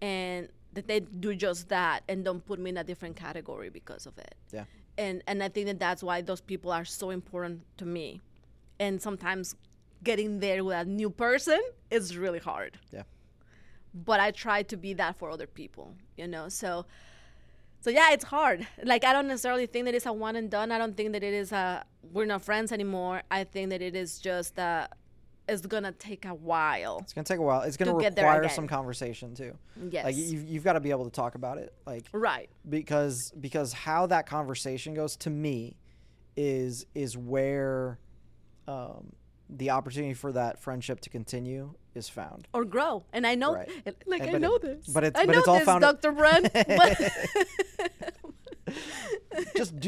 And 0.00 0.48
that 0.76 0.86
they 0.86 1.00
do 1.00 1.34
just 1.34 1.68
that 1.68 2.04
and 2.08 2.24
don't 2.24 2.44
put 2.46 2.58
me 2.58 2.70
in 2.70 2.76
a 2.76 2.84
different 2.84 3.16
category 3.16 3.68
because 3.68 4.06
of 4.06 4.16
it. 4.18 4.34
Yeah. 4.52 4.64
And, 4.96 5.22
and 5.26 5.42
I 5.42 5.48
think 5.48 5.66
that 5.66 5.78
that's 5.78 6.02
why 6.02 6.22
those 6.22 6.40
people 6.40 6.70
are 6.70 6.84
so 6.84 7.10
important 7.10 7.62
to 7.78 7.84
me. 7.84 8.20
And 8.78 9.02
sometimes 9.02 9.56
getting 10.04 10.40
there 10.40 10.62
with 10.62 10.76
a 10.76 10.84
new 10.84 11.10
person 11.10 11.60
is 11.90 12.16
really 12.16 12.38
hard. 12.38 12.78
Yeah. 12.92 13.02
But 13.94 14.20
I 14.20 14.30
try 14.30 14.62
to 14.64 14.76
be 14.76 14.92
that 14.94 15.16
for 15.18 15.30
other 15.30 15.46
people, 15.46 15.94
you 16.16 16.28
know? 16.28 16.48
So, 16.48 16.86
so 17.80 17.90
yeah, 17.90 18.12
it's 18.12 18.24
hard. 18.24 18.66
Like 18.82 19.04
I 19.04 19.12
don't 19.12 19.28
necessarily 19.28 19.66
think 19.66 19.86
that 19.86 19.94
it's 19.94 20.06
a 20.06 20.12
one 20.12 20.36
and 20.36 20.50
done. 20.50 20.70
I 20.72 20.78
don't 20.78 20.96
think 20.96 21.12
that 21.12 21.22
it 21.22 21.34
is 21.34 21.52
a 21.52 21.84
we're 22.12 22.26
not 22.26 22.42
friends 22.42 22.72
anymore. 22.72 23.22
I 23.30 23.44
think 23.44 23.70
that 23.70 23.82
it 23.82 23.94
is 23.94 24.18
just 24.18 24.58
uh 24.58 24.88
it's 25.48 25.66
gonna 25.66 25.92
take 25.92 26.24
a 26.24 26.34
while. 26.34 26.98
It's 27.02 27.12
gonna 27.12 27.24
take 27.24 27.38
a 27.38 27.42
while. 27.42 27.62
It's 27.62 27.76
gonna 27.76 27.92
To 27.92 27.96
require 27.96 28.48
some 28.48 28.66
conversation 28.66 29.34
too. 29.34 29.56
Yes. 29.90 30.04
Like 30.04 30.16
you've 30.16 30.48
you've 30.48 30.64
got 30.64 30.72
to 30.74 30.80
be 30.80 30.90
able 30.90 31.04
to 31.04 31.10
talk 31.10 31.34
about 31.34 31.58
it. 31.58 31.72
Like 31.86 32.06
right. 32.12 32.48
because 32.68 33.32
because 33.40 33.72
how 33.72 34.06
that 34.06 34.26
conversation 34.26 34.94
goes 34.94 35.16
to 35.18 35.30
me 35.30 35.76
is 36.36 36.86
is 36.94 37.16
where 37.16 37.98
um, 38.68 39.12
the 39.48 39.70
opportunity 39.70 40.14
for 40.14 40.32
that 40.32 40.58
friendship 40.60 41.00
to 41.00 41.10
continue 41.10 41.74
is 41.94 42.08
found. 42.08 42.48
Or 42.52 42.64
grow. 42.64 43.04
And 43.12 43.26
I 43.26 43.36
know 43.36 43.54
Right. 43.54 43.70
like 44.06 44.22
And- 44.22 44.36
I 44.36 44.38
know 44.38 44.56
it- 44.56 44.62
this. 44.62 44.86
but 44.88 45.04
it's- 45.04 45.22
I 45.22 45.26
but 45.26 45.32
know 45.32 45.38
it's 45.38 45.48
all 45.48 45.54
this, 45.56 45.64
found- 45.64 45.82
Dr. 45.82 46.12
Brent. 46.12 46.50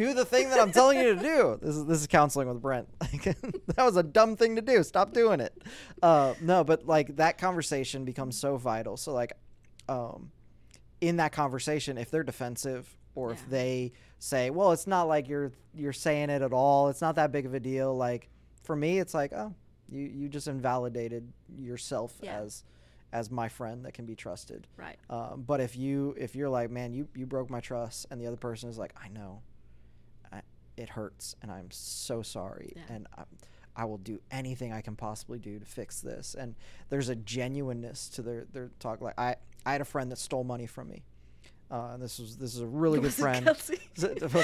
do 0.07 0.15
the 0.15 0.25
thing 0.25 0.49
that 0.51 0.59
I'm 0.61 0.73
telling 0.73 0.99
you 0.99 1.15
to 1.15 1.21
do. 1.21 1.59
This 1.63 1.77
is 1.77 1.85
this 1.87 2.01
is 2.01 2.07
counseling 2.07 2.49
with 2.49 2.61
Brent. 2.63 2.89
Like 3.03 3.23
that 3.23 3.85
was 3.85 3.97
a 3.97 4.03
dumb 4.03 4.37
thing 4.37 4.57
to 4.57 4.63
do. 4.63 4.83
Stop 4.83 5.13
doing 5.13 5.41
it. 5.41 5.63
Uh, 6.03 6.35
no, 6.41 6.65
but 6.65 6.87
like 6.87 7.17
that 7.17 7.39
conversation 7.39 8.05
becomes 8.05 8.39
so 8.39 8.57
vital. 8.57 8.97
So 8.97 9.13
like, 9.13 9.33
um, 9.89 10.31
in 11.01 11.17
that 11.17 11.33
conversation, 11.33 11.99
if 11.99 12.11
they're 12.11 12.23
defensive 12.25 12.89
or 13.15 13.33
if 13.33 13.49
they 13.51 13.93
say, 14.19 14.51
"Well, 14.51 14.73
it's 14.73 14.87
not 14.87 15.05
like 15.09 15.29
you're 15.29 15.53
you're 15.75 15.93
saying 15.93 16.31
it 16.31 16.43
at 16.43 16.53
all. 16.53 16.89
It's 16.89 17.01
not 17.01 17.17
that 17.17 17.33
big 17.33 17.47
of 17.47 17.55
a 17.55 17.61
deal." 17.61 17.97
Like 17.97 18.29
for 18.63 18.75
me, 18.77 18.99
it's 18.99 19.15
like, 19.15 19.33
"Oh, 19.33 19.55
you 19.89 20.03
you 20.03 20.29
just 20.29 20.49
invalidated 20.49 21.33
yourself 21.59 22.15
Yeah. 22.23 22.39
as 22.41 22.65
as 23.13 23.31
my 23.31 23.49
friend 23.49 23.85
that 23.87 23.95
can 23.95 24.07
be 24.07 24.15
trusted." 24.15 24.67
right. 24.77 24.99
Um, 25.11 25.43
but 25.47 25.61
if 25.61 25.77
you 25.77 26.15
if 26.19 26.37
you're 26.37 26.49
like, 26.51 26.71
man, 26.71 26.93
you 26.93 27.09
you 27.17 27.27
broke 27.27 27.51
my 27.51 27.61
trust, 27.61 28.07
and 28.11 28.21
the 28.21 28.27
other 28.27 28.37
person 28.37 28.69
is 28.69 28.79
like, 28.79 28.93
I 29.03 29.09
know, 29.09 29.43
it 30.79 30.91
hurts, 30.91 31.35
and 31.43 31.51
I'm 31.51 31.71
so 31.71 32.23
sorry, 32.23 32.73
Yeah. 32.77 32.83
and 32.89 33.07
I, 33.17 33.25
I 33.77 33.85
will 33.85 33.99
do 33.99 34.21
anything 34.31 34.73
I 34.73 34.81
can 34.81 34.97
possibly 34.97 35.39
do 35.39 35.59
to 35.59 35.65
fix 35.65 36.01
this. 36.01 36.35
And 36.35 36.55
there's 36.89 37.09
a 37.09 37.15
genuineness 37.17 38.09
to 38.11 38.23
their 38.23 38.47
their 38.53 38.71
talk. 38.79 39.01
Like 39.01 39.19
I 39.19 39.37
I 39.67 39.73
had 39.73 39.81
a 39.81 39.85
friend 39.85 40.11
that 40.13 40.19
stole 40.19 40.45
money 40.45 40.67
from 40.67 40.89
me. 40.89 41.05
Uh, 41.71 41.91
and 41.93 42.03
this 42.03 42.19
was 42.19 42.37
this 42.39 42.55
is 42.55 42.61
a 42.63 42.67
really 42.67 42.99
good 42.99 43.05
Was 43.05 43.17
friend. 43.17 43.45
Kelsey? 43.45 43.79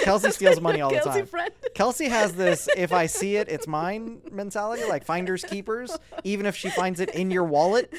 Kelsey 0.04 0.30
steals 0.32 0.60
money 0.60 0.82
all 0.82 0.90
the 0.90 0.96
Kelsey 0.96 1.20
time. 1.20 1.26
friend. 1.26 1.52
Kelsey 1.74 2.08
has 2.10 2.34
this 2.34 2.68
if 2.76 2.92
I 2.92 3.06
see 3.06 3.36
it, 3.36 3.48
it's 3.48 3.66
mine 3.80 4.20
mentality, 4.30 4.84
like 4.84 5.06
finders 5.06 5.42
keepers. 5.42 5.96
Even 6.22 6.44
if 6.44 6.54
she 6.54 6.68
finds 6.68 7.00
it 7.00 7.08
in 7.14 7.30
your 7.30 7.44
wallet, 7.44 7.90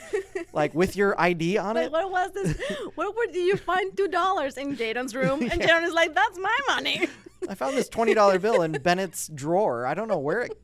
like 0.54 0.76
with 0.76 0.96
your 0.96 1.20
ID 1.20 1.58
on 1.58 1.74
Like, 1.76 1.86
it. 1.88 1.92
what 1.92 2.12
was 2.12 2.32
this? 2.34 2.56
Where, 2.94 3.10
where 3.10 3.28
did 3.28 3.44
you 3.48 3.58
find 3.58 3.98
two 3.98 4.08
dollars 4.08 4.58
in 4.58 4.78
Jaden's 4.78 5.16
room? 5.16 5.42
And 5.42 5.60
Yeah. 5.60 5.70
Jaden 5.80 5.88
is 5.88 5.94
like, 5.94 6.14
"That's 6.14 6.38
my 6.38 6.58
money." 6.68 7.08
I 7.50 7.56
found 7.56 7.76
this 7.76 7.90
twenty 7.90 8.14
dollar 8.14 8.38
bill 8.38 8.62
in 8.62 8.74
Bennett's 8.74 9.28
drawer. 9.30 9.88
I 9.88 9.96
don't 9.96 10.08
know 10.08 10.20
where 10.20 10.42
it, 10.42 10.58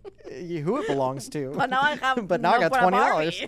who 0.62 0.78
it 0.78 0.86
belongs 0.88 1.30
to. 1.30 1.52
But 1.56 1.72
now 1.72 1.82
I 1.82 1.96
have 1.96 2.28
but 2.28 2.42
now 2.42 2.54
I 2.54 2.60
got 2.60 2.74
twenty 2.80 2.98
dollars. 2.98 3.42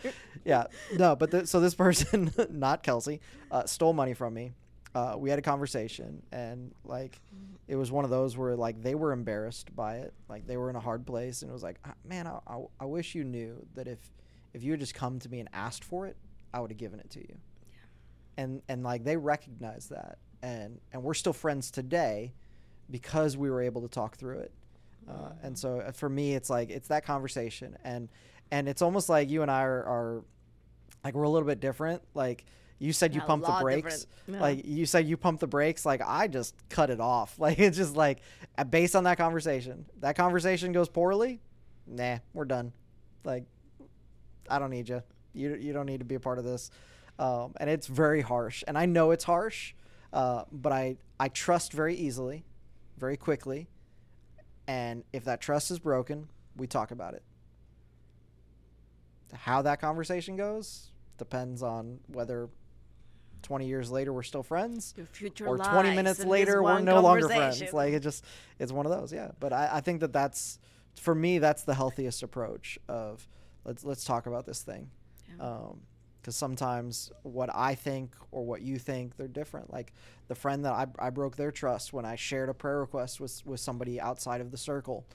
Yeah, 0.43 0.65
no, 0.97 1.15
but 1.15 1.29
th- 1.29 1.45
so 1.45 1.59
this 1.59 1.75
person, 1.75 2.31
not 2.49 2.81
Kelsey, 2.81 3.21
uh, 3.51 3.65
stole 3.65 3.93
money 3.93 4.13
from 4.15 4.33
me. 4.33 4.53
Uh, 4.95 5.15
we 5.17 5.29
had 5.29 5.39
a 5.39 5.41
conversation, 5.41 6.21
and 6.31 6.71
like, 6.85 7.19
it 7.67 7.75
was 7.75 7.91
one 7.91 8.03
of 8.03 8.11
those 8.11 8.37
where 8.37 8.55
like 8.55 8.81
they 8.81 8.93
were 8.93 9.11
embarrassed 9.11 9.75
by 9.75 9.97
it, 9.97 10.13
like 10.29 10.45
they 10.45 10.55
were 10.57 10.69
in 10.69 10.75
a 10.75 10.79
hard 10.79 11.05
place, 11.05 11.41
and 11.41 11.49
it 11.49 11.53
was 11.53 11.63
like, 11.63 11.79
"Ah, 11.85 11.93
man, 12.05 12.27
I, 12.27 12.39
I, 12.47 12.61
I 12.81 12.85
wish 12.85 13.15
you 13.15 13.23
knew 13.23 13.65
that 13.75 13.87
if 13.87 13.97
if 14.53 14.63
you 14.63 14.71
had 14.71 14.79
just 14.79 14.93
come 14.93 15.17
to 15.19 15.29
me 15.29 15.39
and 15.39 15.49
asked 15.51 15.83
for 15.83 16.05
it, 16.05 16.15
I 16.53 16.59
would 16.59 16.69
have 16.69 16.77
given 16.77 16.99
it 16.99 17.09
to 17.11 17.19
you. 17.19 17.35
And 18.37 18.61
and 18.69 18.83
like 18.83 19.03
they 19.03 19.17
recognized 19.17 19.89
that, 19.89 20.19
and 20.43 20.79
and 20.91 21.03
we're 21.03 21.13
still 21.15 21.33
friends 21.33 21.71
today 21.71 22.33
because 22.89 23.35
we 23.35 23.49
were 23.49 23.61
able 23.61 23.81
to 23.81 23.87
talk 23.87 24.15
through 24.15 24.39
it. 24.39 24.51
Uh, 25.09 25.31
and 25.41 25.57
so 25.57 25.79
uh, 25.79 25.91
for 25.91 26.09
me, 26.09 26.35
it's 26.35 26.49
like 26.49 26.69
it's 26.69 26.87
that 26.89 27.05
conversation, 27.05 27.77
and 27.83 28.09
and 28.51 28.67
it's 28.69 28.81
almost 28.81 29.09
like 29.09 29.29
you 29.29 29.41
and 29.41 29.49
I 29.49 29.63
are, 29.63 29.83
are 29.83 30.23
like 31.03 31.15
we're 31.15 31.23
a 31.23 31.29
little 31.29 31.47
bit 31.47 31.59
different. 31.59 32.01
Like 32.13 32.45
you 32.79 32.93
said, 32.93 33.13
you 33.13 33.21
Yeah, 33.21 33.25
a 33.25 33.27
pump 33.27 33.45
the 33.45 33.57
brakes. 33.61 34.07
Yeah. 34.27 34.41
Like 34.41 34.65
you 34.65 34.85
said, 34.85 35.07
you 35.07 35.17
pump 35.17 35.39
the 35.39 35.47
brakes. 35.47 35.85
Like 35.85 36.01
I 36.05 36.27
just 36.27 36.55
cut 36.69 36.89
it 36.89 36.99
off. 36.99 37.37
Like 37.43 37.59
it's 37.59 37.77
just 37.77 37.95
like 37.95 38.19
uh, 38.57 38.63
based 38.63 38.95
on 38.95 39.03
that 39.05 39.17
conversation. 39.17 39.85
That 39.99 40.15
conversation 40.15 40.71
goes 40.71 40.89
poorly. 40.89 41.39
Nah, 41.87 42.19
we're 42.33 42.45
done. 42.45 42.71
Like 43.23 43.43
I 44.49 44.59
don't 44.59 44.69
need 44.69 44.89
you. 44.89 45.01
You 45.33 45.55
you 45.55 45.73
don't 45.73 45.85
need 45.85 45.99
to 45.99 46.05
be 46.05 46.15
a 46.15 46.19
part 46.19 46.39
of 46.39 46.45
this. 46.45 46.71
Um, 47.19 47.53
and 47.57 47.69
it's 47.69 47.87
very 47.87 48.21
harsh, 48.21 48.63
and 48.67 48.77
I 48.77 48.85
know 48.85 49.11
it's 49.11 49.23
harsh, 49.23 49.73
uh, 50.11 50.43
but 50.51 50.71
I 50.71 50.97
I 51.19 51.29
trust 51.29 51.71
very 51.71 51.95
easily, 51.95 52.43
very 52.97 53.17
quickly, 53.17 53.67
and 54.67 55.03
if 55.13 55.25
that 55.25 55.39
trust 55.39 55.69
is 55.69 55.79
broken, 55.79 56.29
we 56.57 56.65
talk 56.65 56.91
about 56.91 57.13
it. 57.13 57.23
How 59.33 59.61
that 59.61 59.79
conversation 59.79 60.35
goes 60.37 60.89
depends 61.17 61.61
on 61.61 61.99
whether 62.07 62.49
20 63.43 63.67
years 63.67 63.91
later 63.91 64.11
we're 64.13 64.23
still 64.23 64.43
friends 64.43 64.93
or 65.47 65.57
20 65.57 65.89
lies 65.89 65.95
minutes 65.95 66.23
later 66.25 66.63
we're 66.63 66.79
no 66.79 66.95
longer 67.01 67.27
friends 67.27 67.59
like 67.73 67.93
it 67.93 67.99
just 68.01 68.23
it's 68.59 68.71
one 68.71 68.85
of 68.85 68.91
those 68.91 69.13
yeah 69.13 69.31
but 69.39 69.53
I, 69.53 69.69
I 69.73 69.81
think 69.81 69.99
that 70.01 70.13
that's 70.13 70.59
for 70.99 71.13
me 71.13 71.39
that's 71.39 71.63
the 71.63 71.73
healthiest 71.73 72.23
approach 72.23 72.79
of 72.87 73.27
let's 73.65 73.83
let's 73.83 74.03
talk 74.03 74.25
about 74.27 74.45
this 74.45 74.61
thing 74.61 74.89
Yeah. 75.37 75.45
Um, 75.45 75.81
because 76.21 76.37
sometimes 76.37 77.11
what 77.23 77.49
I 77.53 77.75
think 77.75 78.15
or 78.31 78.45
what 78.45 78.61
you 78.61 78.79
think 78.79 79.17
they're 79.17 79.27
different. 79.27 79.73
Like 79.73 79.91
the 80.29 80.35
friend 80.35 80.63
that 80.63 80.71
I, 80.71 80.87
I 80.97 81.09
broke 81.09 81.35
their 81.35 81.51
trust 81.51 81.91
when 81.91 82.05
I 82.05 82.15
shared 82.15 82.47
a 82.47 82.53
prayer 82.53 82.79
request 82.79 83.19
with 83.19 83.45
with 83.45 83.59
somebody 83.59 83.99
outside 83.99 84.39
of 84.39 84.49
the 84.49 84.57
circle. 84.57 85.05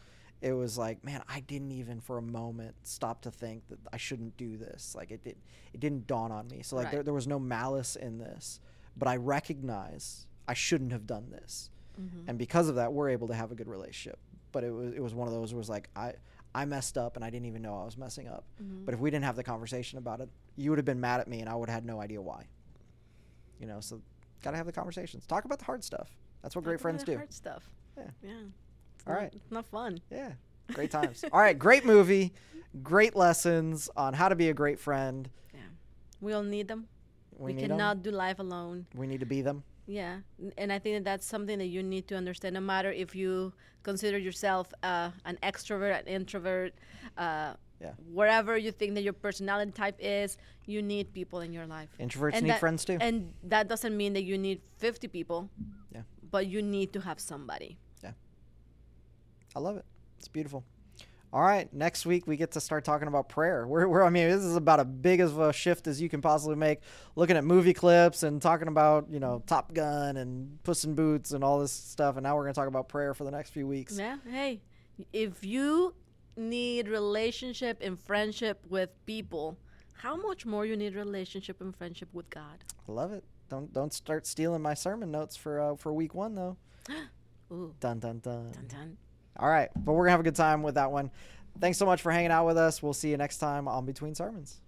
It 0.41 0.53
was 0.53 0.79
like, 0.79 1.05
man, 1.05 1.23
I 1.29 1.41
didn't 1.41 1.73
even 1.73 2.01
for 2.01 2.17
a 2.19 2.23
moment 2.23 2.75
stop 2.85 3.23
to 3.23 3.31
think 3.31 3.67
that 3.69 3.79
I 3.93 3.97
shouldn't 3.97 4.37
do 4.37 4.57
this. 4.57 4.95
Like 4.95 5.11
it 5.11 5.25
did, 5.25 5.37
it 5.73 5.81
didn't 5.81 6.07
dawn 6.07 6.31
on 6.31 6.47
me. 6.49 6.63
So 6.63 6.77
like 6.77 6.85
Right. 6.87 6.93
there, 6.93 7.03
there 7.03 7.15
was 7.15 7.27
no 7.27 7.39
malice 7.41 7.97
in 7.97 8.19
this, 8.19 8.61
but 8.97 9.09
I 9.09 9.17
recognize 9.17 10.27
I 10.47 10.55
shouldn't 10.55 10.93
have 10.93 11.07
done 11.07 11.31
this, 11.31 11.71
Mm-hmm. 12.01 12.29
and 12.31 12.39
because 12.39 12.69
of 12.69 12.77
that, 12.77 12.93
we're 12.93 13.09
able 13.09 13.27
to 13.27 13.35
have 13.35 13.51
a 13.51 13.57
good 13.57 13.67
relationship. 13.69 14.21
But 14.53 14.63
it 14.63 14.71
was 14.71 14.95
it 14.95 15.03
was 15.03 15.15
one 15.15 15.27
of 15.27 15.35
those 15.35 15.53
where 15.53 15.59
it 15.59 15.67
was 15.67 15.69
like 15.69 15.91
I 15.97 16.13
I 16.55 16.65
messed 16.65 16.97
up 16.97 17.17
and 17.17 17.25
I 17.25 17.31
didn't 17.31 17.47
even 17.47 17.61
know 17.61 17.77
I 17.77 17.85
was 17.85 17.99
messing 17.99 18.29
up. 18.29 18.45
Mm-hmm. 18.63 18.85
But 18.85 18.95
if 18.95 19.01
we 19.01 19.11
didn't 19.11 19.25
have 19.25 19.35
the 19.37 19.43
conversation 19.43 19.99
about 19.99 20.21
it, 20.21 20.29
you 20.57 20.71
would 20.71 20.79
have 20.79 20.87
been 20.87 21.01
mad 21.01 21.21
at 21.21 21.27
me 21.29 21.41
and 21.41 21.49
I 21.49 21.55
would 21.57 21.69
have 21.69 21.75
had 21.75 21.85
no 21.85 22.01
idea 22.01 22.23
why. 22.23 22.45
You 23.61 23.67
know, 23.67 23.81
so 23.81 24.01
got 24.43 24.53
to 24.53 24.57
have 24.57 24.67
the 24.67 24.73
conversations. 24.73 25.27
Talk 25.27 25.45
about 25.45 25.59
the 25.59 25.65
hard 25.65 25.83
stuff. 25.83 26.09
That's 26.43 26.55
what 26.55 26.65
great 26.65 26.75
Talk 26.75 26.81
about 26.81 26.83
friends 26.83 27.05
the 27.05 27.11
do. 27.13 27.17
Hard 27.19 27.33
stuff. 27.33 27.69
Yeah. 27.97 28.05
Yeah. 28.23 28.31
All 29.07 29.15
It's 29.15 29.51
not 29.51 29.67
fun. 29.67 30.01
Yeah. 30.11 30.33
Great 30.73 30.91
times. 30.91 31.25
All 31.33 31.41
right, 31.41 31.59
great 31.59 31.87
movie. 31.87 32.33
Great 32.83 33.17
lessons 33.17 33.89
on 33.97 34.13
how 34.13 34.29
to 34.29 34.37
be 34.37 34.51
a 34.51 34.55
great 34.55 34.79
friend. 34.79 35.31
Yeah. 35.55 35.61
We 36.21 36.35
all 36.35 36.43
need 36.43 36.69
them. 36.69 36.89
We, 37.33 37.47
We, 37.47 37.53
need 37.55 37.69
cannot 37.69 38.03
do 38.03 38.11
life 38.11 38.39
alone. 38.39 38.87
We 38.95 39.07
need 39.07 39.21
to 39.21 39.27
be 39.27 39.41
them. 39.41 39.63
Yeah, 39.87 40.19
and 40.59 40.71
I 40.71 40.79
think 40.79 40.97
that 40.97 41.05
that's 41.05 41.25
something 41.27 41.57
that 41.59 41.69
you 41.69 41.83
need 41.83 42.07
to 42.09 42.17
understand. 42.17 42.53
No 42.55 42.61
matter 42.61 42.93
if 42.93 43.15
you 43.15 43.55
consider 43.83 44.19
yourself 44.19 44.71
uh, 44.83 45.11
an 45.25 45.39
extrovert, 45.43 45.99
an 46.01 46.07
introvert, 46.07 46.75
uh, 47.17 47.55
Yeah. 47.81 47.93
wherever 48.13 48.59
you 48.59 48.71
think 48.71 48.95
that 48.97 49.03
your 49.03 49.15
personality 49.15 49.73
type 49.73 49.97
is, 49.99 50.37
you 50.67 50.83
need 50.83 51.15
people 51.15 51.41
in 51.41 51.55
your 51.55 51.67
life. 51.67 51.89
Introverts 51.99 52.35
And 52.35 52.43
need 52.43 52.51
that- 52.51 52.61
friends 52.61 52.85
too. 52.85 52.99
And 53.01 53.33
that 53.45 53.69
doesn't 53.69 53.97
mean 53.97 54.13
that 54.13 54.25
you 54.25 54.37
need 54.37 54.61
50 54.77 55.09
people. 55.09 55.49
Yeah. 55.95 56.03
But 56.31 56.49
you 56.49 56.61
need 56.61 56.93
to 56.93 57.01
have 57.01 57.19
somebody. 57.19 57.79
I 59.55 59.61
love 59.61 59.77
it. 59.77 59.85
It's 60.19 60.29
beautiful. 60.29 60.65
All 61.31 61.43
right, 61.43 61.71
next 61.75 62.07
week 62.07 62.27
we 62.27 62.39
get 62.39 62.53
to 62.53 62.61
start 62.61 62.85
talking 62.85 63.07
about 63.07 63.29
prayer. 63.29 63.67
We're, 63.67 63.87
we're 63.87 64.03
I 64.03 64.09
mean, 64.09 64.31
this 64.31 64.43
is 64.43 64.57
about 64.57 64.81
as 64.81 64.87
big 64.87 65.21
of 65.21 65.39
a 65.39 65.53
shift 65.53 65.87
as 65.87 66.01
you 66.01 66.09
can 66.09 66.23
possibly 66.23 66.57
make. 66.57 66.81
Looking 67.17 67.37
at 67.37 67.45
movie 67.45 67.75
clips 67.75 68.23
and 68.23 68.41
talking 68.41 68.67
about 68.69 69.09
you 69.11 69.21
know 69.21 69.43
Top 69.47 69.75
Gun 69.75 70.17
and 70.17 70.63
Puss 70.63 70.85
in 70.85 70.95
Boots 70.95 71.33
and 71.33 71.45
all 71.45 71.59
this 71.59 71.73
stuff, 71.73 72.17
and 72.17 72.23
now 72.25 72.35
we're 72.35 72.45
gonna 72.45 72.55
talk 72.55 72.69
about 72.69 72.89
prayer 72.89 73.13
for 73.13 73.25
the 73.25 73.31
next 73.31 73.51
few 73.51 73.67
weeks. 73.67 73.99
Yeah. 73.99 74.17
Hey, 74.27 74.63
if 75.13 75.45
you 75.45 75.95
need 76.37 76.89
relationship 76.89 77.79
and 77.83 78.01
friendship 78.01 78.65
with 78.71 78.89
people, 79.05 79.59
how 79.93 80.17
much 80.17 80.47
more 80.47 80.65
you 80.65 80.77
need 80.79 80.95
relationship 80.95 81.61
and 81.61 81.77
friendship 81.77 82.09
with 82.15 82.31
God? 82.31 82.65
I 82.89 82.93
love 82.93 83.13
it. 83.13 83.25
Don't 83.51 83.71
don't 83.71 83.93
start 83.93 84.27
stealing 84.27 84.63
my 84.63 84.73
sermon 84.73 85.11
notes 85.11 85.37
for 85.37 85.61
uh, 85.61 85.77
for 85.77 85.93
week 85.93 86.15
one 86.15 86.35
though. 86.37 86.57
Ooh, 87.53 87.75
Dun 87.81 87.99
dun 87.99 88.21
dun. 88.21 88.51
dun 88.53 88.67
dun. 88.67 88.97
All 89.39 89.49
right, 89.49 89.69
but 89.77 89.93
we're 89.93 90.05
gonna 90.05 90.13
have 90.13 90.21
a 90.21 90.25
good 90.25 90.37
time 90.37 90.63
with 90.63 90.75
that 90.75 90.91
one. 90.91 91.11
Thanks 91.61 91.79
so 91.79 91.87
much 91.87 92.03
for 92.03 92.13
hanging 92.13 92.31
out 92.31 92.47
with 92.47 92.57
us. 92.57 92.83
We'll 92.83 92.93
see 92.93 93.11
you 93.11 93.17
next 93.17 93.39
time 93.39 93.69
on 93.69 93.85
Between 93.85 94.15
Sermons. 94.15 94.61